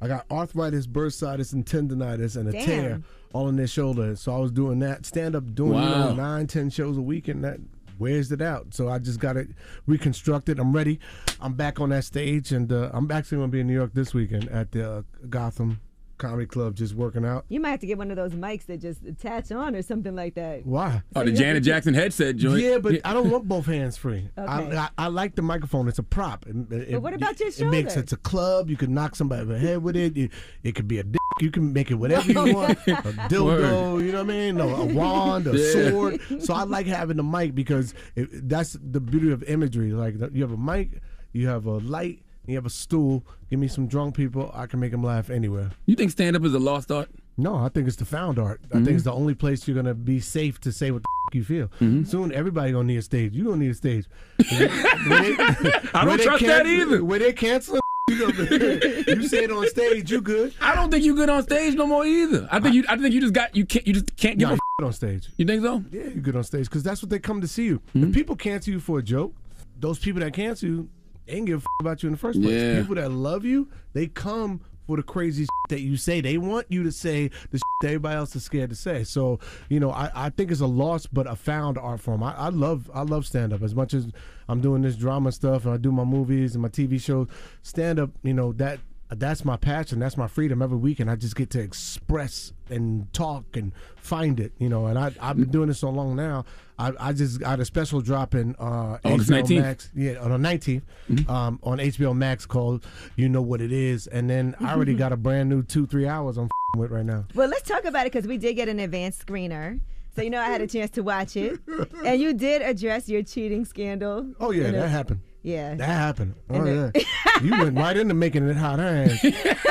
I 0.00 0.08
got 0.08 0.26
arthritis, 0.30 0.86
bursitis, 0.86 1.52
and 1.52 1.66
tendonitis, 1.66 2.36
and 2.36 2.48
a 2.48 2.52
Damn. 2.52 2.64
tear 2.66 3.02
all 3.32 3.48
in 3.48 3.56
their 3.56 3.66
shoulder. 3.66 4.16
So 4.16 4.34
I 4.34 4.38
was 4.38 4.50
doing 4.52 4.78
that 4.80 5.04
stand 5.04 5.34
up, 5.34 5.54
doing 5.54 5.72
you 5.72 5.80
know 5.80 6.14
nine, 6.14 6.46
ten 6.46 6.70
shows 6.70 6.96
a 6.96 7.02
week, 7.02 7.28
and 7.28 7.42
that 7.44 7.58
wears 7.98 8.30
it 8.30 8.40
out. 8.40 8.74
So 8.74 8.88
I 8.88 8.98
just 8.98 9.18
got 9.18 9.36
it 9.36 9.48
reconstructed. 9.86 10.58
I'm 10.58 10.72
ready. 10.72 11.00
I'm 11.40 11.54
back 11.54 11.80
on 11.80 11.88
that 11.90 12.04
stage, 12.04 12.52
and 12.52 12.72
uh, 12.72 12.90
I'm 12.92 13.10
actually 13.10 13.38
going 13.38 13.50
to 13.50 13.52
be 13.52 13.60
in 13.60 13.66
New 13.66 13.74
York 13.74 13.92
this 13.94 14.14
weekend 14.14 14.48
at 14.48 14.72
the 14.72 14.90
uh, 14.90 15.02
Gotham 15.28 15.80
Comedy 16.18 16.46
Club, 16.46 16.74
just 16.74 16.94
working 16.94 17.24
out. 17.24 17.44
You 17.48 17.60
might 17.60 17.70
have 17.70 17.80
to 17.80 17.86
get 17.86 17.96
one 17.98 18.10
of 18.10 18.16
those 18.16 18.32
mics 18.32 18.66
that 18.66 18.80
just 18.80 19.04
attach 19.04 19.50
on 19.52 19.74
or 19.74 19.82
something 19.82 20.14
like 20.14 20.34
that. 20.34 20.66
Why? 20.66 21.02
oh, 21.16 21.24
the 21.24 21.32
Janet 21.32 21.62
Jackson 21.62 21.94
headset 21.94 22.36
joint. 22.36 22.60
Yeah, 22.62 22.78
but 22.78 23.00
I 23.04 23.12
don't 23.14 23.30
want 23.30 23.48
both 23.48 23.66
hands 23.66 23.96
free. 23.96 24.28
Okay. 24.36 24.76
I, 24.76 24.84
I, 24.84 24.88
I 24.98 25.06
like 25.08 25.34
the 25.36 25.42
microphone. 25.42 25.88
It's 25.88 25.98
a 25.98 26.02
prop. 26.02 26.46
It, 26.46 26.72
it- 26.72 26.92
But 26.92 27.02
what 27.02 27.14
about 27.14 27.38
your 27.40 27.50
shoulder? 27.50 27.68
It 27.68 27.70
makes 27.70 27.96
it's 27.96 28.12
a 28.12 28.16
club. 28.18 28.68
You 28.68 28.76
can 28.76 28.92
knock 28.92 29.16
somebody 29.16 29.42
over 29.42 29.52
the 29.54 29.58
head 29.58 29.82
with 29.82 29.96
it. 29.96 30.16
You, 30.16 30.28
it 30.62 30.74
could 30.74 30.88
be 30.88 30.98
a 30.98 31.04
dick. 31.04 31.20
You 31.40 31.50
can 31.52 31.72
make 31.72 31.90
it 31.90 31.94
whatever 31.94 32.30
you 32.32 32.38
oh, 32.38 32.52
want. 32.52 32.70
A 32.72 32.92
dildo. 33.30 33.44
Word. 33.44 34.04
You 34.04 34.12
know 34.12 34.24
what 34.24 34.32
I 34.34 34.36
mean? 34.36 34.60
A, 34.60 34.66
a 34.66 34.84
wand, 34.94 35.46
a 35.46 35.56
Yeah. 35.56 35.90
sword. 35.90 36.20
So 36.42 36.52
I 36.52 36.64
like 36.64 36.86
having 36.86 37.16
the 37.16 37.22
mic 37.22 37.54
because 37.54 37.94
it, 38.16 38.48
that's 38.48 38.76
the 38.82 39.00
beauty 39.00 39.30
of 39.30 39.42
imagery. 39.44 39.92
Like 39.92 40.14
you 40.32 40.42
have 40.42 40.50
a 40.52 40.56
mic, 40.56 41.00
you 41.32 41.46
have 41.46 41.66
a 41.66 41.78
light, 41.78 42.22
you 42.48 42.56
have 42.56 42.66
a 42.66 42.70
stool. 42.70 43.22
Give 43.50 43.58
me 43.60 43.68
some 43.68 43.86
drunk 43.86 44.16
people. 44.16 44.50
I 44.54 44.66
can 44.66 44.80
make 44.80 44.90
them 44.90 45.02
laugh 45.04 45.30
anywhere. 45.30 45.70
You 45.86 45.94
think 45.94 46.10
stand 46.10 46.34
up 46.34 46.44
is 46.44 46.54
a 46.54 46.58
lost 46.58 46.90
art? 46.90 47.10
No, 47.36 47.56
I 47.56 47.68
think 47.68 47.86
it's 47.86 47.96
the 47.96 48.04
found 48.04 48.38
art. 48.38 48.60
I 48.72 48.78
Mhm. 48.78 48.84
think 48.84 48.94
it's 48.96 49.04
the 49.04 49.12
only 49.12 49.34
place 49.34 49.68
you're 49.68 49.76
gonna 49.76 49.94
be 49.94 50.18
safe 50.18 50.60
to 50.62 50.72
say 50.72 50.90
what 50.90 51.02
the 51.02 51.08
f- 51.30 51.34
you 51.36 51.44
feel. 51.44 51.66
Mm-hmm. 51.80 52.04
Soon, 52.04 52.32
everybody 52.32 52.72
gonna 52.72 52.84
need 52.88 52.96
a 52.96 53.02
stage. 53.02 53.32
You 53.34 53.44
don't 53.44 53.60
need 53.60 53.70
a 53.70 53.74
stage. 53.74 54.06
I 54.40 56.02
don't 56.04 56.20
trust 56.20 56.44
that 56.46 56.66
either. 56.66 57.04
Where 57.04 57.18
they 57.18 57.32
cancel, 57.32 57.78
you 58.08 58.16
You 58.16 59.04
you 59.06 59.28
say 59.28 59.44
it 59.44 59.52
on 59.52 59.66
stage, 59.68 60.10
you 60.10 60.20
good. 60.20 60.54
I 60.60 60.74
don't 60.74 60.90
think 60.90 61.04
you 61.04 61.14
good 61.14 61.30
on 61.30 61.42
stage 61.42 61.74
no 61.74 61.86
more 61.86 62.04
either. 62.06 62.48
I 62.50 62.58
think 62.60 62.74
you. 62.74 62.84
I 62.88 62.96
think 62.96 63.14
you 63.14 63.20
just 63.20 63.34
got. 63.34 63.54
You 63.54 63.66
can't. 63.66 63.86
You 63.86 63.92
just 63.92 64.16
can't 64.16 64.38
give 64.38 64.48
Nah, 64.48 64.54
a. 64.54 64.58
you 64.80 64.86
on 64.86 64.92
stage. 64.92 65.28
You 65.36 65.44
think 65.44 65.62
so? 65.62 65.84
Yeah, 65.92 66.02
you're 66.04 66.14
good 66.22 66.34
on 66.36 66.44
stage 66.44 66.64
because 66.64 66.82
that's 66.82 67.02
what 67.02 67.10
they 67.10 67.18
come 67.18 67.40
to 67.40 67.48
see 67.48 67.66
you. 67.66 67.80
Hmm? 67.92 68.04
If 68.04 68.12
people 68.14 68.34
cancel 68.36 68.72
you 68.72 68.80
for 68.80 68.98
a 68.98 69.02
joke, 69.02 69.34
those 69.78 69.98
people 69.98 70.20
that 70.20 70.32
cancel 70.32 70.68
you 70.68 70.88
ain't 71.28 71.46
give 71.46 71.60
a 71.60 71.62
f- 71.62 71.66
about 71.80 72.02
you 72.02 72.08
in 72.08 72.12
the 72.12 72.18
first 72.18 72.40
place. 72.40 72.54
Yeah. 72.54 72.80
People 72.80 72.96
that 72.96 73.10
love 73.10 73.44
you, 73.44 73.68
they 73.92 74.06
come 74.06 74.60
for 74.86 74.96
the 74.96 75.02
crazy 75.02 75.46
that 75.68 75.80
you 75.80 75.96
say. 75.96 76.20
They 76.20 76.38
want 76.38 76.66
you 76.70 76.82
to 76.82 76.92
say 76.92 77.30
the 77.50 77.60
that 77.82 77.88
everybody 77.88 78.16
else 78.16 78.34
is 78.34 78.42
scared 78.42 78.70
to 78.70 78.76
say. 78.76 79.04
So 79.04 79.38
you 79.68 79.78
know, 79.78 79.90
I, 79.90 80.10
I 80.14 80.30
think 80.30 80.50
it's 80.50 80.60
a 80.60 80.66
lost 80.66 81.12
but 81.14 81.26
a 81.26 81.36
found 81.36 81.78
art 81.78 82.00
form. 82.00 82.22
I, 82.22 82.34
I 82.34 82.48
love 82.48 82.90
I 82.92 83.02
love 83.02 83.26
stand 83.26 83.52
up 83.52 83.62
as 83.62 83.74
much 83.74 83.94
as 83.94 84.08
I'm 84.48 84.60
doing 84.60 84.82
this 84.82 84.96
drama 84.96 85.30
stuff 85.30 85.64
and 85.64 85.74
I 85.74 85.76
do 85.76 85.92
my 85.92 86.04
movies 86.04 86.54
and 86.54 86.62
my 86.62 86.68
TV 86.68 87.00
shows. 87.00 87.28
Stand 87.62 88.00
up, 88.00 88.10
you 88.22 88.34
know 88.34 88.52
that. 88.54 88.80
That's 89.10 89.44
my 89.44 89.56
passion. 89.56 90.00
That's 90.00 90.16
my 90.18 90.26
freedom 90.26 90.60
every 90.60 90.76
week, 90.76 91.00
and 91.00 91.10
I 91.10 91.16
just 91.16 91.34
get 91.34 91.48
to 91.50 91.60
express 91.60 92.52
and 92.68 93.10
talk 93.14 93.44
and 93.56 93.72
find 93.96 94.38
it, 94.38 94.52
you 94.58 94.68
know. 94.68 94.86
And 94.86 94.98
I, 94.98 95.12
I've 95.20 95.36
been 95.38 95.50
doing 95.50 95.68
this 95.68 95.78
so 95.78 95.88
long 95.90 96.14
now. 96.14 96.44
I, 96.78 96.92
I 97.00 97.12
just 97.14 97.40
got 97.40 97.58
a 97.58 97.64
special 97.64 98.00
drop 98.02 98.34
in 98.34 98.54
uh, 98.58 98.98
August 99.04 99.30
HBO 99.30 99.42
19th? 99.42 99.60
Max, 99.62 99.90
yeah, 99.94 100.14
on 100.18 100.30
the 100.42 100.48
19th, 100.48 101.28
um, 101.28 101.58
on 101.62 101.78
HBO 101.78 102.14
Max 102.14 102.44
called 102.44 102.86
"You 103.16 103.28
Know 103.30 103.40
What 103.42 103.60
It 103.62 103.72
Is," 103.72 104.06
and 104.08 104.28
then 104.28 104.54
I 104.60 104.74
already 104.74 104.94
got 104.94 105.12
a 105.12 105.16
brand 105.16 105.48
new 105.48 105.62
two 105.62 105.86
three 105.86 106.06
hours 106.06 106.36
I'm 106.36 106.44
f***ing 106.44 106.80
with 106.80 106.90
right 106.90 107.06
now. 107.06 107.24
Well, 107.34 107.48
let's 107.48 107.66
talk 107.68 107.84
about 107.86 108.06
it 108.06 108.12
because 108.12 108.28
we 108.28 108.36
did 108.36 108.54
get 108.54 108.68
an 108.68 108.78
advanced 108.78 109.26
screener. 109.26 109.80
So, 110.14 110.22
you 110.22 110.30
know, 110.30 110.40
I 110.40 110.46
had 110.48 110.60
a 110.60 110.66
chance 110.66 110.90
to 110.92 111.02
watch 111.02 111.36
it. 111.36 111.60
And 112.04 112.20
you 112.20 112.34
did 112.34 112.60
address 112.60 113.08
your 113.08 113.22
cheating 113.22 113.64
scandal. 113.64 114.34
Oh 114.40 114.50
yeah, 114.50 114.64
in 114.68 114.74
a- 114.74 114.78
that 114.80 114.88
happened. 114.88 115.20
Yeah. 115.42 115.74
That 115.76 115.84
happened. 115.86 116.34
Oh 116.50 116.56
And 116.62 116.92
yeah, 116.94 117.02
you 117.42 117.50
went 117.52 117.76
right 117.78 117.96
into 117.96 118.12
making 118.14 118.48
it 118.48 118.56
hot. 118.56 118.80
I 118.80 119.02
ain't. 119.04 119.22
Me- 119.22 119.30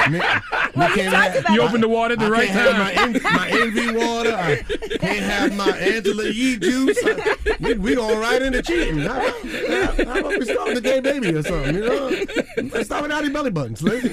me 0.09 0.19
can't 0.95 1.13
talked 1.13 1.35
have- 1.45 1.55
You 1.55 1.61
opened 1.61 1.83
the 1.83 1.89
water 1.89 2.13
at 2.13 2.19
the 2.19 2.25
I 2.25 2.29
right 2.29 2.47
can't 2.47 2.75
time. 2.75 3.13
Have 3.13 3.23
my, 3.23 3.29
en- 3.29 3.35
my 3.35 3.49
envy 3.49 3.97
water. 3.97 4.33
I 4.33 4.55
can't 4.97 5.19
have 5.19 5.55
my 5.55 5.69
Angela 5.77 6.29
Yee 6.29 6.57
juice. 6.57 6.97
I- 7.03 7.37
we, 7.59 7.73
we 7.75 7.95
going 7.95 8.17
right 8.19 8.41
into 8.41 8.61
cheating. 8.61 8.99
How, 8.99 9.13
how, 9.19 10.05
how 10.05 10.19
about 10.19 10.39
we 10.39 10.45
start 10.45 10.67
with 10.69 10.75
the 10.75 10.81
gay 10.81 10.99
baby 11.01 11.33
or 11.33 11.43
something? 11.43 11.75
You 11.75 11.81
know, 11.81 12.07
let's 12.71 12.85
start 12.85 13.01
with 13.03 13.11
Outie 13.11 13.33
belly 13.33 13.51
buttons. 13.51 13.83
Let's 13.83 14.03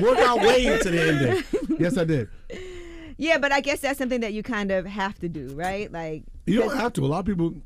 work 0.00 0.18
our 0.18 0.38
way 0.38 0.78
to 0.78 0.90
the 0.90 1.02
ending. 1.02 1.76
Yes, 1.78 1.98
I 1.98 2.04
did. 2.04 2.28
Yeah, 3.18 3.38
but 3.38 3.52
I 3.52 3.60
guess 3.60 3.80
that's 3.80 3.98
something 3.98 4.20
that 4.20 4.32
you 4.32 4.42
kind 4.42 4.70
of 4.70 4.86
have 4.86 5.18
to 5.18 5.28
do, 5.28 5.48
right? 5.54 5.90
Like, 5.92 6.22
You 6.46 6.60
don't 6.60 6.76
have 6.76 6.92
to. 6.94 7.04
A 7.04 7.06
lot 7.06 7.18
of 7.20 7.26
people 7.26 7.50
step 7.50 7.60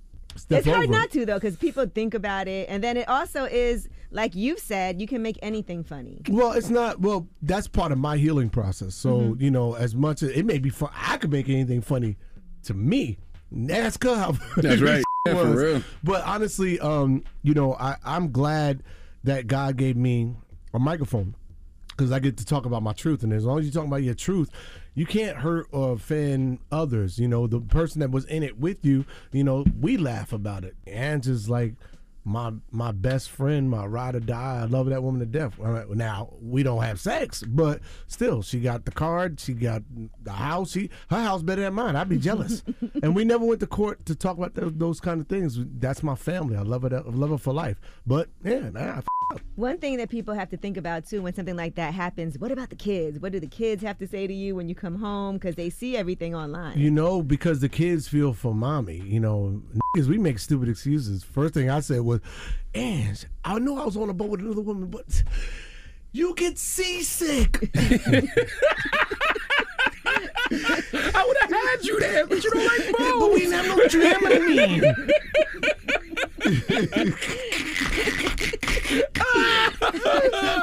it's 0.51 0.67
hard 0.67 0.85
over. 0.85 0.93
not 0.93 1.11
to, 1.13 1.25
though, 1.27 1.35
because 1.35 1.57
people 1.57 1.87
think 1.87 2.15
about 2.15 2.49
it. 2.49 2.69
And 2.69 2.83
then 2.83 2.97
it 2.97 3.09
also 3.09 3.45
is, 3.45 3.89
like 4.11 4.35
you've 4.35 4.59
said, 4.59 5.01
you 5.01 5.07
can 5.07 5.23
make 5.23 5.39
anything 5.43 5.85
funny. 5.85 6.21
Well, 6.29 6.53
it's 6.53 6.71
not. 6.71 7.01
Well, 7.01 7.29
that's 7.43 7.69
part 7.69 7.93
of 7.93 7.99
my 7.99 8.17
healing 8.17 8.51
process. 8.51 8.95
So 8.95 9.19
Mhm. 9.21 9.41
you 9.41 9.51
know, 9.51 9.75
as 9.75 9.95
much 9.95 10.23
as 10.23 10.31
it 10.31 10.45
may 10.45 10.59
be 10.59 10.71
fun, 10.71 10.91
I 10.95 11.17
could 11.19 11.31
make 11.31 11.49
anything 11.49 11.81
funny 11.81 12.17
to 12.65 12.75
me. 12.75 13.19
Ask 13.71 14.03
her 14.05 14.15
how. 14.17 14.33
That's 14.57 14.81
right. 14.81 15.03
Yeah, 15.27 15.35
for 15.35 15.57
real. 15.57 15.83
But 16.03 16.23
honestly, 16.25 16.79
um, 16.81 17.25
you 17.43 17.55
know, 17.55 17.75
I, 17.75 17.97
I'm 18.05 18.31
glad 18.33 18.83
that 19.25 19.47
God 19.47 19.77
gave 19.77 19.97
me 19.97 20.35
a 20.75 20.79
microphone 20.79 21.35
because 21.89 22.13
I 22.13 22.19
get 22.19 22.37
to 22.39 22.45
talk 22.45 22.67
about 22.67 22.83
my 22.83 22.93
truth. 22.93 23.23
And 23.23 23.33
as 23.33 23.45
long 23.45 23.59
as 23.61 23.65
you 23.65 23.71
talk 23.73 23.87
about 23.87 24.03
your 24.03 24.15
truth, 24.15 24.51
you 24.95 25.07
can't 25.07 25.39
hurt 25.39 25.67
or 25.73 25.93
offend 25.95 26.59
others. 26.71 27.19
You 27.19 27.29
know, 27.29 27.47
the 27.47 27.61
person 27.61 28.01
that 28.01 28.11
was 28.11 28.25
in 28.27 28.43
it 28.43 28.59
with 28.59 28.85
you, 28.85 29.05
you 29.33 29.45
know, 29.45 29.65
we 29.81 29.97
laugh 29.97 30.33
about 30.33 30.65
it. 30.65 30.77
And 30.87 31.23
just 31.23 31.49
like 31.49 31.75
my 32.25 32.53
my 32.71 32.91
best 32.93 33.31
friend, 33.31 33.71
my 33.71 33.85
ride 33.87 34.17
or 34.17 34.21
die. 34.21 34.61
I 34.63 34.65
love 34.65 34.87
that 34.87 35.03
woman 35.03 35.21
to 35.21 35.27
death. 35.27 35.59
All 35.61 35.67
right, 35.67 35.89
Now 35.89 36.33
we 36.41 36.63
don't 36.63 36.83
have 36.83 36.99
sex, 36.99 37.43
but 37.43 37.81
still, 38.07 38.43
she 38.43 38.61
got 38.61 38.85
the 38.85 38.91
card. 38.91 39.41
She 39.41 39.53
got 39.53 39.83
the 40.23 40.33
house. 40.33 40.73
She 40.73 40.91
her 41.11 41.23
house 41.23 41.43
better 41.43 41.63
than 41.63 41.75
mine. 41.75 41.97
I'd 41.97 42.09
be 42.09 42.19
jealous. 42.19 42.63
and 43.03 43.15
we 43.15 43.25
never 43.25 43.45
went 43.45 43.61
to 43.61 43.67
court 43.67 44.07
to 44.07 44.15
talk 44.15 44.39
about 44.39 44.55
those, 44.55 44.73
those 44.75 45.01
kind 45.01 45.21
of 45.21 45.29
things. 45.29 45.59
That's 45.79 46.03
my 46.03 46.15
family. 46.15 46.57
I 46.57 46.63
love 46.63 46.83
her. 46.83 46.97
I 46.97 47.11
love 47.11 47.31
her 47.31 47.39
for 47.39 47.53
life. 47.53 47.81
But 48.07 48.29
yeah, 48.43 48.71
nah, 48.71 48.81
I 48.81 48.99
f- 48.99 49.07
up. 49.33 49.41
One 49.57 49.79
thing 49.79 49.97
that 49.99 50.09
people 50.11 50.35
have 50.35 50.51
to 50.51 50.57
think 50.57 50.77
about 50.77 51.07
too 51.07 51.23
when 51.23 51.35
something 51.35 51.57
like 51.57 51.75
that 51.77 51.95
happens, 51.95 52.39
what 52.39 52.53
about 52.53 52.71
the 52.71 52.77
kids? 52.77 53.19
What 53.19 53.33
do 53.33 53.41
the 53.41 53.47
kids 53.47 53.83
have 53.83 53.99
to 53.99 54.07
say 54.07 54.27
to 54.27 54.35
you 54.35 54.55
when 54.57 54.69
you 54.69 54.75
come 54.75 54.97
home? 54.97 55.37
Because 55.37 55.55
they 55.55 55.71
see 55.71 55.97
everything 55.97 56.35
online. 56.35 56.79
You 56.79 56.91
know, 56.91 57.23
because 57.23 57.61
the 57.61 57.69
kids 57.69 58.09
feel 58.09 58.33
for 58.33 58.55
mommy. 58.55 58.99
You 58.99 59.21
know, 59.21 59.63
niggas, 59.97 60.07
we 60.07 60.19
make 60.19 60.39
stupid 60.39 60.69
excuses. 60.69 61.25
First 61.25 61.55
thing 61.55 61.71
I 61.71 61.81
said 61.81 62.01
was, 62.01 62.14
Ange, 62.75 63.27
I 63.45 63.59
know 63.59 63.79
I 63.81 63.85
was 63.85 63.97
on 63.97 64.09
a 64.11 64.15
boat 64.15 64.31
with 64.31 64.41
another 64.41 64.61
woman, 64.61 64.87
but 64.89 65.23
you 66.13 66.35
get 66.35 66.59
seasick. 66.59 67.71
I 70.07 71.25
would 71.27 71.37
have 71.41 71.51
had 71.51 71.85
you 71.85 71.99
there, 72.01 72.27
but 72.27 72.43
you 72.45 72.51
don't 72.51 72.67
like 72.67 72.93
boats. 72.99 73.19
but 73.19 73.33
we 73.33 73.39
didn't 73.41 73.55
have 73.55 73.67
no 73.67 73.77
Dramamine. 73.87 74.95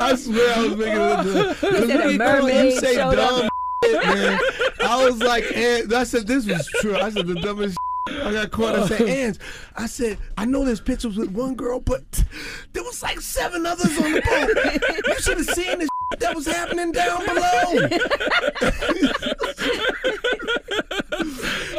I 0.03 0.15
swear 0.17 0.55
I 0.55 0.61
was 0.67 0.75
making 0.77 1.01
it. 1.01 1.57
He 1.57 2.17
said 2.17 2.65
You 2.65 2.71
say 2.79 2.95
dumb 2.95 3.49
shit, 3.83 4.03
man. 4.05 4.39
I 4.83 5.05
was 5.05 5.19
like, 5.19 5.45
and 5.55 5.93
I 5.93 6.03
said 6.03 6.27
this 6.27 6.45
was 6.45 6.67
true. 6.81 6.95
I 6.97 7.09
said 7.09 7.27
the 7.27 7.35
dumbest. 7.35 7.73
shit. 7.73 7.90
I 8.09 8.31
got 8.33 8.51
caught. 8.51 8.75
I 8.75 8.87
said, 8.87 9.01
Ange, 9.01 9.37
I 9.75 9.85
said, 9.85 10.17
I 10.37 10.45
know 10.45 10.65
there's 10.65 10.81
pictures 10.81 11.17
with 11.17 11.31
one 11.31 11.55
girl, 11.55 11.79
but 11.79 12.23
there 12.73 12.83
was 12.83 13.01
like 13.03 13.21
seven 13.21 13.65
others 13.65 13.97
on 13.97 14.11
the 14.11 14.21
boat. 14.21 15.05
You 15.07 15.19
should 15.21 15.37
have 15.37 15.47
seen 15.47 15.79
the 15.79 15.87
that 16.19 16.35
was 16.35 16.45
happening 16.45 16.91
down 16.91 17.25
below. 17.25 17.87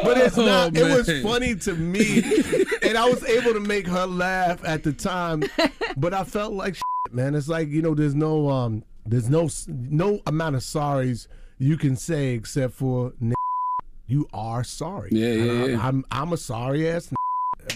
but 0.03 0.17
it's 0.17 0.37
Oh, 0.37 0.45
not. 0.45 0.75
It 0.75 0.83
was 0.83 1.21
funny 1.21 1.55
to 1.55 1.73
me, 1.75 2.23
and 2.81 2.97
I 2.97 3.07
was 3.07 3.23
able 3.25 3.53
to 3.53 3.59
make 3.59 3.87
her 3.87 4.05
laugh 4.07 4.63
at 4.65 4.83
the 4.83 4.91
time. 4.93 5.43
But 5.97 6.13
I 6.13 6.23
felt 6.23 6.53
like 6.53 6.77
man. 7.11 7.35
It's 7.35 7.47
like 7.47 7.69
you 7.69 7.81
know, 7.81 7.93
there's 7.93 8.15
no 8.15 8.49
um, 8.49 8.83
there's 9.05 9.29
no 9.29 9.49
no 9.67 10.21
amount 10.25 10.55
of 10.55 10.61
sorries 10.61 11.27
you 11.59 11.77
can 11.77 11.95
say 11.95 12.33
except 12.33 12.73
for 12.73 13.13
"N- 13.21 13.33
you 14.07 14.27
are 14.33 14.63
sorry. 14.63 15.09
Yeah, 15.11 15.31
yeah, 15.31 15.65
yeah. 15.65 15.87
I'm 15.87 16.05
I'm 16.11 16.33
a 16.33 16.37
sorry 16.37 16.89
ass. 16.89 17.11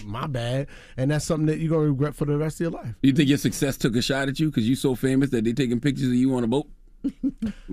My 0.04 0.26
bad, 0.26 0.66
and 0.98 1.10
that's 1.10 1.24
something 1.24 1.46
that 1.46 1.58
you're 1.58 1.70
gonna 1.70 1.88
regret 1.88 2.14
for 2.14 2.26
the 2.26 2.36
rest 2.36 2.56
of 2.56 2.60
your 2.60 2.70
life. 2.72 2.94
You 3.02 3.12
think 3.12 3.28
your 3.28 3.38
success 3.38 3.76
took 3.78 3.96
a 3.96 4.02
shot 4.02 4.28
at 4.28 4.38
you 4.38 4.48
because 4.48 4.68
you're 4.68 4.76
so 4.76 4.94
famous 4.94 5.30
that 5.30 5.44
they 5.44 5.52
taking 5.54 5.80
pictures 5.80 6.08
of 6.08 6.14
you 6.14 6.34
on 6.34 6.44
a 6.44 6.46
boat? 6.46 6.68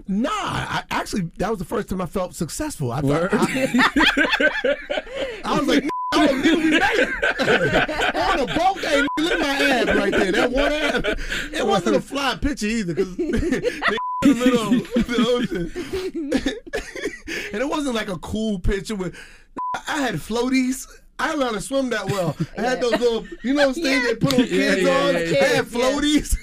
Nah, 0.07 0.29
I, 0.31 0.83
actually, 0.91 1.29
that 1.37 1.49
was 1.49 1.59
the 1.59 1.65
first 1.65 1.89
time 1.89 1.99
I 2.01 2.05
felt 2.05 2.35
successful. 2.35 2.91
I, 2.91 3.01
thought. 3.01 3.29
I, 3.33 4.75
I 5.43 5.59
was 5.59 5.67
like, 5.67 5.83
"N- 5.83 5.89
oh, 6.13 6.27
nigga, 6.27 6.55
we 6.55 6.69
made 6.71 6.81
it 6.81 8.15
on 8.15 8.39
a 8.39 8.45
boat. 8.45 8.77
Nigga, 8.77 9.07
look 9.19 9.31
at 9.33 9.39
my 9.39 9.47
ass 9.47 9.87
right 9.97 10.11
there. 10.11 10.31
That 10.31 10.51
one 10.51 10.71
ab. 10.71 11.05
It 11.53 11.65
wasn't 11.65 11.95
a 11.95 12.01
fly 12.01 12.35
picture 12.35 12.67
either 12.67 12.93
because 12.93 13.15
in 13.19 13.31
the 13.31 14.35
middle 14.35 14.73
of 14.73 15.07
the 15.07 15.25
ocean, 15.27 15.71
and 17.53 17.61
it 17.61 17.67
wasn't 17.67 17.95
like 17.95 18.09
a 18.09 18.17
cool 18.19 18.59
picture 18.59 18.95
with. 18.95 19.15
I 19.87 20.01
had 20.01 20.15
floaties. 20.15 20.87
I 21.17 21.27
didn't 21.27 21.39
know 21.39 21.45
how 21.47 21.51
to 21.53 21.61
swim 21.61 21.89
that 21.91 22.05
well. 22.07 22.35
I 22.57 22.61
had 22.61 22.81
those 22.81 22.91
little, 22.91 23.25
you 23.41 23.53
know, 23.53 23.67
those 23.67 23.75
things 23.75 24.05
they 24.05 24.15
put 24.15 24.33
on 24.33 24.39
kids 24.45 24.81
yeah, 24.81 24.89
on. 24.91 25.13
yeah, 25.13 25.19
yeah. 25.21 25.43
I 25.43 25.47
had 25.47 25.65
floaties. 25.65 26.35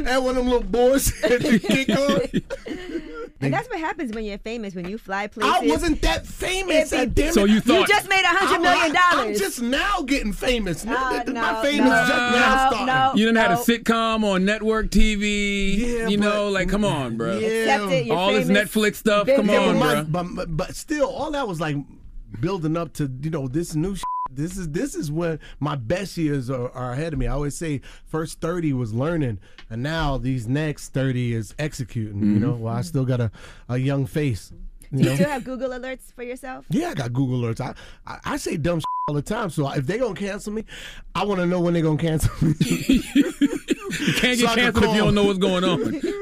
I 0.06 0.10
had 0.10 0.18
one 0.18 0.30
of 0.30 0.36
them 0.36 0.46
little 0.46 0.62
boards 0.68 1.20
that 1.22 1.42
you 1.44 1.60
kick 1.60 1.88
on. 1.90 3.02
And 3.40 3.52
that's 3.52 3.68
what 3.68 3.78
happens 3.78 4.12
when 4.14 4.24
you're 4.24 4.38
famous, 4.38 4.74
when 4.74 4.88
you 4.88 4.98
fly 4.98 5.26
places. 5.28 5.52
I 5.54 5.66
wasn't 5.66 6.00
that 6.02 6.26
famous. 6.26 6.90
If 6.92 6.98
at 6.98 7.02
it- 7.08 7.14
damn 7.14 7.32
So 7.34 7.44
you 7.44 7.60
thought- 7.60 7.80
You 7.80 7.86
just 7.86 8.08
made 8.08 8.24
a 8.24 8.28
hundred 8.28 8.66
I'm- 8.66 8.96
I'm 9.28 9.34
just 9.34 9.62
now 9.62 10.02
getting 10.02 10.32
famous. 10.32 10.84
No, 10.84 10.92
My 10.94 11.22
no, 11.24 11.62
fame 11.62 11.84
no, 11.84 11.90
just 11.90 12.08
now 12.08 12.30
no, 12.30 12.56
starting. 12.76 12.86
no. 12.86 13.12
You 13.14 13.26
done 13.26 13.36
had 13.36 13.52
a 13.52 13.56
sitcom 13.56 14.24
on 14.24 14.44
network 14.44 14.88
TV. 14.90 15.76
Yeah, 15.78 16.08
you 16.08 16.16
know, 16.16 16.46
but- 16.46 16.52
like 16.52 16.68
come 16.68 16.84
on, 16.84 17.16
bro. 17.16 17.38
Yeah. 17.38 17.88
It. 17.90 18.06
You're 18.06 18.16
All 18.16 18.32
this. 18.32 18.48
Netflix 18.48 18.96
stuff. 18.96 19.26
Big 19.26 19.36
Come 19.36 19.50
Yeah, 19.50 19.60
on, 19.60 19.78
but, 19.78 19.78
my- 19.78 19.94
bro. 19.94 20.04
but, 20.04 20.34
but 20.34 20.56
but 20.56 20.74
still, 20.74 21.08
all 21.08 21.30
that 21.30 21.46
was 21.46 21.60
like 21.60 21.76
building 22.40 22.76
up 22.76 22.92
to 22.94 23.10
you 23.22 23.30
know 23.30 23.46
this 23.48 23.74
new. 23.76 23.94
Shit. 23.94 24.02
This 24.36 24.56
is 24.56 24.68
this 24.70 24.94
is 24.94 25.10
when 25.10 25.38
my 25.60 25.74
best 25.74 26.16
years 26.16 26.50
are, 26.50 26.70
are 26.70 26.92
ahead 26.92 27.12
of 27.12 27.18
me. 27.18 27.26
I 27.26 27.32
always 27.32 27.56
say 27.56 27.80
first 28.04 28.40
thirty 28.40 28.72
was 28.72 28.94
learning, 28.94 29.38
and 29.70 29.82
now 29.82 30.18
these 30.18 30.46
next 30.46 30.90
thirty 30.90 31.34
is 31.34 31.54
executing. 31.58 32.20
You 32.20 32.38
know, 32.38 32.52
mm-hmm. 32.52 32.62
well 32.62 32.74
I 32.74 32.82
still 32.82 33.04
got 33.04 33.20
a, 33.20 33.30
a 33.68 33.78
young 33.78 34.06
face. 34.06 34.52
You 34.92 35.02
Do 35.02 35.10
you 35.10 35.16
still 35.16 35.28
have 35.28 35.44
Google 35.44 35.70
alerts 35.70 36.12
for 36.12 36.22
yourself? 36.22 36.64
Yeah, 36.70 36.90
I 36.90 36.94
got 36.94 37.12
Google 37.12 37.40
alerts. 37.40 37.60
I, 37.60 37.74
I, 38.06 38.18
I 38.24 38.36
say 38.36 38.56
dumb 38.56 38.78
shit 38.78 38.84
all 39.08 39.14
the 39.14 39.22
time. 39.22 39.50
So 39.50 39.68
if 39.70 39.86
they 39.86 39.98
gonna 39.98 40.14
cancel 40.14 40.52
me, 40.52 40.64
I 41.14 41.24
want 41.24 41.40
to 41.40 41.46
know 41.46 41.60
when 41.60 41.74
they're 41.74 41.82
gonna 41.82 41.98
cancel 41.98 42.32
me. 42.40 42.54
You 43.90 44.12
can't 44.14 44.38
get 44.38 44.48
I 44.48 44.54
can 44.54 44.58
canceled 44.64 44.84
if 44.84 44.94
you 44.94 44.98
don't 45.02 45.14
know 45.14 45.24
what's 45.24 45.38
going 45.38 45.64
on. 45.64 45.80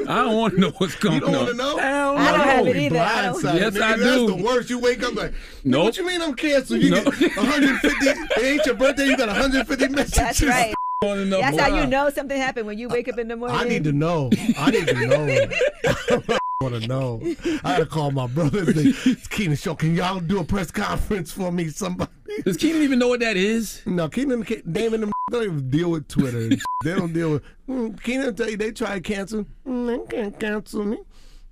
I 0.08 0.22
don't 0.22 0.36
want 0.36 0.54
to 0.54 0.60
know 0.60 0.70
what's 0.78 0.94
going 0.96 1.22
on. 1.22 1.30
You 1.30 1.34
don't 1.34 1.34
on. 1.34 1.44
want 1.44 1.50
to 1.50 1.56
know? 1.56 1.76
Hell 1.78 2.16
I 2.18 2.30
don't 2.30 2.38
no. 2.38 2.44
have 2.44 2.66
it 2.66 2.76
either. 2.76 2.98
I 2.98 3.04
Blindsided, 3.04 3.54
Yes, 3.60 3.74
nigga. 3.74 3.82
I 3.82 3.88
That's 3.96 4.02
do. 4.02 4.26
That's 4.26 4.36
the 4.38 4.44
worst. 4.44 4.70
You 4.70 4.78
wake 4.78 5.02
up 5.02 5.14
like, 5.14 5.32
Nope. 5.64 5.84
what 5.84 5.96
you 5.96 6.06
mean 6.06 6.22
I'm 6.22 6.34
canceled? 6.34 6.80
You 6.80 6.90
Nope. 6.90 7.14
get 7.18 7.36
150. 7.36 8.06
it 8.40 8.44
ain't 8.44 8.66
your 8.66 8.74
birthday. 8.74 9.06
You 9.06 9.16
got 9.16 9.28
150 9.28 9.88
messages. 9.88 10.14
That's 10.16 10.42
right. 10.42 10.74
know. 11.02 11.40
That's 11.40 11.60
how 11.60 11.66
you 11.68 11.86
know 11.86 12.08
something 12.08 12.36
happened 12.40 12.66
when 12.66 12.78
you 12.78 12.88
wake 12.88 13.08
up 13.08 13.18
in 13.18 13.28
the 13.28 13.36
morning. 13.36 13.56
I 13.58 13.64
need 13.64 13.84
to 13.84 13.92
know. 13.92 14.30
I 14.58 14.70
need 14.70 14.86
to 14.86 15.06
know. 16.18 16.38
To 16.70 16.86
know. 16.86 17.20
I 17.64 17.72
had 17.72 17.78
to 17.78 17.86
call 17.86 18.10
my 18.10 18.26
brothers. 18.26 18.74
They, 18.74 19.10
it's 19.10 19.26
Keenen 19.28 19.56
Show. 19.56 19.74
Can 19.74 19.94
y'all 19.94 20.20
do 20.20 20.38
a 20.40 20.44
press 20.44 20.70
conference 20.70 21.30
for 21.32 21.52
me? 21.52 21.68
Somebody. 21.68 22.10
Does 22.44 22.56
Keenen 22.56 22.82
even 22.82 22.98
know 22.98 23.08
what 23.08 23.20
that 23.20 23.36
is? 23.36 23.82
No, 23.86 24.08
Keenen, 24.08 24.42
Damon, 24.70 25.02
them 25.02 25.12
don't 25.30 25.42
even 25.44 25.70
deal 25.70 25.90
with 25.90 26.08
Twitter. 26.08 26.48
They 26.48 26.94
don't 26.94 27.12
deal 27.12 27.32
with. 27.32 27.42
Mm, 27.68 28.02
Keenen 28.02 28.34
tell 28.34 28.48
you 28.50 28.56
they 28.56 28.72
try 28.72 28.94
to 28.94 29.00
cancel. 29.00 29.46
Mm, 29.66 29.86
they 30.08 30.16
can't 30.16 30.40
cancel 30.40 30.84
me. 30.84 30.98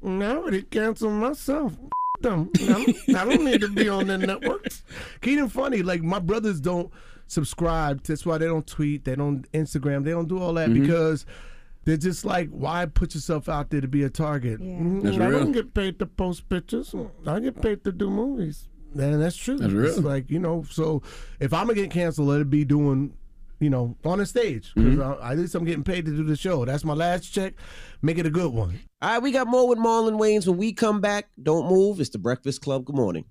Mm, 0.05 0.23
I 0.25 0.37
already 0.37 0.63
canceled 0.63 1.13
myself. 1.15 1.73
Them. 2.21 2.51
I 2.61 2.67
don't, 2.67 3.17
I 3.17 3.25
don't 3.25 3.45
need 3.45 3.61
to 3.63 3.69
be 3.69 3.89
on 3.89 4.07
the 4.07 4.19
networks. 4.19 4.83
Keenen 5.21 5.49
funny. 5.49 5.83
Like 5.83 6.03
my 6.03 6.19
brothers 6.21 6.61
don't 6.61 6.91
subscribe. 7.27 8.03
That's 8.05 8.25
why 8.27 8.39
they 8.39 8.47
don't 8.47 8.67
tweet. 8.67 9.05
They 9.05 9.15
don't 9.17 9.51
Instagram. 9.53 10.05
They 10.05 10.11
don't 10.11 10.29
do 10.29 10.39
all 10.41 10.55
that 10.55 10.69
Mhm. 10.71 10.83
because 10.83 11.27
they're 11.85 11.97
just 11.97 12.25
like, 12.25 12.49
why 12.51 12.87
put 12.87 13.15
yourself 13.15 13.49
out 13.49 13.71
there 13.71 13.81
to 13.81 13.89
be 13.89 14.03
a 14.05 14.11
target? 14.11 14.61
Mm, 14.61 15.03
That's 15.03 15.17
I 15.17 15.27
real. 15.27 15.39
don't 15.41 15.53
get 15.53 15.75
paid 15.75 15.99
to 15.99 16.07
post 16.07 16.49
pictures. 16.49 16.95
I 17.27 17.41
get 17.41 17.61
paid 17.61 17.85
to 17.85 17.93
do 17.93 18.09
movies. 18.11 18.69
And 18.95 19.23
that's 19.23 19.37
true. 19.37 19.57
That's 19.59 19.73
It's 19.73 19.97
real. 19.99 20.03
like 20.03 20.31
you 20.31 20.39
know. 20.39 20.65
So 20.71 21.03
if 21.41 21.53
I'm 21.55 21.67
gonna 21.67 21.81
get 21.81 21.91
canceled, 21.91 22.29
let 22.29 22.41
it 22.41 22.51
be 22.51 22.65
doing. 22.65 23.15
You 23.61 23.71
know, 23.71 23.97
on 24.05 24.19
a 24.19 24.27
stage. 24.27 24.73
'Cause 24.75 24.83
Mhm. 24.83 25.21
I, 25.23 25.31
at 25.33 25.39
least 25.39 25.55
I'm 25.55 25.65
getting 25.65 25.85
paid 25.85 26.05
to 26.07 26.11
do 26.17 26.25
the 26.25 26.35
show. 26.35 26.65
That's 26.65 26.85
my 26.85 26.95
last 26.95 27.33
check. 27.33 27.55
Make 28.03 28.19
it 28.19 28.27
a 28.27 28.31
good 28.31 28.53
one. 28.53 28.81
All 29.01 29.11
right, 29.11 29.23
we 29.23 29.31
got 29.31 29.47
more 29.47 29.69
with 29.69 29.79
Marlon 29.79 30.19
Wayans 30.19 30.49
when 30.49 30.57
we 30.57 30.73
come 30.73 31.01
back. 31.01 31.29
Don't 31.41 31.71
move. 31.71 32.01
It's 32.01 32.11
the 32.11 32.19
Breakfast 32.19 32.61
Club. 32.61 32.85
Good 32.87 32.97
morning. 32.97 33.25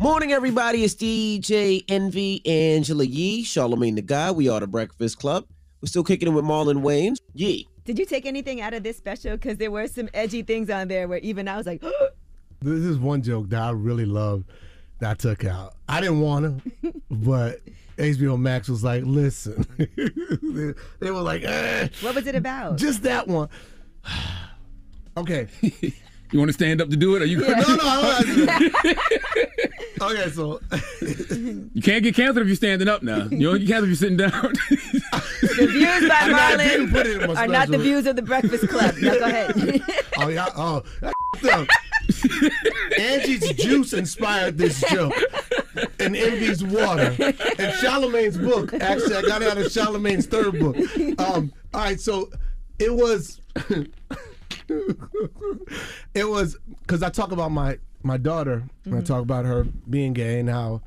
Morning, 0.00 0.32
everybody. 0.32 0.82
It's 0.82 0.94
DJ 0.96 1.84
Envy, 1.88 2.42
Angela 2.44 3.04
Yee, 3.04 3.44
Charlamagne 3.44 3.94
the 3.94 4.02
Guy. 4.02 4.32
We 4.32 4.48
are 4.48 4.58
the 4.58 4.66
Breakfast 4.66 5.18
Club. 5.18 5.44
We're 5.80 5.88
still 5.88 6.04
kicking 6.04 6.28
it 6.28 6.32
with 6.32 6.44
Marlon 6.44 6.82
Wayans. 6.82 7.16
Yee. 7.34 7.68
Did 7.84 7.98
you 7.98 8.06
take 8.06 8.26
anything 8.26 8.60
out 8.60 8.74
of 8.74 8.82
this 8.82 8.96
special? 8.96 9.32
Because 9.32 9.58
there 9.58 9.70
were 9.70 9.86
some 9.86 10.08
edgy 10.14 10.42
things 10.42 10.70
on 10.70 10.88
there 10.88 11.06
where 11.06 11.18
even 11.18 11.48
I 11.48 11.56
was 11.56 11.66
like, 11.66 11.82
This 12.60 12.80
is 12.80 12.98
one 12.98 13.22
joke 13.22 13.50
that 13.50 13.62
I 13.62 13.70
really 13.70 14.06
loved 14.06 14.50
that 15.00 15.10
I 15.10 15.14
took 15.14 15.44
out. 15.44 15.74
I 15.88 16.00
didn't 16.00 16.20
want 16.20 16.64
to, 16.82 16.92
but 17.10 17.60
HBO 17.98 18.38
Max 18.38 18.68
was 18.68 18.82
like, 18.82 19.04
listen. 19.04 19.66
they, 19.78 20.74
they 21.00 21.10
were 21.10 21.20
like, 21.20 21.42
eh, 21.44 21.88
what 22.00 22.14
was 22.14 22.26
it 22.26 22.34
about? 22.34 22.76
just 22.76 23.02
that 23.02 23.28
one. 23.28 23.48
okay. 25.16 25.48
You 26.32 26.40
want 26.40 26.48
to 26.48 26.54
stand 26.54 26.80
up 26.80 26.90
to 26.90 26.96
do 26.96 27.14
it, 27.14 27.22
or 27.22 27.24
you? 27.24 27.38
No, 27.38 27.46
no, 27.46 27.54
I 27.54 28.96
Okay, 30.00 30.30
so 30.30 30.60
you 31.00 31.82
can't 31.82 32.02
get 32.02 32.14
canceled 32.14 32.42
if 32.42 32.46
you're 32.46 32.56
standing 32.56 32.88
up 32.88 33.02
now. 33.02 33.24
You 33.30 33.50
don't 33.50 33.58
get 33.58 33.68
canceled 33.68 33.84
if 33.84 33.88
you're 33.88 33.94
sitting 33.96 34.16
down. 34.16 34.52
the 34.70 35.66
views 35.70 36.08
by 36.08 36.14
I 36.14 36.28
know, 36.28 36.36
I 36.36 36.56
didn't 36.56 36.90
put 36.90 37.06
it 37.06 37.22
in 37.22 37.28
my 37.28 37.34
Marlon 37.34 37.38
are 37.38 37.48
not 37.48 37.68
the 37.68 37.78
views 37.78 38.06
of 38.06 38.16
the 38.16 38.22
Breakfast 38.22 38.68
Club. 38.68 38.94
Now 39.00 39.14
go 39.14 39.24
ahead. 39.24 39.82
oh 40.18 40.28
yeah, 40.28 40.48
oh. 40.56 40.82
that. 41.42 41.66
Angie's 42.98 43.52
juice 43.54 43.92
inspired 43.92 44.58
this 44.58 44.80
joke. 44.90 45.14
And 45.98 46.16
Envy's 46.16 46.62
water. 46.62 47.14
And 47.18 47.72
Charlamagne's 47.80 48.38
book. 48.38 48.74
Actually, 48.74 49.16
I 49.16 49.22
got 49.22 49.42
it 49.42 49.48
out 49.48 49.58
of 49.58 49.66
Charlamagne's 49.66 50.26
third 50.26 50.58
book. 50.58 50.76
Um, 51.18 51.52
all 51.74 51.80
right, 51.80 52.00
so 52.00 52.30
it 52.78 52.92
was 52.92 53.40
it 56.14 56.28
was 56.28 56.56
because 56.80 57.02
I 57.02 57.10
talk 57.10 57.32
about 57.32 57.50
my 57.50 57.78
my 58.06 58.16
daughter 58.16 58.64
and 58.84 58.94
I 58.94 58.98
Mhm. 59.00 59.04
talk 59.06 59.22
about 59.22 59.44
her 59.44 59.64
being 59.88 60.12
gay 60.12 60.38
and 60.40 60.48
how 60.48 60.82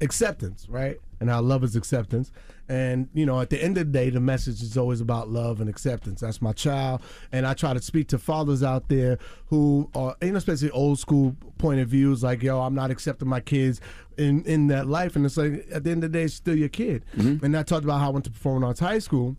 acceptance, 0.00 0.68
right? 0.68 0.98
And 1.20 1.30
how 1.30 1.40
love 1.40 1.62
is 1.62 1.76
acceptance. 1.76 2.32
And 2.68 3.08
you 3.14 3.26
know, 3.26 3.40
at 3.40 3.50
the 3.50 3.62
end 3.62 3.76
of 3.78 3.86
the 3.86 3.92
day, 3.92 4.10
the 4.10 4.20
message 4.20 4.62
is 4.62 4.76
always 4.76 5.00
about 5.00 5.28
love 5.28 5.60
and 5.60 5.68
acceptance. 5.70 6.20
That's 6.20 6.40
my 6.42 6.52
child, 6.52 7.02
and 7.30 7.46
I 7.46 7.54
try 7.54 7.74
to 7.74 7.82
speak 7.82 8.08
to 8.08 8.18
fathers 8.18 8.62
out 8.62 8.88
there 8.88 9.18
who 9.46 9.90
are, 9.94 10.16
you 10.22 10.32
know, 10.32 10.38
especially 10.38 10.70
old 10.70 10.98
school 10.98 11.36
point 11.58 11.80
of 11.80 11.88
views, 11.88 12.22
like, 12.22 12.42
yo, 12.42 12.60
I'm 12.60 12.74
not 12.74 12.90
accepting 12.90 13.28
my 13.28 13.40
kids 13.40 13.80
in 14.16 14.42
in 14.44 14.68
that 14.68 14.86
life, 14.86 15.14
and 15.16 15.24
it's 15.26 15.36
like 15.36 15.66
at 15.70 15.84
the 15.84 15.90
end 15.90 16.02
of 16.04 16.12
the 16.12 16.18
day, 16.18 16.24
it's 16.24 16.34
still 16.34 16.56
your 16.56 16.68
kid. 16.70 17.04
And 17.16 17.56
I 17.56 17.62
talked 17.62 17.84
about 17.84 18.00
how 18.00 18.06
I 18.06 18.10
went 18.10 18.24
to 18.24 18.30
performing 18.30 18.64
arts 18.64 18.80
high 18.80 18.98
school, 19.00 19.36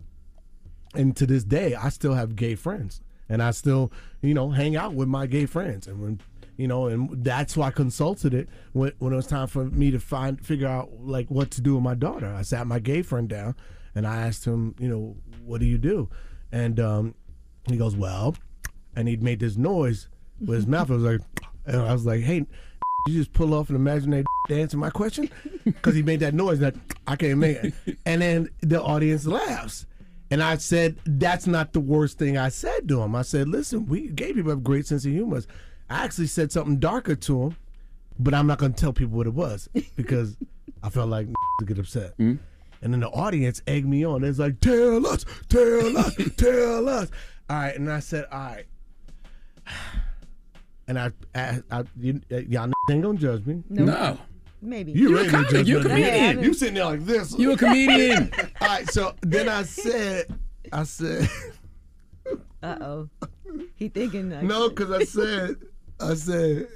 and 0.93 1.15
to 1.17 1.25
this 1.25 1.43
day, 1.43 1.75
I 1.75 1.89
still 1.89 2.13
have 2.13 2.35
gay 2.35 2.55
friends, 2.55 3.01
and 3.27 3.41
I 3.41 3.51
still, 3.51 3.91
you 4.21 4.33
know, 4.33 4.51
hang 4.51 4.75
out 4.75 4.93
with 4.93 5.07
my 5.09 5.25
gay 5.27 5.45
friends, 5.45 5.87
and 5.87 5.99
when. 6.01 6.19
You 6.57 6.67
know, 6.67 6.87
and 6.87 7.23
that's 7.23 7.57
why 7.57 7.67
I 7.67 7.71
consulted 7.71 8.33
it 8.33 8.47
when, 8.73 8.91
when 8.99 9.11
it 9.11 9.15
was 9.15 9.25
time 9.25 9.47
for 9.47 9.65
me 9.65 9.89
to 9.91 9.99
find 9.99 10.43
figure 10.45 10.67
out 10.67 10.89
like 10.99 11.29
what 11.29 11.49
to 11.51 11.61
do 11.61 11.75
with 11.75 11.83
my 11.83 11.95
daughter. 11.95 12.27
I 12.27 12.43
sat 12.43 12.67
my 12.67 12.79
gay 12.79 13.01
friend 13.01 13.27
down 13.27 13.55
and 13.95 14.05
I 14.05 14.17
asked 14.17 14.45
him, 14.45 14.75
you 14.79 14.87
know, 14.87 15.15
what 15.43 15.59
do 15.59 15.65
you 15.65 15.77
do? 15.77 16.09
And 16.51 16.79
um, 16.79 17.15
he 17.67 17.77
goes, 17.77 17.95
well, 17.95 18.35
and 18.95 19.07
he 19.07 19.17
made 19.17 19.39
this 19.39 19.57
noise 19.57 20.07
with 20.39 20.57
his 20.57 20.67
mouth. 20.67 20.91
I 20.91 20.93
was 20.93 21.03
like, 21.03 21.21
and 21.65 21.81
I 21.81 21.93
was 21.93 22.05
like, 22.05 22.21
hey, 22.21 22.45
you 23.07 23.13
just 23.13 23.33
pull 23.33 23.53
off 23.53 23.69
an 23.69 23.75
imaginary 23.75 24.23
to 24.47 24.59
answer 24.59 24.77
my 24.77 24.89
question 24.89 25.29
because 25.65 25.95
he 25.95 26.03
made 26.03 26.19
that 26.21 26.33
noise 26.33 26.59
that 26.59 26.75
I 27.07 27.15
can't 27.15 27.39
make 27.39 27.57
it. 27.57 27.73
And 28.05 28.21
then 28.21 28.49
the 28.61 28.81
audience 28.81 29.25
laughs. 29.25 29.85
And 30.31 30.41
I 30.41 30.57
said, 30.57 30.97
that's 31.05 31.45
not 31.45 31.73
the 31.73 31.79
worst 31.79 32.17
thing 32.17 32.37
I 32.37 32.49
said 32.49 32.87
to 32.87 33.01
him. 33.01 33.15
I 33.15 33.21
said, 33.21 33.47
listen, 33.47 33.85
we 33.85 34.07
gay 34.07 34.33
people 34.33 34.49
have 34.49 34.63
great 34.63 34.87
sense 34.87 35.05
of 35.05 35.11
humor. 35.11 35.41
I 35.93 36.03
actually 36.03 36.25
said 36.27 36.51
something 36.51 36.79
darker 36.79 37.15
to 37.15 37.43
him, 37.43 37.55
but 38.17 38.33
I'm 38.33 38.47
not 38.47 38.57
going 38.57 38.73
to 38.73 38.79
tell 38.81 38.93
people 38.93 39.15
what 39.15 39.27
it 39.27 39.33
was 39.33 39.69
because 39.95 40.35
I 40.81 40.89
felt 40.89 41.09
like 41.09 41.27
to 41.59 41.65
get 41.65 41.77
upset. 41.77 42.15
And 42.17 42.39
then 42.81 42.99
the 42.99 43.09
audience 43.09 43.61
egged 43.67 43.87
me 43.87 44.03
on. 44.03 44.23
It's 44.23 44.39
like, 44.39 44.59
tell 44.59 45.05
us, 45.05 45.23
tell 45.49 45.95
us, 45.97 46.15
tell 46.37 46.89
us. 46.89 47.11
All 47.47 47.57
right. 47.57 47.75
And 47.75 47.91
I 47.91 47.99
said, 47.99 48.25
all 48.31 48.39
right. 48.39 48.65
And 50.85 50.99
I, 50.99 51.11
I, 51.33 51.61
I 51.71 51.83
you, 51.97 52.19
y'all 52.29 52.69
ain't 52.91 53.01
gonna 53.01 53.17
judge 53.17 53.45
me. 53.45 53.63
No. 53.69 53.85
No. 53.85 54.17
Maybe. 54.61 54.91
You 54.91 55.11
You're 55.11 55.19
a 55.21 55.29
ready 55.29 55.45
to 55.45 55.51
judge 55.51 55.69
You're 55.69 55.79
a 55.79 55.83
me. 55.83 55.89
comedian. 55.89 56.43
You 56.43 56.53
sitting 56.53 56.73
there 56.73 56.83
like 56.83 57.05
this. 57.05 57.39
You 57.39 57.53
a 57.53 57.57
comedian. 57.57 58.33
All 58.59 58.67
right. 58.67 58.89
So 58.91 59.15
then 59.21 59.47
I 59.47 59.63
said, 59.63 60.37
I 60.73 60.83
said, 60.83 61.29
Uh 62.61 62.77
oh. 62.81 63.09
He 63.75 63.87
thinking 63.87 64.29
like 64.29 64.43
no, 64.43 64.67
because 64.67 64.91
I 64.91 65.05
said, 65.05 65.55
I 66.03 66.13
said, 66.15 66.67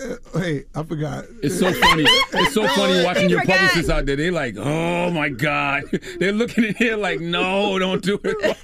uh, 0.00 0.14
wait, 0.34 0.66
I 0.74 0.82
forgot. 0.84 1.24
It's 1.42 1.58
so 1.58 1.72
funny. 1.72 2.04
It's 2.06 2.54
so 2.54 2.66
funny 2.76 3.04
watching 3.04 3.28
your 3.28 3.44
publicists 3.44 3.90
out 3.90 4.06
there. 4.06 4.14
They're 4.16 4.30
like, 4.30 4.56
oh 4.56 5.10
my 5.10 5.28
God. 5.28 5.82
They're 6.20 6.30
looking 6.32 6.64
at 6.64 6.76
here 6.76 6.96
like, 6.96 7.18
no, 7.20 7.78
don't 7.78 8.02
do 8.02 8.18
it. 8.22 8.38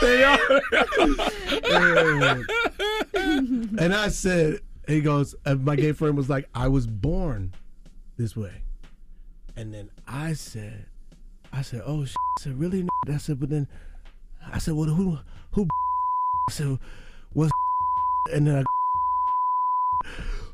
they 0.00 0.22
are. 0.22 0.38
and 3.78 3.94
I 3.94 4.08
said, 4.08 4.60
he 4.86 5.00
goes, 5.00 5.34
and 5.44 5.64
my 5.64 5.74
gay 5.76 5.92
friend 5.92 6.16
was 6.16 6.30
like, 6.30 6.48
I 6.54 6.68
was 6.68 6.86
born 6.86 7.52
this 8.16 8.36
way. 8.36 8.62
And 9.56 9.74
then 9.74 9.90
I 10.06 10.34
said, 10.34 10.86
I 11.52 11.62
said, 11.62 11.82
oh, 11.84 12.04
shit. 12.04 12.14
I 12.38 12.42
said, 12.42 12.60
really? 12.60 12.86
I 13.08 13.16
said, 13.16 13.40
but 13.40 13.50
then, 13.50 13.66
I 14.52 14.58
said, 14.58 14.74
well, 14.74 14.86
who, 14.88 15.18
who, 15.52 15.66
I 16.48 16.52
said, 16.52 16.78
what's, 17.32 17.52
and 18.34 18.46
then 18.46 18.64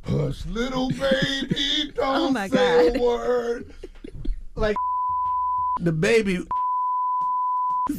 I, 0.04 0.10
hush, 0.10 0.44
little 0.46 0.90
baby, 0.90 1.90
oh 1.90 1.92
don't 1.94 2.16
Oh 2.16 2.30
my 2.30 2.48
say 2.48 2.90
God. 2.90 2.96
a 2.96 3.02
word. 3.02 3.74
Like, 4.56 4.76
the 5.80 5.92
baby, 5.92 6.38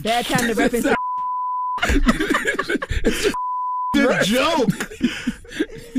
Bad 0.02 0.26
time 0.26 0.48
to 0.48 0.54
reference. 0.56 0.86
the 3.94 4.20
joke. 4.24 4.70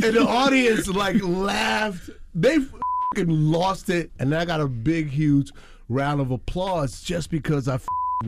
and 0.04 0.14
the 0.16 0.26
audience 0.26 0.88
like 0.88 1.22
laughed. 1.22 2.10
They 2.34 2.58
fucking 2.58 3.28
lost 3.28 3.88
it, 3.90 4.10
and 4.18 4.34
I 4.34 4.44
got 4.44 4.60
a 4.60 4.66
big, 4.66 5.08
huge 5.10 5.52
round 5.88 6.20
of 6.20 6.30
applause 6.30 7.02
just 7.02 7.30
because 7.30 7.68
I 7.68 7.78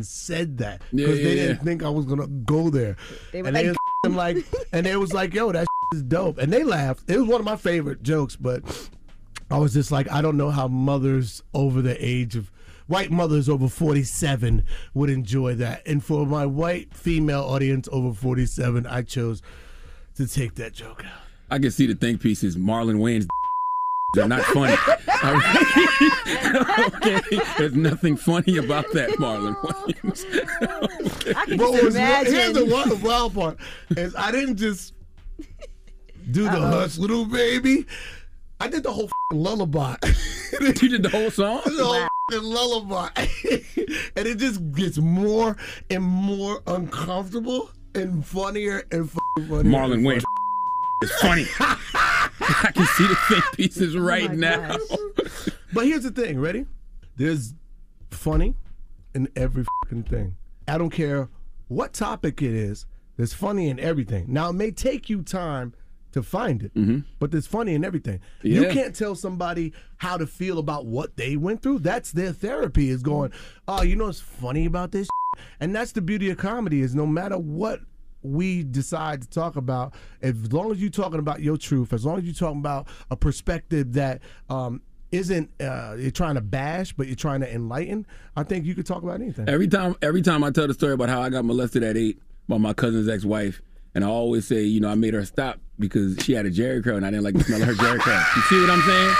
said 0.00 0.58
that 0.58 0.82
because 0.94 1.18
yeah, 1.18 1.24
they 1.24 1.34
didn't 1.34 1.64
think 1.64 1.82
I 1.82 1.88
was 1.88 2.06
gonna 2.06 2.26
go 2.26 2.70
there. 2.70 2.96
They 3.32 3.42
were 3.42 3.48
and 3.48 3.54
like, 3.56 3.64
they 3.64 4.08
was 4.08 4.16
like, 4.16 4.36
and 4.72 4.86
they 4.86 4.96
was 4.96 5.12
like, 5.12 5.34
"Yo, 5.34 5.52
that 5.52 5.66
is 5.94 6.02
dope," 6.02 6.38
and 6.38 6.52
they 6.52 6.62
laughed. 6.62 7.08
It 7.08 7.18
was 7.18 7.28
one 7.28 7.40
of 7.40 7.44
my 7.44 7.56
favorite 7.56 8.02
jokes, 8.02 8.36
but 8.36 8.62
I 9.50 9.58
was 9.58 9.72
just 9.72 9.90
like, 9.90 10.10
I 10.10 10.20
don't 10.20 10.36
know 10.36 10.50
how 10.50 10.68
mothers 10.68 11.42
over 11.54 11.80
the 11.80 11.96
age 12.04 12.36
of 12.36 12.50
white 12.86 13.10
mothers 13.10 13.48
over 13.48 13.68
47 13.68 14.64
would 14.94 15.10
enjoy 15.10 15.54
that. 15.54 15.86
And 15.86 16.04
for 16.04 16.26
my 16.26 16.44
white 16.44 16.94
female 16.94 17.42
audience 17.42 17.88
over 17.90 18.12
47, 18.12 18.86
I 18.86 19.02
chose 19.02 19.42
to 20.16 20.26
take 20.26 20.56
that 20.56 20.72
joke 20.74 21.04
out. 21.04 21.20
I 21.50 21.58
can 21.58 21.70
see 21.70 21.86
the 21.86 21.94
think 21.94 22.20
pieces. 22.20 22.56
Marlon 22.56 22.96
Wayans 22.96 23.26
they're 24.14 24.28
not 24.28 24.42
funny. 24.42 24.74
okay, 26.96 27.20
there's 27.58 27.74
nothing 27.74 28.16
funny 28.16 28.56
about 28.56 28.86
that, 28.92 29.10
Marlon 29.18 29.54
Wayans. 29.56 30.24
I 31.36 31.44
can 31.46 31.58
What 31.58 31.72
just 31.72 31.84
was- 31.84 31.94
imagine. 31.96 32.32
here's 32.32 32.52
the 32.54 32.64
wild, 32.64 33.02
wild 33.02 33.34
part 33.34 33.58
is 33.90 34.14
I 34.16 34.30
didn't 34.32 34.56
just 34.56 34.94
do 36.30 36.44
the 36.44 36.50
Uh-oh. 36.50 36.80
hush 36.80 36.98
little 36.98 37.24
baby. 37.26 37.86
I 38.60 38.68
did 38.68 38.82
the 38.82 38.92
whole 38.92 39.04
f***ing 39.04 39.38
lullaby. 39.40 39.94
you 40.60 40.72
did 40.72 41.02
the 41.02 41.08
whole 41.10 41.30
song? 41.30 41.60
the 41.64 41.84
whole 41.84 41.94
f***ing 41.94 42.42
lullaby. 42.42 43.08
and 43.14 44.26
it 44.26 44.38
just 44.38 44.72
gets 44.72 44.98
more 44.98 45.56
and 45.90 46.02
more 46.02 46.60
uncomfortable 46.66 47.70
and 47.94 48.24
funnier 48.26 48.82
and 48.90 49.04
f***ing 49.08 49.48
funnier. 49.48 49.64
Marlon 49.72 49.92
and 49.94 50.04
Wayne. 50.04 50.20
It's 51.02 51.20
funny. 51.20 51.46
I 52.64 52.70
can 52.72 52.86
see 52.86 53.06
the 53.06 53.16
think 53.28 53.44
pieces 53.54 53.96
Oh 53.96 54.00
right 54.00 54.32
now. 54.32 54.76
But 55.70 55.84
here's 55.84 56.04
the 56.04 56.10
thing, 56.10 56.40
ready? 56.40 56.64
There's 57.16 57.52
funny 58.10 58.54
in 59.14 59.28
every 59.36 59.66
fucking 59.84 60.04
thing. 60.04 60.36
I 60.66 60.78
don't 60.78 60.90
care 60.90 61.28
what 61.68 61.92
topic 61.92 62.40
it 62.40 62.54
is, 62.54 62.86
there's 63.16 63.34
funny 63.34 63.68
in 63.68 63.78
everything. 63.78 64.32
Now, 64.32 64.48
it 64.48 64.54
may 64.54 64.70
take 64.70 65.10
you 65.10 65.22
time 65.22 65.74
to 66.12 66.22
find 66.22 66.62
it, 66.62 66.74
mm-hmm. 66.74 67.00
but 67.18 67.30
there's 67.30 67.46
funny 67.46 67.74
in 67.74 67.84
everything. 67.84 68.20
You 68.42 68.68
can't 68.68 68.94
tell 68.94 69.14
somebody 69.14 69.74
how 69.98 70.16
to 70.16 70.26
feel 70.26 70.58
about 70.58 70.86
what 70.86 71.16
they 71.16 71.36
went 71.36 71.62
through. 71.62 71.80
That's 71.80 72.12
their 72.12 72.32
therapy, 72.32 72.88
is 72.88 73.02
going, 73.02 73.32
oh, 73.66 73.82
you 73.82 73.94
know 73.94 74.06
what's 74.06 74.20
funny 74.20 74.64
about 74.64 74.92
this? 74.92 75.08
And 75.60 75.74
that's 75.74 75.92
the 75.92 76.00
beauty 76.00 76.30
of 76.30 76.38
comedy 76.38 76.80
is 76.80 76.94
no 76.94 77.06
matter 77.06 77.36
what 77.36 77.80
we 78.22 78.64
decide 78.64 79.22
to 79.22 79.28
talk 79.28 79.56
about, 79.56 79.94
as 80.22 80.52
long 80.52 80.72
as 80.72 80.80
you're 80.80 80.90
talking 80.90 81.18
about 81.18 81.40
your 81.40 81.56
truth, 81.56 81.92
as 81.92 82.04
long 82.04 82.18
as 82.18 82.24
you're 82.24 82.34
talking 82.34 82.58
about 82.60 82.88
a 83.10 83.16
perspective 83.16 83.92
that 83.94 84.20
um, 84.50 84.82
isn't 85.12 85.50
uh, 85.60 85.94
you're 85.98 86.10
trying 86.10 86.34
to 86.34 86.40
bash, 86.40 86.92
but 86.92 87.06
you're 87.06 87.16
trying 87.16 87.40
to 87.40 87.52
enlighten, 87.54 88.06
I 88.36 88.42
think 88.42 88.66
you 88.66 88.74
could 88.74 88.86
talk 88.86 89.02
about 89.02 89.20
anything. 89.20 89.48
Every 89.48 89.68
time, 89.68 89.94
every 90.02 90.22
time 90.22 90.42
I 90.44 90.50
tell 90.50 90.66
the 90.66 90.74
story 90.74 90.92
about 90.94 91.08
how 91.08 91.22
I 91.22 91.30
got 91.30 91.44
molested 91.44 91.82
at 91.82 91.96
eight 91.96 92.20
by 92.48 92.58
my 92.58 92.72
cousin's 92.72 93.08
ex-wife, 93.08 93.62
and 93.94 94.04
I 94.04 94.08
always 94.08 94.46
say, 94.46 94.62
you 94.62 94.80
know, 94.80 94.88
I 94.88 94.94
made 94.94 95.14
her 95.14 95.24
stop 95.24 95.58
because 95.78 96.18
she 96.22 96.32
had 96.32 96.44
a 96.44 96.50
Jheri 96.50 96.84
curl 96.84 96.96
and 96.96 97.06
I 97.06 97.10
didn't 97.10 97.24
like 97.24 97.34
the 97.34 97.44
smell 97.44 97.62
of 97.62 97.68
her 97.68 97.74
Jheri 97.74 97.98
curl. 97.98 98.22
You 98.36 98.42
see 98.42 98.60
what 98.60 98.70
I'm 98.70 98.82
saying? 98.82 99.14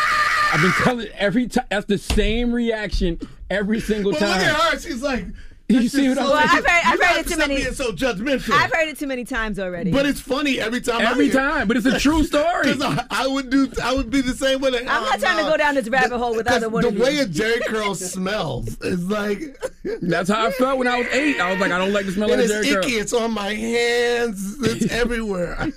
I've 0.53 0.61
been 0.63 0.73
telling 0.73 1.07
every 1.15 1.47
time. 1.49 1.67
That's 1.71 1.87
the 1.87 1.99
same 1.99 2.53
reaction 2.53 3.19
every 3.51 3.81
single 3.81 4.13
But 4.13 4.19
time. 4.21 4.29
look 4.39 4.47
at 4.47 4.73
her. 4.73 4.79
She's 4.79 5.03
like, 5.03 5.27
You 5.71 5.81
that's 5.83 5.93
see 5.93 6.05
just 6.07 6.19
what 6.19 6.19
I'm 6.19 6.27
so- 6.27 6.33
Well, 6.33 6.43
I've 6.45 6.51
heard, 6.51 6.83
I've 6.87 7.01
heard 7.03 7.21
it 7.21 7.29
too 7.29 7.37
many. 7.37 7.57
being 7.57 7.75
so 7.75 7.93
judgmental. 7.93 8.53
I've 8.55 8.73
heard 8.73 8.89
it 8.89 8.99
too 8.99 9.07
many 9.07 9.25
times 9.25 9.59
already. 9.59 9.91
But 9.93 10.07
it's 10.07 10.19
funny 10.21 10.59
every 10.61 10.81
time. 10.81 11.03
Every 11.03 11.27
I 11.27 11.29
hear 11.29 11.39
it. 11.41 11.43
time, 11.43 11.69
but 11.69 11.77
it's 11.77 11.85
a 11.85 11.99
true 11.99 12.25
story. 12.33 12.65
'Cause 12.73 12.81
I, 12.81 13.05
I 13.11 13.27
would 13.27 13.51
do. 13.51 13.71
I 13.83 13.93
would 13.95 14.09
be 14.09 14.23
the 14.23 14.33
same 14.35 14.61
way. 14.63 14.71
Like, 14.71 14.81
I'm 14.83 14.87
not 15.03 15.17
oh, 15.17 15.21
trying 15.21 15.45
to 15.45 15.51
go 15.51 15.57
down 15.59 15.75
this 15.75 15.89
rabbit 15.91 16.17
hole 16.17 16.35
with 16.35 16.47
Because 16.47 16.57
either 16.63 16.69
one 16.71 16.83
the 16.83 16.89
of 16.89 16.95
you. 16.97 17.03
way 17.03 17.19
a 17.19 17.27
Jheri 17.27 17.61
curl 17.67 17.95
smells 17.95 18.79
is 18.81 19.05
like. 19.11 19.43
That's 20.03 20.31
how 20.31 20.47
I 20.47 20.51
felt 20.53 20.79
when 20.79 20.89
I 20.89 20.99
was 20.99 21.07
eight. 21.09 21.39
I 21.41 21.51
was 21.51 21.61
like, 21.61 21.71
I 21.73 21.79
don't 21.79 21.93
like 21.93 22.07
the 22.07 22.13
smell 22.13 22.31
and 22.33 22.41
of 22.41 22.51
it's 22.51 22.55
the 22.55 22.61
Jheri 22.67 22.75
curl. 22.75 22.85
icky. 22.85 22.93
It's 22.97 23.13
on 23.13 23.33
my 23.33 23.53
hands. 23.55 24.57
It's 24.63 24.91
everywhere. 24.93 25.69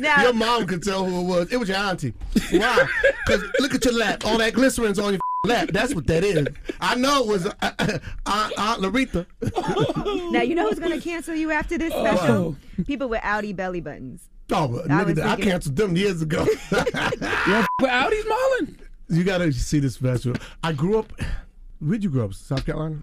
Now- 0.00 0.22
your 0.22 0.32
mom 0.32 0.66
could 0.66 0.82
tell 0.82 1.04
who 1.04 1.20
it 1.20 1.24
was. 1.24 1.52
It 1.52 1.56
was 1.58 1.68
your 1.68 1.78
auntie. 1.78 2.14
Why? 2.52 2.86
Because 3.26 3.42
look 3.60 3.74
at 3.74 3.84
your 3.84 3.94
lap. 3.94 4.24
All 4.24 4.38
that 4.38 4.54
glycerin's 4.54 4.98
on 4.98 5.12
your 5.14 5.20
lap. 5.48 5.70
That's 5.72 5.94
what 5.94 6.06
that 6.06 6.24
is. 6.24 6.46
I 6.80 6.94
know 6.94 7.22
it 7.22 7.26
was 7.26 7.46
uh, 7.46 7.52
uh, 7.60 7.98
Aunt, 8.26 8.58
Aunt 8.58 8.82
Larita. 8.82 9.26
now 10.32 10.42
you 10.42 10.54
know 10.54 10.68
who's 10.68 10.78
gonna 10.78 11.00
cancel 11.00 11.34
you 11.34 11.50
after 11.50 11.78
this 11.78 11.92
special? 11.92 12.56
People 12.86 13.08
with 13.08 13.22
outie 13.22 13.54
belly 13.54 13.80
buttons. 13.80 14.28
Oh, 14.50 14.68
but 14.68 14.90
I 14.90 15.04
nigga, 15.04 15.16
was 15.16 15.18
I 15.18 15.36
canceled 15.36 15.76
them 15.76 15.96
years 15.96 16.22
ago. 16.22 16.44
you 16.44 16.56
for 16.70 17.88
outies, 17.88 18.24
Marlon? 18.24 18.78
You 19.08 19.24
gotta 19.24 19.52
see 19.52 19.78
this 19.78 19.94
special. 19.94 20.34
I 20.62 20.72
grew 20.72 20.98
up. 20.98 21.12
Where'd 21.80 22.02
you 22.02 22.10
grow 22.10 22.26
up? 22.26 22.34
South 22.34 22.64
Carolina. 22.64 23.02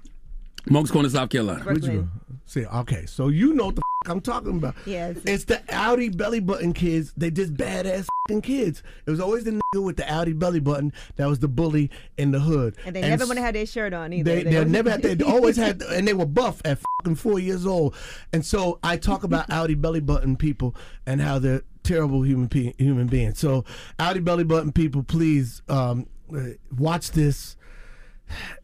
Moncks 0.70 0.92
Corner, 0.92 1.10
South 1.10 1.30
Carolina. 1.30 1.64
Where'd 1.64 1.84
you 1.84 1.92
go? 1.92 2.08
See, 2.48 2.66
okay, 2.66 3.06
so 3.08 3.30
you 3.30 3.54
know 3.54 3.66
what 3.68 3.76
the 3.76 3.82
f- 4.06 4.12
I'm 4.12 4.22
talking 4.22 4.58
about. 4.58 4.76
Yes. 4.86 5.18
It's 5.26 5.46
the 5.46 5.56
outie 5.70 6.16
belly 6.16 6.40
button 6.40 6.74
kids. 6.74 7.12
They 7.18 7.32
just 7.32 7.56
badass 7.56 8.06
fing 8.28 8.42
kids. 8.44 8.84
It 9.08 9.10
was 9.10 9.20
always 9.20 9.46
the 9.46 9.52
nigga 9.74 9.84
with 9.84 9.98
the 9.98 10.04
outie 10.04 10.38
belly 10.38 10.60
button 10.60 10.94
that 11.16 11.28
was 11.28 11.40
the 11.40 11.48
bully 11.48 11.90
in 12.18 12.30
the 12.32 12.40
hood. 12.40 12.76
And 12.86 12.96
they 12.96 13.02
never 13.02 13.24
s- 13.24 13.30
want 13.30 13.38
to 13.38 13.44
have 13.44 13.56
their 13.56 13.66
shirt 13.66 13.94
on 13.94 14.14
either. 14.14 14.36
They, 14.36 14.44
they, 14.44 14.58
always- 14.58 14.72
never 14.72 14.90
had. 14.92 15.02
They 15.02 15.24
always 15.26 15.58
had, 15.58 15.82
and 15.82 16.08
they 16.08 16.14
were 16.14 16.28
buff 16.28 16.62
at 16.66 16.78
fucking 17.00 17.16
four 17.16 17.40
years 17.40 17.66
old. 17.66 17.96
And 18.32 18.46
so 18.46 18.78
I 18.84 18.98
talk 18.98 19.24
about 19.24 19.50
outie 19.50 19.80
belly 19.80 20.02
button 20.02 20.36
people 20.36 20.76
and 21.08 21.20
how 21.20 21.40
they're 21.40 21.64
terrible 21.82 22.22
human 22.22 22.48
pe- 22.48 22.74
human 22.78 23.08
beings. 23.08 23.40
So 23.40 23.66
outie 23.98 24.24
belly 24.24 24.44
button 24.44 24.72
people, 24.72 25.02
please 25.02 25.64
um, 25.68 26.06
uh, 26.36 26.42
watch 26.78 27.12
this. 27.12 27.56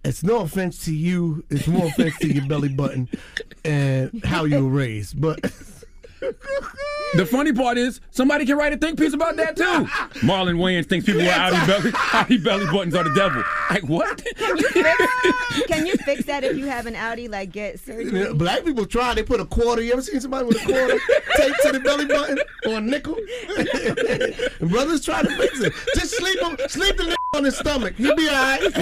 It's 0.04 0.24
no 0.24 0.42
offense 0.42 0.84
to 0.86 0.94
you. 0.94 1.44
It's 1.50 1.68
more 1.68 1.88
offense 1.88 2.18
to 2.20 2.34
your 2.34 2.46
belly 2.48 2.70
button 2.70 3.10
and 3.64 4.24
how 4.26 4.46
you 4.46 4.66
were 4.66 4.72
raised. 4.72 5.20
But 5.20 5.40
The 7.14 7.26
funny 7.26 7.52
part 7.52 7.78
is, 7.78 8.00
somebody 8.12 8.46
can 8.46 8.58
write 8.58 8.72
a 8.72 8.78
think 8.78 8.98
piece 8.98 9.14
about 9.14 9.36
that 9.36 9.58
too. 9.58 9.64
Marlon 10.26 10.56
Wayans 10.56 10.86
thinks 10.86 11.06
people 11.06 11.22
with 11.22 11.30
outie 11.30 11.68
belly, 11.68 11.92
outie 11.92 12.44
belly 12.44 12.66
buttons 12.68 12.96
are 12.96 13.04
the 13.04 13.14
devil. 13.14 13.44
Like 13.70 13.84
what? 13.84 14.24
Can 14.38 14.58
you, 14.58 14.64
fix, 14.70 15.68
can 15.68 15.86
you 15.86 15.96
fix 15.98 16.26
that 16.26 16.46
if 16.46 16.56
you 16.56 16.68
have 16.68 16.86
an 16.86 16.94
outie? 16.94 17.30
Like 17.30 17.52
get 17.52 17.82
surgery. 17.82 18.34
black 18.34 18.64
people 18.64 18.86
try. 18.86 19.14
They 19.14 19.24
put 19.24 19.42
a 19.42 19.46
quarter. 19.46 19.82
You 19.82 19.92
ever 19.92 20.02
seen 20.02 20.22
somebody 20.22 20.46
with 20.46 20.62
a 20.62 20.66
quarter 20.66 21.00
taped 21.36 21.62
to 21.64 21.72
the 21.74 21.80
belly 21.82 22.06
button 22.06 22.40
or 22.66 22.78
a 22.78 22.82
nickel? 22.82 23.18
brothers 24.70 25.04
try 25.04 25.22
to 25.22 25.36
fix 25.36 25.60
it. 25.60 25.74
Just 25.96 26.16
sleep 26.16 26.40
him, 26.40 26.56
sleep 26.70 26.96
the 26.96 27.04
nigga 27.04 27.16
on 27.34 27.46
his 27.46 27.58
stomach. 27.58 27.96
He'll 27.96 28.16
be 28.16 28.28
all 28.28 28.34
right. 28.34 28.60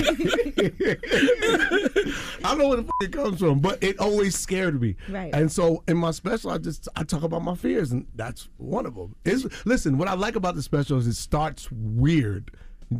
I 2.43 2.49
don't 2.49 2.57
know 2.57 2.67
where 2.67 2.77
the 2.77 2.83
fuck 2.83 3.03
it 3.03 3.11
comes 3.11 3.39
from, 3.39 3.59
but 3.59 3.83
it 3.83 3.99
always 3.99 4.35
scared 4.35 4.81
me. 4.81 4.95
Right. 5.07 5.33
And 5.33 5.51
so 5.51 5.83
in 5.87 5.97
my 5.97 6.11
special, 6.11 6.49
I 6.49 6.57
just 6.57 6.87
I 6.95 7.03
talk 7.03 7.21
about 7.23 7.43
my 7.43 7.53
fears, 7.55 7.91
and 7.91 8.07
that's 8.15 8.49
one 8.57 8.87
of 8.87 8.95
them. 8.95 9.15
It's, 9.23 9.45
listen, 9.65 9.97
what 9.99 10.07
I 10.07 10.15
like 10.15 10.35
about 10.35 10.55
the 10.55 10.63
special 10.63 10.97
is 10.97 11.05
it 11.05 11.13
starts 11.13 11.69
weird, 11.71 12.51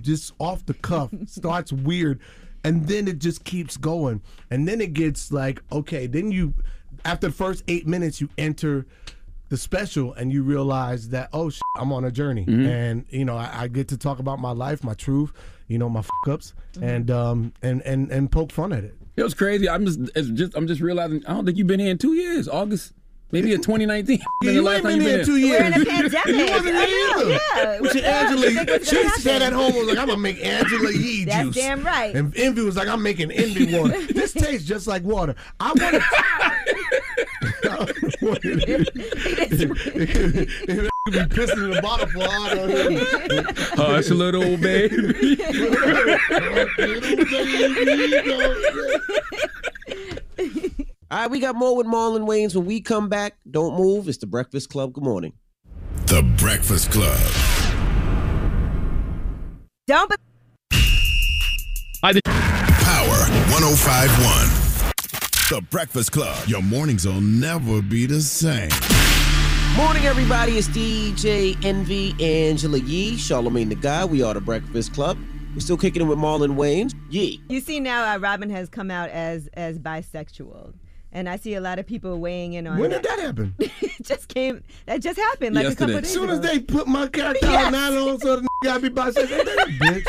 just 0.01 0.33
off 0.39 0.65
the 0.65 0.75
cuff, 0.75 1.09
starts 1.25 1.73
weird, 1.73 2.19
and 2.63 2.87
then 2.87 3.07
it 3.07 3.17
just 3.17 3.43
keeps 3.43 3.75
going, 3.75 4.21
and 4.51 4.67
then 4.67 4.81
it 4.81 4.93
gets 4.93 5.31
like 5.31 5.63
okay, 5.71 6.05
then 6.05 6.31
you, 6.31 6.53
after 7.05 7.27
the 7.27 7.33
first 7.33 7.63
eight 7.67 7.87
minutes, 7.87 8.21
you 8.21 8.29
enter 8.37 8.85
the 9.49 9.57
special 9.57 10.13
and 10.13 10.31
you 10.31 10.43
realize 10.43 11.09
that 11.09 11.29
oh 11.33 11.49
shit, 11.49 11.61
I'm 11.75 11.91
on 11.91 12.05
a 12.05 12.11
journey 12.11 12.45
Mhm. 12.45 12.67
and 12.67 13.05
you 13.09 13.25
know 13.25 13.35
I, 13.35 13.63
I 13.63 13.67
get 13.67 13.87
to 13.89 13.97
talk 13.97 14.19
about 14.19 14.39
my 14.39 14.51
life, 14.51 14.83
my 14.83 14.93
truth, 14.93 15.31
you 15.67 15.77
know 15.77 15.89
my 15.89 16.01
fuck 16.01 16.27
ups, 16.33 16.53
and 16.81 17.09
um 17.11 17.53
and 17.61 17.81
and 17.83 18.11
and 18.11 18.31
poke 18.31 18.51
fun 18.51 18.71
at 18.73 18.83
it. 18.83 18.95
It 19.17 19.23
was 19.23 19.33
crazy. 19.33 19.67
I'm 19.67 19.85
just, 19.85 19.99
it's 20.15 20.29
just, 20.29 20.55
I'm 20.55 20.65
just 20.65 20.79
realizing. 20.79 21.25
I 21.25 21.33
don't 21.33 21.45
think 21.45 21.57
you've 21.57 21.67
been 21.67 21.79
here 21.81 21.91
in 21.91 21.97
two 21.97 22.13
years. 22.13 22.47
August, 22.47 22.93
maybe 23.33 23.51
in 23.53 23.59
2019. 23.61 24.19
Yeah, 24.43 24.51
you 24.51 24.61
last 24.61 24.75
ain't 24.75 24.83
time 24.85 24.91
been 24.93 25.01
you 25.01 25.09
here 25.09 25.19
in 25.19 25.25
two 25.25 25.35
years. 25.35 25.59
We're 25.61 25.67
in 25.67 25.81
a 25.81 25.85
pandemic. 25.85 26.35
You 26.35 26.45
wasn't 26.53 26.75
I 26.77 26.85
here 26.85 27.09
either. 27.17 27.29
yeah. 27.31 27.79
Which 27.81 27.93
What 27.95 28.03
Angela, 28.05 28.41
do 28.41 28.51
you 28.53 28.57
think 28.63 28.79
was 28.79 28.87
she 28.87 28.95
gonna 28.95 29.09
sat 29.09 29.41
at 29.41 29.51
happen? 29.51 29.59
home 29.59 29.75
was 29.75 29.87
like, 29.89 29.97
I'm 29.97 30.07
gonna 30.07 30.19
make 30.21 30.45
Angela 30.45 30.91
Yee 30.93 31.25
That's 31.25 31.43
juice. 31.47 31.55
damn 31.55 31.83
right. 31.83 32.15
And 32.15 32.33
Envy 32.37 32.61
was 32.61 32.77
like, 32.77 32.87
I'm 32.87 33.03
making 33.03 33.31
Envy 33.31 33.77
water. 33.77 33.99
this 34.07 34.31
tastes 34.31 34.65
just 34.65 34.87
like 34.87 35.03
water. 35.03 35.35
I 35.59 35.67
want 35.73 35.79
to. 35.79 36.75
be 41.11 41.19
pissing 41.19 41.65
in 41.65 41.71
the 41.71 41.81
bottle 41.81 42.07
for 42.07 42.23
all 42.23 43.93
Hush, 43.93 44.09
little 44.13 44.57
baby. 44.57 45.37
All 51.11 51.21
right, 51.21 51.31
we 51.31 51.39
got 51.39 51.55
more 51.55 51.75
with 51.75 51.87
Marlon 51.87 52.27
Wayans. 52.27 52.55
When 52.55 52.65
we 52.65 52.81
come 52.81 53.09
back, 53.09 53.37
don't 53.49 53.75
move. 53.75 54.07
It's 54.07 54.19
the 54.19 54.27
Breakfast 54.27 54.69
Club. 54.69 54.93
Good 54.93 55.03
morning. 55.03 55.33
The 56.05 56.21
Breakfast 56.37 56.91
Club. 56.91 57.19
Don't. 59.87 60.07
Be- 60.09 60.15
I 62.03 62.13
did. 62.13 62.23
Power 62.25 63.17
1051. 63.51 64.58
The 65.49 65.61
Breakfast 65.71 66.11
Club. 66.11 66.47
Your 66.47 66.61
mornings 66.61 67.07
will 67.07 67.21
never 67.21 67.81
be 67.81 68.05
the 68.05 68.21
same. 68.21 68.69
Morning, 69.75 70.05
everybody. 70.05 70.53
It's 70.57 70.67
DJ 70.67 71.63
Envy, 71.65 72.13
Angela 72.23 72.77
Yee, 72.77 73.15
Charlamagne 73.15 73.69
the 73.69 73.75
Guy. 73.75 74.05
We 74.05 74.21
are 74.21 74.33
the 74.33 74.41
Breakfast 74.41 74.93
Club. 74.93 75.17
We're 75.53 75.61
still 75.61 75.77
kicking 75.77 76.03
it 76.03 76.05
with 76.05 76.19
Marlon 76.19 76.55
Wayans. 76.55 76.93
Yee. 77.09 77.41
You 77.49 77.59
see 77.61 77.79
now, 77.79 78.13
uh, 78.13 78.19
Robin 78.19 78.49
has 78.51 78.69
come 78.69 78.91
out 78.91 79.09
as 79.09 79.47
as 79.53 79.79
bisexual, 79.79 80.73
and 81.11 81.27
I 81.27 81.37
see 81.37 81.55
a 81.55 81.61
lot 81.61 81.79
of 81.79 81.87
people 81.87 82.19
weighing 82.19 82.53
in 82.53 82.67
on. 82.67 82.77
When 82.77 82.91
that. 82.91 83.01
did 83.01 83.11
that 83.11 83.19
happen? 83.19 83.55
it 83.59 84.03
just 84.03 84.27
came. 84.27 84.63
That 84.85 85.01
just 85.01 85.19
happened 85.19 85.55
like 85.55 85.65
a 85.67 85.75
couple 85.75 85.97
As 85.97 86.11
soon 86.11 86.25
ago. 86.25 86.33
as 86.33 86.41
they 86.41 86.59
put 86.59 86.87
my 86.87 87.07
character 87.07 87.47
Yes. 87.47 87.65
out, 87.65 87.71
now 87.71 87.97
all 87.99 88.09
of 88.09 88.15
a 88.15 88.19
sudden 88.19 88.47
gotta 88.63 88.81
be 88.81 88.89
bisexual. 88.89 89.43
Bitch. 89.79 90.05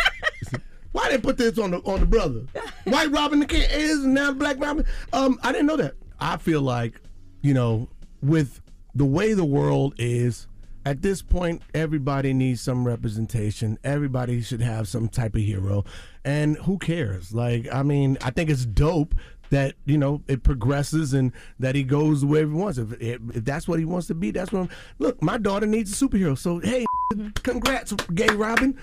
Why 0.92 1.08
they 1.10 1.18
put 1.18 1.36
this 1.36 1.58
on 1.58 1.70
the 1.70 1.78
on 1.78 2.00
the 2.00 2.06
brother? 2.06 2.46
White 2.84 3.10
Robin 3.10 3.40
the 3.40 3.46
kid 3.46 3.70
is 3.72 4.04
now 4.04 4.32
Black 4.32 4.58
Robin. 4.60 4.84
Um, 5.12 5.38
I 5.42 5.52
didn't 5.52 5.66
know 5.66 5.76
that. 5.76 5.94
I 6.18 6.36
feel 6.36 6.60
like, 6.60 7.00
you 7.42 7.54
know, 7.54 7.88
with 8.22 8.60
the 8.94 9.04
way 9.04 9.32
the 9.32 9.44
world 9.44 9.94
is, 9.98 10.46
at 10.84 11.02
this 11.02 11.22
point, 11.22 11.62
everybody 11.74 12.32
needs 12.32 12.60
some 12.60 12.86
representation. 12.86 13.78
Everybody 13.84 14.40
should 14.42 14.62
have 14.62 14.88
some 14.88 15.08
type 15.08 15.34
of 15.34 15.42
hero, 15.42 15.84
and 16.24 16.56
who 16.58 16.78
cares? 16.78 17.32
Like, 17.32 17.68
I 17.72 17.82
mean, 17.82 18.18
I 18.22 18.30
think 18.30 18.50
it's 18.50 18.64
dope 18.64 19.14
that 19.50 19.74
you 19.84 19.98
know 19.98 20.22
it 20.26 20.42
progresses 20.42 21.12
and 21.12 21.32
that 21.58 21.74
he 21.74 21.82
goes 21.82 22.24
where 22.24 22.46
he 22.46 22.52
wants. 22.52 22.78
If, 22.78 22.92
if, 23.00 23.20
if 23.34 23.44
that's 23.44 23.68
what 23.68 23.78
he 23.78 23.84
wants 23.84 24.06
to 24.08 24.14
be, 24.14 24.30
that's 24.30 24.52
what. 24.52 24.60
I'm, 24.60 24.70
look, 24.98 25.22
my 25.22 25.38
daughter 25.38 25.66
needs 25.66 26.00
a 26.00 26.06
superhero. 26.06 26.36
So 26.36 26.60
hey, 26.60 26.86
Mm-hmm. 27.12 27.30
congrats, 27.42 27.92
gay 28.14 28.28
Robin. 28.28 28.78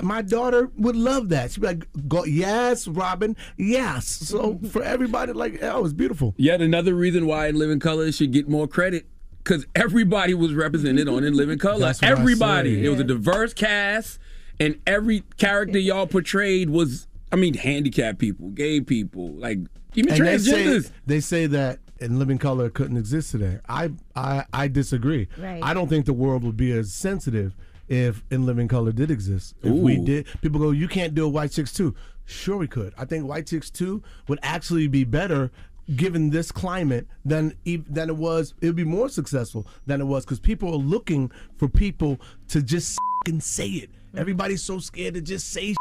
My 0.00 0.22
daughter 0.22 0.70
would 0.78 0.96
love 0.96 1.28
that. 1.28 1.52
She'd 1.52 1.60
be 1.60 1.66
like, 1.66 1.86
Go, 2.08 2.24
yes, 2.24 2.88
Robin, 2.88 3.36
yes. 3.58 4.06
So 4.06 4.54
mm-hmm. 4.54 4.68
for 4.68 4.82
everybody, 4.82 5.34
like, 5.34 5.62
oh, 5.62 5.84
it's 5.84 5.92
beautiful. 5.92 6.34
Yet 6.38 6.62
another 6.62 6.94
reason 6.94 7.26
why 7.26 7.48
In 7.48 7.56
Living 7.56 7.78
Color 7.78 8.12
should 8.12 8.32
get 8.32 8.48
more 8.48 8.66
credit. 8.66 9.06
Because 9.44 9.66
everybody 9.74 10.34
was 10.34 10.54
represented 10.54 11.08
on 11.08 11.24
In 11.24 11.34
Living 11.34 11.58
Color. 11.58 11.80
That's 11.80 12.02
what 12.02 12.08
I 12.08 12.12
everybody. 12.12 12.84
It 12.84 12.88
was 12.88 13.00
a 13.00 13.04
diverse 13.04 13.54
cast, 13.54 14.18
and 14.58 14.78
every 14.86 15.24
character 15.38 15.78
y'all 15.78 16.06
portrayed 16.06 16.68
was, 16.68 17.06
I 17.32 17.36
mean, 17.36 17.54
handicapped 17.54 18.18
people, 18.18 18.50
gay 18.50 18.80
people, 18.80 19.32
like 19.32 19.58
even 19.94 20.12
and 20.12 20.26
they 20.26 20.38
say, 20.38 20.80
they 21.06 21.20
say 21.20 21.46
that 21.46 21.78
in 22.00 22.18
living 22.18 22.38
color 22.38 22.70
couldn't 22.70 22.96
exist 22.96 23.30
today. 23.30 23.58
I 23.68 23.90
I, 24.16 24.44
I 24.52 24.68
disagree. 24.68 25.28
Right. 25.38 25.62
I 25.62 25.74
don't 25.74 25.88
think 25.88 26.06
the 26.06 26.12
world 26.12 26.44
would 26.44 26.56
be 26.56 26.72
as 26.72 26.92
sensitive 26.92 27.54
if 27.88 28.22
in 28.30 28.46
living 28.46 28.68
color 28.68 28.92
did 28.92 29.10
exist. 29.10 29.54
If 29.62 29.72
we 29.72 29.96
did, 29.96 30.26
people 30.40 30.60
go, 30.60 30.70
you 30.70 30.88
can't 30.88 31.14
do 31.14 31.24
a 31.26 31.28
white 31.28 31.50
chicks 31.52 31.72
too. 31.72 31.94
Sure, 32.24 32.56
we 32.56 32.68
could. 32.68 32.94
I 32.96 33.04
think 33.04 33.26
white 33.26 33.46
chicks 33.46 33.70
too 33.70 34.02
would 34.28 34.38
actually 34.42 34.86
be 34.86 35.04
better. 35.04 35.50
Given 35.96 36.30
this 36.30 36.52
climate, 36.52 37.08
than 37.24 37.54
than 37.64 38.10
it 38.10 38.16
was, 38.16 38.54
it 38.60 38.66
would 38.66 38.76
be 38.76 38.84
more 38.84 39.08
successful 39.08 39.66
than 39.86 40.00
it 40.00 40.04
was 40.04 40.24
because 40.24 40.38
people 40.38 40.72
are 40.72 40.76
looking 40.76 41.32
for 41.56 41.68
people 41.68 42.20
to 42.48 42.62
just 42.62 42.96
and 43.26 43.42
say 43.42 43.66
it. 43.66 43.90
Everybody's 44.16 44.62
so 44.62 44.78
scared 44.78 45.14
to 45.14 45.20
just 45.20 45.50
say 45.52 45.74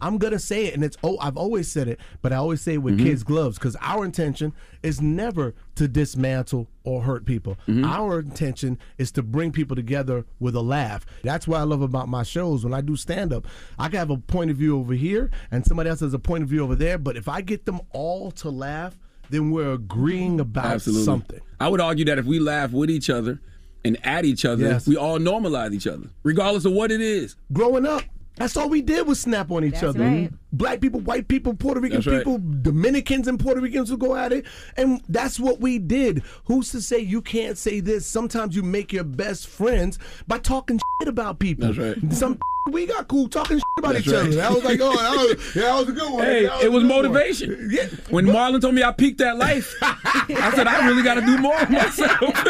I'm 0.00 0.18
gonna 0.18 0.38
say 0.38 0.66
it, 0.66 0.74
and 0.74 0.84
it's 0.84 0.96
oh, 1.02 1.16
I've 1.20 1.36
always 1.36 1.70
said 1.70 1.88
it, 1.88 1.98
but 2.22 2.32
I 2.32 2.36
always 2.36 2.60
say 2.60 2.74
it 2.74 2.78
with 2.82 2.98
Mhm. 2.98 3.02
kids' 3.04 3.22
gloves 3.22 3.58
because 3.58 3.76
our 3.80 4.04
intention 4.04 4.52
is 4.82 5.00
never 5.00 5.54
to 5.76 5.88
dismantle 5.88 6.68
or 6.84 7.02
hurt 7.02 7.24
people. 7.24 7.56
Our 7.68 8.20
intention 8.20 8.78
is 8.98 9.10
to 9.12 9.22
bring 9.22 9.52
people 9.52 9.74
together 9.76 10.24
with 10.40 10.54
a 10.54 10.60
laugh. 10.62 11.04
That's 11.22 11.48
what 11.48 11.60
I 11.60 11.64
love 11.64 11.82
about 11.82 12.08
my 12.08 12.22
shows. 12.22 12.64
When 12.64 12.72
I 12.74 12.80
do 12.80 12.96
stand 12.96 13.32
up, 13.32 13.46
I 13.78 13.88
can 13.88 13.98
have 13.98 14.10
a 14.10 14.16
point 14.18 14.50
of 14.50 14.56
view 14.56 14.78
over 14.78 14.94
here, 14.94 15.30
and 15.50 15.64
somebody 15.66 15.90
else 15.90 16.00
has 16.00 16.14
a 16.14 16.18
point 16.18 16.42
of 16.44 16.48
view 16.48 16.62
over 16.62 16.74
there. 16.74 16.98
But 16.98 17.16
if 17.16 17.28
I 17.28 17.40
get 17.40 17.64
them 17.66 17.80
all 17.90 18.30
to 18.32 18.50
laugh, 18.50 18.98
then 19.30 19.50
we're 19.50 19.72
agreeing 19.72 20.38
about 20.40 20.66
Absolutely. 20.66 21.04
something. 21.04 21.40
I 21.58 21.68
would 21.68 21.80
argue 21.80 22.04
that 22.04 22.18
if 22.18 22.26
we 22.26 22.38
laugh 22.38 22.70
with 22.72 22.90
each 22.90 23.10
other 23.10 23.40
and 23.84 23.96
at 24.06 24.24
each 24.24 24.44
other, 24.44 24.64
Yes. 24.64 24.86
we 24.86 24.96
all 24.96 25.18
normalize 25.18 25.72
each 25.72 25.86
other, 25.86 26.08
regardless 26.22 26.64
of 26.64 26.72
what 26.72 26.92
it 26.92 27.00
is. 27.00 27.34
Growing 27.52 27.84
up, 27.86 28.02
that's 28.36 28.56
all 28.56 28.68
we 28.68 28.82
did 28.82 29.06
was 29.06 29.18
snap 29.20 29.50
on 29.50 29.64
each 29.64 29.72
That's 29.72 29.84
other. 29.84 30.04
right. 30.04 30.30
Black 30.52 30.80
people, 30.80 31.00
white 31.00 31.26
people, 31.28 31.54
Puerto 31.54 31.80
Rican 31.80 31.98
That's 31.98 32.06
right. 32.06 32.18
people, 32.18 32.38
Dominicans 32.38 33.28
and 33.28 33.38
Puerto 33.40 33.60
Ricans 33.60 33.90
would 33.90 34.00
go 34.00 34.14
at 34.16 34.32
it. 34.32 34.46
And 34.76 35.02
that's 35.08 35.38
what 35.40 35.60
we 35.60 35.78
did. 35.78 36.22
Who's 36.44 36.70
to 36.72 36.80
say 36.80 36.98
you 37.00 37.20
can't 37.22 37.58
say 37.58 37.80
this? 37.80 38.06
Sometimes 38.06 38.54
you 38.56 38.62
make 38.62 38.92
your 38.92 39.04
best 39.04 39.46
friends 39.48 39.98
by 40.26 40.38
talking 40.38 40.78
shit 41.00 41.08
about 41.08 41.38
people. 41.38 41.66
That's 41.72 41.78
right. 41.78 42.12
Some 42.12 42.38
we 42.70 42.84
got 42.86 43.06
cool 43.08 43.28
talking 43.28 43.58
shit 43.58 43.62
about 43.78 43.94
That's 43.94 44.06
each 44.06 44.12
right. 44.12 44.20
other. 44.26 44.30
That 44.36 44.52
was 44.52 44.64
like, 44.64 44.80
oh, 44.82 44.96
that 44.96 45.36
was, 45.36 45.54
yeah, 45.56 45.62
that 45.62 45.78
was 45.78 45.88
a 45.88 45.92
good 45.92 46.12
one. 46.12 46.24
Hey, 46.24 46.42
That 46.46 46.62
it 46.62 46.72
was 46.72 46.82
a 46.82 46.86
one. 46.86 46.96
motivation. 46.96 47.68
Yeah. 47.70 47.86
When 48.10 48.26
Marlon 48.26 48.60
told 48.60 48.74
me 48.74 48.82
I 48.82 48.92
peaked 48.92 49.18
that 49.18 49.36
life, 49.36 49.74
I 49.82 50.52
said 50.54 50.66
I 50.66 50.86
really 50.86 51.02
got 51.02 51.14
to 51.14 51.20
do 51.22 51.38
more 51.38 51.58
of 51.60 51.70
myself. 51.70 52.44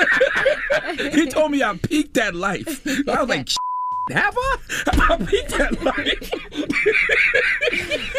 he 1.13 1.27
told 1.27 1.51
me 1.53 1.63
I 1.63 1.77
peaked 1.77 2.15
that 2.15 2.35
life. 2.35 2.87
I 3.09 3.21
was 3.21 3.29
like, 3.29 3.49
have 4.11 4.37
I? 4.37 4.57
I 4.87 5.17
peaked 5.25 5.51
that 5.59 5.83
life? 5.83 6.31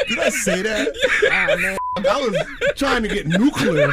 Did 0.07 0.19
I 0.19 0.29
say 0.29 0.61
that? 0.61 0.95
Oh, 1.23 1.57
man. 1.57 1.77
I 1.97 2.21
was 2.21 2.37
trying 2.75 3.03
to 3.03 3.09
get 3.09 3.27
nuclear. 3.27 3.91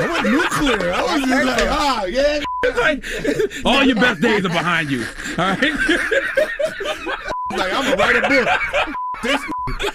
I 0.00 0.06
went 0.10 0.24
nuclear. 0.30 0.92
I 0.92 1.02
was 1.02 1.22
just 1.22 1.44
like, 1.44 1.70
ah, 1.70 2.04
yeah. 2.04 2.40
It's 2.62 2.78
like, 2.78 3.64
all 3.64 3.84
your 3.84 3.96
best 3.96 4.20
days 4.20 4.44
are 4.44 4.48
behind 4.48 4.90
you. 4.90 5.04
All 5.38 5.56
right. 5.56 5.72
Like 7.50 7.72
I'm 7.72 7.84
gonna 7.84 7.96
write 7.96 8.16
a 8.16 8.28
book. 8.28 8.48
This 9.22 9.40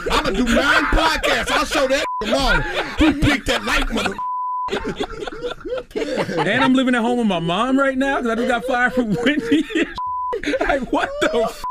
I'm 0.11 0.23
gonna 0.23 0.37
do 0.37 0.45
nine 0.45 0.83
podcasts. 0.85 1.51
I'll 1.51 1.65
show 1.65 1.87
that 1.87 2.05
tomorrow. 2.21 2.61
Who 2.61 3.19
picked 3.21 3.47
that 3.47 3.63
light, 3.65 3.91
mother? 3.91 4.15
and 6.39 6.63
I'm 6.63 6.73
living 6.73 6.95
at 6.95 7.01
home 7.01 7.17
with 7.19 7.27
my 7.27 7.39
mom 7.39 7.77
right 7.77 7.97
now 7.97 8.17
because 8.17 8.31
I 8.31 8.35
just 8.35 8.47
got 8.47 8.65
fired 8.65 8.93
from 8.93 9.13
Wendy. 9.13 9.65
like, 10.59 10.91
what 10.91 11.09
the? 11.21 11.41
F- 11.43 11.63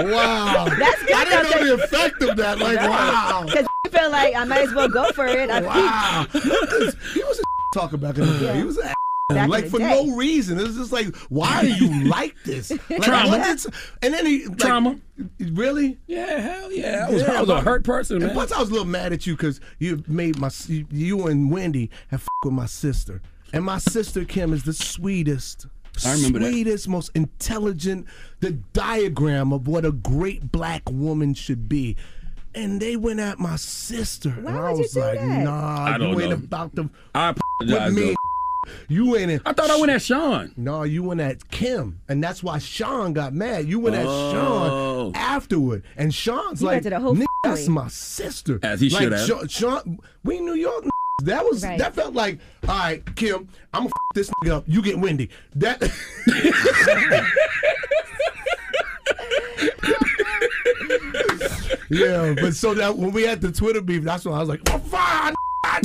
Wow. 0.00 0.66
That's 0.78 1.02
good. 1.04 1.14
I 1.14 1.24
didn't 1.24 1.50
know 1.68 1.76
the 1.76 1.84
effect 1.84 2.22
of 2.22 2.36
that. 2.36 2.58
Like, 2.58 2.78
wow. 2.78 3.42
Because 3.46 3.66
you 3.84 3.90
feel 3.90 4.10
like 4.10 4.34
I 4.34 4.44
might 4.44 4.62
as 4.68 4.74
well 4.74 4.88
go 4.88 5.10
for 5.12 5.26
it. 5.26 5.50
I 5.50 5.60
Wow. 5.60 6.26
he 6.32 7.22
was 7.22 7.38
a 7.40 7.42
talker 7.78 7.96
back 7.96 8.16
in 8.18 8.26
the 8.26 8.38
day. 8.38 8.56
He 8.56 8.64
was 8.64 8.78
a 8.78 8.92
Back 9.30 9.48
like 9.48 9.68
for 9.68 9.78
day. 9.78 9.88
no 10.04 10.14
reason. 10.16 10.60
It's 10.60 10.76
just 10.76 10.92
like, 10.92 11.16
why 11.30 11.62
do 11.62 11.68
you 11.72 12.04
like 12.10 12.34
this? 12.44 12.70
Like, 12.90 13.00
Trauma. 13.02 13.56
and 14.02 14.12
then 14.12 14.26
he 14.26 14.44
like, 14.46 14.58
Trauma. 14.58 14.98
Really? 15.40 15.96
Yeah, 16.06 16.40
hell 16.40 16.70
yeah. 16.70 17.06
I 17.08 17.10
was, 17.10 17.22
I 17.22 17.40
was 17.40 17.48
a 17.48 17.60
hurt 17.62 17.84
person, 17.84 18.16
And 18.16 18.26
man. 18.26 18.34
plus, 18.34 18.52
I 18.52 18.60
was 18.60 18.68
a 18.68 18.72
little 18.72 18.86
mad 18.86 19.14
at 19.14 19.26
you 19.26 19.34
because 19.34 19.60
you 19.78 20.04
made 20.06 20.38
my 20.38 20.50
you- 20.66 20.86
you 20.90 21.26
and 21.26 21.50
Wendy 21.50 21.88
have 22.08 22.20
f- 22.20 22.28
with 22.44 22.52
my 22.52 22.66
sister, 22.66 23.22
and 23.54 23.64
my 23.64 23.78
sister 23.78 24.26
Kim 24.26 24.52
is 24.52 24.64
the 24.64 24.74
sweetest. 24.74 25.68
I 26.04 26.12
remember 26.14 26.38
that. 26.40 26.50
sweetest, 26.50 26.88
most 26.88 27.10
intelligent, 27.14 28.06
the 28.40 28.52
diagram 28.52 29.52
of 29.52 29.68
what 29.68 29.84
a 29.84 29.92
great 29.92 30.50
black 30.52 30.82
woman 30.90 31.34
should 31.34 31.68
be. 31.68 31.96
And 32.54 32.80
they 32.80 32.96
went 32.96 33.20
at 33.20 33.38
my 33.38 33.56
sister. 33.56 34.30
and 34.30 34.48
I 34.48 34.70
would 34.70 34.76
you 34.76 34.82
was 34.82 34.92
do 34.92 35.00
like, 35.00 35.18
that? 35.18 35.44
nah, 35.44 35.84
I 35.86 35.98
don't 35.98 36.12
you 36.12 36.20
ain't 36.20 36.30
know. 36.30 36.36
about 36.36 36.76
to 36.76 36.90
I 37.14 37.34
with 37.60 37.92
me. 37.94 38.02
though. 38.10 38.14
You 38.88 39.16
ain't 39.16 39.30
in. 39.30 39.40
I 39.44 39.52
thought 39.52 39.70
I 39.70 39.78
went 39.78 39.92
at 39.92 40.00
Sean. 40.02 40.52
No, 40.56 40.84
you 40.84 41.02
went 41.02 41.20
at 41.20 41.50
Kim, 41.50 42.00
and 42.08 42.22
that's 42.24 42.42
why 42.42 42.58
Sean 42.58 43.12
got 43.12 43.34
mad. 43.34 43.66
You 43.68 43.78
went 43.78 43.96
Oh. 43.96 43.98
at 43.98 44.04
Sean 44.32 44.70
oh. 44.70 45.12
afterward, 45.14 45.82
and 45.96 46.14
Sean's 46.14 46.60
You 46.62 46.68
like, 46.68 46.74
went 46.76 46.82
to 46.84 46.90
the 46.90 47.00
whole 47.00 47.16
that's 47.42 47.68
my 47.68 47.88
sister." 47.88 48.58
As 48.62 48.80
he 48.80 48.88
like, 48.88 49.02
should 49.02 49.12
have. 49.12 49.26
Sean, 49.26 49.48
Sean, 49.48 49.98
we 50.22 50.38
in 50.38 50.46
New 50.46 50.54
York. 50.54 50.84
That 51.22 51.44
was 51.44 51.62
Right. 51.62 51.78
that 51.78 51.94
felt 51.94 52.14
like, 52.14 52.38
all 52.68 52.76
right, 52.76 53.16
Kim, 53.16 53.48
I'm 53.72 53.82
gonna 53.82 53.86
f- 53.86 54.14
this 54.14 54.30
nigga 54.42 54.50
up. 54.56 54.64
You 54.66 54.82
get 54.82 54.98
Wendy. 54.98 55.30
That. 55.54 55.80
yeah, 61.90 62.34
but 62.40 62.54
so 62.54 62.74
that 62.74 62.96
when 62.96 63.12
we 63.12 63.22
had 63.22 63.40
the 63.40 63.52
Twitter 63.52 63.80
beef, 63.80 64.02
that's 64.02 64.24
when 64.24 64.34
I 64.34 64.40
was 64.40 64.48
like, 64.48 64.60
oh, 64.70 64.78
fine. 64.78 65.34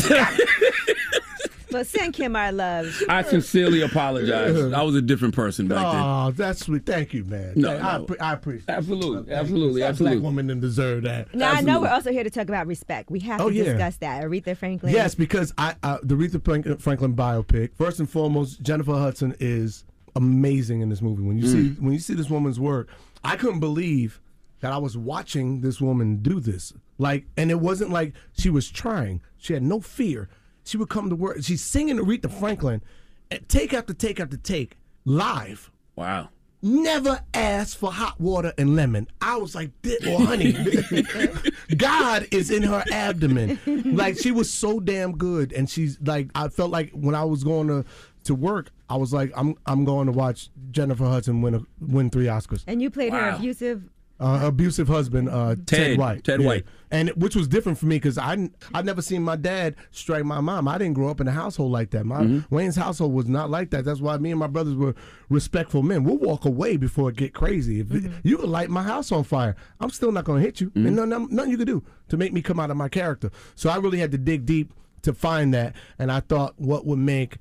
Well, 1.71 1.85
send 1.85 2.13
Kim 2.13 2.35
our 2.35 2.51
love. 2.51 2.93
I 3.09 3.21
sincerely 3.23 3.81
apologize. 3.81 4.73
I 4.73 4.81
was 4.81 4.95
a 4.95 5.01
different 5.01 5.35
person 5.35 5.67
back 5.67 5.77
then. 5.91 6.01
Oh, 6.03 6.31
that's 6.31 6.65
sweet. 6.65 6.85
Thank 6.85 7.13
you, 7.13 7.23
man. 7.25 7.53
No, 7.55 7.77
I, 7.77 7.97
no. 7.97 8.05
appre- 8.05 8.21
I 8.21 8.33
appreciate 8.33 8.69
it. 8.69 8.71
Absolutely, 8.71 9.33
absolutely, 9.33 9.81
That 9.81 9.89
absolutely. 9.89 10.17
Black 10.17 10.23
woman 10.23 10.47
didn't 10.47 10.61
deserve 10.61 11.03
that. 11.03 11.33
Now 11.35 11.51
I 11.51 11.61
know 11.61 11.81
we're 11.81 11.89
also 11.89 12.11
here 12.11 12.23
to 12.23 12.29
talk 12.29 12.47
about 12.49 12.67
respect. 12.67 13.11
We 13.11 13.19
have 13.21 13.41
Oh, 13.41 13.49
to 13.49 13.55
yeah. 13.55 13.63
discuss 13.65 13.97
that. 13.97 14.23
Aretha 14.23 14.57
Franklin. 14.57 14.93
Yes, 14.93 15.13
because 15.15 15.53
I 15.57 15.75
uh, 15.83 15.99
the 16.03 16.15
Aretha 16.15 16.43
Franklin, 16.43 16.77
Franklin 16.77 17.15
biopic. 17.15 17.75
First 17.75 17.99
and 17.99 18.09
foremost, 18.09 18.61
Jennifer 18.61 18.93
Hudson 18.93 19.35
is 19.39 19.85
amazing 20.15 20.81
in 20.81 20.89
this 20.89 21.01
movie. 21.01 21.21
When 21.23 21.37
you 21.37 21.47
see 21.47 21.69
when 21.81 21.93
you 21.93 21.99
see 21.99 22.13
this 22.13 22.29
woman's 22.29 22.59
work, 22.59 22.89
I 23.23 23.35
couldn't 23.35 23.59
believe 23.59 24.19
that 24.61 24.73
I 24.73 24.77
was 24.77 24.97
watching 24.97 25.61
this 25.61 25.79
woman 25.79 26.17
do 26.17 26.39
this. 26.39 26.73
Like, 26.97 27.25
and 27.37 27.49
it 27.49 27.59
wasn't 27.61 27.91
like 27.91 28.13
she 28.37 28.49
was 28.49 28.69
trying. 28.69 29.21
She 29.37 29.53
had 29.53 29.63
no 29.63 29.79
fear. 29.79 30.27
She 30.69 30.77
would 30.77 30.89
come 30.89 31.09
to 31.09 31.15
work. 31.15 31.37
She's 31.41 31.63
singing 31.63 31.97
Aretha 31.97 32.31
Franklin, 32.31 32.83
and 33.31 33.47
take 33.49 33.73
after 33.73 33.91
take 33.91 34.19
after 34.19 34.37
take, 34.37 34.77
live. 35.03 35.71
Wow. 35.95 36.29
Never 36.61 37.21
asked 37.33 37.77
for 37.77 37.91
hot 37.91 38.19
water 38.21 38.53
and 38.55 38.75
lemon. 38.75 39.07
I 39.19 39.37
was 39.37 39.55
like, 39.55 39.71
or 40.07 40.19
honey. 40.19 40.51
God 41.77 42.27
is 42.31 42.51
in 42.51 42.61
her 42.63 42.83
abdomen. 42.91 43.57
Like 43.95 44.17
she 44.17 44.31
was 44.31 44.51
so 44.51 44.79
damn 44.79 45.13
good, 45.13 45.53
and 45.53 45.67
she's 45.67 45.97
like, 46.01 46.29
I 46.35 46.49
felt 46.49 46.69
like 46.69 46.91
when 46.91 47.15
I 47.15 47.23
was 47.23 47.43
going 47.43 47.67
to 47.69 47.83
to 48.25 48.35
work, 48.35 48.71
I 48.89 48.97
was 48.97 49.11
like, 49.11 49.31
I'm 49.35 49.55
I'm 49.65 49.85
going 49.85 50.05
to 50.05 50.11
watch 50.11 50.49
Jennifer 50.69 51.05
Hudson 51.05 51.41
win 51.41 51.55
a, 51.55 51.61
win 51.79 52.11
three 52.11 52.25
Oscars. 52.25 52.63
And 52.67 52.79
you 52.79 52.91
played 52.91 53.13
her 53.13 53.29
abusive. 53.31 53.89
Uh, 54.21 54.41
abusive 54.43 54.89
husband, 54.89 55.29
uh, 55.29 55.55
Ted, 55.55 55.65
Ted, 55.65 55.97
White. 55.97 56.23
Ted 56.25 56.41
White. 56.41 56.65
and 56.91 57.09
which 57.11 57.37
was 57.37 57.47
different 57.47 57.77
for 57.77 57.85
me 57.85 57.95
because 57.95 58.17
I 58.17 58.49
I'd 58.73 58.85
never 58.85 59.01
seen 59.01 59.23
my 59.23 59.37
dad 59.37 59.75
strike 59.91 60.25
my 60.25 60.41
mom. 60.41 60.67
I 60.67 60.77
didn't 60.77 60.95
grow 60.95 61.07
up 61.09 61.21
in 61.21 61.27
a 61.29 61.31
household 61.31 61.71
like 61.71 61.91
that. 61.91 62.05
My 62.05 62.19
Mm-hmm. 62.23 62.53
Wayans 62.53 62.75
household 62.75 63.13
was 63.13 63.27
not 63.29 63.49
like 63.49 63.69
that. 63.69 63.85
That's 63.85 64.01
why 64.01 64.17
me 64.17 64.31
and 64.31 64.39
my 64.39 64.47
brothers 64.47 64.75
were 64.75 64.93
respectful 65.29 65.83
men. 65.83 66.03
We'll 66.03 66.17
walk 66.17 66.43
away 66.43 66.75
before 66.75 67.09
it 67.11 67.15
get 67.15 67.33
crazy. 67.33 67.79
If 67.79 67.87
Mm-hmm. 67.87 68.13
you 68.27 68.35
could 68.37 68.49
light 68.49 68.69
my 68.69 68.83
house 68.83 69.09
on 69.13 69.23
fire, 69.23 69.55
I'm 69.79 69.89
still 69.89 70.11
not 70.11 70.25
going 70.25 70.41
to 70.41 70.45
hit 70.45 70.59
you. 70.59 70.69
And 70.75 70.97
nothing, 70.97 71.27
nothing 71.31 71.51
you 71.51 71.57
could 71.57 71.67
do 71.67 71.81
to 72.09 72.17
make 72.17 72.33
me 72.33 72.41
come 72.41 72.59
out 72.59 72.71
of 72.71 72.75
my 72.75 72.89
character. 72.89 73.31
So 73.55 73.69
I 73.69 73.77
really 73.77 73.99
had 73.99 74.11
to 74.11 74.17
dig 74.17 74.45
deep 74.45 74.73
to 75.03 75.13
find 75.13 75.53
that. 75.53 75.75
And 75.97 76.11
I 76.11 76.19
thought, 76.19 76.55
what 76.59 76.85
would 76.85 76.99
make 76.99 77.37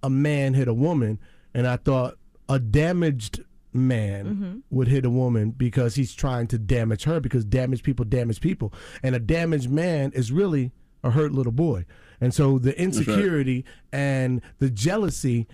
a 0.00 0.08
man 0.10 0.54
hit 0.54 0.68
a 0.68 0.74
woman? 0.74 1.18
And 1.54 1.66
I 1.66 1.76
thought 1.76 2.18
a 2.48 2.60
damaged 2.60 3.40
man 3.72 4.62
would 4.70 4.88
hit 4.88 5.04
a 5.04 5.10
woman 5.10 5.50
because 5.50 5.94
he's 5.94 6.14
trying 6.14 6.46
to 6.48 6.58
damage 6.58 7.04
her 7.04 7.20
because 7.20 7.44
damaged 7.44 7.84
people 7.84 8.04
damage 8.04 8.40
people. 8.40 8.72
And 9.02 9.14
a 9.14 9.20
damaged 9.20 9.70
man 9.70 10.12
is 10.14 10.32
really 10.32 10.72
a 11.02 11.10
hurt 11.10 11.32
little 11.32 11.52
boy. 11.52 11.86
And 12.20 12.34
so 12.34 12.58
the 12.58 12.78
insecurity 12.78 13.64
and 13.92 14.42
the 14.58 14.70
jealousy, 14.70 15.46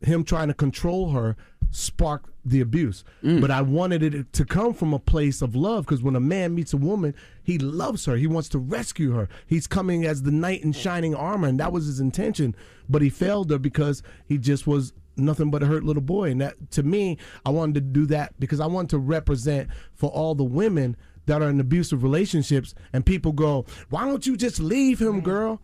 him 0.00 0.24
trying 0.24 0.48
to 0.48 0.54
control 0.54 1.10
her, 1.10 1.36
sparked 1.70 2.30
the 2.44 2.60
abuse. 2.60 3.04
Mm. 3.22 3.40
But 3.40 3.50
I 3.50 3.62
wanted 3.62 4.02
it 4.02 4.32
to 4.32 4.44
come 4.44 4.74
from 4.74 4.92
a 4.92 4.98
place 4.98 5.42
of 5.42 5.54
love 5.54 5.84
because 5.84 6.02
when 6.02 6.16
a 6.16 6.20
man 6.20 6.54
meets 6.54 6.72
a 6.72 6.76
woman, 6.76 7.14
he 7.42 7.58
loves 7.58 8.06
her. 8.06 8.16
He 8.16 8.26
wants 8.26 8.48
to 8.50 8.58
rescue 8.58 9.12
her. 9.12 9.28
He's 9.46 9.66
coming 9.66 10.04
as 10.04 10.22
the 10.22 10.32
knight 10.32 10.62
in 10.62 10.72
shining 10.72 11.14
armor, 11.14 11.48
and 11.48 11.60
that 11.60 11.72
was 11.72 11.86
his 11.86 12.00
intention. 12.00 12.56
But 12.88 13.02
he 13.02 13.10
failed 13.10 13.50
her 13.50 13.58
because 13.58 14.02
he 14.26 14.38
just 14.38 14.66
was 14.66 14.92
nothing 15.20 15.50
but 15.50 15.62
a 15.62 15.66
hurt 15.66 15.84
little 15.84 16.02
boy. 16.02 16.30
And 16.30 16.40
that 16.40 16.70
to 16.72 16.82
me, 16.82 17.18
I 17.44 17.50
wanted 17.50 17.74
to 17.74 17.80
do 17.80 18.06
that 18.06 18.38
because 18.40 18.60
I 18.60 18.66
wanted 18.66 18.90
to 18.90 18.98
represent 18.98 19.68
for 19.94 20.10
all 20.10 20.34
the 20.34 20.44
women 20.44 20.96
that 21.26 21.42
are 21.42 21.48
in 21.48 21.60
abusive 21.60 22.02
relationships 22.02 22.74
and 22.92 23.04
people 23.06 23.32
go, 23.32 23.66
Why 23.90 24.04
don't 24.04 24.26
you 24.26 24.36
just 24.36 24.60
leave 24.60 25.00
him, 25.00 25.20
girl? 25.20 25.60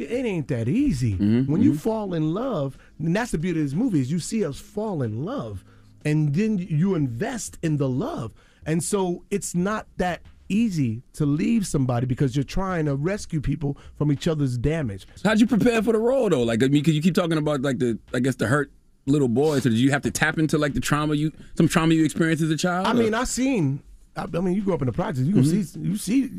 It 0.00 0.26
ain't 0.26 0.48
that 0.48 0.68
easy. 0.68 1.14
Mm-hmm. 1.14 1.50
when 1.50 1.62
you 1.62 1.70
mm-hmm. 1.70 1.78
fall 1.78 2.12
in 2.12 2.34
love, 2.34 2.76
and 2.98 3.16
that's 3.16 3.30
the 3.30 3.38
beauty 3.38 3.60
of 3.60 3.66
this 3.66 3.74
movie, 3.74 4.00
is 4.00 4.10
you 4.12 4.18
see 4.18 4.44
us 4.44 4.58
fall 4.58 5.02
in 5.02 5.24
love 5.24 5.64
and 6.04 6.34
then 6.34 6.58
you 6.58 6.94
invest 6.94 7.58
in 7.62 7.78
the 7.78 7.88
love. 7.88 8.32
And 8.64 8.82
so 8.82 9.24
it's 9.30 9.54
not 9.54 9.86
that 9.96 10.22
easy 10.48 11.02
to 11.14 11.26
leave 11.26 11.66
somebody 11.66 12.06
because 12.06 12.36
you're 12.36 12.44
trying 12.44 12.86
to 12.86 12.94
rescue 12.94 13.40
people 13.40 13.76
from 13.96 14.12
each 14.12 14.28
other's 14.28 14.56
damage. 14.56 15.06
How'd 15.24 15.40
you 15.40 15.46
prepare 15.46 15.82
for 15.82 15.92
the 15.92 15.98
role 15.98 16.28
though? 16.28 16.42
Like, 16.42 16.62
I 16.62 16.66
mean, 16.66 16.82
because 16.82 16.94
you 16.94 17.02
keep 17.02 17.14
talking 17.14 17.38
about 17.38 17.62
like 17.62 17.78
the, 17.78 17.98
I 18.14 18.20
guess 18.20 18.36
the 18.36 18.46
hurt 18.46 18.70
little 19.06 19.28
boy. 19.28 19.60
So 19.60 19.70
did 19.70 19.78
you 19.78 19.90
have 19.92 20.02
to 20.02 20.10
tap 20.10 20.38
into 20.38 20.58
like 20.58 20.74
the 20.74 20.80
trauma 20.80 21.14
you, 21.14 21.32
some 21.56 21.68
trauma 21.68 21.94
you 21.94 22.04
experienced 22.04 22.42
as 22.42 22.50
a 22.50 22.56
child? 22.56 22.86
I 22.86 22.90
or- 22.90 22.94
mean, 22.94 23.14
I 23.14 23.24
seen. 23.24 23.80
I, 24.16 24.22
I 24.24 24.40
mean, 24.40 24.54
you 24.54 24.62
grew 24.62 24.74
up 24.74 24.82
in 24.82 24.86
the 24.86 24.92
projects. 24.92 25.20
You 25.26 25.34
Mhm. 25.36 25.64
see. 25.64 25.78
You 25.80 25.96
see. 25.96 26.30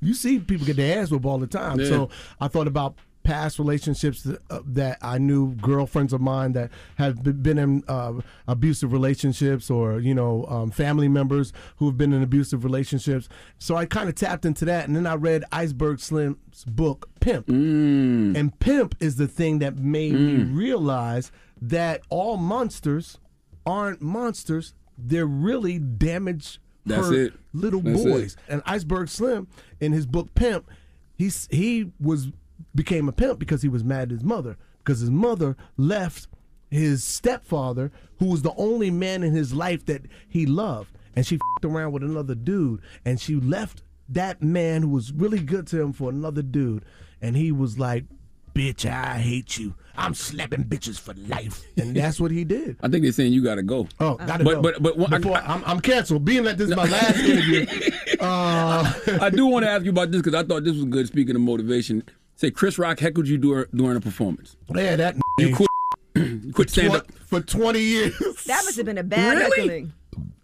You 0.00 0.14
see 0.14 0.40
people 0.40 0.66
get 0.66 0.76
their 0.76 1.00
ass 1.00 1.10
whooped 1.12 1.24
all 1.24 1.38
the 1.38 1.46
time. 1.46 1.78
Yeah. 1.78 1.86
So 1.86 2.10
I 2.40 2.48
thought 2.48 2.66
about 2.66 2.96
past 3.22 3.60
relationships 3.60 4.24
that, 4.24 4.40
uh, 4.50 4.58
that 4.66 4.98
I 5.00 5.18
knew, 5.18 5.54
girlfriends 5.54 6.12
of 6.12 6.20
mine 6.20 6.54
that 6.54 6.70
have 6.96 7.22
been 7.40 7.56
in 7.56 7.84
uh, 7.86 8.14
abusive 8.48 8.92
relationships, 8.92 9.70
or 9.70 10.00
you 10.00 10.12
know, 10.12 10.44
um, 10.48 10.72
family 10.72 11.06
members 11.06 11.52
who 11.76 11.86
have 11.86 11.96
been 11.96 12.12
in 12.12 12.20
abusive 12.20 12.64
relationships. 12.64 13.28
So 13.60 13.76
I 13.76 13.86
kind 13.86 14.08
of 14.08 14.16
tapped 14.16 14.44
into 14.44 14.64
that, 14.64 14.88
and 14.88 14.96
then 14.96 15.06
I 15.06 15.14
read 15.14 15.44
Iceberg 15.52 16.00
Slim's 16.00 16.64
book 16.66 17.08
Pimp, 17.20 17.46
Mm. 17.46 18.36
and 18.36 18.58
Pimp 18.58 18.96
is 18.98 19.14
the 19.16 19.28
thing 19.28 19.60
that 19.60 19.78
made 19.78 20.14
me 20.14 20.42
realize 20.42 21.30
that 21.62 22.02
all 22.10 22.36
monsters 22.36 23.18
aren't 23.64 24.02
monsters. 24.02 24.74
They're 24.98 25.26
really 25.26 25.78
damaged 25.78 26.58
That's 26.84 27.08
it. 27.10 27.32
little 27.52 27.80
That's 27.80 28.02
boys. 28.04 28.32
it. 28.34 28.38
And 28.48 28.62
Iceberg 28.66 29.08
Slim, 29.08 29.46
in 29.80 29.92
his 29.92 30.04
book 30.06 30.34
Pimp, 30.34 30.68
he's 31.14 31.48
he 31.50 31.92
was 32.00 32.28
became 32.74 33.08
a 33.08 33.12
pimp 33.12 33.38
because 33.38 33.62
he 33.62 33.68
was 33.68 33.84
mad 33.84 34.02
at 34.04 34.10
his 34.10 34.24
mother 34.24 34.56
because 34.78 35.00
his 35.00 35.10
mother 35.10 35.56
left 35.76 36.26
his 36.70 37.04
stepfather, 37.04 37.92
who 38.18 38.26
was 38.26 38.42
the 38.42 38.54
only 38.56 38.90
man 38.90 39.22
in 39.22 39.32
his 39.32 39.52
life 39.52 39.84
that 39.86 40.02
he 40.28 40.46
loved, 40.46 40.96
and 41.14 41.26
she 41.26 41.36
fed 41.36 41.70
around 41.70 41.92
with 41.92 42.02
another 42.02 42.34
dude, 42.34 42.80
and 43.04 43.20
she 43.20 43.36
left 43.36 43.82
that 44.08 44.42
man 44.42 44.82
who 44.82 44.88
was 44.88 45.12
really 45.12 45.38
good 45.38 45.66
to 45.66 45.80
him 45.80 45.92
for 45.92 46.08
another 46.08 46.42
dude, 46.42 46.84
and 47.20 47.36
he 47.36 47.52
was 47.52 47.78
like, 47.78 48.04
"Bitch, 48.54 48.84
I 48.84 49.18
hate 49.18 49.58
you. 49.58 49.74
I'm 49.96 50.14
slapping 50.14 50.64
bitches 50.64 50.98
for 50.98 51.14
life," 51.28 51.62
and 51.76 51.94
that's 51.96 52.18
what 52.20 52.30
he 52.30 52.44
did. 52.44 52.76
I 52.82 52.88
think 52.88 53.02
they're 53.02 53.12
saying 53.12 53.32
you 53.32 53.42
gotta 53.44 53.62
go. 53.62 53.88
Oh, 54.00 54.14
gotta 54.16 54.42
but, 54.44 54.54
go. 54.56 54.62
But 54.62 54.82
but 54.82 54.96
one- 54.98 55.12
I- 55.14 55.18
Before, 55.18 55.36
I'm, 55.38 55.62
I'm 55.66 55.80
canceled. 55.80 56.24
Being 56.24 56.44
that 56.44 56.58
this 56.58 56.70
is 56.70 56.76
my 56.76 56.84
last 56.86 57.18
interview, 57.18 57.66
uh, 58.20 58.92
I 59.20 59.30
do 59.30 59.46
want 59.46 59.64
to 59.64 59.70
ask 59.74 59.84
you 59.84 59.90
about 59.90 60.10
this 60.10 60.22
because 60.22 60.34
I 60.34 60.46
thought 60.46 60.64
this 60.64 60.74
was 60.74 60.84
good. 60.86 61.06
Speaking 61.06 61.34
of 61.36 61.42
motivation, 61.42 62.02
say 62.36 62.50
Chris 62.50 62.78
Rock 62.78 62.98
heckled 63.00 63.28
you 63.28 63.38
during 63.38 63.66
during 63.74 63.96
a 63.96 64.00
performance. 64.00 64.56
yeah, 64.74 64.96
that 64.96 65.16
You 65.38 65.54
quit. 65.54 65.68
you 66.14 66.52
quit 66.54 66.70
stand 66.70 66.94
up. 66.94 67.10
for 67.26 67.40
20 67.40 67.78
years. 67.80 68.16
That 68.46 68.62
must 68.64 68.76
have 68.76 68.86
been 68.86 68.98
a 68.98 69.02
bad 69.02 69.36
Really? 69.38 69.56
heckling. 69.60 69.92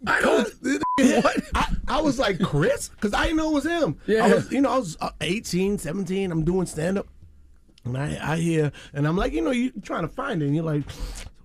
I 0.06 0.20
don't. 0.22 0.48
What? 1.22 1.42
I, 1.54 1.66
I 1.88 2.00
was 2.00 2.18
like 2.18 2.40
Chris 2.40 2.88
because 2.88 3.12
I 3.12 3.24
didn't 3.24 3.36
know 3.38 3.50
it 3.50 3.54
was 3.54 3.64
him. 3.66 3.98
Yeah. 4.06 4.24
I 4.24 4.34
was, 4.34 4.50
you 4.52 4.60
know, 4.60 4.70
I 4.72 4.78
was 4.78 4.96
uh, 5.00 5.10
18, 5.20 5.76
17. 5.78 6.30
I'm 6.32 6.44
doing 6.44 6.66
stand 6.66 6.98
up, 6.98 7.06
and 7.84 7.96
I, 7.96 8.18
I 8.32 8.36
hear, 8.36 8.72
and 8.92 9.06
I'm 9.06 9.16
like, 9.16 9.32
you 9.32 9.42
know, 9.42 9.50
you 9.50 9.72
trying 9.82 10.02
to 10.02 10.08
find 10.08 10.42
it, 10.42 10.46
and 10.46 10.54
you're 10.54 10.64
like, 10.64 10.84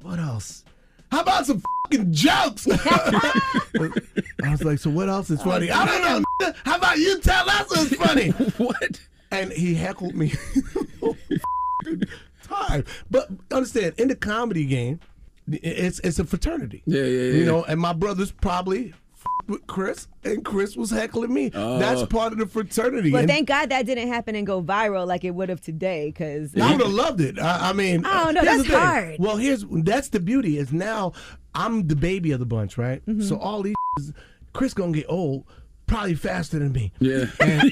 what 0.01 0.19
else? 0.19 0.63
How 1.11 1.21
about 1.21 1.45
some 1.45 1.61
fucking 1.91 2.11
jokes? 2.11 2.67
I 2.71 4.21
was 4.49 4.63
like, 4.63 4.79
so 4.79 4.89
what 4.89 5.09
else 5.09 5.29
is 5.29 5.43
funny? 5.43 5.69
I 5.69 5.85
don't 5.85 6.01
know. 6.01 6.53
How 6.65 6.77
about 6.77 6.97
you 6.97 7.19
tell 7.19 7.47
us 7.47 7.69
what's 7.69 7.95
funny? 7.95 8.29
what? 8.57 8.99
And 9.29 9.51
he 9.51 9.75
heckled 9.75 10.15
me 10.15 10.33
time. 12.43 12.83
But 13.11 13.29
understand, 13.51 13.93
in 13.99 14.07
the 14.07 14.15
comedy 14.15 14.65
game, 14.65 14.99
it's 15.51 15.99
it's 15.99 16.17
a 16.17 16.25
fraternity. 16.25 16.81
Yeah, 16.85 17.03
yeah, 17.03 17.07
yeah. 17.07 17.33
You 17.33 17.45
know, 17.45 17.63
and 17.63 17.79
my 17.79 17.93
brothers 17.93 18.31
probably 18.31 18.93
with 19.47 19.65
Chris, 19.67 20.07
and 20.23 20.43
Chris 20.43 20.75
was 20.75 20.89
heckling 20.89 21.33
me. 21.33 21.51
Oh. 21.53 21.79
That's 21.79 22.03
part 22.05 22.33
of 22.33 22.39
the 22.39 22.45
fraternity. 22.45 23.11
Well, 23.11 23.21
And 23.21 23.29
thank 23.29 23.47
God 23.47 23.69
that 23.69 23.85
didn't 23.85 24.07
happen 24.07 24.35
and 24.35 24.45
go 24.45 24.61
viral 24.61 25.07
like 25.07 25.23
it 25.23 25.31
would 25.31 25.49
have 25.49 25.61
today, 25.61 26.07
because 26.09 26.55
I 26.55 26.71
would 26.71 26.81
have 26.81 26.91
loved 26.91 27.21
it. 27.21 27.39
I, 27.39 27.69
I 27.69 27.73
mean, 27.73 28.05
I 28.05 28.25
don't 28.25 28.33
know, 28.35 28.41
here's 28.41 28.67
that's 28.67 28.69
hard. 28.69 29.15
Well, 29.19 29.37
here's 29.37 29.65
that's 29.69 30.09
the 30.09 30.19
beauty 30.19 30.57
is 30.57 30.71
now 30.71 31.13
I'm 31.55 31.87
the 31.87 31.95
baby 31.95 32.31
of 32.31 32.39
the 32.39 32.45
bunch, 32.45 32.77
right? 32.77 33.05
Mm-hmm. 33.05 33.21
So 33.21 33.37
all 33.37 33.61
these 33.61 33.75
Chris 34.53 34.73
gonna 34.73 34.91
get 34.91 35.05
old 35.09 35.45
probably 35.87 36.15
faster 36.15 36.59
than 36.59 36.71
me. 36.71 36.91
Yeah. 36.99 37.25
And, 37.39 37.71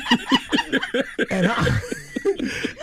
and 1.32 1.48
I 1.48 1.80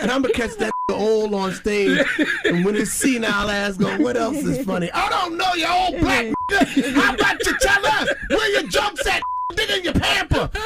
and 0.01 0.11
I'm 0.11 0.23
gonna 0.23 0.35
catch 0.35 0.57
that 0.57 0.73
old 0.91 1.35
on 1.35 1.53
stage, 1.53 2.05
and 2.45 2.65
when 2.65 2.75
his 2.75 2.93
senile 2.93 3.51
ass 3.51 3.77
go, 3.77 3.97
what 3.99 4.17
else 4.17 4.39
is 4.39 4.65
funny? 4.65 4.91
I 4.93 5.09
don't 5.09 5.37
know, 5.37 5.55
you 5.55 5.67
old 5.67 6.01
black. 6.01 6.33
How 6.95 7.15
about 7.15 7.45
you 7.45 7.57
tell 7.61 7.87
us 7.87 8.09
where 8.31 8.51
your 8.51 8.63
jumps 8.71 9.07
at? 9.07 9.23
Dig 9.59 9.71
in 9.79 9.85
your 9.85 9.93
pamper. 9.95 10.51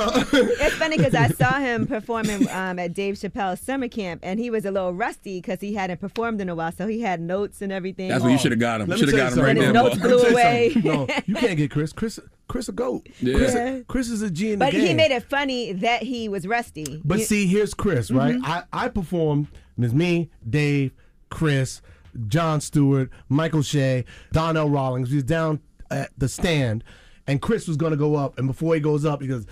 it's 0.00 0.74
funny 0.76 0.96
because 0.96 1.14
I 1.14 1.28
saw 1.28 1.58
him 1.58 1.86
performing 1.86 2.48
um, 2.50 2.78
at 2.78 2.94
Dave 2.94 3.14
Chappelle's 3.16 3.60
summer 3.60 3.88
camp, 3.88 4.20
and 4.22 4.38
he 4.40 4.50
was 4.50 4.64
a 4.64 4.70
little 4.70 4.92
rusty 4.94 5.40
because 5.40 5.60
he 5.60 5.74
hadn't 5.74 6.00
performed 6.00 6.40
in 6.40 6.48
a 6.48 6.54
while, 6.54 6.72
so 6.72 6.86
he 6.86 7.00
had 7.00 7.20
notes 7.20 7.60
and 7.62 7.72
everything. 7.72 8.08
That's 8.08 8.22
what 8.22 8.30
you 8.32 8.38
should 8.38 8.52
have 8.52 8.60
got 8.60 8.80
him. 8.80 8.88
Let 8.88 8.98
Should 8.98 9.08
have 9.08 9.16
got 9.16 9.32
him 9.32 9.38
right 9.40 9.56
something. 9.56 9.62
there. 9.62 9.72
notes 9.72 9.96
boy. 9.98 10.02
blew 10.08 10.16
Let 10.16 10.26
me 10.28 10.32
away. 10.32 10.72
No, 10.84 11.06
you 11.26 11.34
can't 11.34 11.56
get 11.56 11.70
Chris. 11.70 11.92
Chris, 11.92 12.18
Chris 12.48 12.68
a 12.68 12.72
goat. 12.72 13.08
Yeah. 13.20 13.34
Chris, 13.36 13.54
Yeah. 13.54 13.78
Chris 13.88 14.08
is 14.08 14.22
a 14.22 14.30
G 14.30 14.52
in 14.52 14.58
the 14.58 14.64
But 14.64 14.72
game. 14.72 14.86
he 14.86 14.94
made 14.94 15.10
it 15.10 15.22
funny 15.24 15.72
that 15.74 16.02
he 16.02 16.28
was 16.28 16.46
rusty. 16.46 17.00
But 17.04 17.18
You- 17.18 17.24
see, 17.24 17.46
here's 17.46 17.74
Chris, 17.74 18.10
right? 18.10 18.36
Mhm. 18.36 18.44
I, 18.44 18.62
I 18.72 18.88
performed, 18.88 19.48
and 19.76 19.84
it's 19.84 19.94
me, 19.94 20.30
Dave, 20.48 20.92
Chris, 21.30 21.82
Jon 22.28 22.60
Stewart, 22.60 23.10
Michael 23.28 23.62
Che, 23.62 24.04
Donnell 24.32 24.70
Rawlings. 24.70 25.10
We 25.10 25.16
was 25.16 25.24
down 25.24 25.60
at 25.90 26.10
the 26.16 26.28
stand, 26.28 26.84
and 27.28 27.40
Chris 27.40 27.68
was 27.68 27.76
going 27.76 27.92
to 27.92 27.96
go 27.96 28.16
up. 28.16 28.38
And 28.38 28.46
before 28.48 28.74
he 28.74 28.80
goes 28.80 29.04
up, 29.04 29.22
he 29.22 29.28
goes, 29.28 29.46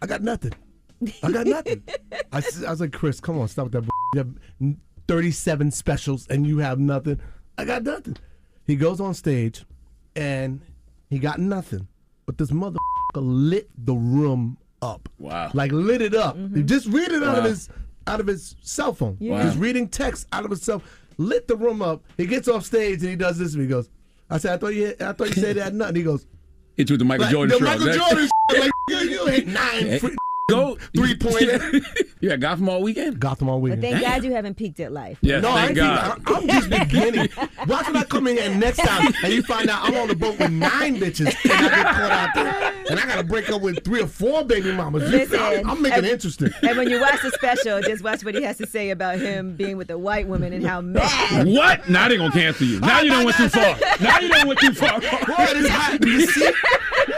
I 0.00 0.06
got 0.06 0.22
nothing. 0.22 0.52
I 1.22 1.32
got 1.32 1.46
nothing. 1.46 1.82
I 2.32 2.36
was 2.70 2.80
like, 2.80 2.92
Chris, 2.92 3.20
come 3.20 3.38
on, 3.40 3.48
stop 3.48 3.64
with 3.64 3.72
that. 3.72 3.82
bull- 3.82 3.90
You 4.14 4.18
have 4.68 4.76
37 5.08 5.70
specials, 5.72 6.26
and 6.28 6.46
you 6.46 6.58
have 6.58 6.78
nothing. 6.78 7.20
I 7.58 7.64
got 7.64 7.82
nothing. 7.82 8.16
He 8.66 8.76
goes 8.76 9.00
on 9.00 9.14
stage, 9.14 9.64
and 10.14 10.60
he 11.10 11.18
got 11.18 11.38
nothing. 11.40 11.88
But 12.26 12.38
this 12.38 12.52
mother 12.52 12.78
lit 13.16 13.68
the 13.76 13.94
room 13.94 14.58
up. 14.80 15.08
Wow. 15.18 15.50
Like 15.54 15.72
lit 15.72 16.00
it 16.02 16.14
up. 16.14 16.36
Mm-hmm. 16.36 16.56
He 16.56 16.62
just 16.62 16.86
read 16.86 17.10
it 17.10 17.22
out 17.22 17.38
of 17.38 17.44
his 17.44 17.68
out 18.06 18.20
of 18.20 18.26
his 18.26 18.56
cell 18.62 18.92
phone. 18.94 19.16
Yeah. 19.20 19.42
Just 19.42 19.58
reading 19.58 19.88
text 19.88 20.26
out 20.32 20.44
of 20.44 20.50
his 20.50 20.62
cell. 20.62 20.82
Lit 21.18 21.46
the 21.48 21.56
room 21.56 21.82
up. 21.82 22.02
He 22.16 22.26
gets 22.26 22.48
off 22.48 22.64
stage 22.64 23.00
and 23.00 23.10
he 23.10 23.16
does 23.16 23.38
this. 23.38 23.54
And 23.54 23.62
he 23.62 23.68
goes, 23.68 23.90
"I 24.30 24.38
said, 24.38 24.54
I 24.54 24.56
thought 24.56 24.74
you, 24.74 24.94
I 25.00 25.12
thought 25.12 25.28
you 25.28 25.34
said 25.42 25.56
that 25.56 25.74
nothing." 25.74 25.96
He 25.96 26.02
goes, 26.04 26.26
You 26.76 26.86
with 26.88 26.98
the 26.98 27.04
Michael 27.04 27.24
like, 27.24 27.32
Jordan 27.32 27.58
the 27.58 27.64
shrug. 27.64 27.80
Michael 27.80 27.94
Jordan, 27.94 28.28
like 28.58 28.70
you, 28.88 28.96
you 28.98 29.26
hit 29.26 29.46
nine 29.46 29.86
Hey, 29.86 30.00
Go 30.52 30.76
three 30.96 31.14
pointer. 31.16 31.60
You 32.22 32.30
at 32.30 32.38
Gotham 32.38 32.68
all 32.68 32.80
weekend? 32.82 33.18
Gotham 33.18 33.48
all 33.48 33.60
weekend. 33.60 33.80
but 33.80 33.86
weekend. 33.88 34.02
thank 34.04 34.14
God 34.14 34.24
you 34.24 34.32
haven't 34.32 34.54
peaked 34.54 34.78
at 34.78 34.92
life. 34.92 35.18
Yes, 35.22 35.42
no, 35.42 35.50
I 35.50 35.54
thank 35.66 35.68
ain't 35.70 35.76
God. 35.78 36.18
even- 36.20 36.36
I- 36.36 36.38
I'm 36.38 36.48
just 36.48 36.70
beginning. 36.70 37.28
Watch 37.66 37.86
when 37.88 37.96
I 37.96 38.04
come 38.04 38.28
in 38.28 38.36
here 38.36 38.54
next 38.54 38.76
time 38.78 39.12
and 39.24 39.32
you 39.32 39.42
find 39.42 39.68
out 39.68 39.82
I'm 39.88 39.96
on 39.96 40.06
the 40.06 40.14
boat 40.14 40.38
with 40.38 40.52
nine 40.52 40.98
bitches 40.98 41.34
and 41.44 41.52
I 41.52 41.68
get 41.68 41.86
caught 41.86 42.10
out 42.12 42.28
there 42.36 42.72
and 42.90 43.00
I 43.00 43.06
gotta 43.06 43.24
break 43.24 43.50
up 43.50 43.60
with 43.60 43.84
three 43.84 44.00
or 44.02 44.06
four 44.06 44.44
baby 44.44 44.70
mamas. 44.72 45.02
You- 45.10 45.18
Listen, 45.18 45.40
I'm, 45.40 45.68
I'm 45.70 45.82
making 45.82 45.98
and- 45.98 46.06
it 46.06 46.12
interesting. 46.12 46.52
And 46.62 46.78
when 46.78 46.88
you 46.90 47.00
watch 47.00 47.20
the 47.22 47.32
special, 47.32 47.80
just 47.80 48.04
watch 48.04 48.24
what 48.24 48.36
he 48.36 48.44
has 48.44 48.56
to 48.58 48.66
say 48.68 48.90
about 48.90 49.18
him 49.18 49.56
being 49.56 49.76
with 49.76 49.90
a 49.90 49.98
white 49.98 50.28
woman 50.28 50.52
and 50.52 50.64
how 50.64 50.80
mad. 50.80 51.44
What? 51.48 51.88
Now 51.88 52.06
they 52.08 52.18
gonna 52.18 52.30
cancel 52.30 52.68
you. 52.68 52.78
Now 52.78 53.00
you 53.00 53.10
done 53.10 53.24
went 53.24 53.36
too 53.36 53.48
far. 53.48 53.76
Now 54.00 54.20
you 54.20 54.28
done 54.28 54.46
went 54.46 54.60
too 54.60 54.74
far. 54.74 55.00
What 55.00 55.56
is 55.56 55.68
hot? 55.68 55.98
You 56.06 56.24
see? 56.26 56.52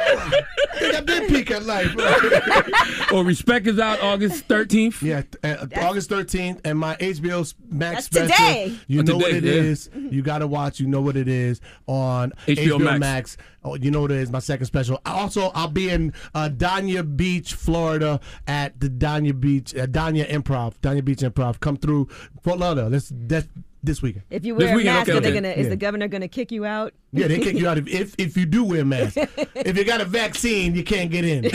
I 0.07 0.79
think 0.79 0.95
I've 0.95 1.07
been 1.07 1.27
peak 1.29 1.51
at 1.51 1.65
life. 1.65 1.95
Well, 3.13 3.23
respect 3.23 3.67
is 3.69 3.79
out 3.79 4.01
August 4.01 4.49
13th. 4.49 5.01
Yeah, 5.03 5.23
uh, 5.45 5.67
August 5.81 6.11
13th, 6.11 6.61
and 6.65 6.77
my 6.79 6.97
HBO 6.97 7.55
Max 7.69 8.09
That's 8.09 8.27
special. 8.33 8.47
today. 8.47 8.77
You 8.89 9.01
Oh, 9.01 9.03
know 9.03 9.17
what 9.19 9.31
today, 9.31 9.39
it 9.39 9.45
yeah. 9.45 9.71
is. 9.71 9.91
You 9.95 10.23
got 10.23 10.39
to 10.39 10.47
watch. 10.49 10.81
You 10.81 10.87
know 10.89 11.01
what 11.01 11.17
it 11.17 11.29
is 11.29 11.61
on 11.87 12.33
HBO 12.47 12.79
HBO, 12.79 12.81
Max. 12.81 13.01
Max. 13.01 13.37
Oh, 13.63 13.77
you 13.77 13.91
know 13.93 14.01
what 14.01 14.11
it 14.11 14.19
is. 14.19 14.31
My 14.33 14.41
second 14.41 14.67
special. 14.67 15.01
Also, 15.07 15.51
I'll 15.55 15.69
be 15.69 15.91
in 15.91 16.13
uh, 16.35 16.49
Dania 16.53 17.05
Beach, 17.17 17.55
Florida, 17.55 18.19
at 18.49 18.81
the 18.81 18.89
Dania 18.89 19.39
Beach, 19.39 19.75
uh, 19.77 19.87
Dania 19.87 20.29
Improv, 20.29 20.75
Dania 20.83 21.05
Beach 21.05 21.19
Improv. 21.21 21.61
Come 21.61 21.77
through 21.77 22.09
Fort 22.43 22.59
Lauderdale. 22.59 22.91
That's 22.91 23.13
that's 23.15 23.47
This 23.85 24.01
weekend. 24.01 24.25
If 24.31 24.47
you 24.47 24.55
This 24.55 24.65
wear 24.65 24.73
a 24.73 24.77
weekend, 24.77 24.97
mask, 24.97 25.09
okay, 25.11 25.19
are 25.19 25.21
they 25.21 25.29
okay. 25.29 25.37
gonna, 25.37 25.49
is 25.51 25.65
Yeah. 25.65 25.71
the 25.71 25.77
governor 25.77 26.09
going 26.09 26.23
to 26.23 26.29
kick 26.29 26.51
you 26.51 26.65
out? 26.65 26.95
Yeah, 27.13 27.29
they 27.29 27.39
kick 27.39 27.55
you 27.57 27.69
out 27.69 27.77
if, 27.79 27.87
if 27.89 28.15
if 28.19 28.37
you 28.37 28.47
do 28.47 28.65
wear 28.65 28.81
a 28.81 28.85
mask. 28.85 29.17
if 29.55 29.77
you 29.77 29.85
got 29.85 30.01
a 30.01 30.07
vaccine, 30.07 30.75
you 30.75 30.83
can't 30.83 31.11
get 31.11 31.25
in. 31.25 31.51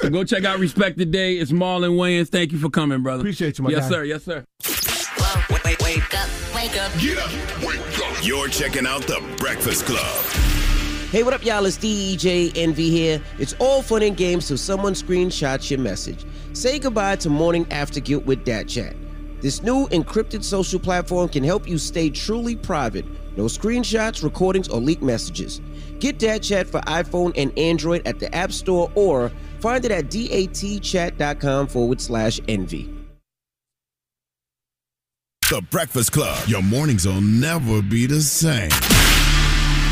So 0.00 0.10
go 0.10 0.24
check 0.24 0.44
out 0.44 0.58
Respect 0.58 0.98
Today. 0.98 1.34
It's 1.36 1.52
Marlon 1.52 1.96
Wayans. 1.96 2.28
Thank 2.28 2.50
you 2.52 2.58
for 2.58 2.70
coming, 2.70 3.02
brother. 3.02 3.20
Appreciate 3.20 3.58
you, 3.58 3.64
my 3.64 3.70
yes, 3.70 3.88
guy. 3.88 4.02
Yes, 4.02 4.24
sir. 4.24 4.44
Yes, 4.64 4.84
sir. 5.04 5.64
Wake, 5.64 5.78
wake 5.80 6.14
up, 6.18 6.28
wake 6.54 6.76
up. 6.80 6.92
Get 6.98 7.18
up, 7.18 7.30
wake 7.62 7.78
up. 8.04 8.16
You're 8.26 8.48
checking 8.48 8.86
out 8.86 9.02
The 9.02 9.22
Breakfast 9.36 9.86
Club. 9.86 10.24
Hey, 11.12 11.22
what 11.22 11.34
up, 11.34 11.44
y'all? 11.44 11.64
It's 11.66 11.76
DJ 11.78 12.52
Envy 12.56 12.90
here. 12.90 13.20
It's 13.38 13.52
all 13.54 13.82
fun 13.82 14.02
and 14.02 14.16
games 14.16 14.48
till 14.48 14.56
someone 14.58 14.94
screenshots 14.94 15.70
your 15.70 15.80
message. 15.80 16.24
Say 16.52 16.78
goodbye 16.78 17.16
to 17.16 17.30
morning 17.30 17.66
after 17.70 18.00
guilt 18.00 18.24
with 18.26 18.44
DatChat. 18.44 18.96
This 19.40 19.62
new 19.62 19.86
encrypted 19.88 20.44
social 20.44 20.78
platform 20.78 21.28
can 21.28 21.42
help 21.42 21.66
you 21.66 21.78
stay 21.78 22.10
truly 22.10 22.56
private. 22.56 23.06
No 23.36 23.44
screenshots, 23.44 24.22
recordings, 24.22 24.68
or 24.68 24.80
leaked 24.80 25.02
messages. 25.02 25.60
Get 25.98 26.18
DatChat 26.18 26.66
for 26.66 26.80
iPhone 26.82 27.32
and 27.36 27.56
Android 27.58 28.06
at 28.06 28.18
the 28.18 28.34
App 28.34 28.52
Store 28.52 28.90
or 28.94 29.30
find 29.60 29.84
it 29.84 29.90
at 29.90 30.06
datchat.com 30.06 31.68
forward 31.68 32.00
slash 32.00 32.40
envy. 32.48 32.94
The 35.50 35.62
Breakfast 35.70 36.12
Club. 36.12 36.46
Your 36.46 36.62
mornings 36.62 37.06
will 37.06 37.20
never 37.20 37.82
be 37.82 38.06
the 38.06 38.20
same. 38.20 38.70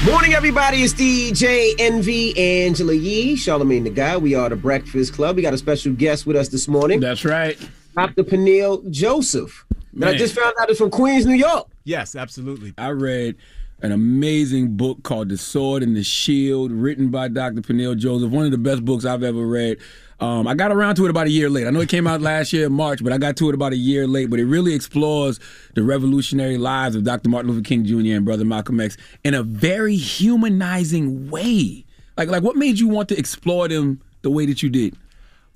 Morning, 0.05 0.35
everybody. 0.35 0.85
It's 0.85 0.95
DJ 0.95 1.75
Envy 1.81 2.39
Angela 2.39 2.93
Yee, 2.93 3.35
Charlamagne 3.35 3.83
the 3.83 3.91
Guy. 3.91 4.17
We 4.17 4.37
are 4.37 4.49
the 4.49 4.57
Breakfast 4.57 5.15
Club. 5.15 5.35
We 5.35 5.43
got 5.43 5.55
a 5.55 5.59
special 5.59 5.93
guest 5.95 6.27
with 6.27 6.37
us 6.37 6.49
this 6.49 6.69
morning. 6.69 7.01
That's 7.01 7.25
right. 7.25 7.59
Dr. 7.95 8.25
Peniel 8.25 8.83
Joseph. 8.91 9.65
That 9.95 10.11
I 10.11 10.17
just 10.17 10.35
found 10.35 10.55
out 10.61 10.71
is 10.71 10.79
from 10.79 10.91
Queens, 10.91 11.27
New 11.27 11.35
York. 11.35 11.69
Yes, 11.85 12.15
absolutely. 12.15 12.75
I 12.79 12.91
read 12.91 13.37
an 13.81 13.93
amazing 13.93 14.77
book 14.77 15.03
called 15.03 15.29
The 15.29 15.39
Sword 15.39 15.83
and 15.83 15.97
the 15.97 16.03
Shield, 16.03 16.71
written 16.71 17.11
by 17.11 17.29
Dr. 17.29 17.63
Peniel 17.63 17.95
Joseph. 17.95 18.31
One 18.31 18.45
of 18.45 18.51
the 18.51 18.59
best 18.59 18.85
books 18.85 19.05
I've 19.05 19.23
ever 19.23 19.45
read. 19.45 19.79
Um, 20.21 20.49
I 20.49 20.55
got 20.55 20.73
around 20.73 20.97
to 20.97 21.07
it 21.07 21.11
about 21.11 21.29
a 21.29 21.31
year 21.31 21.49
late. 21.49 21.67
I 21.67 21.71
know 21.71 21.81
it 21.81 21.89
came 21.89 22.07
out 22.07 22.21
last 22.21 22.53
year 22.53 22.67
in 22.67 22.73
March, 22.73 23.05
but 23.05 23.13
I 23.13 23.19
got 23.19 23.37
to 23.37 23.49
it 23.51 23.55
about 23.55 23.73
a 23.73 23.77
year 23.77 24.07
late. 24.09 24.31
But 24.31 24.41
it 24.41 24.47
really 24.47 24.75
explores 24.75 25.39
the 25.75 25.85
revolutionary 25.85 26.59
lives 26.59 26.97
of 26.97 27.05
Dr. 27.05 27.29
Martin 27.29 27.53
Luther 27.53 27.63
King 27.63 27.85
Jr. 27.85 28.17
and 28.17 28.25
Brother 28.25 28.45
Malcolm 28.45 28.81
X 28.81 28.97
in 29.23 29.35
a 29.35 29.45
very 29.45 29.97
humanizing 29.97 31.31
way. 31.31 31.85
Like, 32.17 32.29
like 32.29 32.43
what 32.43 32.57
made 32.57 32.81
you 32.81 32.89
want 32.89 33.09
to 33.11 33.19
explore 33.19 33.69
them 33.69 34.01
the 34.23 34.31
way 34.31 34.45
that 34.47 34.61
you 34.61 34.71
did? 34.71 34.97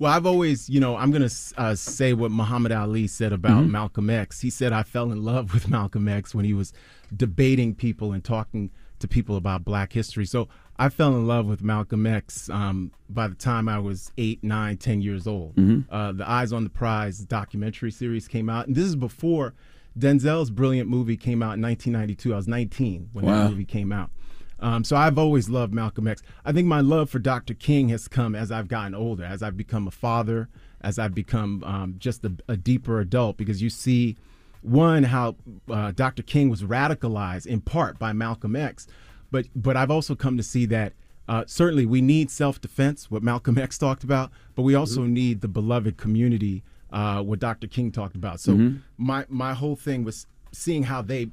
Well, 0.03 0.11
I've 0.11 0.25
always, 0.25 0.69
you 0.69 0.81
know, 0.81 0.97
I'm 0.97 1.11
going 1.11 1.25
to 1.25 1.33
uh, 1.57 1.75
say 1.75 2.11
what 2.11 2.29
Muhammad 2.29 2.73
Ali 2.73 3.07
said 3.07 3.31
about 3.31 3.63
Mhm. 3.63 3.69
Malcolm 3.69 4.09
X. 4.09 4.41
He 4.41 4.49
said, 4.49 4.73
I 4.73 4.83
fell 4.83 5.13
in 5.13 5.23
love 5.23 5.53
with 5.53 5.69
Malcolm 5.69 6.09
X 6.09 6.35
when 6.35 6.43
he 6.43 6.53
was 6.53 6.73
debating 7.15 7.73
people 7.73 8.11
and 8.11 8.21
talking 8.21 8.69
to 8.99 9.07
people 9.07 9.37
about 9.37 9.63
black 9.63 9.93
history. 9.93 10.25
So 10.25 10.49
I 10.77 10.89
fell 10.89 11.15
in 11.15 11.25
love 11.25 11.45
with 11.45 11.63
Malcolm 11.63 12.05
X 12.05 12.49
um, 12.49 12.91
by 13.09 13.29
the 13.29 13.35
time 13.35 13.69
I 13.69 13.79
was 13.79 14.11
eight, 14.17 14.43
nine, 14.43 14.75
ten 14.75 15.01
years 15.01 15.25
old. 15.25 15.55
Mhm. 15.55 15.85
Uh, 15.89 16.11
the 16.11 16.29
Eyes 16.29 16.51
on 16.51 16.65
the 16.65 16.69
Prize 16.69 17.19
documentary 17.19 17.89
series 17.91 18.27
came 18.27 18.49
out. 18.49 18.67
And 18.67 18.75
this 18.75 18.83
is 18.83 18.97
before 18.97 19.53
Denzel's 19.97 20.49
brilliant 20.49 20.89
movie 20.89 21.15
came 21.15 21.41
out 21.41 21.53
in 21.53 21.61
1992. 21.61 22.33
I 22.33 22.35
was 22.35 22.47
19 22.49 23.07
when 23.13 23.23
Wow. 23.23 23.43
that 23.43 23.51
movie 23.51 23.63
came 23.63 23.93
out. 23.93 24.09
Um, 24.63 24.83
so 24.85 24.95
I've 24.95 25.17
always 25.17 25.49
loved 25.49 25.73
Malcolm 25.73 26.07
X. 26.07 26.23
I 26.45 26.53
think 26.53 26.67
my 26.67 26.79
love 26.79 27.09
for 27.09 27.19
Dr. 27.19 27.53
King 27.53 27.89
has 27.89 28.07
come 28.07 28.33
as 28.33 28.49
I've 28.49 28.69
gotten 28.69 28.95
older, 28.95 29.25
as 29.25 29.43
I've 29.43 29.57
become 29.57 29.87
a 29.87 29.91
father, 29.91 30.47
as 30.79 30.97
I've 30.97 31.13
become 31.13 31.63
um, 31.65 31.95
just 31.99 32.23
a, 32.23 32.31
a 32.47 32.55
deeper 32.55 32.99
adult, 33.01 33.35
because 33.35 33.61
you 33.61 33.69
see, 33.69 34.15
one, 34.61 35.03
how 35.03 35.35
uh, 35.69 35.91
Dr. 35.91 36.23
King 36.23 36.49
was 36.49 36.63
radicalized 36.63 37.45
in 37.45 37.59
part 37.59 37.99
by 37.99 38.13
Malcolm 38.13 38.55
X, 38.55 38.87
but 39.31 39.47
but 39.53 39.75
I've 39.75 39.91
also 39.91 40.15
come 40.15 40.37
to 40.37 40.43
see 40.43 40.65
that 40.67 40.93
uh, 41.27 41.43
certainly 41.45 41.85
we 41.85 42.01
need 42.01 42.31
self-defense, 42.31 43.11
what 43.11 43.21
Malcolm 43.21 43.57
X 43.57 43.77
talked 43.77 44.03
about, 44.05 44.31
but 44.55 44.61
we 44.63 44.75
also 44.75 45.03
need 45.03 45.41
the 45.41 45.47
beloved 45.49 45.97
community, 45.97 46.63
uh, 46.91 47.21
what 47.21 47.39
Dr. 47.39 47.67
King 47.67 47.91
talked 47.91 48.15
about. 48.15 48.39
So 48.39 48.53
Mhm. 48.55 48.79
my 48.97 49.25
my 49.27 49.53
whole 49.53 49.75
thing 49.75 50.05
was 50.05 50.25
seeing 50.53 50.83
how 50.83 51.01
they 51.01 51.31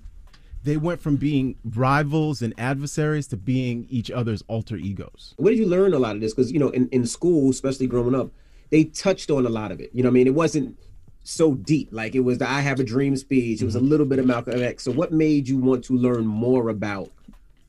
they 0.62 0.76
went 0.76 1.00
from 1.00 1.16
being 1.16 1.56
rivals 1.64 2.42
and 2.42 2.52
adversaries 2.58 3.26
to 3.28 3.36
being 3.36 3.86
each 3.88 4.10
other's 4.10 4.42
alter 4.48 4.76
egos. 4.76 5.34
Where 5.38 5.52
did 5.52 5.58
you 5.58 5.66
learn 5.66 5.94
a 5.94 5.98
lot 5.98 6.14
of 6.14 6.20
this? 6.20 6.34
Because, 6.34 6.52
you 6.52 6.58
know, 6.58 6.68
in, 6.70 6.88
in 6.90 7.06
school, 7.06 7.50
especially 7.50 7.86
growing 7.86 8.14
up, 8.14 8.30
they 8.70 8.84
touched 8.84 9.30
on 9.30 9.46
a 9.46 9.48
lot 9.48 9.72
of 9.72 9.80
it. 9.80 9.90
You 9.94 10.02
know 10.02 10.08
what 10.08 10.12
I 10.12 10.14
mean? 10.14 10.26
It 10.26 10.34
wasn't 10.34 10.76
so 11.24 11.54
deep. 11.54 11.88
Like 11.92 12.14
it 12.14 12.20
was 12.20 12.38
the 12.38 12.48
I 12.48 12.60
Have 12.60 12.80
a 12.80 12.84
Dream 12.84 13.16
speech. 13.16 13.62
It 13.62 13.64
was 13.64 13.74
a 13.74 13.80
little 13.80 14.06
bit 14.06 14.18
of 14.18 14.26
Malcolm 14.26 14.62
X. 14.62 14.84
So 14.84 14.92
what 14.92 15.12
made 15.12 15.48
you 15.48 15.58
want 15.58 15.84
to 15.84 15.96
learn 15.96 16.26
more 16.26 16.68
about 16.68 17.10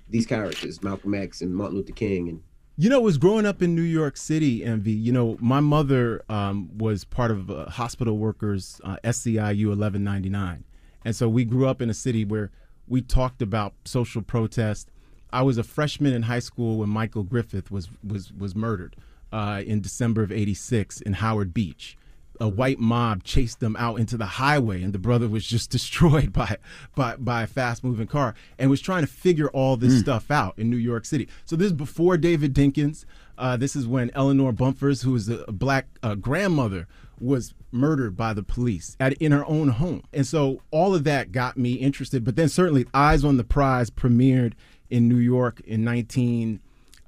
these 0.10 0.26
characters, 0.26 0.84
Malcolm 0.84 1.14
X 1.14 1.42
and 1.42 1.56
Martin 1.56 1.78
Luther 1.78 1.94
King 1.94 2.28
and 2.28 2.44
You 2.78 2.90
know, 2.90 3.00
it 3.00 3.04
was 3.04 3.18
growing 3.18 3.46
up 3.46 3.62
in 3.62 3.76
New 3.76 3.82
York 3.82 4.18
City, 4.18 4.64
Envy. 4.64 4.92
You 4.92 5.14
know, 5.14 5.38
my 5.40 5.62
mother 5.62 6.24
um, 6.30 6.78
was 6.78 7.06
part 7.06 7.32
of 7.32 7.50
uh, 7.50 7.70
Hospital 7.70 8.18
Workers 8.18 8.82
uh, 8.84 8.98
SEIU 9.06 9.70
1199. 9.70 10.66
And 11.06 11.16
so 11.16 11.30
we 11.30 11.46
grew 11.46 11.68
up 11.68 11.82
in 11.82 11.90
a 11.90 11.94
city 11.94 12.26
where 12.26 12.52
we 12.88 13.02
talked 13.02 13.42
about 13.42 13.74
social 13.86 14.22
protest. 14.22 14.90
I 15.34 15.44
was 15.44 15.58
a 15.58 15.64
freshman 15.64 16.14
in 16.14 16.24
high 16.24 16.40
school 16.40 16.80
when 16.80 16.90
Michael 16.90 17.24
Griffith 17.24 17.72
was 17.72 17.90
was 18.06 18.32
was 18.34 18.56
murdered 18.56 18.96
uh, 19.32 19.62
in 19.66 19.82
December 19.82 20.24
of 20.24 20.32
'86 20.32 21.02
in 21.02 21.14
Howard 21.14 21.54
Beach. 21.54 21.98
A 22.40 22.50
white 22.50 22.80
mob 22.80 23.24
chased 23.24 23.60
them 23.60 23.76
out 23.78 24.00
into 24.00 24.18
the 24.18 24.26
highway, 24.26 24.82
and 24.82 24.94
the 24.94 25.00
brother 25.00 25.28
was 25.28 25.46
just 25.46 25.70
destroyed 25.78 26.34
by 26.34 26.58
by, 26.96 27.16
by 27.18 27.44
a 27.44 27.48
fast 27.48 27.84
moving 27.84 28.08
car, 28.08 28.34
and 28.58 28.70
was 28.70 28.82
trying 28.82 29.02
to 29.04 29.08
figure 29.08 29.48
all 29.50 29.78
this 29.78 29.94
Mm. 29.94 30.00
stuff 30.00 30.32
out 30.32 30.58
in 30.58 30.70
New 30.70 30.78
York 30.78 31.06
City. 31.06 31.28
So 31.46 31.56
this 31.56 31.68
is 31.68 31.74
before 31.74 32.18
David 32.18 32.54
Dinkins. 32.54 33.06
Uh, 33.38 33.58
this 33.58 33.76
is 33.76 33.88
when 33.88 34.12
Eleanor 34.14 34.52
Bumpurs, 34.54 35.04
who 35.04 35.12
a, 35.30 35.44
a 35.48 35.52
black 35.52 35.88
uh, 36.04 36.16
grandmother, 36.16 36.88
was 37.22 37.54
murdered 37.72 38.18
by 38.18 38.34
the 38.34 38.44
police 38.44 38.98
at 39.00 39.14
in 39.14 39.32
her 39.32 39.46
own 39.46 39.70
home. 39.70 40.04
And 40.12 40.26
so 40.28 40.62
all 40.72 40.94
of 40.96 41.04
that 41.06 41.32
got 41.32 41.58
me 41.58 41.74
interested. 41.74 42.24
But 42.24 42.36
then 42.36 42.50
certainly 42.50 42.86
Eyes 42.94 43.24
on 43.24 43.38
the 43.38 43.44
Prize 43.44 43.90
premiered 43.90 44.54
in 44.90 45.08
New 45.08 45.18
York 45.18 45.62
in 45.66 45.86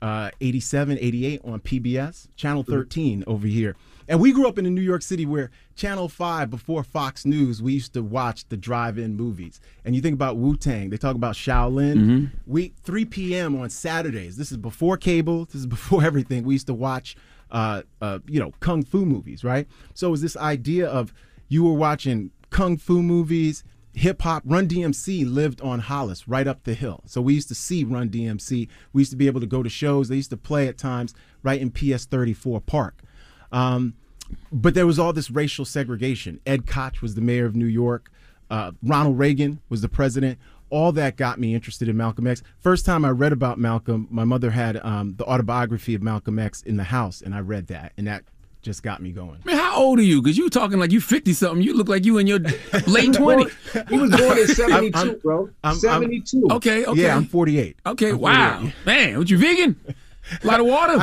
1987, 0.02 0.98
88 1.00 1.42
on 1.44 1.60
PBS, 1.60 2.28
Channel 2.36 2.64
13 2.64 3.24
over 3.28 3.48
here. 3.48 3.76
And 4.08 4.20
we 4.20 4.34
grew 4.34 4.48
up 4.50 4.58
in 4.60 4.66
a 4.66 4.70
New 4.70 4.82
York 4.82 5.02
City 5.02 5.26
where 5.26 5.50
Channel 5.76 6.10
5, 6.10 6.50
before 6.50 6.84
Fox 6.84 7.26
News, 7.26 7.62
we 7.62 7.74
used 7.74 7.94
to 7.94 8.04
watch 8.04 8.46
the 8.50 8.58
drive 8.58 8.98
in 8.98 9.16
movies. 9.16 9.62
And 9.86 9.96
you 9.96 10.02
think 10.02 10.14
about 10.14 10.36
Wu 10.36 10.58
Tang, 10.58 10.90
they 10.90 10.98
talk 10.98 11.16
about 11.16 11.36
Shaolin. 11.36 11.96
Mhm. 11.98 12.32
We 12.46 12.74
3 12.84 13.06
p.m. 13.06 13.56
on 13.60 13.70
Saturdays. 13.70 14.36
This 14.36 14.52
is 14.52 14.58
before 14.58 14.98
cable. 14.98 15.46
This 15.46 15.56
is 15.56 15.68
before 15.68 16.04
everything. 16.06 16.44
We 16.44 16.54
used 16.56 16.68
to 16.68 16.74
watch, 16.74 17.16
uh, 17.54 17.84
uh, 18.02 18.20
you 18.28 18.40
know, 18.40 18.52
kung 18.60 18.84
fu 18.84 19.06
movies, 19.06 19.44
right? 19.44 19.68
So 19.94 20.08
it 20.08 20.12
was 20.12 20.22
this 20.22 20.36
idea 20.36 20.88
of 20.88 21.14
you 21.48 21.64
were 21.64 21.74
watching 21.74 22.32
kung 22.50 22.78
fu 22.78 23.02
movies, 23.02 23.64
hip 23.94 24.24
hop. 24.24 24.44
Run 24.46 24.68
DMC 24.68 25.32
lived 25.32 25.62
on 25.62 25.80
Hollis, 25.80 26.28
right 26.28 26.48
up 26.48 26.64
the 26.64 26.74
hill. 26.74 27.02
So 27.06 27.22
we 27.22 27.36
used 27.36 27.48
to 27.50 27.56
see 27.56 27.84
Run 27.84 28.10
DMC. 28.10 28.68
We 28.92 29.02
used 29.02 29.12
to 29.12 29.18
be 29.18 29.28
able 29.28 29.40
to 29.40 29.48
go 29.48 29.64
to 29.64 29.70
shows. 29.70 30.10
They 30.10 30.16
used 30.16 30.32
to 30.32 30.38
play 30.38 30.68
at 30.68 30.78
times 30.78 31.14
right 31.44 31.62
in 31.62 31.72
PS 31.72 32.06
34 32.06 32.60
Park. 32.62 33.02
Um, 33.52 33.94
but 34.52 34.74
there 34.74 34.88
was 34.88 34.98
all 34.98 35.14
this 35.14 35.30
racial 35.30 35.64
segregation. 35.64 36.40
Ed 36.46 36.66
Koch 36.66 37.02
was 37.02 37.14
the 37.14 37.22
mayor 37.22 37.46
of 37.46 37.56
New 37.56 37.68
York. 37.68 38.12
Uh, 38.50 38.72
Ronald 38.82 39.20
Reagan 39.20 39.62
was 39.70 39.82
the 39.82 39.90
president. 39.90 40.40
All 40.74 40.92
that 40.94 41.18
got 41.18 41.40
me 41.40 41.54
interested 41.54 41.88
in 41.88 41.96
Malcolm 41.96 42.26
X. 42.26 42.42
First 42.60 42.84
time 42.84 43.06
I 43.06 43.10
read 43.12 43.32
about 43.32 43.60
Malcolm, 43.60 44.08
my 44.10 44.24
mother 44.24 44.50
had 44.50 44.78
um, 44.84 45.14
the 45.18 45.24
autobiography 45.26 45.94
of 45.94 46.02
Malcolm 46.02 46.40
X 46.40 46.64
in 46.64 46.78
the 46.78 46.84
house, 46.86 47.22
and 47.22 47.36
I 47.36 47.42
read 47.42 47.68
that, 47.68 47.94
and 47.96 48.08
that 48.08 48.24
just 48.64 48.82
got 48.82 49.00
me 49.00 49.12
going. 49.12 49.38
Man, 49.46 49.56
how 49.56 49.78
old 49.78 50.00
are 50.00 50.04
you? 50.04 50.20
Because 50.20 50.36
you 50.36 50.46
were 50.46 50.50
talking 50.50 50.80
like 50.80 50.92
you 50.92 51.00
50 51.00 51.32
something. 51.34 51.62
You 51.62 51.76
look 51.76 51.90
like 51.90 52.06
you 52.06 52.18
in 52.18 52.26
your 52.26 52.40
late 52.88 53.12
20s. 53.12 53.90
He 53.90 53.98
was 54.00 54.10
born 54.10 54.40
in 54.40 54.48
72, 54.48 54.74
I'm- 54.74 54.92
I'm- 55.10 55.20
bro. 55.22 55.42
I'm- 55.44 55.52
I'm- 55.64 55.76
72. 55.76 56.48
Okay, 56.54 56.86
okay. 56.86 57.02
Yeah, 57.04 57.18
I'm 57.18 57.26
48. 57.26 57.78
Okay, 57.86 58.10
I'm 58.10 58.18
wow. 58.20 58.58
48. 58.62 58.74
Man, 58.88 59.18
what 59.20 59.30
you 59.30 59.38
vegan? 59.38 59.76
A 60.44 60.48
lot 60.48 60.60
of 60.60 60.66
water. 60.66 60.94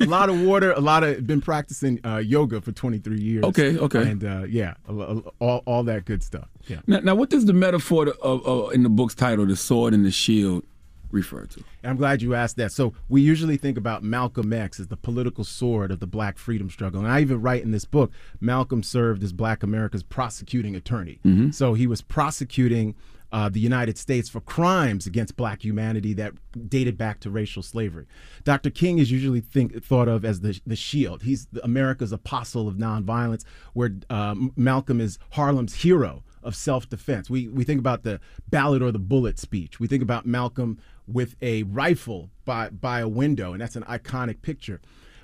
a 0.00 0.06
lot 0.06 0.28
of 0.28 0.40
water, 0.40 0.72
a 0.72 0.80
lot 0.80 1.02
of 1.04 1.26
been 1.26 1.40
practicing 1.40 2.00
uh, 2.04 2.18
yoga 2.18 2.60
for 2.60 2.72
23 2.72 3.18
years. 3.20 3.44
Okay, 3.44 3.76
okay. 3.78 4.02
And 4.10 4.24
uh, 4.24 4.44
yeah, 4.48 4.74
all, 4.88 5.62
all 5.64 5.82
that 5.84 6.04
good 6.04 6.22
stuff. 6.22 6.48
Yeah. 6.66 6.80
Now, 6.86 7.00
now, 7.00 7.14
what 7.14 7.30
does 7.30 7.46
the 7.46 7.52
metaphor 7.52 8.08
of, 8.08 8.46
of 8.46 8.72
in 8.72 8.82
the 8.82 8.88
book's 8.88 9.14
title, 9.14 9.46
"The 9.46 9.56
Sword 9.56 9.94
and 9.94 10.04
the 10.04 10.10
Shield," 10.10 10.64
refer 11.10 11.44
to? 11.46 11.64
I'm 11.82 11.96
glad 11.96 12.22
you 12.22 12.34
asked 12.34 12.56
that. 12.56 12.72
So 12.72 12.94
we 13.08 13.20
usually 13.20 13.56
think 13.56 13.76
about 13.78 14.02
Malcolm 14.02 14.52
X 14.52 14.80
as 14.80 14.88
the 14.88 14.96
political 14.96 15.44
sword 15.44 15.90
of 15.90 16.00
the 16.00 16.06
black 16.06 16.38
freedom 16.38 16.70
struggle. 16.70 17.00
And 17.00 17.10
I 17.10 17.20
even 17.20 17.40
write 17.42 17.62
in 17.62 17.70
this 17.70 17.84
book, 17.84 18.10
Malcolm 18.40 18.82
served 18.82 19.22
as 19.22 19.32
black 19.32 19.62
America's 19.62 20.02
prosecuting 20.02 20.74
attorney. 20.74 21.20
Mhm. 21.24 21.54
So 21.54 21.74
he 21.74 21.86
was 21.86 22.00
prosecuting 22.02 22.94
uh, 23.34 23.48
the 23.48 23.58
United 23.58 23.98
States 23.98 24.28
for 24.28 24.40
crimes 24.40 25.08
against 25.08 25.36
black 25.36 25.64
humanity 25.64 26.12
that 26.12 26.34
dated 26.68 26.96
back 26.96 27.18
to 27.18 27.28
racial 27.28 27.64
slavery. 27.64 28.06
Dr. 28.44 28.70
King 28.70 28.98
is 29.00 29.10
usually 29.10 29.40
think, 29.40 29.84
thought 29.84 30.06
of 30.06 30.24
as 30.24 30.40
the, 30.40 30.60
the 30.64 30.76
shield. 30.76 31.24
He's 31.24 31.48
America's 31.64 32.12
apostle 32.12 32.68
of 32.68 32.76
nonviolence, 32.76 33.44
where 33.72 33.96
um, 34.08 34.52
Malcolm 34.54 35.00
is 35.00 35.18
Harlem's 35.30 35.74
hero 35.74 36.22
of 36.44 36.54
self-defense. 36.54 37.28
We 37.28 37.48
we 37.48 37.64
think 37.64 37.80
about 37.80 38.04
the 38.04 38.20
ballot 38.50 38.82
or 38.82 38.92
the 38.92 39.00
bullet 39.00 39.40
speech. 39.40 39.80
We 39.80 39.88
think 39.88 40.04
about 40.04 40.26
Malcolm 40.26 40.78
with 41.08 41.34
a 41.42 41.64
rifle 41.64 42.30
by 42.44 42.70
by 42.70 43.00
a 43.00 43.08
window, 43.08 43.52
and 43.52 43.60
that's 43.60 43.74
an 43.74 43.82
iconic 43.84 44.42
picture. 44.42 44.80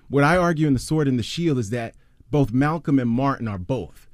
What 0.08 0.24
I 0.24 0.36
argue 0.36 0.66
in 0.66 0.72
the 0.72 0.80
Sword 0.80 1.06
and 1.06 1.16
the 1.16 1.22
Shield 1.22 1.58
is 1.58 1.70
that 1.70 1.94
both 2.28 2.52
Malcolm 2.52 2.98
and 2.98 3.08
Martin 3.08 3.46
are 3.46 3.58
both. 3.58 4.08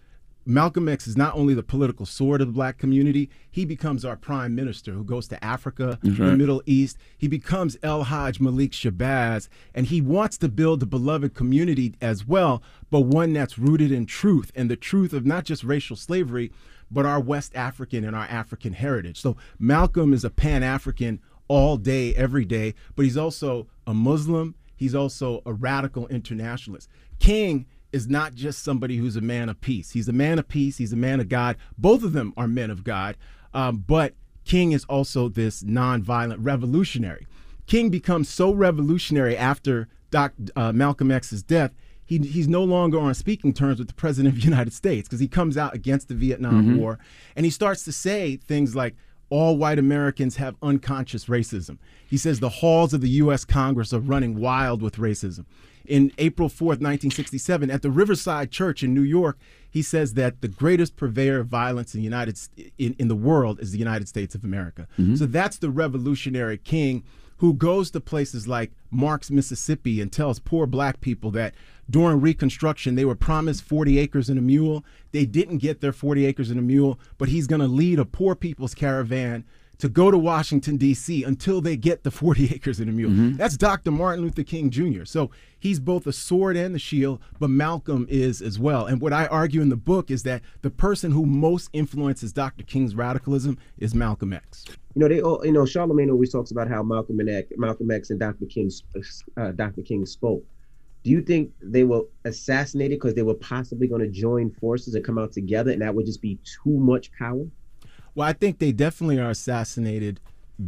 Malcolm 0.49 0.89
X 0.89 1.09
is 1.09 1.17
not 1.17 1.35
only 1.35 1.55
the 1.55 1.63
political 1.63 2.07
sword 2.07 2.41
of 2.41 2.47
the 2.47 2.53
black 2.53 2.79
community, 2.79 3.29
he 3.51 3.65
becomes 3.65 4.05
our 4.05 4.17
prime 4.17 4.55
minister 4.55 4.93
who 4.93 5.03
goes 5.03 5.27
to 5.29 5.45
Africa, 5.45 5.99
That's 6.03 6.19
the. 6.19 6.37
Middle 6.37 6.63
East. 6.67 6.97
He 7.19 7.27
becomes 7.27 7.77
El 7.83 8.05
Hajj 8.05 8.39
Malik 8.41 8.71
Shabazz, 8.71 9.49
and 9.75 9.87
he 9.87 10.01
wants 10.01 10.39
to 10.39 10.49
build 10.49 10.83
a 10.85 10.87
beloved 10.87 11.35
community 11.35 11.95
as 12.01 12.27
well, 12.27 12.63
but 12.91 13.01
one 13.01 13.33
that's 13.33 13.59
rooted 13.59 13.91
in 13.91 14.07
truth 14.07 14.53
and 14.55 14.71
the 14.71 14.77
truth 14.77 15.13
of 15.13 15.27
not 15.27 15.45
just 15.45 15.65
racial 15.65 15.97
slavery, 15.97 16.53
but 16.91 17.05
our 17.05 17.19
West 17.21 17.55
African 17.57 18.05
and 18.05 18.15
our 18.15 18.27
African 18.27 18.73
heritage. 18.73 19.21
So 19.21 19.37
Malcolm 19.59 20.13
is 20.13 20.25
a 20.25 20.31
Pan 20.31 20.63
African 20.63 21.21
all 21.49 21.77
day, 21.77 22.15
every 22.15 22.45
day, 22.45 22.75
but 22.95 23.05
he's 23.05 23.17
also 23.17 23.67
a 23.85 23.95
Muslim. 23.95 24.55
He's 24.77 24.95
also 24.95 25.43
a 25.45 25.53
radical 25.53 26.07
internationalist. 26.09 26.89
King 27.19 27.67
is 27.97 28.07
not 28.09 28.35
just 28.35 28.63
somebody 28.63 28.99
who's 28.99 29.17
a 29.17 29.21
man 29.21 29.49
of 29.49 29.61
peace. 29.61 29.91
He's 29.91 30.09
a 30.09 30.13
man 30.13 30.39
of 30.39 30.47
peace. 30.47 30.77
He's 30.79 30.93
a 30.93 30.97
man 30.97 31.19
of 31.19 31.29
God. 31.29 31.57
Both 31.77 32.03
of 32.05 32.13
them 32.13 32.33
are 32.37 32.47
men 32.47 32.71
of 32.71 32.85
God. 32.85 33.17
Um, 33.55 33.79
but 33.87 34.15
King 34.45 34.73
is 34.73 34.85
also 34.85 35.29
this 35.29 35.63
nonviolent 35.65 36.37
revolutionary. 36.41 37.27
King 37.67 37.89
becomes 37.91 38.29
so 38.29 38.53
revolutionary 38.53 39.37
after 39.37 39.89
Doc, 40.11 40.35
uh, 40.55 40.73
Malcolm 40.73 41.11
X's 41.11 41.43
death. 41.43 41.73
He, 42.05 42.19
he's 42.19 42.47
no 42.47 42.63
longer 42.63 43.01
on 43.01 43.15
speaking 43.15 43.53
terms 43.53 43.81
with 43.81 43.89
the 43.89 43.95
president 43.95 44.35
of 44.37 44.41
the 44.41 44.45
United 44.53 44.73
States 44.73 45.09
because 45.09 45.19
he 45.21 45.27
comes 45.27 45.57
out 45.57 45.75
against 45.75 46.07
the 46.09 46.15
Vietnam 46.15 46.65
Mhm. 46.67 46.79
War 46.79 46.99
and 47.35 47.45
he 47.45 47.51
starts 47.51 47.83
to 47.85 47.93
say 47.93 48.37
things 48.37 48.77
like, 48.77 48.95
all 49.29 49.57
white 49.57 49.77
Americans 49.81 50.37
have 50.37 50.55
unconscious 50.63 51.25
racism. 51.25 51.79
He 52.09 52.17
says 52.17 52.39
the 52.39 52.49
halls 52.49 52.95
of 52.95 53.01
the 53.01 53.09
U.S. 53.25 53.45
Congress 53.45 53.93
are 53.93 53.99
running 53.99 54.39
wild 54.39 54.81
with 54.83 54.99
racism. 54.99 55.47
In 55.89 56.13
April 56.19 56.49
4th, 56.49 56.81
1967, 56.83 57.71
at 57.71 57.83
the 57.83 57.91
Riverside 57.91 58.51
Church 58.51 58.83
in 58.83 58.95
New 58.95 59.03
York, 59.03 59.39
he 59.71 59.83
says 59.83 60.15
that 60.15 60.41
the 60.41 60.49
greatest 60.49 60.97
purveyor 60.97 61.41
of 61.41 61.49
violence 61.49 61.95
in 61.95 62.01
the 62.01 62.05
United 62.05 62.39
in, 62.79 62.95
in 62.99 63.09
the 63.09 63.17
world 63.17 63.61
is 63.61 63.73
the 63.73 63.79
United 63.79 64.09
States 64.09 64.35
of 64.35 64.45
America. 64.45 64.87
Mhm. 64.99 65.19
So 65.19 65.27
that's 65.27 65.59
the 65.59 65.71
revolutionary 65.71 66.59
king 66.59 67.03
who 67.39 67.53
goes 67.53 67.91
to 67.91 68.01
places 68.01 68.49
like 68.49 68.73
Marks, 68.91 69.31
Mississippi, 69.31 70.01
and 70.01 70.11
tells 70.11 70.39
poor 70.39 70.67
black 70.67 71.03
people 71.03 71.31
that 71.33 71.55
during 71.91 72.21
Reconstruction 72.21 72.95
they 72.95 73.05
were 73.05 73.15
promised 73.15 73.63
40 73.63 73.99
acres 73.99 74.31
and 74.31 74.39
a 74.39 74.43
mule. 74.43 74.85
They 75.13 75.27
didn't 75.27 75.59
get 75.59 75.81
their 75.83 75.93
40 75.93 76.25
acres 76.25 76.49
and 76.49 76.59
a 76.59 76.63
mule, 76.63 76.99
but 77.19 77.29
he's 77.29 77.47
going 77.47 77.61
to 77.61 77.69
lead 77.69 77.99
a 77.99 78.07
poor 78.07 78.35
people's 78.35 78.75
caravan 78.75 79.45
to 79.79 79.89
go 79.89 80.11
to 80.11 80.17
Washington, 80.17 80.77
D.C. 80.77 81.23
until 81.25 81.61
they 81.61 81.77
get 81.77 82.03
the 82.03 82.11
40 82.23 82.55
acres 82.55 82.81
and 82.81 82.89
a 82.89 82.93
mule. 82.93 83.11
Mhm. 83.11 83.37
That's 83.37 83.57
Dr. 83.57 83.91
Martin 83.91 84.25
Luther 84.25 84.43
King 84.43 84.71
Jr. 84.71 85.05
So 85.05 85.31
he's 85.59 85.79
both 85.81 86.05
the 86.05 86.13
sword 86.13 86.57
and 86.57 86.75
the 86.75 86.79
shield, 86.79 87.21
but 87.39 87.51
Malcolm 87.51 88.07
is 88.09 88.41
as 88.41 88.59
well. 88.59 88.87
And 88.87 89.01
what 89.01 89.13
I 89.13 89.27
argue 89.27 89.61
in 89.61 89.69
the 89.69 89.77
book 89.77 90.11
is 90.11 90.23
that 90.23 90.43
the 90.63 90.71
person 90.71 91.13
who 91.13 91.27
most 91.27 91.69
influences 91.73 92.33
Dr. 92.33 92.65
King's 92.65 92.95
radicalism 92.95 93.59
is 93.79 93.95
Malcolm 93.95 94.33
X. 94.33 94.65
You 94.95 95.01
know, 95.01 95.09
they 95.09 95.21
all, 95.21 95.45
you 95.45 95.53
know, 95.53 95.63
Charlamagne 95.65 96.11
always 96.11 96.33
talks 96.33 96.51
about 96.53 96.69
how 96.69 96.83
Malcolm 96.83 97.21
and 97.21 97.29
X, 97.29 97.53
Malcolm 97.57 97.91
X 97.91 98.09
and 98.11 98.19
Dr. 98.19 98.47
King, 98.47 98.71
uh, 99.37 99.53
Dr. 99.53 99.83
King 99.83 100.07
spoke. 100.07 100.43
Do 101.05 101.11
you 101.13 101.21
think 101.21 101.53
they 101.63 101.85
were 101.85 102.03
assassinated 102.25 102.99
because 102.99 103.15
they 103.15 103.23
were 103.23 103.35
possibly 103.35 103.87
going 103.87 104.01
to 104.01 104.09
join 104.09 104.51
forces 104.51 104.95
and 104.95 105.05
come 105.05 105.19
out 105.19 105.33
together, 105.33 105.71
and 105.71 105.83
that 105.83 105.95
would 105.95 106.07
just 106.07 106.21
be 106.23 106.39
too 106.45 106.77
much 106.79 107.13
power? 107.13 107.45
Well, 108.17 108.27
I 108.27 108.33
think 108.33 108.59
they 108.59 108.73
definitely 108.73 109.21
are 109.21 109.29
assassinated 109.29 110.21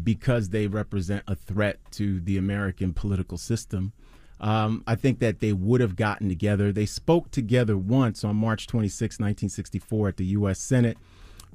because 0.05 0.51
they 0.51 0.67
represent 0.67 1.23
a 1.27 1.35
threat 1.35 1.79
to 1.93 2.21
the 2.21 2.37
American 2.37 2.93
political 2.93 3.39
system. 3.39 3.93
Um, 4.39 4.85
I 4.87 4.95
think 4.97 5.19
that 5.21 5.41
they 5.41 5.55
would 5.55 5.81
have 5.81 5.97
gotten 5.97 6.29
together. 6.29 6.71
They 6.73 6.85
spoke 6.85 7.31
together 7.31 7.77
once 7.79 8.23
on 8.23 8.37
March 8.37 8.67
26, 8.67 9.15
1964, 9.19 10.09
at 10.09 10.17
the 10.19 10.27
U.S. 10.27 10.61
Senate. 10.61 10.99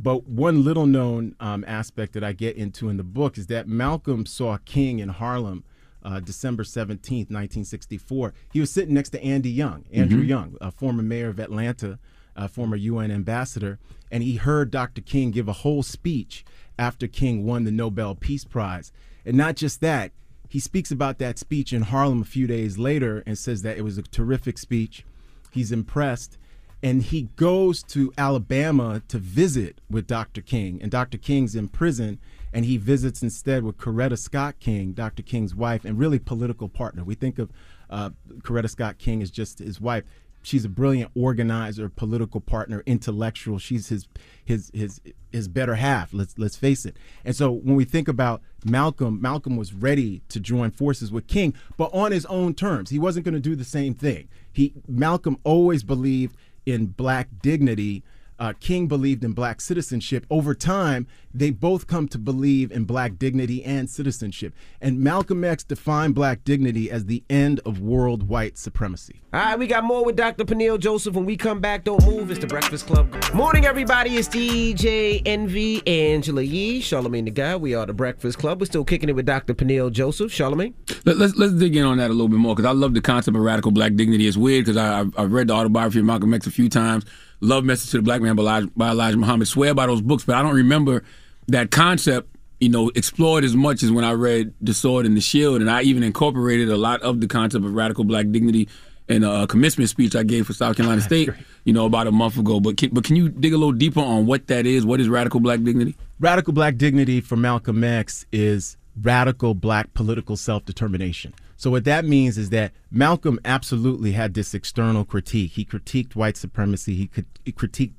But 0.01 0.27
one 0.27 0.63
little 0.63 0.87
known 0.87 1.35
um, 1.39 1.63
aspect 1.67 2.13
that 2.13 2.23
I 2.23 2.33
get 2.33 2.57
into 2.57 2.89
in 2.89 2.97
the 2.97 3.03
book 3.03 3.37
is 3.37 3.45
that 3.47 3.67
Malcolm 3.67 4.25
saw 4.25 4.57
King 4.65 4.97
in 4.97 5.09
Harlem 5.09 5.63
uh, 6.03 6.19
December 6.19 6.63
17th, 6.63 7.29
1964. 7.29 8.33
He 8.51 8.59
was 8.59 8.71
sitting 8.71 8.95
next 8.95 9.11
to 9.11 9.23
Andy 9.23 9.51
Young, 9.51 9.85
Andrew 9.93 10.23
Mhm. 10.23 10.27
Young, 10.27 10.57
a 10.59 10.71
former 10.71 11.03
mayor 11.03 11.29
of 11.29 11.39
Atlanta, 11.39 11.99
a 12.35 12.49
former 12.49 12.75
UN 12.75 13.11
ambassador, 13.11 13.77
and 14.13 14.21
he 14.21 14.35
heard 14.35 14.69
Dr. 14.69 15.01
King 15.01 15.31
give 15.31 15.47
a 15.47 15.53
whole 15.53 15.81
speech 15.81 16.45
after 16.77 17.07
King 17.07 17.45
won 17.47 17.63
the 17.63 17.71
Nobel 17.71 18.13
Peace 18.13 18.45
Prize. 18.45 18.91
And 19.25 19.35
not 19.35 19.55
just 19.55 19.81
that, 19.81 20.11
he 20.47 20.59
speaks 20.59 20.91
about 20.91 21.17
that 21.17 21.39
speech 21.39 21.73
in 21.73 21.81
Harlem 21.81 22.21
a 22.21 22.25
few 22.25 22.45
days 22.45 22.77
later 22.77 23.23
and 23.25 23.35
says 23.35 23.63
that 23.63 23.75
it 23.75 23.81
was 23.81 23.97
a 23.97 24.03
terrific 24.03 24.59
speech. 24.59 25.03
He's 25.49 25.71
impressed. 25.71 26.37
And 26.83 27.01
he 27.01 27.23
goes 27.37 27.81
to 27.85 28.13
Alabama 28.15 29.01
to 29.07 29.17
visit 29.17 29.81
with 29.89 30.05
Dr. 30.05 30.41
King. 30.41 30.79
And 30.79 30.91
Dr. 30.91 31.17
King's 31.17 31.55
in 31.55 31.69
prison, 31.69 32.19
and 32.53 32.65
he 32.65 32.77
visits 32.77 33.23
instead 33.23 33.63
with 33.63 33.79
Coretta 33.79 34.19
Scott 34.19 34.59
King, 34.59 34.91
Dr. 34.91 35.23
King's 35.23 35.55
wife, 35.55 35.85
and 35.85 35.97
really 35.97 36.19
political 36.19 36.69
partner. 36.69 37.03
We 37.03 37.15
think 37.15 37.39
of 37.39 37.51
uh, 37.89 38.11
Coretta 38.41 38.69
Scott 38.69 38.99
King 38.99 39.23
as 39.23 39.31
just 39.31 39.57
his 39.57 39.81
wife. 39.81 40.03
She's 40.43 40.65
a 40.65 40.69
brilliant 40.69 41.11
organizer, 41.15 41.89
political 41.89 42.41
partner, 42.41 42.83
intellectual. 42.85 43.57
She's 43.57 43.87
his 43.87 44.07
his 44.43 44.69
his 44.73 45.01
his 45.31 45.47
better 45.47 45.75
half. 45.75 46.13
Let's 46.13 46.37
let's 46.37 46.55
face 46.55 46.85
it. 46.85 46.97
And 47.25 47.35
so 47.35 47.51
when 47.51 47.75
we 47.75 47.85
think 47.85 48.07
about 48.07 48.41
Malcolm, 48.65 49.21
Malcolm 49.21 49.55
was 49.55 49.73
ready 49.73 50.21
to 50.29 50.39
join 50.39 50.71
forces 50.71 51.11
with 51.11 51.27
King, 51.27 51.55
but 51.77 51.93
on 51.93 52.11
his 52.11 52.25
own 52.27 52.53
terms. 52.53 52.89
He 52.89 52.99
wasn't 52.99 53.25
going 53.25 53.33
to 53.33 53.39
do 53.39 53.55
the 53.55 53.63
same 53.63 53.93
thing. 53.93 54.27
He 54.51 54.73
Malcolm 54.87 55.37
always 55.43 55.83
believed 55.83 56.35
in 56.65 56.87
black 56.87 57.29
dignity. 57.41 58.03
Uh, 58.39 58.53
King 58.59 58.87
believed 58.87 59.23
in 59.23 59.33
black 59.33 59.61
citizenship. 59.61 60.25
Over 60.29 60.53
time, 60.53 61.07
they 61.33 61.49
both 61.49 61.87
come 61.87 62.07
to 62.09 62.17
believe 62.17 62.71
in 62.71 62.83
black 62.85 63.17
dignity 63.17 63.63
and 63.63 63.89
citizenship. 63.89 64.53
And 64.81 64.99
Malcolm 64.99 65.43
X 65.43 65.63
defined 65.63 66.15
black 66.15 66.43
dignity 66.43 66.91
as 66.91 67.05
the 67.05 67.23
end 67.29 67.59
of 67.65 67.79
world 67.79 68.27
white 68.27 68.57
supremacy. 68.57 69.21
All 69.33 69.39
right, 69.39 69.57
we 69.57 69.65
got 69.65 69.83
more 69.83 70.05
with 70.05 70.15
Dr. 70.15 70.45
Peniel 70.45 70.77
Joseph. 70.77 71.15
When 71.15 71.25
we 71.25 71.35
come 71.35 71.59
back, 71.59 71.83
don't 71.83 72.05
move. 72.05 72.29
It's 72.29 72.39
the 72.39 72.47
Breakfast 72.47 72.85
Club. 72.85 73.11
Morning, 73.33 73.65
everybody. 73.65 74.15
It's 74.15 74.27
DJ 74.27 75.23
Envy, 75.25 75.85
Angela 75.87 76.43
Yee, 76.43 76.81
Charlamagne 76.81 77.25
the 77.25 77.31
Guy. 77.31 77.55
We 77.55 77.73
are 77.73 77.85
the 77.85 77.93
Breakfast 77.93 78.37
Club. 78.37 78.59
We're 78.59 78.67
still 78.67 78.83
kicking 78.85 79.09
it 79.09 79.13
with 79.13 79.25
Dr. 79.25 79.55
Peniel 79.55 79.89
Joseph. 79.89 80.31
Charlamagne. 80.31 80.73
Let, 81.05 81.17
let's 81.17 81.35
let's 81.35 81.53
dig 81.53 81.75
in 81.75 81.83
on 81.83 81.97
that 81.97 82.11
a 82.11 82.13
little 82.13 82.27
bit 82.27 82.37
more 82.37 82.55
because 82.55 82.69
I 82.69 82.73
love 82.73 82.93
the 82.93 83.01
concept 83.01 83.35
of 83.35 83.41
radical 83.41 83.71
black 83.71 83.95
dignity. 83.95 84.27
It's 84.27 84.37
weird 84.37 84.65
because 84.65 84.77
I've, 84.77 85.17
I've 85.17 85.31
read 85.31 85.47
the 85.47 85.53
autobiography 85.53 85.99
of 85.99 86.05
Malcolm 86.05 86.33
X 86.33 86.45
a 86.45 86.51
few 86.51 86.69
times. 86.69 87.05
Love 87.43 87.65
Message 87.65 87.91
to 87.91 87.97
the 87.97 88.03
Black 88.03 88.21
Man 88.21 88.35
by 88.37 88.41
Elijah, 88.43 88.71
by 88.75 88.91
Elijah 88.91 89.17
Muhammad. 89.17 89.49
Swear 89.49 89.73
by 89.73 89.85
those 89.85 90.01
books, 90.01 90.23
but 90.23 90.35
I 90.37 90.41
don't 90.41 90.55
remember 90.55 91.03
that 91.47 91.71
concept. 91.71 92.29
You 92.61 92.69
know, 92.69 92.89
explored 92.95 93.43
as 93.43 93.57
much 93.57 93.83
as 93.83 93.91
when 93.91 94.05
I 94.05 94.13
read 94.13 94.53
The 94.61 94.73
Sword 94.73 95.05
and 95.05 95.17
the 95.17 95.21
Shield, 95.21 95.59
and 95.59 95.69
I 95.69 95.81
even 95.81 96.01
incorporated 96.01 96.69
a 96.69 96.77
lot 96.77 97.01
of 97.01 97.19
the 97.19 97.27
concept 97.27 97.65
of 97.65 97.73
radical 97.73 98.05
black 98.05 98.31
dignity 98.31 98.69
in 99.09 99.25
a 99.25 99.45
commencement 99.47 99.89
speech 99.89 100.15
I 100.15 100.23
gave 100.23 100.47
for 100.47 100.53
South 100.53 100.77
Carolina 100.77 101.01
State. 101.01 101.29
You 101.65 101.73
know, 101.73 101.85
about 101.85 102.07
a 102.07 102.11
month 102.13 102.37
ago. 102.37 102.61
But 102.61 102.77
can, 102.77 102.91
but 102.91 103.03
can 103.03 103.17
you 103.17 103.27
dig 103.27 103.51
a 103.51 103.57
little 103.57 103.73
deeper 103.73 103.99
on 103.99 104.25
what 104.25 104.47
that 104.47 104.65
is? 104.65 104.85
What 104.85 105.01
is 105.01 105.09
radical 105.09 105.41
black 105.41 105.61
dignity? 105.63 105.97
Radical 106.21 106.53
black 106.53 106.77
dignity 106.77 107.19
for 107.19 107.35
Malcolm 107.35 107.83
X 107.83 108.25
is 108.31 108.77
radical 109.01 109.53
black 109.53 109.93
political 109.93 110.37
self 110.37 110.63
determination. 110.63 111.33
So, 111.57 111.69
what 111.71 111.85
that 111.85 112.05
means 112.05 112.37
is 112.37 112.49
that 112.49 112.71
Malcolm 112.91 113.39
absolutely 113.45 114.13
had 114.13 114.33
this 114.33 114.53
external 114.53 115.05
critique. 115.05 115.51
He 115.51 115.65
critiqued 115.65 116.15
white 116.15 116.37
supremacy, 116.37 116.95
he, 116.95 117.09
he 117.45 117.51
critiqued 117.51 117.93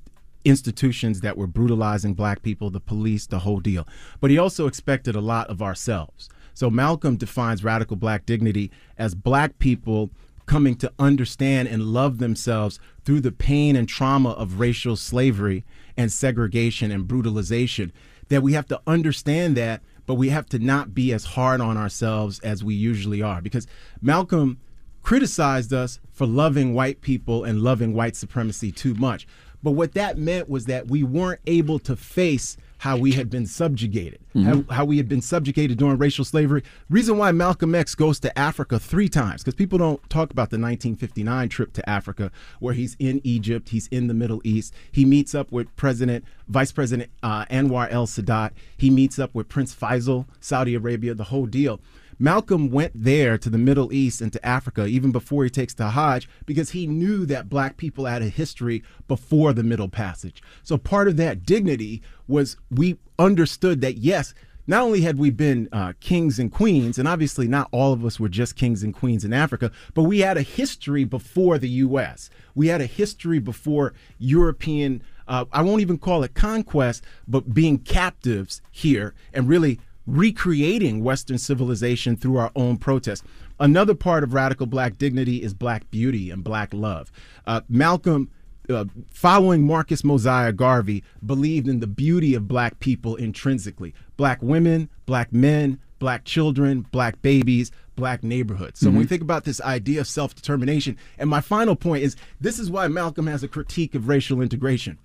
institutions 0.45 1.23
that 1.23 1.39
were 1.39 1.47
brutalizing 1.47 2.15
black 2.15 2.43
people, 2.43 2.69
the 2.71 2.81
police, 2.81 3.27
the 3.27 3.41
whole 3.41 3.61
deal. 3.61 3.87
But 4.21 4.31
he 4.31 4.39
also 4.39 4.67
expected 4.67 5.17
a 5.17 5.21
lot 5.21 5.49
of 5.49 5.63
ourselves. 5.63 6.29
So, 6.53 6.71
Malcolm 6.71 7.17
defines 7.17 7.65
radical 7.65 7.97
black 7.97 8.27
dignity 8.27 8.71
as 8.99 9.15
black 9.15 9.59
people 9.59 10.11
coming 10.47 10.77
to 10.77 10.93
understand 10.99 11.69
and 11.69 11.83
love 11.83 12.19
themselves 12.19 12.79
through 13.05 13.21
the 13.21 13.33
pain 13.33 13.77
and 13.77 13.89
trauma 13.89 14.31
of 14.31 14.61
racial 14.61 14.97
slavery 14.97 15.65
and 15.97 16.13
segregation 16.13 16.91
and 16.91 17.09
brutalization. 17.09 17.93
That 18.29 18.43
we 18.43 18.55
have 18.55 18.67
to 18.69 18.81
understand 18.87 19.57
that, 19.57 19.83
but 20.07 20.15
we 20.15 20.29
have 20.29 20.47
to 20.47 20.59
not 20.59 20.95
be 20.95 21.13
as 21.13 21.25
hard 21.25 21.61
on 21.61 21.77
ourselves 21.77 22.41
as 22.41 22.63
we 22.63 22.75
usually 22.75 23.23
are. 23.23 23.41
Because 23.41 23.67
Malcolm 24.01 24.59
criticized 25.03 25.73
us 25.73 26.01
for 26.11 26.27
loving 26.27 26.75
white 26.75 27.01
people 27.01 27.45
and 27.45 27.63
loving 27.63 27.95
white 27.95 28.17
supremacy 28.17 28.73
too 28.73 28.95
much. 28.95 29.27
But 29.63 29.73
what 29.73 29.95
that 29.95 30.19
meant 30.19 30.49
was 30.49 30.67
that 30.67 30.89
we 30.89 31.03
weren't 31.03 31.41
able 31.47 31.79
to 31.81 31.97
face 31.97 32.57
how 32.85 32.99
we 32.99 33.13
had 33.13 33.31
been 33.31 33.47
subjugated, 33.47 34.19
Mhm. 34.37 34.45
how, 34.69 34.75
how 34.75 34.85
we 34.85 34.99
had 34.99 35.09
been 35.09 35.23
subjugated 35.23 35.79
during 35.79 35.97
racial 35.97 36.23
slavery. 36.23 36.63
Reason 36.91 37.17
why 37.17 37.33
Malcolm 37.33 37.75
X 37.75 37.95
goes 37.95 38.21
to 38.21 38.39
Africa 38.39 38.79
three 38.79 39.09
times, 39.09 39.43
because 39.43 39.55
people 39.55 39.79
don't 39.79 40.03
talk 40.11 40.31
about 40.31 40.51
the 40.51 40.59
1959 40.59 41.49
trip 41.49 41.73
to 41.73 41.89
Africa, 41.89 42.31
where 42.61 42.75
he's 42.75 42.95
in 42.99 43.23
Egypt, 43.25 43.71
he's 43.71 43.87
in 43.87 44.07
the 44.07 44.13
Middle 44.13 44.43
East, 44.45 44.75
he 44.93 45.07
meets 45.07 45.35
up 45.35 45.51
with 45.51 45.75
President, 45.77 46.27
Vice 46.47 46.73
President 46.73 47.09
uh, 47.23 47.47
Anwar 47.47 47.91
el 47.91 48.07
Sadat, 48.07 48.51
he 48.77 48.91
meets 48.91 49.19
up 49.19 49.35
with 49.35 49.49
Prince 49.49 49.75
Faisal, 49.75 50.27
Saudi 50.39 50.75
Arabia, 50.75 51.15
the 51.15 51.25
whole 51.25 51.47
deal. 51.47 51.81
Malcolm 52.19 52.71
went 52.71 52.93
there 52.95 53.37
to 53.39 53.51
the 53.51 53.59
Middle 53.59 53.93
East 53.93 54.21
and 54.21 54.33
to 54.33 54.47
Africa 54.47 54.87
even 54.87 55.13
before 55.13 55.45
he 55.45 55.51
takes 55.51 55.75
the 55.75 55.91
Hajj 55.91 56.29
because 56.47 56.71
he 56.71 56.87
knew 56.87 57.27
that 57.27 57.49
black 57.49 57.77
people 57.77 58.07
had 58.07 58.23
a 58.23 58.29
history 58.29 58.83
before 59.09 59.53
the 59.53 59.63
Middle 59.63 59.89
Passage. 59.89 60.43
So 60.63 60.77
part 60.77 61.09
of 61.09 61.17
that 61.17 61.45
dignity 61.45 62.03
was 62.27 62.57
we 62.71 62.99
understood 63.19 63.81
that, 63.83 63.99
yes, 63.99 64.35
not 64.67 64.83
only 64.83 65.03
had 65.03 65.19
we 65.19 65.31
been 65.31 65.69
uh, 65.73 65.93
kings 66.01 66.39
and 66.39 66.51
queens, 66.51 66.99
and 66.99 67.07
obviously 67.07 67.47
not 67.47 67.69
all 67.71 67.93
of 67.93 68.05
us 68.05 68.19
were 68.19 68.29
just 68.29 68.57
kings 68.57 68.83
and 68.83 68.95
queens 68.95 69.25
in 69.25 69.33
Africa, 69.33 69.71
but 69.93 70.05
we 70.05 70.21
had 70.21 70.37
a 70.37 70.43
history 70.43 71.05
before 71.05 71.59
the 71.59 71.69
U.S. 71.69 72.31
We 72.55 72.69
had 72.69 72.81
a 72.81 72.87
history 72.87 73.39
before 73.39 73.93
European, 74.19 75.03
uh, 75.29 75.45
I 75.53 75.63
won't 75.63 75.83
even 75.83 75.99
call 75.99 76.23
it 76.23 76.35
conquest, 76.35 77.05
but 77.29 77.53
being 77.53 77.79
captives 77.79 78.63
here 78.71 79.15
and 79.35 79.49
really 79.49 79.81
recreating 80.07 81.03
Western 81.03 81.39
civilization 81.39 82.17
through 82.17 82.37
our 82.37 82.51
own 82.55 82.77
protest. 82.77 83.25
Another 83.59 83.95
part 83.95 84.23
of 84.25 84.35
radical 84.35 84.67
black 84.67 84.99
dignity 84.99 85.43
is 85.43 85.55
black 85.55 85.91
beauty 85.91 86.31
and 86.31 86.43
black 86.45 86.75
love. 86.75 87.11
Uh, 87.47 87.61
Malcolm, 87.69 88.31
uh, 88.69 88.85
following 89.11 89.67
Marcus 89.67 90.05
Mosiah 90.05 90.53
Garvey, 90.53 91.03
believed 91.25 91.69
in 91.69 91.81
the 91.81 91.87
beauty 91.87 92.35
of 92.35 92.49
black 92.49 92.81
people 92.81 93.17
intrinsically 93.17 93.95
black 94.17 94.43
women, 94.43 94.89
black 95.07 95.33
men, 95.33 95.79
black 95.99 96.25
children, 96.25 96.87
black 96.93 97.21
babies, 97.23 97.71
black 97.97 98.23
neighborhoods. 98.23 98.81
So 98.81 98.89
when 98.89 98.99
we 98.99 99.05
Mhm. 99.05 99.09
think 99.09 99.23
about 99.23 99.45
this 99.45 99.61
idea 99.61 100.01
of 100.01 100.07
self 100.09 100.35
determination, 100.35 100.97
and 101.19 101.31
my 101.31 101.41
final 101.41 101.77
point 101.77 102.03
is 102.05 102.17
this 102.41 102.59
is 102.59 102.71
why 102.71 102.89
Malcolm 102.89 103.27
has 103.27 103.43
a 103.43 103.49
critique 103.49 103.95
of 103.95 104.09
racial 104.09 104.41
integration. 104.43 104.99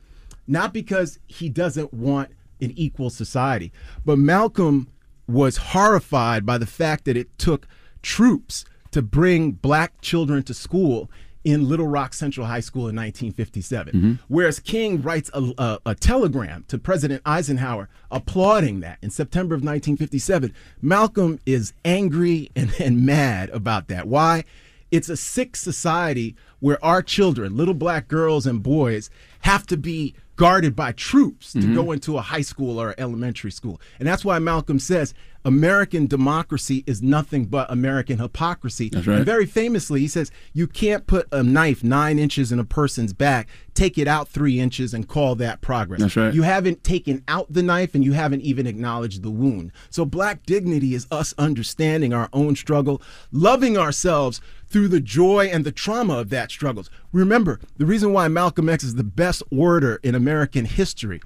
Not 0.48 0.74
because 0.74 1.20
he 1.28 1.48
doesn't 1.50 1.94
want 1.94 2.30
an 2.62 2.72
equal 2.76 3.10
society, 3.10 3.72
but 4.06 4.18
Malcolm 4.18 4.88
was 5.28 5.58
horrified 5.58 6.46
by 6.46 6.58
the 6.58 6.66
fact 6.66 7.06
that 7.06 7.16
it 7.16 7.38
took 7.38 7.68
troops 8.02 8.66
to 8.92 9.02
bring 9.02 9.52
black 9.52 10.02
children 10.02 10.42
to 10.44 10.54
school 10.54 11.10
in 11.44 11.70
Little 11.70 11.88
Rock 11.88 12.14
Central 12.14 12.48
High 12.48 12.60
School 12.60 12.82
in 12.82 12.96
1957. 12.96 13.94
Mm-hmm. 13.94 14.14
Whereas 14.28 14.60
King 14.60 15.02
writes 15.02 15.30
a, 15.34 15.54
a, 15.58 15.80
a 15.88 15.96
telegram 15.96 16.66
to 16.68 16.78
President 16.78 17.22
Eisenhower 17.26 17.88
applauding 18.12 18.82
that 18.82 18.98
in 19.02 19.10
September 19.10 19.56
of 19.56 19.60
1957. 19.60 20.54
Malcolm 20.82 21.40
is 21.46 21.74
angry 21.86 22.52
and, 22.56 22.74
and 22.80 23.06
mad 23.06 23.50
about 23.52 23.88
that. 23.88 24.08
Why? 24.08 24.44
It's 24.92 25.10
a 25.10 25.18
sick 25.18 25.56
society 25.56 26.36
where 26.60 26.84
our 26.84 27.02
children, 27.02 27.56
little 27.56 27.74
black 27.74 28.08
girls 28.08 28.46
and 28.46 28.62
boys, 28.62 29.10
have 29.42 29.66
to 29.68 29.78
be 29.78 30.16
guarded 30.40 30.74
by 30.74 30.94
troops 30.94 31.52
to 31.52 31.60
Mhm. 31.60 31.76
go 31.76 31.92
into 31.92 32.18
a 32.18 32.22
high 32.22 32.42
school 32.42 32.80
or 32.82 32.96
elementary 32.98 33.52
school. 33.52 33.80
And 34.00 34.08
that's 34.08 34.24
why 34.24 34.40
Malcolm 34.40 34.80
says 34.80 35.14
American 35.46 36.06
democracy 36.06 36.84
is 36.86 37.02
nothing 37.02 37.46
but 37.46 37.72
American 37.72 38.20
hypocrisy. 38.20 38.90
That's 38.90 39.08
right. 39.08 39.18
And 39.18 39.26
very 39.26 39.46
famously, 39.46 40.02
he 40.02 40.08
says, 40.08 40.32
You 40.54 40.68
can't 40.68 41.08
put 41.08 41.28
a 41.32 41.42
knife 41.44 41.84
nine 41.84 42.20
inches 42.20 42.52
in 42.52 42.60
a 42.60 42.66
person's 42.66 43.14
back, 43.14 43.48
take 43.74 43.98
it 43.98 44.08
out 44.08 44.28
three 44.28 44.60
inches, 44.60 44.94
and 44.94 45.08
call 45.08 45.36
that 45.36 45.62
progress. 45.62 46.02
That's 46.02 46.16
right. 46.18 46.34
You 46.34 46.42
haven't 46.42 46.84
taken 46.84 47.24
out 47.28 47.52
the 47.52 47.64
knife 47.64 47.96
and 47.96 48.04
you 48.04 48.12
haven't 48.12 48.42
even 48.42 48.68
acknowledged 48.68 49.24
the 49.24 49.32
wound. 49.32 49.72
So, 49.90 50.04
black 50.04 50.46
dignity 50.46 50.94
is 50.94 51.08
us 51.10 51.34
understanding 51.38 52.14
our 52.14 52.30
own 52.34 52.56
struggle, 52.58 53.02
loving 53.32 53.78
ourselves 53.78 54.42
through 54.68 54.90
the 54.90 55.00
joy 55.00 55.46
and 55.52 55.66
the 55.66 55.72
trauma 55.72 56.16
of 56.20 56.30
that 56.30 56.52
struggles. 56.52 56.90
Remember, 57.14 57.60
the 57.78 57.86
reason 57.86 58.12
why 58.14 58.28
Malcolm 58.28 58.68
X 58.70 58.84
is 58.84 58.96
the 58.96 59.04
best 59.04 59.42
orator 59.52 60.00
in 60.04 60.16
American 60.16 60.66
history, 60.66 61.22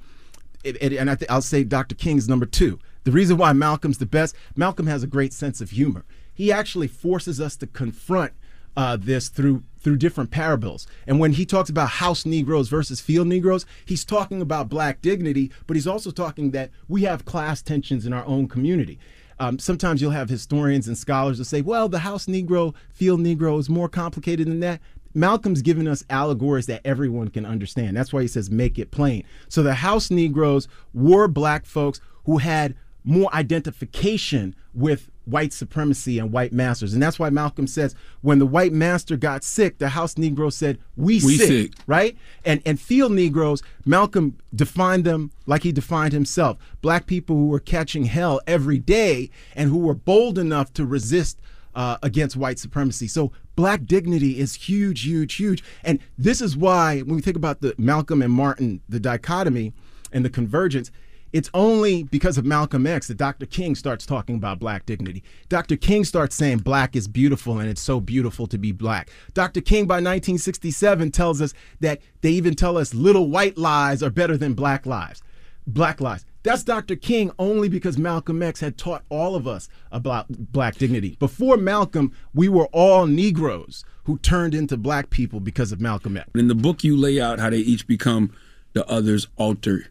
it, 0.63 0.77
it- 0.81 0.93
and 0.93 1.09
I 1.09 1.15
th- 1.15 1.29
I'll 1.31 1.41
say 1.41 1.63
Dr. 1.63 1.95
King's 1.95 2.29
number 2.29 2.45
two. 2.45 2.79
The 3.03 3.11
reason 3.11 3.37
why 3.37 3.53
Malcolm's 3.53 3.97
the 3.97 4.05
best, 4.05 4.35
Malcolm 4.55 4.87
has 4.87 5.03
a 5.03 5.07
great 5.07 5.33
sense 5.33 5.61
of 5.61 5.71
humor. 5.71 6.05
He 6.33 6.51
actually 6.51 6.87
forces 6.87 7.39
us 7.39 7.55
to 7.57 7.67
confront 7.67 8.33
uh, 8.75 8.97
this 8.99 9.29
through 9.29 9.63
through 9.79 9.97
different 9.97 10.31
parables. 10.31 10.87
And 11.05 11.19
when 11.19 11.33
he 11.33 11.45
talks 11.45 11.69
about 11.69 11.89
house 11.89 12.25
Negroes 12.25 12.69
versus 12.69 13.01
field 13.01 13.27
Negroes, 13.27 13.65
he's 13.85 14.05
talking 14.05 14.41
about 14.41 14.69
black 14.69 15.01
dignity, 15.01 15.51
but 15.67 15.75
he's 15.75 15.85
also 15.85 16.09
talking 16.09 16.51
that 16.51 16.71
we 16.87 17.03
have 17.03 17.25
class 17.25 17.61
tensions 17.61 18.05
in 18.05 18.13
our 18.13 18.25
own 18.25 18.47
community. 18.47 18.97
Um, 19.39 19.59
sometimes 19.59 20.01
you'll 20.01 20.11
have 20.11 20.29
historians 20.29 20.87
and 20.87 20.97
scholars 20.97 21.37
that 21.37 21.45
say, 21.45 21.61
well, 21.61 21.89
the 21.89 21.99
house 21.99 22.27
Negro, 22.27 22.73
field 22.89 23.19
Negro 23.19 23.59
is 23.59 23.69
more 23.69 23.89
complicated 23.89 24.47
than 24.47 24.61
that. 24.61 24.79
Malcolm's 25.13 25.61
given 25.61 25.87
us 25.87 26.05
allegories 26.09 26.65
that 26.67 26.81
everyone 26.85 27.27
can 27.27 27.45
understand. 27.45 27.97
That's 27.97 28.13
why 28.13 28.21
he 28.21 28.27
says 28.27 28.49
make 28.49 28.79
it 28.79 28.89
plain. 28.89 29.25
So 29.49 29.61
the 29.61 29.75
house 29.75 30.09
Negroes 30.09 30.69
were 30.93 31.27
black 31.27 31.65
folks 31.65 31.99
who 32.25 32.37
had 32.37 32.75
more 33.03 33.33
identification 33.33 34.55
with 34.73 35.09
white 35.25 35.53
supremacy 35.53 36.19
and 36.19 36.31
white 36.31 36.51
masters. 36.51 36.93
And 36.93 37.01
that's 37.01 37.17
why 37.17 37.29
Malcolm 37.29 37.67
says 37.67 37.95
when 38.21 38.39
the 38.39 38.45
white 38.45 38.73
master 38.73 39.15
got 39.15 39.43
sick, 39.43 39.77
the 39.77 39.89
house 39.89 40.15
Negro 40.15 40.51
said, 40.51 40.79
We, 40.97 41.15
We 41.15 41.37
sick, 41.37 41.47
sick. 41.47 41.71
right? 41.87 42.17
And 42.43 42.61
and 42.65 42.79
field 42.79 43.11
Negroes, 43.13 43.63
Malcolm 43.85 44.37
defined 44.53 45.05
them 45.05 45.31
like 45.45 45.63
he 45.63 45.71
defined 45.71 46.13
himself. 46.13 46.57
Black 46.81 47.05
people 47.05 47.35
who 47.35 47.47
were 47.47 47.59
catching 47.59 48.05
hell 48.05 48.41
every 48.47 48.79
day 48.79 49.29
and 49.55 49.69
who 49.69 49.77
were 49.77 49.93
bold 49.95 50.37
enough 50.37 50.73
to 50.73 50.85
resist 50.85 51.39
uh, 51.75 51.97
against 52.03 52.35
white 52.35 52.59
supremacy. 52.59 53.07
So 53.07 53.31
black 53.55 53.85
dignity 53.85 54.39
is 54.39 54.55
huge, 54.55 55.05
huge, 55.05 55.35
huge. 55.35 55.63
And 55.83 55.99
this 56.17 56.41
is 56.41 56.55
why 56.57 56.99
when 57.01 57.15
we 57.15 57.21
think 57.21 57.37
about 57.37 57.61
the 57.61 57.73
Malcolm 57.77 58.21
and 58.21 58.31
Martin, 58.33 58.81
the 58.89 58.99
dichotomy 58.99 59.73
and 60.11 60.23
the 60.23 60.29
convergence, 60.29 60.91
it's 61.33 61.49
only 61.55 62.03
because 62.03 62.37
of 62.37 62.45
Malcolm 62.45 62.85
X 62.85 63.07
that 63.07 63.17
Dr. 63.17 63.47
King 63.47 63.73
starts 63.73 64.05
talking 64.05 64.35
about 64.35 64.59
black 64.59 64.85
dignity. 64.85 65.23
Dr. 65.49 65.75
King 65.75 66.05
starts 66.05 66.35
saying 66.35 66.59
black 66.59 66.95
is 66.95 67.07
beautiful 67.07 67.59
and 67.59 67.67
it's 67.67 67.81
so 67.81 67.99
beautiful 67.99 68.45
to 68.47 68.57
be 68.59 68.71
black. 68.71 69.09
Dr. 69.33 69.59
King 69.59 69.87
by 69.87 69.95
1967 69.95 71.11
tells 71.11 71.41
us 71.41 71.55
that 71.79 72.01
they 72.21 72.29
even 72.29 72.53
tell 72.53 72.77
us 72.77 72.93
little 72.93 73.29
white 73.29 73.57
lies 73.57 74.03
are 74.03 74.11
better 74.11 74.37
than 74.37 74.53
black 74.53 74.85
lives. 74.85 75.23
Black 75.65 75.99
lives. 75.99 76.23
That's 76.43 76.63
Dr. 76.63 76.95
King 76.95 77.31
only 77.39 77.67
because 77.67 77.97
Malcolm 77.97 78.43
X 78.43 78.59
had 78.59 78.77
taught 78.77 79.03
all 79.09 79.35
of 79.35 79.47
us 79.47 79.69
about 79.91 80.27
black 80.29 80.75
dignity. 80.75 81.15
Before 81.19 81.57
Malcolm, 81.57 82.11
we 82.33 82.47
were 82.47 82.67
all 82.67 83.07
Negroes 83.07 83.83
who 84.03 84.19
turned 84.19 84.53
into 84.53 84.77
black 84.77 85.09
people 85.09 85.39
because 85.39 85.71
of 85.71 85.81
Malcolm 85.81 86.17
X. 86.17 86.29
In 86.35 86.49
the 86.49 86.55
book, 86.55 86.83
you 86.83 86.95
lay 86.95 87.19
out 87.19 87.39
how 87.39 87.49
they 87.49 87.57
each 87.57 87.87
become 87.87 88.35
the 88.73 88.85
other's 88.87 89.27
alter 89.37 89.87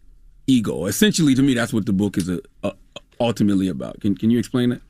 ego. 0.53 0.87
Essentially, 0.87 1.35
to 1.35 1.43
me, 1.43 1.55
that's 1.55 1.73
what 1.73 1.87
the 1.87 1.93
book 1.93 2.17
is 2.17 2.29
uh 2.29 2.39
uh 2.63 2.73
ultimately 3.21 3.69
about. 3.69 4.01
Can, 4.01 4.17
can 4.17 4.31
you 4.31 4.39
explain 4.39 4.71
that? 4.71 4.81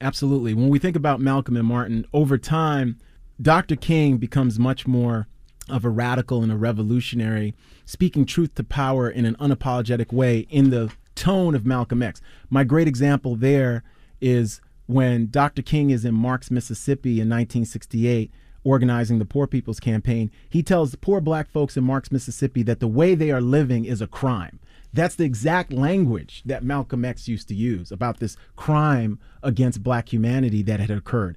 Absolutely. 0.00 0.54
When 0.54 0.68
we 0.68 0.78
think 0.78 0.96
about 0.96 1.20
Malcolm 1.20 1.56
and 1.56 1.66
Martin, 1.66 2.06
over 2.12 2.38
time, 2.38 2.98
Dr. 3.40 3.76
King 3.76 4.18
becomes 4.18 4.58
much 4.58 4.86
more 4.86 5.26
of 5.68 5.84
a 5.84 5.88
radical 5.88 6.42
and 6.42 6.50
a 6.50 6.56
revolutionary, 6.56 7.54
speaking 7.86 8.26
truth 8.26 8.54
to 8.56 8.64
power 8.64 9.08
in 9.08 9.24
an 9.24 9.36
unapologetic 9.36 10.12
way 10.12 10.46
in 10.50 10.70
the 10.70 10.92
tone 11.14 11.54
of 11.54 11.64
Malcolm 11.64 12.02
X. 12.02 12.20
My 12.48 12.64
great 12.64 12.88
example 12.88 13.36
there 13.36 13.82
is 14.20 14.60
when 14.86 15.30
Dr. 15.30 15.62
King 15.62 15.90
is 15.90 16.04
in 16.04 16.14
Marks, 16.14 16.50
Mississippi 16.50 17.12
in 17.20 17.28
1968 17.28 18.30
organizing 18.64 19.18
the 19.18 19.24
Poor 19.24 19.46
People's 19.46 19.80
Campaign, 19.80 20.30
he 20.48 20.62
tells 20.62 20.90
the 20.90 20.98
poor 20.98 21.20
black 21.20 21.50
folks 21.50 21.76
in 21.76 21.84
Marks, 21.84 22.12
Mississippi 22.12 22.62
that 22.64 22.80
the 22.80 22.88
way 22.88 23.14
they 23.14 23.30
are 23.30 23.40
living 23.40 23.84
is 23.84 24.00
a 24.00 24.06
crime. 24.06 24.58
That's 24.92 25.14
the 25.14 25.24
exact 25.24 25.72
language 25.72 26.42
that 26.44 26.64
Malcolm 26.64 27.04
X 27.04 27.28
used 27.28 27.48
to 27.48 27.54
use 27.54 27.92
about 27.92 28.18
this 28.18 28.36
crime 28.56 29.18
against 29.42 29.82
black 29.82 30.12
humanity 30.12 30.62
that 30.62 30.80
had 30.80 30.90
occurred. 30.90 31.36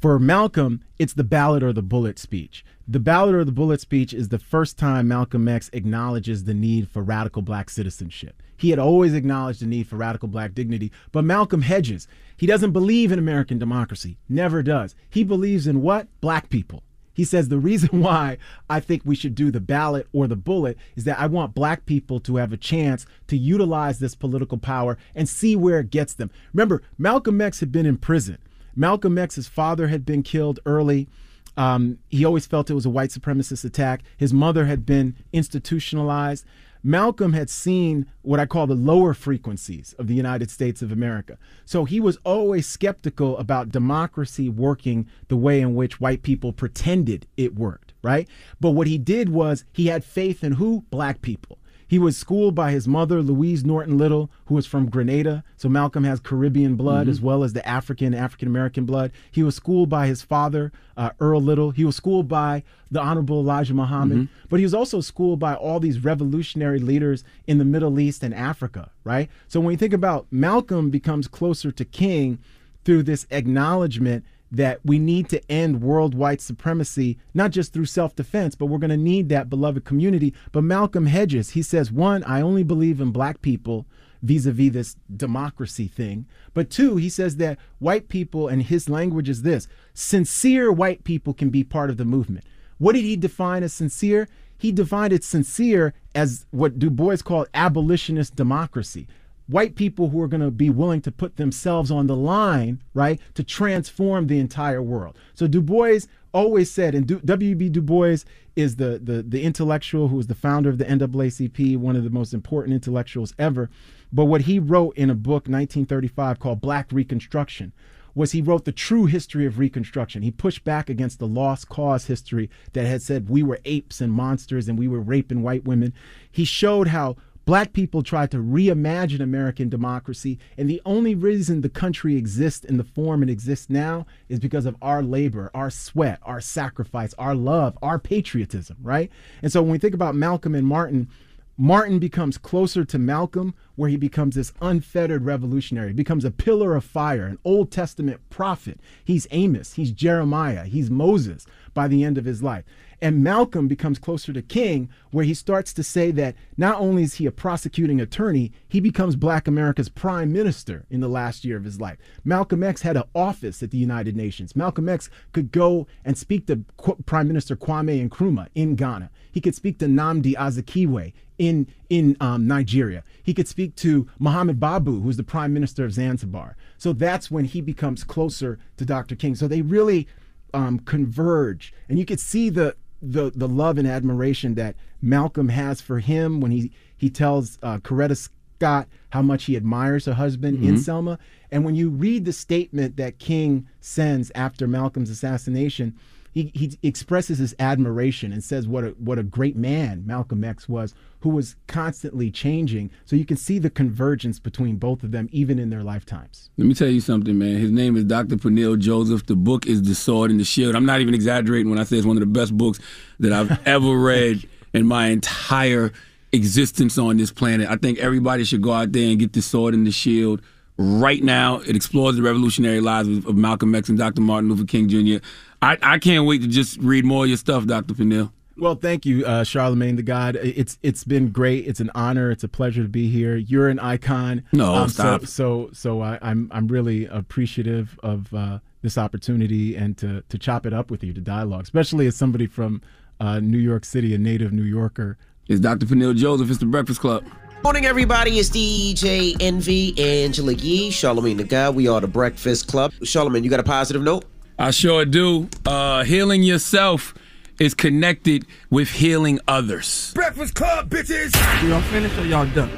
For 0.00 0.18
Malcolm, 0.20 0.84
it's 0.98 1.12
the 1.12 1.24
ballot 1.24 1.62
or 1.62 1.72
the 1.72 1.82
bullet 1.82 2.20
speech. 2.20 2.64
The 2.86 3.00
ballot 3.00 3.34
or 3.34 3.44
the 3.44 3.50
bullet 3.50 3.80
speech 3.80 4.14
is 4.14 4.28
the 4.28 4.38
first 4.38 4.78
time 4.78 5.08
Malcolm 5.08 5.48
X 5.48 5.68
acknowledges 5.72 6.44
the 6.44 6.54
need 6.54 6.88
for 6.88 7.02
radical 7.02 7.42
black 7.42 7.68
citizenship. 7.68 8.40
He 8.56 8.70
had 8.70 8.78
always 8.78 9.12
acknowledged 9.12 9.60
the 9.60 9.66
need 9.66 9.88
for 9.88 9.96
radical 9.96 10.28
black 10.28 10.54
dignity, 10.54 10.92
but 11.10 11.24
Malcolm 11.24 11.62
hedges. 11.62 12.06
He 12.36 12.46
doesn't 12.46 12.72
believe 12.72 13.10
in 13.10 13.18
American 13.18 13.58
democracy, 13.58 14.18
never 14.28 14.62
does. 14.62 14.94
He 15.10 15.24
believes 15.24 15.66
in 15.66 15.82
what? 15.82 16.06
Black 16.20 16.48
people. 16.48 16.84
He 17.18 17.24
says 17.24 17.48
the 17.48 17.58
reason 17.58 18.00
why 18.00 18.38
I 18.70 18.78
think 18.78 19.02
we 19.04 19.16
should 19.16 19.34
do 19.34 19.50
the 19.50 19.60
ballot 19.60 20.06
or 20.12 20.28
the 20.28 20.36
bullet 20.36 20.78
is 20.94 21.02
that 21.02 21.18
I 21.18 21.26
want 21.26 21.52
black 21.52 21.84
people 21.84 22.20
to 22.20 22.36
have 22.36 22.52
a 22.52 22.56
chance 22.56 23.06
to 23.26 23.36
utilize 23.36 23.98
this 23.98 24.14
political 24.14 24.56
power 24.56 24.96
and 25.16 25.28
see 25.28 25.56
where 25.56 25.80
it 25.80 25.90
gets 25.90 26.14
them. 26.14 26.30
Remember, 26.54 26.80
Malcolm 26.96 27.40
X 27.40 27.58
had 27.58 27.72
been 27.72 27.86
in 27.86 27.96
prison. 27.96 28.38
Malcolm 28.76 29.18
X's 29.18 29.48
father 29.48 29.88
had 29.88 30.06
been 30.06 30.22
killed 30.22 30.60
early. 30.64 31.08
Um, 31.56 31.98
he 32.08 32.24
always 32.24 32.46
felt 32.46 32.70
it 32.70 32.74
was 32.74 32.86
a 32.86 32.90
white 32.90 33.10
supremacist 33.10 33.64
attack. 33.64 34.04
His 34.16 34.32
mother 34.32 34.66
had 34.66 34.86
been 34.86 35.16
institutionalized. 35.32 36.44
Malcolm 36.82 37.32
had 37.32 37.50
seen 37.50 38.06
what 38.22 38.40
I 38.40 38.46
call 38.46 38.66
the 38.66 38.74
lower 38.74 39.14
frequencies 39.14 39.94
of 39.98 40.06
the 40.06 40.14
United 40.14 40.50
States 40.50 40.82
of 40.82 40.92
America. 40.92 41.38
So 41.64 41.84
he 41.84 42.00
was 42.00 42.18
always 42.24 42.66
skeptical 42.66 43.36
about 43.38 43.70
democracy 43.70 44.48
working 44.48 45.06
the 45.28 45.36
way 45.36 45.60
in 45.60 45.74
which 45.74 46.00
white 46.00 46.22
people 46.22 46.52
pretended 46.52 47.26
it 47.36 47.54
worked, 47.54 47.94
right? 48.02 48.28
But 48.60 48.70
what 48.70 48.86
he 48.86 48.98
did 48.98 49.28
was 49.28 49.64
he 49.72 49.86
had 49.86 50.04
faith 50.04 50.44
in 50.44 50.52
who? 50.52 50.84
Black 50.90 51.20
people. 51.22 51.58
He 51.88 51.98
was 51.98 52.16
schooled 52.18 52.54
by 52.54 52.70
his 52.70 52.86
mother, 52.86 53.22
Louise 53.22 53.64
Norton 53.64 53.96
Little, 53.96 54.30
who 54.44 54.54
was 54.54 54.66
from 54.66 54.90
Grenada. 54.90 55.42
So 55.56 55.68
Malcolm 55.70 56.04
has 56.04 56.20
Caribbean 56.20 56.76
blood 56.76 57.06
Mhm. 57.06 57.10
as 57.10 57.20
well 57.22 57.42
as 57.42 57.54
the 57.54 57.66
African, 57.66 58.14
African 58.14 58.46
American 58.46 58.84
blood. 58.84 59.10
He 59.30 59.42
was 59.42 59.54
schooled 59.56 59.88
by 59.88 60.06
his 60.06 60.20
father, 60.20 60.70
uh, 60.98 61.10
Earl 61.18 61.40
Little. 61.40 61.70
He 61.70 61.86
was 61.86 61.96
schooled 61.96 62.28
by 62.28 62.62
the 62.90 63.00
Honorable 63.00 63.40
Elijah 63.40 63.72
Muhammad. 63.74 64.18
Mhm. 64.18 64.28
But 64.50 64.60
he 64.60 64.64
was 64.64 64.74
also 64.74 65.00
schooled 65.00 65.38
by 65.38 65.54
all 65.54 65.80
these 65.80 66.04
revolutionary 66.04 66.78
leaders 66.78 67.24
in 67.46 67.56
the 67.56 67.64
Middle 67.64 67.98
East 67.98 68.22
and 68.22 68.34
Africa, 68.34 68.90
right? 69.02 69.30
So 69.48 69.58
when 69.58 69.70
you 69.72 69.78
think 69.78 69.94
about 69.94 70.26
Malcolm 70.30 70.90
becomes 70.90 71.26
closer 71.26 71.72
to 71.72 71.84
King 71.86 72.38
through 72.84 73.02
this 73.02 73.26
acknowledgement 73.30 74.24
that 74.50 74.80
we 74.84 74.98
need 74.98 75.28
to 75.28 75.50
end 75.50 75.82
worldwide 75.82 76.40
supremacy, 76.40 77.18
not 77.34 77.50
just 77.50 77.72
through 77.72 77.84
self 77.84 78.14
defense, 78.16 78.54
but 78.54 78.66
we're 78.66 78.78
going 78.78 78.90
to 78.90 78.96
need 78.96 79.28
that 79.28 79.50
beloved 79.50 79.84
community. 79.84 80.34
But 80.52 80.64
Malcolm 80.64 81.06
hedges. 81.06 81.50
He 81.50 81.62
says, 81.62 81.92
one, 81.92 82.24
I 82.24 82.40
only 82.40 82.62
believe 82.62 83.00
in 83.00 83.10
black 83.10 83.42
people 83.42 83.86
vis 84.22 84.46
a 84.46 84.52
vis 84.52 84.72
this 84.72 84.96
democracy 85.14 85.86
thing. 85.86 86.26
But 86.54 86.70
two, 86.70 86.96
he 86.96 87.08
says 87.08 87.36
that 87.36 87.58
white 87.78 88.08
people, 88.08 88.48
and 88.48 88.62
his 88.62 88.88
language 88.88 89.28
is 89.28 89.42
this 89.42 89.68
sincere 89.94 90.72
white 90.72 91.04
people 91.04 91.34
can 91.34 91.50
be 91.50 91.64
part 91.64 91.90
of 91.90 91.96
the 91.96 92.04
movement. 92.04 92.44
What 92.78 92.94
did 92.94 93.04
he 93.04 93.16
define 93.16 93.62
as 93.62 93.72
sincere? 93.72 94.28
He 94.56 94.72
defined 94.72 95.12
it 95.12 95.22
sincere 95.22 95.94
as 96.14 96.46
what 96.50 96.78
Du 96.78 96.90
Bois 96.90 97.18
called 97.22 97.48
abolitionist 97.54 98.34
democracy 98.34 99.06
white 99.48 99.74
people 99.74 100.10
who 100.10 100.20
are 100.20 100.28
going 100.28 100.42
to 100.42 100.50
be 100.50 100.70
willing 100.70 101.00
to 101.00 101.10
put 101.10 101.36
themselves 101.36 101.90
on 101.90 102.06
the 102.06 102.16
line, 102.16 102.82
right, 102.94 103.20
to 103.34 103.42
transform 103.42 104.26
the 104.26 104.38
entire 104.38 104.82
world. 104.82 105.18
So 105.34 105.46
Du 105.46 105.60
Bois 105.62 106.00
always 106.32 106.70
said, 106.70 106.94
and 106.94 107.24
W.B. 107.24 107.70
Du 107.70 107.82
Bois 107.82 108.18
is 108.54 108.76
the, 108.76 109.00
the 109.02 109.22
the 109.22 109.42
intellectual 109.42 110.08
who 110.08 110.16
was 110.16 110.26
the 110.26 110.34
founder 110.34 110.68
of 110.68 110.78
the 110.78 110.84
NAACP, 110.84 111.76
one 111.76 111.96
of 111.96 112.04
the 112.04 112.10
most 112.10 112.34
important 112.34 112.74
intellectuals 112.74 113.34
ever. 113.38 113.70
But 114.12 114.26
what 114.26 114.42
he 114.42 114.58
wrote 114.58 114.96
in 114.96 115.10
a 115.10 115.14
book, 115.14 115.48
1935, 115.48 116.38
called 116.38 116.60
Black 116.60 116.88
Reconstruction, 116.90 117.72
was 118.14 118.32
he 118.32 118.42
wrote 118.42 118.64
the 118.64 118.72
true 118.72 119.06
history 119.06 119.46
of 119.46 119.58
Reconstruction. 119.58 120.22
He 120.22 120.30
pushed 120.30 120.64
back 120.64 120.90
against 120.90 121.18
the 121.18 121.26
lost 121.26 121.68
cause 121.68 122.06
history 122.06 122.50
that 122.72 122.84
had 122.84 123.00
said 123.00 123.28
we 123.28 123.42
were 123.42 123.60
apes 123.64 124.00
and 124.00 124.12
monsters 124.12 124.68
and 124.68 124.78
we 124.78 124.88
were 124.88 125.00
raping 125.00 125.42
white 125.42 125.64
women. 125.64 125.94
He 126.30 126.44
showed 126.44 126.88
how 126.88 127.16
Black 127.48 127.72
people 127.72 128.02
tried 128.02 128.30
to 128.32 128.36
reimagine 128.36 129.22
American 129.22 129.70
democracy, 129.70 130.38
and 130.58 130.68
the 130.68 130.82
only 130.84 131.14
reason 131.14 131.62
the 131.62 131.70
country 131.70 132.14
exists 132.14 132.62
in 132.62 132.76
the 132.76 132.84
form 132.84 133.22
it 133.22 133.30
exists 133.30 133.70
now 133.70 134.04
is 134.28 134.38
because 134.38 134.66
of 134.66 134.76
our 134.82 135.02
labor, 135.02 135.50
our 135.54 135.70
sweat, 135.70 136.18
our 136.24 136.42
sacrifice, 136.42 137.14
our 137.14 137.34
love, 137.34 137.78
our 137.80 137.98
patriotism, 137.98 138.76
right? 138.82 139.10
And 139.40 139.50
so 139.50 139.62
when 139.62 139.72
we 139.72 139.78
think 139.78 139.94
about 139.94 140.14
Malcolm 140.14 140.54
and 140.54 140.66
Martin, 140.66 141.08
Martin 141.56 141.98
becomes 141.98 142.36
closer 142.36 142.84
to 142.84 142.98
Malcolm, 142.98 143.54
where 143.76 143.88
he 143.88 143.96
becomes 143.96 144.34
this 144.34 144.52
unfettered 144.60 145.24
revolutionary, 145.24 145.94
becomes 145.94 146.26
a 146.26 146.30
pillar 146.30 146.76
of 146.76 146.84
fire, 146.84 147.24
an 147.24 147.38
Old 147.46 147.72
Testament 147.72 148.20
prophet. 148.28 148.78
He's 149.02 149.26
Amos, 149.30 149.72
he's 149.72 149.90
Jeremiah, 149.90 150.64
he's 150.64 150.90
Moses 150.90 151.46
by 151.72 151.88
the 151.88 152.04
end 152.04 152.18
of 152.18 152.26
his 152.26 152.42
life. 152.42 152.64
And 153.00 153.22
Malcolm 153.22 153.68
becomes 153.68 153.98
closer 153.98 154.32
to 154.32 154.42
King, 154.42 154.88
where 155.12 155.24
he 155.24 155.34
starts 155.34 155.72
to 155.74 155.84
say 155.84 156.10
that 156.12 156.34
not 156.56 156.80
only 156.80 157.04
is 157.04 157.14
he 157.14 157.26
a 157.26 157.30
prosecuting 157.30 158.00
attorney, 158.00 158.50
he 158.68 158.80
becomes 158.80 159.14
Black 159.14 159.46
America's 159.46 159.88
prime 159.88 160.32
minister 160.32 160.84
in 160.90 161.00
the 161.00 161.08
last 161.08 161.44
year 161.44 161.56
of 161.56 161.64
his 161.64 161.80
life. 161.80 161.98
Malcolm 162.24 162.62
X 162.62 162.82
had 162.82 162.96
an 162.96 163.04
office 163.14 163.62
at 163.62 163.70
the 163.70 163.78
United 163.78 164.16
Nations. 164.16 164.56
Malcolm 164.56 164.88
X 164.88 165.10
could 165.32 165.52
go 165.52 165.86
and 166.04 166.18
speak 166.18 166.46
to 166.46 166.64
Qu- 166.76 166.96
Prime 167.06 167.28
Minister 167.28 167.54
Kwame 167.56 168.08
Nkrumah 168.08 168.48
in 168.54 168.74
Ghana. 168.74 169.10
He 169.30 169.40
could 169.40 169.54
speak 169.54 169.78
to 169.78 169.86
Nnamdi 169.86 170.34
Azikiwe 170.34 171.12
in 171.38 171.68
in 171.88 172.16
um, 172.20 172.46
Nigeria. 172.46 173.04
He 173.22 173.32
could 173.32 173.48
speak 173.48 173.76
to 173.76 174.08
Muhammad 174.18 174.58
Babu, 174.58 175.00
who's 175.00 175.16
the 175.16 175.22
Prime 175.22 175.52
Minister 175.52 175.84
of 175.84 175.92
Zanzibar. 175.92 176.56
So 176.76 176.92
that's 176.92 177.30
when 177.30 177.44
he 177.44 177.60
becomes 177.60 178.02
closer 178.04 178.58
to 178.76 178.84
Dr. 178.84 179.14
King. 179.14 179.36
So 179.36 179.46
they 179.46 179.62
really 179.62 180.08
um, 180.52 180.80
converge, 180.80 181.72
and 181.88 181.98
you 181.98 182.04
could 182.04 182.20
see 182.20 182.50
the 182.50 182.74
the 183.00 183.30
the 183.34 183.48
love 183.48 183.78
and 183.78 183.86
admiration 183.86 184.54
that 184.56 184.74
Malcolm 185.00 185.48
has 185.50 185.80
for 185.80 186.00
him 186.00 186.40
when 186.40 186.50
he 186.50 186.70
he 186.96 187.08
tells 187.10 187.58
uh, 187.62 187.78
Coretta 187.78 188.16
Scott 188.16 188.88
how 189.10 189.22
much 189.22 189.44
he 189.44 189.56
admires 189.56 190.06
her 190.06 190.14
husband 190.14 190.64
in 190.64 190.74
Mhm. 190.74 190.78
Selma. 190.80 191.18
And 191.50 191.64
when 191.64 191.74
you 191.76 191.88
read 191.90 192.24
the 192.24 192.32
statement 192.32 192.96
that 192.96 193.18
King 193.18 193.66
sends 193.80 194.32
after 194.34 194.66
Malcolm's 194.66 195.10
assassination, 195.10 195.94
he, 196.38 196.52
he 196.54 196.88
expresses 196.88 197.38
his 197.38 197.54
admiration 197.58 198.32
and 198.32 198.44
says 198.44 198.68
what 198.68 198.84
a 198.84 198.88
what 198.98 199.18
a 199.18 199.22
great 199.22 199.56
man 199.56 200.04
Malcolm 200.06 200.44
X 200.44 200.68
was, 200.68 200.94
who 201.20 201.30
was 201.30 201.56
constantly 201.66 202.30
changing. 202.30 202.90
So 203.04 203.16
you 203.16 203.24
can 203.24 203.36
see 203.36 203.58
the 203.58 203.70
convergence 203.70 204.38
between 204.38 204.76
both 204.76 205.02
of 205.02 205.10
them, 205.10 205.28
even 205.32 205.58
in 205.58 205.70
their 205.70 205.82
lifetimes. 205.82 206.50
Let 206.56 206.66
me 206.66 206.74
tell 206.74 206.88
you 206.88 207.00
something, 207.00 207.36
man. 207.38 207.56
His 207.56 207.72
name 207.72 207.96
is 207.96 208.04
Dr. 208.04 208.36
Peniel 208.36 208.76
Joseph. 208.76 209.26
The 209.26 209.36
book 209.36 209.66
is 209.66 209.82
The 209.82 209.94
Sword 209.94 210.30
and 210.30 210.38
the 210.38 210.44
Shield. 210.44 210.76
I'm 210.76 210.86
not 210.86 211.00
even 211.00 211.14
exaggerating 211.14 211.70
when 211.70 211.78
I 211.78 211.84
say 211.84 211.96
it's 211.96 212.06
one 212.06 212.16
of 212.16 212.20
the 212.20 212.26
best 212.26 212.56
books 212.56 212.78
that 213.18 213.32
I've 213.32 213.58
ever 213.66 213.98
read 213.98 214.48
in 214.72 214.86
my 214.86 215.08
entire 215.08 215.92
existence 216.32 216.98
on 216.98 217.16
this 217.16 217.32
planet. 217.32 217.68
I 217.68 217.76
think 217.76 217.98
everybody 217.98 218.44
should 218.44 218.62
go 218.62 218.72
out 218.72 218.92
there 218.92 219.10
and 219.10 219.18
get 219.18 219.32
The 219.32 219.42
Sword 219.42 219.74
and 219.74 219.86
the 219.86 219.90
Shield 219.90 220.42
right 220.78 221.22
now. 221.22 221.58
It 221.60 221.74
explores 221.76 222.16
the 222.16 222.22
revolutionary 222.22 222.80
lives 222.80 223.08
of 223.08 223.36
Malcolm 223.36 223.74
X 223.74 223.88
and 223.88 223.98
Dr. 223.98 224.20
Martin 224.20 224.48
Luther 224.48 224.64
King 224.64 224.88
Jr. 224.88 225.24
I, 225.60 225.76
I 225.82 225.98
can't 225.98 226.24
wait 226.26 226.42
to 226.42 226.48
just 226.48 226.78
read 226.78 227.04
more 227.04 227.24
of 227.24 227.28
your 227.28 227.36
stuff, 227.36 227.66
Dr. 227.66 227.94
Peniel. 227.94 228.32
Well, 228.56 228.74
thank 228.74 229.06
you, 229.06 229.24
uh, 229.24 229.44
Charlamagne 229.44 229.94
the 229.96 230.02
God. 230.02 230.34
It's 230.36 230.78
it's 230.82 231.04
been 231.04 231.28
great. 231.30 231.66
It's 231.68 231.78
an 231.78 231.90
honor. 231.94 232.32
It's 232.32 232.42
a 232.42 232.48
pleasure 232.48 232.82
to 232.82 232.88
be 232.88 233.08
here. 233.08 233.36
You're 233.36 233.68
an 233.68 233.78
icon. 233.78 234.42
No, 234.52 234.74
Um, 234.74 234.88
stop. 234.88 235.20
So 235.22 235.26
so, 235.26 235.70
so 235.72 236.00
I, 236.02 236.18
I'm 236.22 236.50
I'm 236.52 236.66
really 236.66 237.06
appreciative 237.06 237.98
of 238.02 238.34
uh, 238.34 238.58
this 238.82 238.98
opportunity 238.98 239.76
and 239.76 239.96
to 239.98 240.22
to 240.28 240.38
chop 240.38 240.66
it 240.66 240.72
up 240.72 240.90
with 240.90 241.04
you, 241.04 241.12
to 241.12 241.20
dialogue, 241.20 241.62
especially 241.62 242.08
as 242.08 242.16
somebody 242.16 242.46
from 242.46 242.82
uh, 243.20 243.38
New 243.38 243.58
York 243.58 243.84
City, 243.84 244.12
a 244.12 244.18
native 244.18 244.52
New 244.52 244.64
Yorker. 244.64 245.16
It's 245.46 245.60
Dr. 245.60 245.86
Peniel 245.86 246.14
Joseph. 246.14 246.50
It's 246.50 246.58
the 246.58 246.66
Breakfast 246.66 247.00
Club. 247.00 247.24
Morning, 247.62 247.86
everybody. 247.86 248.38
It's 248.40 248.50
DJ 248.50 249.36
Envy, 249.40 249.94
Angela 249.98 250.52
Yee, 250.52 250.90
Charlamagne 250.90 251.36
the 251.36 251.44
God. 251.44 251.76
We 251.76 251.86
are 251.86 252.00
the 252.00 252.08
Breakfast 252.08 252.66
Club. 252.66 252.92
Charlamagne, 253.02 253.44
you 253.44 253.50
got 253.50 253.60
a 253.60 253.64
positive 253.64 254.02
note? 254.02 254.24
I 254.58 254.72
sure 254.72 255.04
do. 255.04 255.48
Uh, 255.64 256.02
healing 256.02 256.42
yourself 256.42 257.14
is 257.60 257.74
connected 257.74 258.44
with 258.70 258.88
healing 258.88 259.38
others. 259.46 260.12
Breakfast 260.14 260.54
Club, 260.54 260.90
bitches! 260.90 261.32
Y'all 261.68 261.80
finished 261.82 262.18
or 262.18 262.24
y'all 262.24 262.46
done? 262.46 262.70